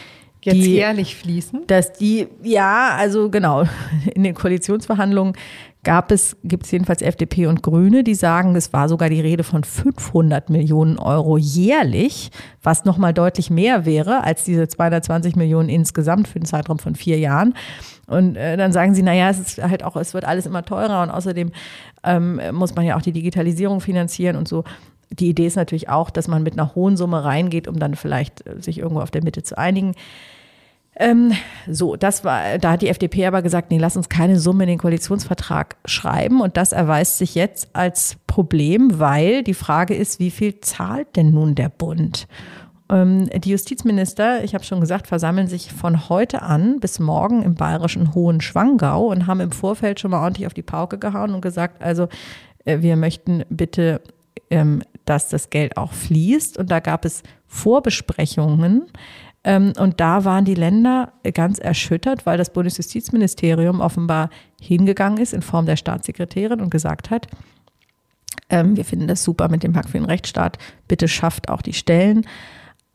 Jetzt 0.45 0.55
die, 0.57 0.75
jährlich 0.75 1.15
fließen? 1.15 1.65
Dass 1.65 1.93
die, 1.93 2.27
ja, 2.43 2.95
also 2.97 3.31
genau, 3.31 3.63
in 4.13 4.23
den 4.23 4.35
Koalitionsverhandlungen 4.35 5.33
gab 5.85 6.11
es, 6.11 6.35
gibt 6.43 6.65
es 6.65 6.71
jedenfalls 6.71 7.01
FDP 7.01 7.45
und 7.47 7.63
Grüne, 7.63 8.03
die 8.03 8.15
sagen, 8.15 8.55
es 8.55 8.73
war 8.73 8.89
sogar 8.89 9.07
die 9.07 9.21
Rede 9.21 9.43
von 9.43 9.63
500 9.63 10.49
Millionen 10.49 10.97
Euro 10.97 11.37
jährlich, 11.37 12.31
was 12.61 12.83
nochmal 12.83 13.13
deutlich 13.13 13.49
mehr 13.49 13.85
wäre 13.85 14.23
als 14.23 14.43
diese 14.43 14.67
220 14.67 15.37
Millionen 15.37 15.69
insgesamt 15.69 16.27
für 16.27 16.39
den 16.39 16.45
Zeitraum 16.45 16.79
von 16.79 16.95
vier 16.95 17.19
Jahren. 17.19 17.53
Und 18.07 18.35
äh, 18.35 18.57
dann 18.57 18.73
sagen 18.73 18.95
sie, 18.95 19.03
naja, 19.03 19.29
es 19.29 19.39
ist 19.39 19.63
halt 19.63 19.83
auch, 19.83 19.95
es 19.95 20.13
wird 20.13 20.25
alles 20.25 20.45
immer 20.45 20.65
teurer 20.65 21.03
und 21.03 21.11
außerdem 21.11 21.51
ähm, 22.03 22.41
muss 22.51 22.75
man 22.75 22.85
ja 22.85 22.97
auch 22.97 23.01
die 23.01 23.13
Digitalisierung 23.13 23.79
finanzieren 23.79 24.35
und 24.35 24.47
so. 24.47 24.63
Die 25.11 25.29
Idee 25.29 25.45
ist 25.45 25.55
natürlich 25.55 25.87
auch, 25.87 26.09
dass 26.09 26.27
man 26.27 26.41
mit 26.43 26.53
einer 26.53 26.73
hohen 26.73 26.97
Summe 26.97 27.23
reingeht, 27.23 27.67
um 27.67 27.79
dann 27.79 27.95
vielleicht 27.95 28.45
äh, 28.47 28.59
sich 28.59 28.79
irgendwo 28.79 29.01
auf 29.01 29.11
der 29.11 29.23
Mitte 29.23 29.43
zu 29.43 29.57
einigen. 29.57 29.93
Ähm, 30.97 31.33
so, 31.67 31.95
das 31.97 32.23
war, 32.23 32.57
da 32.57 32.71
hat 32.71 32.81
die 32.81 32.87
FDP 32.87 33.25
aber 33.25 33.41
gesagt, 33.41 33.69
nee, 33.69 33.77
lass 33.77 33.97
uns 33.97 34.07
keine 34.07 34.39
Summe 34.39 34.63
in 34.63 34.69
den 34.69 34.77
Koalitionsvertrag 34.77 35.75
schreiben. 35.85 36.41
Und 36.41 36.55
das 36.57 36.71
erweist 36.71 37.17
sich 37.17 37.35
jetzt 37.35 37.69
als 37.73 38.17
Problem, 38.27 38.99
weil 38.99 39.43
die 39.43 39.53
Frage 39.53 39.93
ist, 39.93 40.19
wie 40.19 40.31
viel 40.31 40.61
zahlt 40.61 41.15
denn 41.17 41.31
nun 41.31 41.55
der 41.55 41.69
Bund? 41.69 42.27
Ähm, 42.89 43.29
die 43.35 43.49
Justizminister, 43.49 44.43
ich 44.43 44.53
habe 44.53 44.63
schon 44.63 44.79
gesagt, 44.79 45.07
versammeln 45.07 45.47
sich 45.47 45.73
von 45.73 46.07
heute 46.07 46.43
an 46.43 46.79
bis 46.79 46.99
morgen 46.99 47.43
im 47.43 47.55
bayerischen 47.55 48.13
Hohen 48.13 48.41
Schwangau 48.41 49.07
und 49.07 49.27
haben 49.27 49.41
im 49.41 49.51
Vorfeld 49.51 49.99
schon 49.99 50.11
mal 50.11 50.21
ordentlich 50.21 50.47
auf 50.47 50.53
die 50.53 50.61
Pauke 50.61 50.97
gehauen 50.97 51.33
und 51.33 51.41
gesagt, 51.41 51.81
also 51.81 52.07
äh, 52.63 52.81
wir 52.81 52.95
möchten 52.95 53.43
bitte, 53.49 54.01
ähm, 54.49 54.81
dass 55.03 55.29
das 55.29 55.49
Geld 55.49 55.77
auch 55.77 55.91
fließt. 55.91 56.57
Und 56.57 56.71
da 56.71 56.79
gab 56.79 57.05
es 57.05 57.23
Vorbesprechungen. 57.47 58.83
Ähm, 59.45 59.71
und 59.79 60.01
da 60.01 60.25
waren 60.25 60.43
die 60.43 60.55
Länder 60.55 61.13
ganz 61.33 61.59
erschüttert, 61.59 62.25
weil 62.25 62.37
das 62.37 62.51
Bundesjustizministerium 62.51 63.79
offenbar 63.79 64.29
hingegangen 64.59 65.19
ist 65.19 65.33
in 65.33 65.41
Form 65.41 65.65
der 65.65 65.77
Staatssekretärin 65.77 66.59
und 66.59 66.69
gesagt 66.69 67.09
hat, 67.09 67.27
wir 68.47 68.85
finden 68.85 69.07
das 69.07 69.23
super 69.23 69.49
mit 69.49 69.63
dem 69.63 69.73
Pakt 69.73 69.89
für 69.89 69.97
den 69.97 70.05
Rechtsstaat, 70.05 70.59
bitte 70.87 71.07
schafft 71.07 71.49
auch 71.49 71.63
die 71.63 71.73
Stellen. 71.73 72.27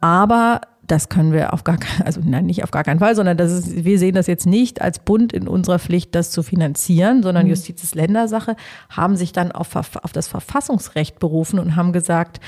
Aber 0.00 0.60
das 0.90 1.08
können 1.08 1.32
wir 1.32 1.52
auf 1.52 1.64
gar 1.64 1.78
keinen, 1.78 2.02
also 2.06 2.20
nein, 2.24 2.46
nicht 2.46 2.64
auf 2.64 2.70
gar 2.70 2.84
keinen 2.84 2.98
Fall, 2.98 3.14
sondern 3.14 3.36
das 3.36 3.52
ist, 3.52 3.84
wir 3.84 3.98
sehen 3.98 4.14
das 4.14 4.26
jetzt 4.26 4.46
nicht 4.46 4.80
als 4.80 4.98
Bund 4.98 5.32
in 5.32 5.48
unserer 5.48 5.78
Pflicht, 5.78 6.14
das 6.14 6.30
zu 6.30 6.42
finanzieren, 6.42 7.22
sondern 7.22 7.44
mhm. 7.44 7.50
Justiz 7.50 7.82
ist 7.82 7.94
Ländersache, 7.94 8.56
haben 8.88 9.16
sich 9.16 9.32
dann 9.32 9.52
auf, 9.52 9.74
auf 9.76 10.12
das 10.12 10.28
Verfassungsrecht 10.28 11.18
berufen 11.18 11.58
und 11.58 11.76
haben 11.76 11.92
gesagt, 11.92 12.40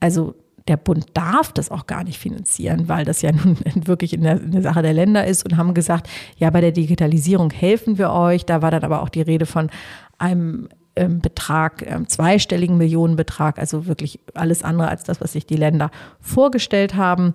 also 0.00 0.34
der 0.68 0.76
Bund 0.76 1.06
darf 1.14 1.52
das 1.52 1.70
auch 1.70 1.86
gar 1.86 2.04
nicht 2.04 2.18
finanzieren, 2.18 2.88
weil 2.88 3.04
das 3.04 3.22
ja 3.22 3.32
nun 3.32 3.56
wirklich 3.74 4.12
in 4.12 4.22
der, 4.22 4.40
in 4.40 4.52
der, 4.52 4.62
Sache 4.62 4.82
der 4.82 4.92
Länder 4.92 5.26
ist 5.26 5.44
und 5.44 5.56
haben 5.56 5.74
gesagt, 5.74 6.08
ja, 6.36 6.50
bei 6.50 6.60
der 6.60 6.72
Digitalisierung 6.72 7.50
helfen 7.50 7.98
wir 7.98 8.12
euch. 8.12 8.44
Da 8.44 8.62
war 8.62 8.70
dann 8.70 8.84
aber 8.84 9.02
auch 9.02 9.08
die 9.08 9.22
Rede 9.22 9.46
von 9.46 9.70
einem 10.18 10.68
ähm, 10.96 11.20
Betrag, 11.20 11.84
ähm, 11.86 12.08
zweistelligen 12.08 12.76
Millionenbetrag, 12.76 13.58
also 13.58 13.86
wirklich 13.86 14.20
alles 14.34 14.62
andere 14.62 14.88
als 14.88 15.04
das, 15.04 15.20
was 15.20 15.32
sich 15.32 15.46
die 15.46 15.56
Länder 15.56 15.90
vorgestellt 16.20 16.94
haben. 16.94 17.34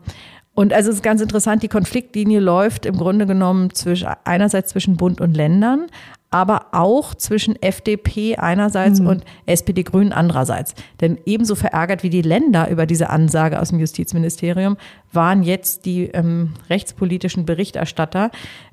Und 0.56 0.72
also 0.72 0.92
es 0.92 0.98
ist 0.98 1.04
ganz 1.04 1.22
interessant, 1.22 1.64
die 1.64 1.68
Konfliktlinie 1.68 2.40
läuft 2.40 2.86
im 2.86 2.96
Grunde 2.96 3.26
genommen 3.26 3.74
zwischen, 3.74 4.10
einerseits 4.24 4.70
zwischen 4.70 4.98
Bund 4.98 5.20
und 5.20 5.36
Ländern, 5.36 5.88
aber 6.34 6.66
auch 6.72 7.14
zwischen 7.14 7.62
FDP 7.62 8.38
einerseits 8.38 9.00
mhm. 9.00 9.08
und 9.08 9.26
SPD-Grünen 9.46 10.12
andererseits. 10.12 10.74
Denn 11.00 11.20
ebenso 11.26 11.54
verärgert 11.54 12.02
wie 12.02 12.10
die 12.10 12.24
Länder 12.24 12.70
über 12.72 12.88
diese 12.88 13.12
Ansage 13.12 13.62
aus 13.62 13.70
dem 13.70 13.80
Justizministerium 13.80 14.78
waren 15.12 15.44
jetzt 15.44 15.86
die 15.86 16.06
ähm, 16.06 16.54
rechtspolitischen 16.72 17.46
Berichterstatter, 17.46 18.32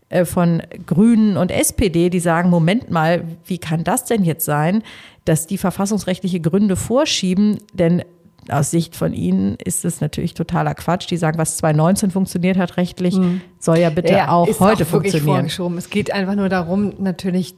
äh, 0.08 0.24
von 0.24 0.62
Grünen 0.86 1.36
und 1.36 1.50
SPD, 1.50 2.08
die 2.08 2.20
sagen, 2.20 2.48
Moment 2.48 2.90
mal, 2.90 3.24
wie 3.44 3.58
kann 3.58 3.84
das 3.84 4.06
denn 4.06 4.24
jetzt 4.24 4.44
sein, 4.44 4.82
dass 5.26 5.46
die 5.46 5.58
verfassungsrechtliche 5.58 6.40
Gründe 6.40 6.76
vorschieben? 6.76 7.58
Denn 7.74 8.02
aus 8.48 8.70
Sicht 8.70 8.96
von 8.96 9.12
Ihnen 9.12 9.56
ist 9.56 9.84
es 9.84 10.00
natürlich 10.00 10.34
totaler 10.34 10.74
Quatsch. 10.74 11.10
Die 11.10 11.16
sagen, 11.16 11.38
was 11.38 11.56
2019 11.58 12.10
funktioniert 12.10 12.56
hat 12.56 12.76
rechtlich, 12.76 13.16
mhm. 13.16 13.40
soll 13.58 13.78
ja 13.78 13.90
bitte 13.90 14.12
ja, 14.12 14.30
auch 14.30 14.48
heute 14.60 14.84
auch 14.84 14.88
funktionieren. 14.88 15.46
Es 15.76 15.90
geht 15.90 16.12
einfach 16.12 16.34
nur 16.34 16.48
darum, 16.48 16.94
natürlich 16.98 17.54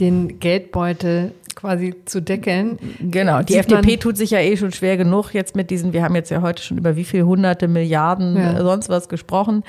den 0.00 0.40
Geldbeutel 0.40 1.32
quasi 1.54 1.94
zu 2.04 2.20
deckeln. 2.20 2.78
Genau, 3.00 3.42
die 3.42 3.56
FDP 3.56 3.96
tut 3.96 4.16
sich 4.16 4.30
ja 4.30 4.40
eh 4.40 4.56
schon 4.56 4.72
schwer 4.72 4.96
genug 4.96 5.32
jetzt 5.32 5.54
mit 5.54 5.70
diesen, 5.70 5.92
wir 5.92 6.02
haben 6.02 6.14
jetzt 6.14 6.30
ja 6.30 6.42
heute 6.42 6.62
schon 6.62 6.78
über 6.78 6.96
wie 6.96 7.04
viele 7.04 7.26
hunderte 7.26 7.68
Milliarden 7.68 8.36
ja. 8.36 8.62
sonst 8.62 8.88
was 8.88 9.08
gesprochen 9.08 9.62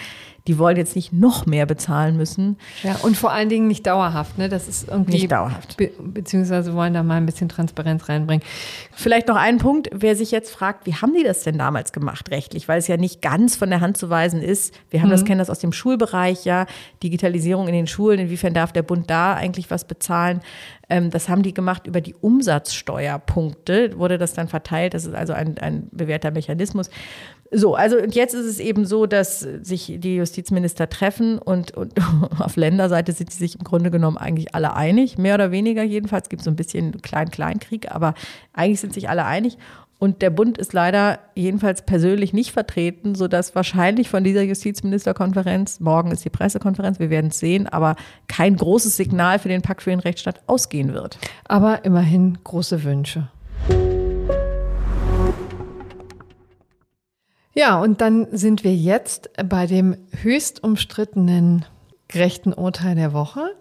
die 0.47 0.59
wollen 0.59 0.77
jetzt 0.77 0.95
nicht 0.95 1.11
noch 1.11 1.47
mehr 1.47 1.65
bezahlen 1.65 2.17
müssen. 2.17 2.57
Ja, 2.83 2.97
und 3.01 3.17
vor 3.17 3.31
allen 3.31 3.49
Dingen 3.49 3.67
nicht 3.67 3.87
dauerhaft, 3.87 4.37
ne? 4.37 4.47
Das 4.47 4.67
ist 4.67 4.87
irgendwie. 4.87 5.13
Nicht 5.13 5.31
dauerhaft. 5.31 5.77
Be 5.77 5.91
beziehungsweise 5.99 6.75
wollen 6.75 6.93
da 6.93 7.01
mal 7.01 7.15
ein 7.15 7.25
bisschen 7.25 7.49
Transparenz 7.49 8.07
reinbringen. 8.07 8.45
Vielleicht 8.91 9.27
noch 9.27 9.37
ein 9.37 9.57
Punkt, 9.57 9.89
wer 9.91 10.15
sich 10.15 10.29
jetzt 10.29 10.51
fragt, 10.51 10.85
wie 10.85 10.93
haben 10.93 11.13
die 11.15 11.23
das 11.23 11.41
denn 11.41 11.57
damals 11.57 11.93
gemacht 11.93 12.29
rechtlich? 12.29 12.67
Weil 12.67 12.77
es 12.77 12.87
ja 12.87 12.97
nicht 12.97 13.21
ganz 13.21 13.55
von 13.55 13.69
der 13.69 13.81
Hand 13.81 13.97
zu 13.97 14.09
weisen 14.09 14.41
ist. 14.41 14.75
Wir 14.91 15.01
haben 15.01 15.07
mhm. 15.07 15.13
das, 15.13 15.25
kennen 15.25 15.39
das 15.39 15.49
aus 15.49 15.59
dem 15.59 15.73
Schulbereich, 15.73 16.45
ja. 16.45 16.67
Digitalisierung 17.01 17.67
in 17.67 17.73
den 17.73 17.87
Schulen. 17.87 18.19
Inwiefern 18.19 18.53
darf 18.53 18.71
der 18.71 18.83
Bund 18.83 19.09
da 19.09 19.33
eigentlich 19.33 19.71
was 19.71 19.85
bezahlen? 19.85 20.41
Ähm, 20.89 21.09
das 21.09 21.29
haben 21.29 21.41
die 21.41 21.53
gemacht 21.53 21.87
über 21.87 22.01
die 22.01 22.13
Umsatzsteuerpunkte, 22.13 23.97
wurde 23.97 24.17
das 24.17 24.33
dann 24.33 24.47
verteilt. 24.47 24.93
Das 24.93 25.05
ist 25.05 25.15
also 25.15 25.33
ein, 25.33 25.57
ein 25.57 25.87
bewährter 25.91 26.31
Mechanismus. 26.31 26.89
So, 27.57 27.75
also 27.75 27.97
jetzt 27.99 28.33
ist 28.33 28.45
es 28.45 28.59
eben 28.59 28.85
so, 28.85 29.05
dass 29.05 29.39
sich 29.39 29.95
die 29.97 30.17
Justizminister 30.17 30.89
treffen 30.89 31.37
und, 31.37 31.71
und 31.71 31.93
auf 32.39 32.57
Länderseite 32.57 33.13
sind 33.13 33.31
sie 33.31 33.39
sich 33.39 33.55
im 33.55 33.63
Grunde 33.63 33.91
genommen 33.91 34.17
eigentlich 34.17 34.53
alle 34.53 34.75
einig, 34.75 35.17
mehr 35.17 35.35
oder 35.35 35.51
weniger 35.51 35.81
jedenfalls. 35.81 36.25
Es 36.25 36.29
gibt 36.29 36.43
so 36.43 36.49
ein 36.49 36.57
bisschen 36.57 37.01
Klein-Kleinkrieg, 37.01 37.91
aber 37.91 38.13
eigentlich 38.53 38.81
sind 38.81 38.93
sich 38.93 39.07
alle 39.07 39.25
einig. 39.25 39.57
Und 39.97 40.21
der 40.21 40.29
Bund 40.29 40.57
ist 40.57 40.73
leider 40.73 41.19
jedenfalls 41.35 41.83
persönlich 41.83 42.33
nicht 42.33 42.51
vertreten, 42.51 43.15
sodass 43.15 43.55
wahrscheinlich 43.55 44.09
von 44.09 44.25
dieser 44.25 44.41
Justizministerkonferenz, 44.41 45.79
morgen 45.79 46.11
ist 46.11 46.25
die 46.25 46.29
Pressekonferenz, 46.29 46.99
wir 46.99 47.09
werden 47.09 47.27
es 47.27 47.39
sehen, 47.39 47.67
aber 47.67 47.95
kein 48.27 48.57
großes 48.57 48.97
Signal 48.97 49.39
für 49.39 49.47
den 49.47 49.61
Pakt 49.61 49.83
für 49.83 49.91
den 49.91 49.99
Rechtsstaat 50.01 50.41
ausgehen 50.47 50.93
wird. 50.93 51.17
Aber 51.45 51.85
immerhin 51.85 52.37
große 52.43 52.83
Wünsche. 52.83 53.29
Ja, 57.57 57.79
und 57.79 58.01
dann 58.01 58.27
sind 58.31 58.65
wir 58.65 58.75
jetzt 58.75 59.29
bei 59.47 59.65
dem 59.65 59.95
höchst 60.11 60.61
umstrittenen 60.61 61.65
gerechten 62.09 62.53
Urteil 62.53 62.95
der 62.95 63.13
Woche 63.13 63.55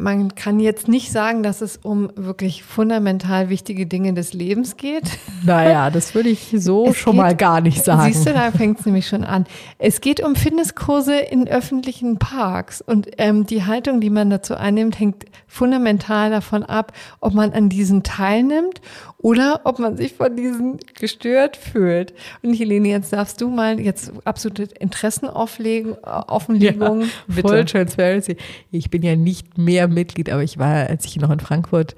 man 0.00 0.36
kann 0.36 0.60
jetzt 0.60 0.86
nicht 0.86 1.10
sagen, 1.10 1.42
dass 1.42 1.60
es 1.60 1.76
um 1.76 2.10
wirklich 2.14 2.62
fundamental 2.62 3.48
wichtige 3.48 3.84
Dinge 3.84 4.14
des 4.14 4.32
Lebens 4.32 4.76
geht. 4.76 5.02
Naja, 5.44 5.90
das 5.90 6.14
würde 6.14 6.28
ich 6.28 6.54
so 6.56 6.88
es 6.88 6.96
schon 6.96 7.14
geht, 7.14 7.20
mal 7.20 7.36
gar 7.36 7.60
nicht 7.60 7.84
sagen. 7.84 8.12
Siehst 8.12 8.26
du, 8.26 8.32
da 8.32 8.52
fängt 8.52 8.78
es 8.78 8.86
nämlich 8.86 9.08
schon 9.08 9.24
an. 9.24 9.44
Es 9.78 10.00
geht 10.00 10.22
um 10.22 10.36
Fitnesskurse 10.36 11.16
in 11.16 11.48
öffentlichen 11.48 12.18
Parks 12.18 12.80
und 12.80 13.08
ähm, 13.18 13.44
die 13.46 13.64
Haltung, 13.64 14.00
die 14.00 14.10
man 14.10 14.30
dazu 14.30 14.54
einnimmt, 14.54 15.00
hängt 15.00 15.24
fundamental 15.48 16.30
davon 16.30 16.62
ab, 16.62 16.92
ob 17.20 17.34
man 17.34 17.52
an 17.52 17.68
diesen 17.68 18.04
teilnimmt 18.04 18.80
oder 19.18 19.62
ob 19.64 19.80
man 19.80 19.96
sich 19.96 20.14
von 20.14 20.36
diesen 20.36 20.78
gestört 20.98 21.56
fühlt. 21.56 22.14
Und 22.42 22.54
Helene, 22.54 22.88
jetzt 22.88 23.12
darfst 23.12 23.40
du 23.40 23.48
mal 23.48 23.80
jetzt 23.80 24.12
absolute 24.24 24.62
Interessen 24.78 25.28
auflegen, 25.28 25.96
Offenlegung. 26.02 27.02
Ja, 27.02 27.42
voll 27.42 27.64
Transparency. 27.64 28.36
Ich 28.70 28.90
bin 28.90 29.02
ja 29.02 29.16
nicht 29.16 29.58
mehr 29.58 29.87
Mitglied, 29.92 30.30
aber 30.30 30.42
ich 30.42 30.58
war, 30.58 30.88
als 30.88 31.04
ich 31.04 31.16
noch 31.16 31.30
in 31.30 31.40
Frankfurt 31.40 31.96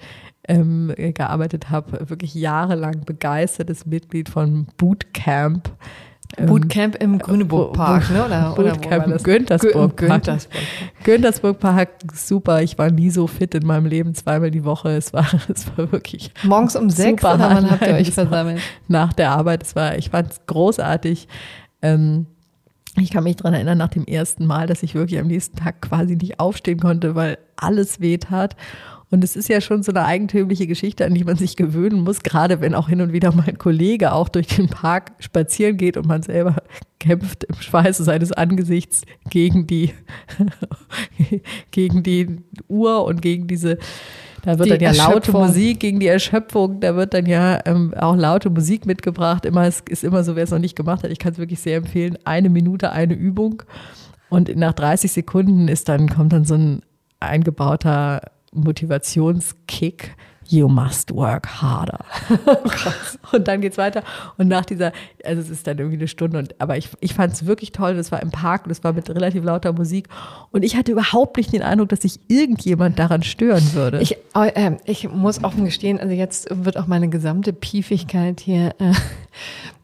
ähm, 0.49 0.93
gearbeitet 0.97 1.71
habe, 1.71 2.09
wirklich 2.09 2.35
jahrelang 2.35 3.05
begeistertes 3.05 3.87
Mitglied 3.87 4.29
von 4.29 4.67
Bootcamp. 4.77 5.71
Ähm, 6.37 6.47
Bootcamp 6.47 6.97
im 6.97 7.19
Grüneburg-Park, 7.19 8.11
ne? 8.11 8.25
Oder, 8.25 8.55
Bootcamp 8.55 9.07
im 9.07 9.17
Güntersburg. 9.19 9.97
Güntersburg. 9.97 10.63
Güntersburg-Park, 11.05 11.89
super. 12.15 12.63
Ich 12.63 12.79
war 12.79 12.91
nie 12.91 13.11
so 13.11 13.27
fit 13.27 13.55
in 13.55 13.67
meinem 13.67 13.87
Leben, 13.87 14.15
zweimal 14.15 14.51
die 14.51 14.65
Woche. 14.65 14.91
Es 14.91 15.13
war, 15.13 15.27
es 15.49 15.67
war 15.77 15.91
wirklich. 15.93 16.33
Morgens 16.43 16.77
um 16.77 16.89
sechs 16.91 17.25
oder 17.25 17.39
wann 17.39 17.71
habt 17.71 17.87
ihr 17.87 17.95
euch 17.95 18.13
versammelt? 18.13 18.61
Nach 18.89 19.13
der 19.13 19.31
Arbeit. 19.31 19.63
Es 19.63 19.77
war, 19.77 19.97
ich 19.99 20.11
fand 20.11 20.33
es 20.33 20.47
großartig. 20.47 21.29
Ähm, 21.83 22.27
ich 22.97 23.11
kann 23.11 23.25
mich 23.25 23.37
daran 23.37 23.55
erinnern, 23.55 23.79
nach 23.79 23.89
dem 23.89 24.05
ersten 24.05 24.47
Mal, 24.47 24.67
dass 24.67 24.83
ich 24.83 24.95
wirklich 24.95 25.21
am 25.21 25.29
nächsten 25.29 25.57
Tag 25.57 25.81
quasi 25.83 26.17
nicht 26.17 26.41
aufstehen 26.41 26.81
konnte, 26.81 27.15
weil 27.15 27.39
alles 27.57 28.01
weh 28.01 28.19
tat. 28.19 28.57
Und 29.11 29.25
es 29.25 29.35
ist 29.35 29.49
ja 29.49 29.61
schon 29.61 29.83
so 29.83 29.91
eine 29.91 30.05
eigentümliche 30.05 30.69
Geschichte, 30.69 31.05
an 31.05 31.15
die 31.15 31.25
man 31.25 31.37
sich 31.37 31.57
gewöhnen 31.57 32.03
muss, 32.03 32.23
gerade 32.23 32.61
wenn 32.61 32.75
auch 32.75 32.89
hin 32.89 33.01
und 33.01 33.13
wieder 33.13 33.33
mein 33.33 33.59
Kollege 33.59 34.13
auch 34.13 34.29
durch 34.29 34.47
den 34.47 34.69
Park 34.69 35.13
spazieren 35.19 35.77
geht 35.77 35.97
und 35.97 36.07
man 36.07 36.23
selber 36.23 36.57
kämpft 37.01 37.45
im 37.45 37.57
Schweiße 37.57 38.05
seines 38.05 38.31
Angesichts 38.31 39.03
gegen 39.29 39.67
die, 39.67 39.93
gegen 41.73 42.05
die 42.05 42.39
Uhr 42.69 43.05
und 43.05 43.21
gegen 43.21 43.49
diese 43.49 43.79
Da 44.43 44.59
wird 44.59 44.71
dann 44.71 44.81
ja 44.81 44.93
laute 44.93 45.33
Musik 45.33 45.81
gegen 45.81 46.01
die 46.01 46.07
Erschöpfung, 46.07 46.81
da 46.81 46.97
wird 46.97 47.15
dann 47.15 47.27
ja 47.27 47.61
ähm, 47.67 47.95
auch 47.95 48.17
laute 48.17 48.51
Musik 48.51 48.87
mitgebracht. 48.87 49.45
Immer, 49.45 49.67
es 49.67 49.83
ist 49.89 50.05
immer 50.05 50.25
so, 50.25 50.37
wer 50.37 50.45
es 50.45 50.51
noch 50.51 50.59
nicht 50.59 50.77
gemacht 50.77 51.03
hat, 51.03 51.11
ich 51.11 51.19
kann 51.19 51.33
es 51.33 51.39
wirklich 51.39 51.61
sehr 51.61 51.77
empfehlen, 51.77 52.19
eine 52.25 52.49
Minute, 52.49 52.93
eine 52.93 53.15
Übung. 53.15 53.63
Und 54.29 54.55
nach 54.57 54.73
30 54.73 55.13
Sekunden 55.13 55.69
ist 55.69 55.89
dann, 55.89 56.09
kommt 56.09 56.33
dann 56.33 56.45
so 56.45 56.55
ein 56.55 56.83
eingebauter 57.19 58.23
Motivationskick 58.53 60.15
you 60.51 60.69
must 60.69 61.15
work 61.15 61.47
harder. 61.47 62.05
und 63.33 63.47
dann 63.47 63.61
geht's 63.61 63.79
weiter. 63.79 64.03
Und 64.37 64.49
nach 64.49 64.65
dieser, 64.65 64.93
also 65.25 65.41
es 65.41 65.49
ist 65.49 65.67
dann 65.67 65.79
irgendwie 65.79 65.99
eine 65.99 66.09
Stunde, 66.09 66.39
und, 66.39 66.61
aber 66.61 66.77
ich, 66.77 66.89
ich 67.01 67.15
fand 67.15 67.33
es 67.33 67.47
wirklich 67.47 67.73
toll. 67.73 67.95
Das 67.95 68.11
war 68.11 68.21
im 68.21 68.31
Park 68.31 68.65
und 68.65 68.71
es 68.71 68.83
war 68.83 68.93
mit 68.93 69.09
relativ 69.09 69.45
lauter 69.45 69.73
Musik. 69.73 70.09
Und 70.51 70.65
ich 70.65 70.77
hatte 70.77 70.93
überhaupt 70.93 71.37
nicht 71.37 71.53
den 71.53 71.63
Eindruck, 71.63 71.91
dass 71.91 72.03
sich 72.03 72.19
irgendjemand 72.29 72.99
daran 72.99 73.23
stören 73.23 73.73
würde. 73.75 74.01
Ich, 74.01 74.17
äh, 74.35 74.73
ich 74.85 75.09
muss 75.09 75.43
offen 75.45 75.65
gestehen, 75.65 76.01
also 76.01 76.13
jetzt 76.13 76.49
wird 76.51 76.77
auch 76.77 76.87
meine 76.87 77.09
gesamte 77.09 77.53
Piefigkeit 77.53 78.41
hier 78.41 78.75
äh, 78.79 78.93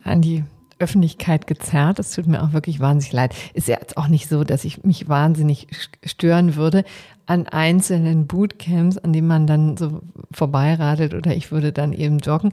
an 0.05 0.20
die 0.20 0.44
Öffentlichkeit 0.78 1.47
gezerrt. 1.47 1.98
Es 1.98 2.12
tut 2.12 2.26
mir 2.26 2.43
auch 2.43 2.52
wirklich 2.52 2.80
wahnsinnig 2.80 3.12
leid. 3.12 3.34
Ist 3.55 3.68
ja 3.68 3.78
jetzt 3.80 3.97
auch 3.97 4.09
nicht 4.09 4.28
so, 4.28 4.44
dass 4.44 4.64
ich 4.64 4.84
mich 4.84 5.09
wahnsinnig 5.09 5.68
stören 6.05 6.56
würde 6.56 6.84
an 7.27 7.47
einzelnen 7.48 8.28
Bootcamps, 8.28 8.98
an 8.98 9.12
denen 9.12 9.27
man 9.27 9.48
dann 9.48 9.77
so 9.77 10.01
vorbeiradelt 10.32 11.12
oder 11.12 11.35
ich 11.35 11.51
würde 11.51 11.73
dann 11.73 11.93
eben 11.93 12.19
joggen. 12.19 12.53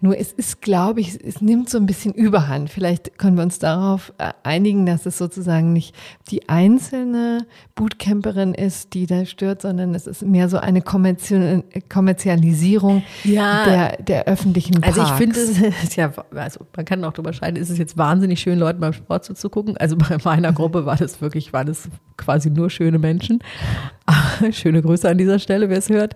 Nur 0.00 0.18
es 0.18 0.32
ist, 0.32 0.62
glaube 0.62 1.00
ich, 1.00 1.22
es 1.22 1.42
nimmt 1.42 1.68
so 1.68 1.76
ein 1.76 1.84
bisschen 1.84 2.14
Überhand. 2.14 2.70
Vielleicht 2.70 3.18
können 3.18 3.36
wir 3.36 3.42
uns 3.42 3.58
darauf 3.58 4.14
äh, 4.18 4.32
einigen, 4.42 4.86
dass 4.86 5.04
es 5.04 5.18
sozusagen 5.18 5.74
nicht 5.74 5.94
die 6.30 6.48
einzelne 6.48 7.46
Bootcamperin 7.74 8.54
ist, 8.54 8.94
die 8.94 9.04
da 9.06 9.26
stört, 9.26 9.60
sondern 9.60 9.94
es 9.94 10.06
ist 10.06 10.22
mehr 10.22 10.48
so 10.48 10.56
eine 10.56 10.80
Kommerzialisierung 10.80 13.02
ja, 13.24 13.64
der, 13.64 14.02
der 14.02 14.24
öffentlichen 14.24 14.80
Parks. 14.80 14.98
Also 14.98 15.12
ich 15.12 15.18
finde, 15.18 15.40
es 15.40 15.58
ist 15.82 15.96
ja, 15.96 16.10
also 16.34 16.60
man 16.74 16.86
kann 16.86 17.04
auch 17.04 17.12
drüber 17.12 17.34
scheiden, 17.34 17.60
ist 17.60 17.68
es 17.68 17.76
jetzt 17.76 17.98
wahnsinnig 17.98 18.40
schön, 18.40 18.58
Leuten 18.58 18.80
beim 18.80 18.94
Sport 18.94 19.26
zuzugucken. 19.26 19.76
Also 19.76 19.96
bei 19.96 20.16
meiner 20.24 20.52
Gruppe 20.52 20.86
war 20.86 20.96
das 20.96 21.20
wirklich, 21.20 21.52
war 21.52 21.66
das 21.66 21.90
quasi 22.16 22.50
nur 22.50 22.70
schöne 22.70 22.98
Menschen. 22.98 23.40
Schöne 24.52 24.82
Grüße 24.82 25.08
an 25.08 25.16
dieser 25.16 25.38
Stelle, 25.38 25.70
wer 25.70 25.78
es 25.78 25.88
hört. 25.88 26.14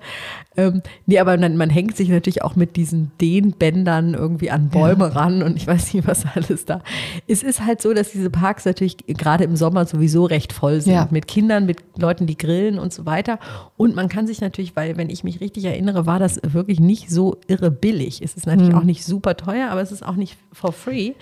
Ähm, 0.57 0.83
nee, 1.07 1.19
aber 1.19 1.39
man, 1.39 1.57
man, 1.57 1.71
hängt 1.71 1.97
sich 1.97 2.11
natürlich 2.11 2.43
auch 2.43 2.55
mit 2.55 2.77
diesen 2.77 3.13
Dehnbändern 3.21 4.13
irgendwie 4.13 4.51
an 4.51 4.69
Bäume 4.69 5.07
ja. 5.07 5.13
ran 5.13 5.43
und 5.43 5.57
ich 5.57 5.67
weiß 5.67 5.95
nicht, 5.95 6.07
was 6.07 6.25
alles 6.35 6.67
da. 6.67 6.83
Es 7.27 7.43
ist 7.43 7.65
halt 7.65 7.81
so, 7.81 7.95
dass 7.95 8.13
diese 8.13 8.29
Parks 8.29 8.67
natürlich 8.67 8.99
gerade 9.07 9.45
im 9.45 9.57
Sommer 9.57 9.87
sowieso 9.87 10.27
recht 10.27 10.53
voll 10.53 10.81
sind. 10.83 10.93
Ja. 10.93 11.09
Mit 11.11 11.29
Kindern, 11.29 11.65
mit 11.65 11.79
Leuten, 11.97 12.27
die 12.27 12.37
grillen 12.37 12.79
und 12.79 12.93
so 12.93 13.07
weiter. 13.07 13.39
Und 13.77 13.97
man 13.97 14.09
kann 14.09 14.27
sich 14.27 14.41
natürlich, 14.41 14.77
weil, 14.77 14.99
wenn 14.99 15.09
ich 15.09 15.25
mich 15.25 15.41
richtig 15.41 15.65
erinnere, 15.65 16.05
war 16.05 16.19
das 16.19 16.41
wirklich 16.43 16.81
nicht 16.81 17.11
so 17.11 17.39
irre 17.47 17.71
billig. 17.71 18.21
Es 18.23 18.35
ist 18.35 18.47
natürlich 18.47 18.73
mhm. 18.73 18.79
auch 18.79 18.85
nicht 18.85 19.05
super 19.05 19.37
teuer, 19.37 19.71
aber 19.71 19.81
es 19.81 19.93
ist 19.93 20.05
auch 20.05 20.17
nicht 20.17 20.37
for 20.53 20.73
free. 20.73 21.13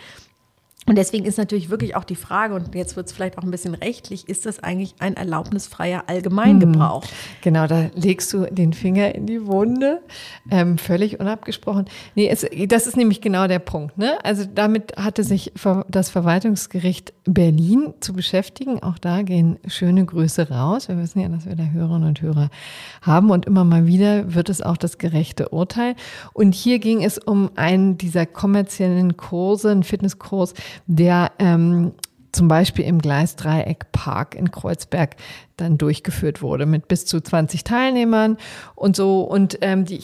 Und 0.86 0.96
deswegen 0.96 1.24
ist 1.24 1.36
natürlich 1.36 1.68
wirklich 1.68 1.96
auch 1.96 2.04
die 2.04 2.14
Frage, 2.14 2.54
und 2.54 2.74
jetzt 2.74 2.94
wird 2.96 3.06
es 3.06 3.12
vielleicht 3.12 3.38
auch 3.38 3.42
ein 3.42 3.50
bisschen 3.50 3.74
rechtlich, 3.74 4.28
ist 4.28 4.46
das 4.46 4.60
eigentlich 4.62 4.94
ein 5.00 5.14
erlaubnisfreier 5.14 6.04
Allgemeingebrauch? 6.06 7.02
Hm, 7.02 7.10
genau, 7.42 7.66
da 7.66 7.90
legst 7.94 8.32
du 8.32 8.46
den 8.46 8.72
Finger 8.72 9.14
in 9.14 9.26
die 9.26 9.46
Wunde, 9.46 10.00
ähm, 10.48 10.78
völlig 10.78 11.18
unabgesprochen. 11.18 11.86
Nee, 12.14 12.28
es, 12.28 12.46
das 12.68 12.86
ist 12.86 12.96
nämlich 12.96 13.20
genau 13.20 13.48
der 13.48 13.58
Punkt. 13.58 13.98
Ne? 13.98 14.16
Also 14.24 14.44
damit 14.52 14.96
hatte 14.96 15.24
sich 15.24 15.52
das 15.88 16.10
Verwaltungsgericht 16.10 17.12
Berlin 17.24 17.94
zu 17.98 18.12
beschäftigen. 18.12 18.80
Auch 18.82 18.98
da 18.98 19.22
gehen 19.22 19.58
schöne 19.66 20.04
Grüße 20.04 20.50
raus. 20.50 20.88
Wir 20.88 20.98
wissen 20.98 21.20
ja, 21.20 21.28
dass 21.28 21.46
wir 21.46 21.56
da 21.56 21.64
Hörerinnen 21.64 22.08
und 22.08 22.22
Hörer 22.22 22.50
haben 23.02 23.30
und 23.30 23.46
immer 23.46 23.64
mal 23.64 23.86
wieder 23.88 24.34
wird 24.34 24.48
es 24.48 24.62
auch 24.62 24.76
das 24.76 24.98
gerechte 24.98 25.48
Urteil. 25.48 25.96
Und 26.32 26.54
hier 26.54 26.78
ging 26.78 27.02
es 27.02 27.18
um 27.18 27.50
einen 27.56 27.98
dieser 27.98 28.24
kommerziellen 28.24 29.16
Kurse, 29.16 29.70
einen 29.70 29.82
Fitnesskurs, 29.82 30.54
der 30.86 31.32
ähm, 31.38 31.92
zum 32.36 32.48
Beispiel 32.48 32.84
im 32.84 33.00
Gleisdreieckpark 33.00 34.34
in 34.34 34.50
Kreuzberg 34.50 35.16
dann 35.56 35.78
durchgeführt 35.78 36.42
wurde 36.42 36.66
mit 36.66 36.86
bis 36.86 37.06
zu 37.06 37.20
20 37.20 37.64
Teilnehmern 37.64 38.36
und 38.74 38.94
so. 38.94 39.22
Und 39.22 39.58
ähm, 39.62 39.86
die, 39.86 40.02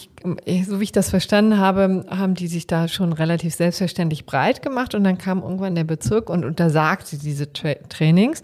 so 0.64 0.80
wie 0.80 0.84
ich 0.84 0.92
das 0.92 1.10
verstanden 1.10 1.58
habe, 1.58 2.06
haben 2.08 2.34
die 2.34 2.48
sich 2.48 2.66
da 2.66 2.88
schon 2.88 3.12
relativ 3.12 3.54
selbstverständlich 3.54 4.24
breit 4.24 4.62
gemacht 4.62 4.94
und 4.94 5.04
dann 5.04 5.18
kam 5.18 5.42
irgendwann 5.42 5.74
der 5.74 5.84
Bezirk 5.84 6.30
und 6.30 6.46
untersagte 6.46 7.18
diese 7.18 7.52
Tra 7.52 7.74
Trainings 7.90 8.42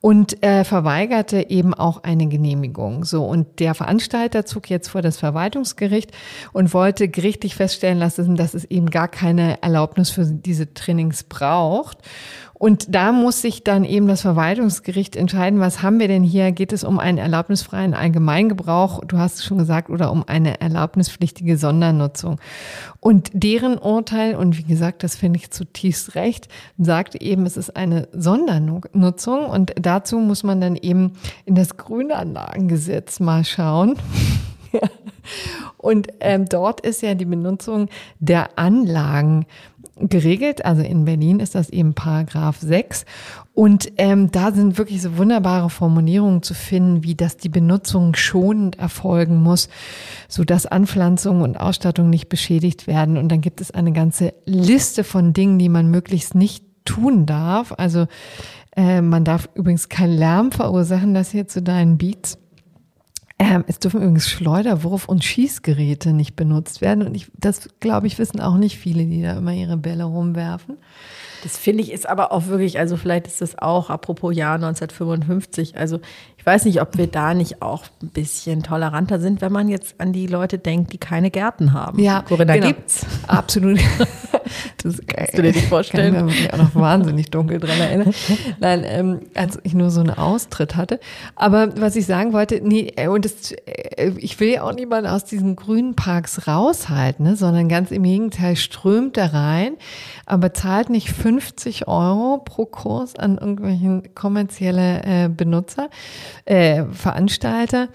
und 0.00 0.42
äh, 0.44 0.62
verweigerte 0.62 1.50
eben 1.50 1.74
auch 1.74 2.04
eine 2.04 2.28
Genehmigung. 2.28 3.04
So 3.04 3.24
und 3.24 3.58
der 3.58 3.74
Veranstalter 3.74 4.46
zog 4.46 4.70
jetzt 4.70 4.88
vor 4.88 5.02
das 5.02 5.16
Verwaltungsgericht 5.18 6.12
und 6.52 6.72
wollte 6.72 7.08
gerichtlich 7.08 7.56
feststellen 7.56 7.98
lassen, 7.98 8.36
dass 8.36 8.54
es 8.54 8.64
eben 8.64 8.90
gar 8.90 9.08
keine 9.08 9.60
Erlaubnis 9.62 10.10
für 10.10 10.24
diese 10.24 10.72
Trainings 10.72 11.24
braucht. 11.24 11.98
Und 12.58 12.92
da 12.92 13.12
muss 13.12 13.40
sich 13.40 13.62
dann 13.62 13.84
eben 13.84 14.08
das 14.08 14.22
Verwaltungsgericht 14.22 15.14
entscheiden, 15.14 15.60
was 15.60 15.80
haben 15.80 16.00
wir 16.00 16.08
denn 16.08 16.24
hier? 16.24 16.50
Geht 16.50 16.72
es 16.72 16.82
um 16.82 16.98
einen 16.98 17.18
erlaubnisfreien 17.18 17.94
Allgemeingebrauch, 17.94 19.04
du 19.04 19.18
hast 19.18 19.36
es 19.36 19.44
schon 19.44 19.58
gesagt, 19.58 19.90
oder 19.90 20.10
um 20.10 20.24
eine 20.26 20.60
erlaubnispflichtige 20.60 21.56
Sondernutzung? 21.56 22.40
Und 22.98 23.30
deren 23.32 23.78
Urteil, 23.78 24.34
und 24.34 24.58
wie 24.58 24.64
gesagt, 24.64 25.04
das 25.04 25.14
finde 25.14 25.38
ich 25.38 25.52
zutiefst 25.52 26.16
recht, 26.16 26.48
sagt 26.78 27.14
eben, 27.14 27.46
es 27.46 27.56
ist 27.56 27.76
eine 27.76 28.08
Sondernutzung 28.12 29.46
und 29.46 29.72
dazu 29.80 30.18
muss 30.18 30.42
man 30.42 30.60
dann 30.60 30.74
eben 30.74 31.12
in 31.44 31.54
das 31.54 31.76
Grünanlagengesetz 31.76 33.20
mal 33.20 33.44
schauen. 33.44 33.96
Und 35.76 36.08
ähm, 36.20 36.46
dort 36.46 36.80
ist 36.80 37.02
ja 37.02 37.14
die 37.14 37.24
Benutzung 37.24 37.88
der 38.18 38.58
Anlagen 38.58 39.46
geregelt. 40.00 40.64
Also 40.64 40.82
in 40.82 41.04
Berlin 41.04 41.40
ist 41.40 41.54
das 41.54 41.70
eben 41.70 41.94
Paragraph 41.94 42.58
6. 42.60 43.04
Und 43.54 43.90
ähm, 43.96 44.30
da 44.30 44.52
sind 44.52 44.78
wirklich 44.78 45.02
so 45.02 45.16
wunderbare 45.16 45.68
Formulierungen 45.70 46.42
zu 46.42 46.54
finden, 46.54 47.02
wie 47.02 47.14
dass 47.14 47.36
die 47.36 47.48
Benutzung 47.48 48.14
schonend 48.14 48.78
erfolgen 48.78 49.42
muss, 49.42 49.68
so 50.28 50.44
dass 50.44 50.66
Anpflanzung 50.66 51.40
und 51.40 51.58
Ausstattung 51.58 52.10
nicht 52.10 52.28
beschädigt 52.28 52.86
werden. 52.86 53.16
Und 53.16 53.30
dann 53.30 53.40
gibt 53.40 53.60
es 53.60 53.70
eine 53.70 53.92
ganze 53.92 54.34
Liste 54.44 55.02
von 55.02 55.32
Dingen, 55.32 55.58
die 55.58 55.68
man 55.68 55.90
möglichst 55.90 56.34
nicht 56.34 56.64
tun 56.84 57.26
darf. 57.26 57.74
Also 57.76 58.06
äh, 58.76 59.00
man 59.00 59.24
darf 59.24 59.48
übrigens 59.54 59.88
keinen 59.88 60.16
Lärm 60.16 60.52
verursachen, 60.52 61.14
das 61.14 61.32
hier 61.32 61.48
zu 61.48 61.60
deinen 61.60 61.98
Beats. 61.98 62.38
Ähm, 63.40 63.64
es 63.68 63.78
dürfen 63.78 64.00
übrigens 64.00 64.28
Schleuderwurf- 64.28 65.06
und 65.06 65.24
Schießgeräte 65.24 66.12
nicht 66.12 66.34
benutzt 66.34 66.80
werden. 66.80 67.06
Und 67.06 67.14
ich, 67.14 67.30
das, 67.38 67.68
glaube 67.78 68.08
ich, 68.08 68.18
wissen 68.18 68.40
auch 68.40 68.56
nicht 68.56 68.78
viele, 68.78 69.04
die 69.04 69.22
da 69.22 69.38
immer 69.38 69.52
ihre 69.52 69.76
Bälle 69.76 70.04
rumwerfen. 70.04 70.76
Das 71.44 71.56
finde 71.56 71.84
ich 71.84 71.92
ist 71.92 72.08
aber 72.08 72.32
auch 72.32 72.46
wirklich, 72.46 72.80
also 72.80 72.96
vielleicht 72.96 73.28
ist 73.28 73.40
das 73.40 73.58
auch 73.58 73.90
apropos 73.90 74.34
Jahr 74.34 74.54
1955. 74.56 75.76
Also 75.76 76.00
ich 76.36 76.44
weiß 76.44 76.64
nicht, 76.64 76.82
ob 76.82 76.96
wir 76.98 77.06
da 77.06 77.32
nicht 77.32 77.62
auch 77.62 77.84
ein 78.02 78.08
bisschen 78.08 78.64
toleranter 78.64 79.20
sind, 79.20 79.40
wenn 79.40 79.52
man 79.52 79.68
jetzt 79.68 80.00
an 80.00 80.12
die 80.12 80.26
Leute 80.26 80.58
denkt, 80.58 80.92
die 80.92 80.98
keine 80.98 81.30
Gärten 81.30 81.72
haben. 81.72 82.00
Ja, 82.00 82.22
Corinna 82.22 82.54
genau. 82.54 82.66
gibt's. 82.68 83.06
Absolut. 83.28 83.78
Das 84.82 85.00
kannst 85.06 85.36
du 85.36 85.42
dir 85.42 85.52
nicht 85.52 85.66
vorstellen. 85.68 86.14
Kann 86.14 86.28
ich 86.28 86.42
mich 86.42 86.52
auch 86.52 86.58
noch 86.58 86.74
wahnsinnig 86.74 87.30
dunkel 87.30 87.58
dran 87.58 87.80
erinnern. 87.80 88.14
Nein, 88.60 88.84
ähm, 88.84 89.20
als 89.34 89.58
ich 89.62 89.74
nur 89.74 89.90
so 89.90 90.00
einen 90.00 90.10
Austritt 90.10 90.76
hatte. 90.76 91.00
Aber 91.36 91.80
was 91.80 91.96
ich 91.96 92.06
sagen 92.06 92.32
wollte, 92.32 92.60
nee, 92.62 92.92
äh, 92.96 93.08
und 93.08 93.24
das, 93.24 93.52
äh, 93.52 94.12
ich 94.18 94.38
will 94.40 94.48
ja 94.48 94.62
auch 94.62 94.72
niemanden 94.72 95.08
aus 95.08 95.24
diesen 95.24 95.56
grünen 95.56 95.94
Parks 95.94 96.46
raushalten, 96.46 97.24
ne, 97.24 97.36
sondern 97.36 97.68
ganz 97.68 97.90
im 97.90 98.02
Gegenteil 98.02 98.56
strömt 98.56 99.16
da 99.16 99.26
rein, 99.26 99.76
aber 100.26 100.54
zahlt 100.54 100.90
nicht 100.90 101.10
50 101.10 101.88
Euro 101.88 102.42
pro 102.44 102.66
Kurs 102.66 103.16
an 103.16 103.38
irgendwelchen 103.38 104.14
kommerzielle 104.14 105.02
äh, 105.04 105.28
Benutzer, 105.28 105.88
äh, 106.44 106.84
Veranstalter, 106.92 107.88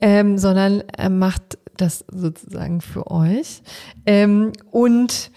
ähm, 0.00 0.38
sondern 0.38 0.82
äh, 0.96 1.08
macht 1.08 1.58
das 1.76 2.04
sozusagen 2.10 2.80
für 2.80 3.10
euch. 3.10 3.62
Ähm, 4.04 4.52
und 4.70 5.30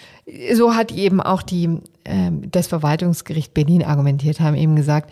so 0.54 0.76
hat 0.76 0.92
eben 0.92 1.22
auch 1.22 1.42
die, 1.42 1.80
ähm, 2.06 2.52
das 2.52 2.68
Verwaltungsgericht 2.68 3.54
Berlin 3.54 3.84
argumentiert, 3.84 4.40
haben 4.40 4.56
eben 4.56 4.76
gesagt, 4.76 5.12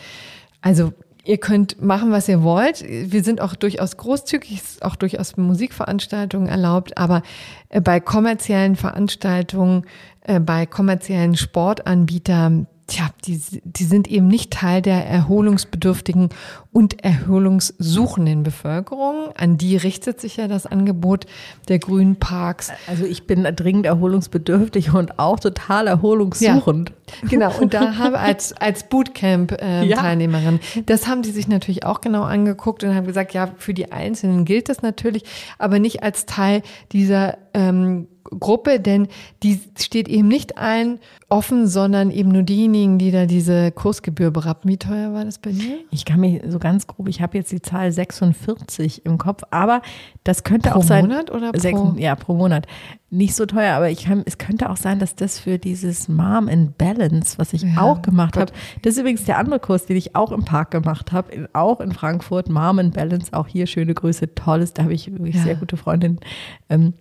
also 0.61 0.93
ihr 1.27 1.37
könnt 1.37 1.81
machen, 1.81 2.11
was 2.11 2.27
ihr 2.29 2.41
wollt. 2.41 2.83
Wir 2.87 3.23
sind 3.23 3.41
auch 3.41 3.55
durchaus 3.55 3.97
großzügig, 3.97 4.53
ist 4.53 4.83
auch 4.83 4.95
durchaus 4.95 5.37
Musikveranstaltungen 5.37 6.47
erlaubt, 6.47 6.97
aber 6.97 7.21
äh, 7.69 7.81
bei 7.81 7.99
kommerziellen 7.99 8.75
Veranstaltungen, 8.75 9.83
äh, 10.21 10.39
bei 10.39 10.65
kommerziellen 10.65 11.35
Sportanbietern, 11.35 12.67
tja, 12.87 13.09
die, 13.25 13.39
die 13.63 13.83
sind 13.83 14.07
eben 14.07 14.27
nicht 14.27 14.51
Teil 14.51 14.81
der 14.81 15.05
erholungsbedürftigen 15.05 16.29
und 16.77 17.03
erholungssuchenden 17.03 18.43
Bevölkerung. 18.43 19.29
An 19.35 19.57
die 19.57 19.77
richtet 19.77 20.21
sich 20.21 20.37
ja 20.37 20.47
das 20.47 20.67
Angebot 20.67 21.25
der 21.69 21.79
Grünen 21.79 22.17
Parks. 22.17 22.71
Also 22.85 23.03
ich 23.03 23.25
bin 23.25 23.45
dringend 23.55 23.87
erholungsbedürftig 23.87 24.93
und 24.93 25.17
auch 25.17 25.39
total 25.39 25.87
erholungssuchend. 25.87 26.91
Ja, 27.23 27.29
genau, 27.29 27.59
und 27.59 27.73
da 27.73 27.95
habe 27.97 28.19
als, 28.19 28.53
als 28.53 28.83
Bootcamp-Teilnehmerin, 28.89 30.59
äh, 30.59 30.77
ja. 30.77 30.81
das 30.85 31.07
haben 31.07 31.23
die 31.23 31.31
sich 31.31 31.47
natürlich 31.47 31.83
auch 31.83 31.99
genau 31.99 32.21
angeguckt 32.21 32.83
und 32.83 32.93
haben 32.93 33.07
gesagt, 33.07 33.33
ja, 33.33 33.49
für 33.57 33.73
die 33.73 33.91
Einzelnen 33.91 34.45
gilt 34.45 34.69
das 34.69 34.83
natürlich, 34.83 35.23
aber 35.57 35.79
nicht 35.79 36.03
als 36.03 36.27
Teil 36.27 36.61
dieser 36.91 37.39
ähm, 37.55 38.07
Gruppe, 38.29 38.79
denn 38.79 39.07
die 39.43 39.59
steht 39.79 40.07
eben 40.07 40.27
nicht 40.27 40.57
allen 40.57 40.99
offen, 41.29 41.67
sondern 41.67 42.11
eben 42.11 42.29
nur 42.29 42.43
diejenigen, 42.43 42.97
die 42.97 43.11
da 43.11 43.25
diese 43.25 43.71
Kursgebühr 43.71 44.31
berappen. 44.31 44.69
Wie 44.69 44.77
teuer 44.77 45.13
war 45.13 45.25
das 45.25 45.39
bei 45.39 45.51
dir? 45.51 45.79
Ich 45.91 46.05
kann 46.05 46.19
mich 46.19 46.41
so 46.47 46.59
ganz 46.67 46.85
grob, 46.85 47.07
ich 47.07 47.21
habe 47.21 47.37
jetzt 47.37 47.51
die 47.51 47.61
Zahl 47.61 47.91
46 47.91 49.05
im 49.05 49.17
Kopf, 49.17 49.43
aber 49.51 49.81
das 50.23 50.43
könnte 50.43 50.69
pro 50.69 50.79
auch 50.79 50.83
sein. 50.83 51.05
Pro 51.05 51.11
Monat 51.11 51.31
oder 51.31 51.51
pro? 51.51 51.59
Sechs, 51.59 51.79
ja, 51.97 52.15
pro 52.15 52.33
Monat. 52.33 52.67
Nicht 53.09 53.35
so 53.35 53.45
teuer, 53.45 53.73
aber 53.73 53.89
ich 53.89 54.03
kann, 54.05 54.23
es 54.25 54.37
könnte 54.37 54.69
auch 54.69 54.75
sein, 54.75 54.99
dass 54.99 55.15
das 55.15 55.39
für 55.39 55.57
dieses 55.57 56.09
Mom 56.09 56.49
in 56.49 56.73
Balance, 56.73 57.37
was 57.37 57.53
ich 57.53 57.61
ja, 57.61 57.81
auch 57.81 58.01
gemacht 58.01 58.35
habe, 58.35 58.51
das 58.81 58.93
ist 58.93 58.99
übrigens 58.99 59.23
der 59.23 59.37
andere 59.37 59.59
Kurs, 59.59 59.85
den 59.85 59.95
ich 59.95 60.15
auch 60.15 60.33
im 60.33 60.43
Park 60.43 60.71
gemacht 60.71 61.13
habe, 61.13 61.47
auch 61.53 61.79
in 61.79 61.93
Frankfurt, 61.93 62.49
Mom 62.49 62.79
in 62.79 62.91
Balance, 62.91 63.31
auch 63.31 63.47
hier 63.47 63.65
schöne 63.65 63.93
Grüße, 63.93 64.35
tolles, 64.35 64.73
da 64.73 64.83
habe 64.83 64.93
ich 64.93 65.09
wirklich 65.09 65.35
ja. 65.35 65.43
sehr 65.43 65.55
gute 65.55 65.77
Freundinnen. 65.77 66.19
Ähm, 66.69 66.93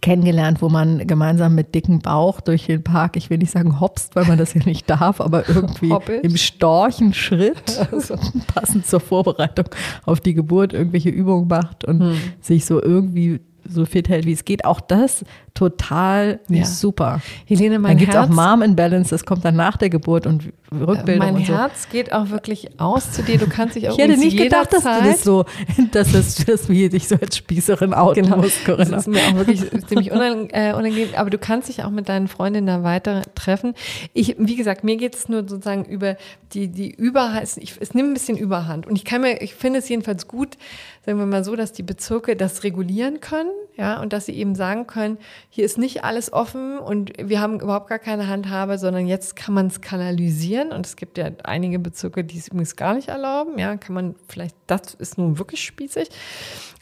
kennengelernt, 0.00 0.62
wo 0.62 0.68
man 0.68 1.06
gemeinsam 1.06 1.54
mit 1.54 1.74
dicken 1.74 2.00
Bauch 2.00 2.40
durch 2.40 2.66
den 2.66 2.82
Park, 2.82 3.16
ich 3.16 3.30
will 3.30 3.38
nicht 3.38 3.52
sagen 3.52 3.80
hopst, 3.80 4.16
weil 4.16 4.24
man 4.24 4.38
das 4.38 4.54
ja 4.54 4.62
nicht 4.64 4.88
darf, 4.88 5.20
aber 5.20 5.48
irgendwie 5.48 5.90
Hoppelt. 5.90 6.24
im 6.24 6.36
Storchenschritt, 6.36 7.88
also 7.92 8.16
passend 8.54 8.86
zur 8.86 9.00
Vorbereitung 9.00 9.66
auf 10.04 10.20
die 10.20 10.34
Geburt, 10.34 10.72
irgendwelche 10.72 11.10
Übungen 11.10 11.48
macht 11.48 11.84
und 11.84 12.00
hm. 12.00 12.16
sich 12.40 12.64
so 12.64 12.82
irgendwie 12.82 13.40
so 13.68 13.84
fit 13.84 14.08
hält, 14.08 14.26
wie 14.26 14.32
es 14.32 14.44
geht. 14.44 14.64
Auch 14.64 14.80
das 14.80 15.24
total 15.60 16.40
ja. 16.48 16.64
super. 16.64 17.20
Helene, 17.44 17.78
mein 17.78 17.98
dann 17.98 17.98
gibt 17.98 18.16
auch 18.16 18.30
Mom 18.30 18.62
in 18.62 18.76
Balance, 18.76 19.10
das 19.10 19.26
kommt 19.26 19.44
dann 19.44 19.56
nach 19.56 19.76
der 19.76 19.90
Geburt 19.90 20.26
und 20.26 20.54
Rückbildung 20.72 21.18
Mein 21.18 21.34
und 21.34 21.46
so. 21.46 21.52
Herz 21.52 21.90
geht 21.90 22.14
auch 22.14 22.30
wirklich 22.30 22.80
aus 22.80 23.12
zu 23.12 23.22
dir. 23.22 23.36
Du 23.36 23.46
kannst 23.46 23.76
dich 23.76 23.86
auch 23.90 23.98
Ich 23.98 24.02
hätte 24.02 24.16
nicht 24.16 24.38
gedacht, 24.38 24.72
dass 24.72 24.84
du 24.84 24.88
das 24.88 25.22
so, 25.22 25.44
dass 25.92 26.12
das, 26.12 26.36
das 26.46 26.70
wie 26.70 26.88
dich 26.88 27.08
so 27.08 27.16
als 27.16 27.36
Spießerin 27.36 27.92
outen 27.92 28.22
genau. 28.22 28.38
musst, 28.38 28.64
Corinna. 28.64 28.92
Das 28.92 29.06
ist 29.06 29.08
mir 29.08 29.20
auch 29.20 29.34
wirklich 29.34 29.60
ziemlich 29.86 30.12
äh, 30.12 30.72
unangenehm, 30.72 31.08
aber 31.14 31.28
du 31.28 31.36
kannst 31.36 31.68
dich 31.68 31.84
auch 31.84 31.90
mit 31.90 32.08
deinen 32.08 32.28
Freundinnen 32.28 32.66
da 32.66 32.82
weiter 32.82 33.20
treffen. 33.34 33.74
Ich, 34.14 34.36
wie 34.38 34.56
gesagt, 34.56 34.82
mir 34.82 34.96
geht 34.96 35.14
es 35.14 35.28
nur 35.28 35.40
sozusagen 35.40 35.84
über 35.84 36.16
die, 36.54 36.68
die 36.68 36.90
Überhand, 36.90 37.48
ich, 37.56 37.74
es 37.80 37.92
nimmt 37.92 38.10
ein 38.10 38.14
bisschen 38.14 38.38
Überhand 38.38 38.86
und 38.86 38.96
ich 38.96 39.04
kann 39.04 39.20
mir, 39.20 39.42
ich 39.42 39.54
finde 39.54 39.80
es 39.80 39.88
jedenfalls 39.90 40.26
gut, 40.26 40.56
sagen 41.04 41.18
wir 41.18 41.26
mal 41.26 41.44
so, 41.44 41.56
dass 41.56 41.72
die 41.72 41.82
Bezirke 41.82 42.36
das 42.36 42.64
regulieren 42.64 43.20
können, 43.20 43.50
ja, 43.76 44.00
und 44.00 44.12
dass 44.12 44.26
sie 44.26 44.32
eben 44.32 44.54
sagen 44.54 44.86
können, 44.86 45.18
hier 45.52 45.64
ist 45.64 45.78
nicht 45.78 46.04
alles 46.04 46.32
offen 46.32 46.78
und 46.78 47.12
wir 47.20 47.40
haben 47.40 47.58
überhaupt 47.58 47.88
gar 47.88 47.98
keine 47.98 48.28
Handhabe, 48.28 48.78
sondern 48.78 49.08
jetzt 49.08 49.34
kann 49.34 49.52
man 49.52 49.66
es 49.66 49.80
kanalisieren. 49.80 50.70
Und 50.70 50.86
es 50.86 50.94
gibt 50.94 51.18
ja 51.18 51.28
einige 51.42 51.80
Bezirke, 51.80 52.22
die 52.22 52.38
es 52.38 52.46
übrigens 52.46 52.76
gar 52.76 52.94
nicht 52.94 53.08
erlauben, 53.08 53.58
ja, 53.58 53.76
kann 53.76 53.94
man 53.94 54.14
vielleicht, 54.28 54.54
das 54.68 54.94
ist 54.94 55.18
nun 55.18 55.38
wirklich 55.38 55.64
spießig, 55.64 56.08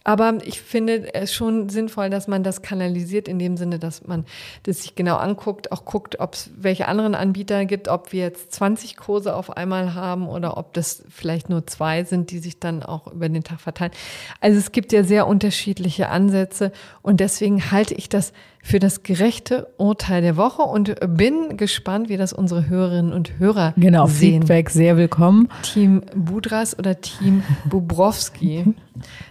aber 0.08 0.38
ich 0.42 0.62
finde 0.62 1.12
es 1.12 1.34
schon 1.34 1.68
sinnvoll, 1.68 2.08
dass 2.08 2.28
man 2.28 2.42
das 2.42 2.62
kanalisiert 2.62 3.28
in 3.28 3.38
dem 3.38 3.58
Sinne, 3.58 3.78
dass 3.78 4.06
man 4.06 4.24
das 4.62 4.80
sich 4.80 4.94
genau 4.94 5.16
anguckt, 5.16 5.70
auch 5.70 5.84
guckt, 5.84 6.18
ob 6.18 6.32
es 6.32 6.50
welche 6.56 6.88
anderen 6.88 7.14
Anbieter 7.14 7.66
gibt, 7.66 7.88
ob 7.88 8.10
wir 8.12 8.22
jetzt 8.22 8.52
20 8.52 8.96
Kurse 8.96 9.36
auf 9.36 9.54
einmal 9.54 9.92
haben 9.92 10.26
oder 10.26 10.56
ob 10.56 10.72
das 10.72 11.04
vielleicht 11.10 11.50
nur 11.50 11.66
zwei 11.66 12.04
sind, 12.04 12.30
die 12.30 12.38
sich 12.38 12.58
dann 12.58 12.82
auch 12.82 13.06
über 13.12 13.28
den 13.28 13.44
Tag 13.44 13.60
verteilen. 13.60 13.92
Also 14.40 14.58
es 14.58 14.72
gibt 14.72 14.92
ja 14.92 15.04
sehr 15.04 15.26
unterschiedliche 15.26 16.08
Ansätze 16.08 16.72
und 17.02 17.20
deswegen 17.20 17.70
halte 17.70 17.92
ich 17.92 18.08
das 18.08 18.32
für 18.68 18.78
das 18.78 19.02
gerechte 19.02 19.66
Urteil 19.78 20.20
der 20.20 20.36
Woche 20.36 20.60
und 20.60 20.94
bin 21.16 21.56
gespannt, 21.56 22.10
wie 22.10 22.18
das 22.18 22.34
unsere 22.34 22.68
Hörerinnen 22.68 23.14
und 23.14 23.38
Hörer 23.38 23.72
genau, 23.78 24.06
sehen. 24.06 24.42
Feedback 24.42 24.68
sehr 24.68 24.98
willkommen. 24.98 25.48
Team 25.62 26.02
Budras 26.14 26.78
oder 26.78 27.00
Team 27.00 27.42
Bubrowski. 27.64 28.74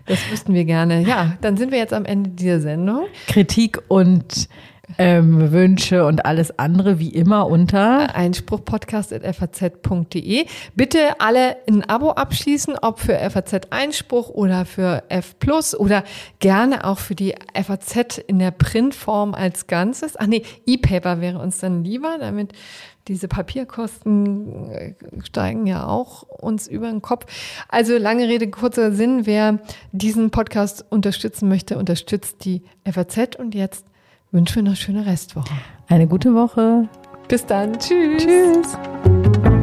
Das 0.08 0.20
wüssten 0.32 0.56
wir 0.56 0.66
gerne. 0.66 1.02
Ja, 1.04 1.38
dann 1.42 1.56
sind 1.56 1.72
wir 1.72 1.78
jetzt 1.78 1.94
am 1.94 2.06
Ende 2.06 2.32
dieser 2.32 2.60
Sendung. 2.60 3.06
Kritik 3.28 3.80
und 3.90 4.50
ähm, 4.98 5.52
Wünsche 5.52 6.06
und 6.06 6.26
alles 6.26 6.58
andere 6.58 6.98
wie 7.00 7.10
immer 7.10 7.48
unter 7.48 8.16
einspruchpodcast.faz.de. 8.16 10.46
Bitte 10.76 11.20
alle 11.20 11.58
ein 11.68 11.84
Abo 11.90 12.12
abschließen, 12.12 12.78
ob 12.82 13.00
für 13.00 13.18
FAZ 13.30 13.68
Einspruch 13.70 14.30
oder 14.30 14.64
für 14.66 15.04
F 15.10 15.38
Plus 15.40 15.78
oder 15.78 16.04
gerne 16.40 16.86
auch 16.86 17.00
für 17.00 17.16
die 17.16 17.36
FAZ 17.54 18.20
in 18.28 18.40
der 18.40 18.52
Printform 18.52 19.34
als 19.34 19.68
Ganzes. 19.68 20.16
Ach 20.18 20.28
nee, 20.28 20.44
E-Paper 20.66 21.20
wäre 21.22 21.40
uns 21.40 21.60
dann 21.60 21.84
lieber, 21.84 22.18
damit 22.20 22.54
diese 23.08 23.28
Papierkosten 23.28 24.70
äh, 24.70 24.94
steigen 25.24 25.68
ja 25.68 25.88
auch 25.88 26.24
uns 26.24 26.68
über 26.68 26.90
den 26.90 27.02
Kopf. 27.02 27.26
Also 27.70 27.98
lange 27.98 28.28
Rede, 28.28 28.50
kurzer 28.50 28.92
Sinn. 28.92 29.26
Wer 29.26 29.60
diesen 29.92 30.32
Podcast 30.32 30.86
unterstützen 30.90 31.48
möchte, 31.48 31.78
unterstützt 31.78 32.44
die 32.46 32.64
FAZ 32.86 33.36
und 33.38 33.56
jetzt 33.56 33.86
wünschen 34.32 34.56
wir 34.56 34.64
noch 34.64 34.70
eine 34.70 34.76
schöne 34.76 35.06
Restwoche. 35.06 35.54
Eine 35.88 36.08
gute 36.08 36.34
Woche. 36.34 36.88
Bis 37.28 37.46
dann. 37.46 37.78
Tschüss. 37.80 38.24
Tschüss. 38.24 39.57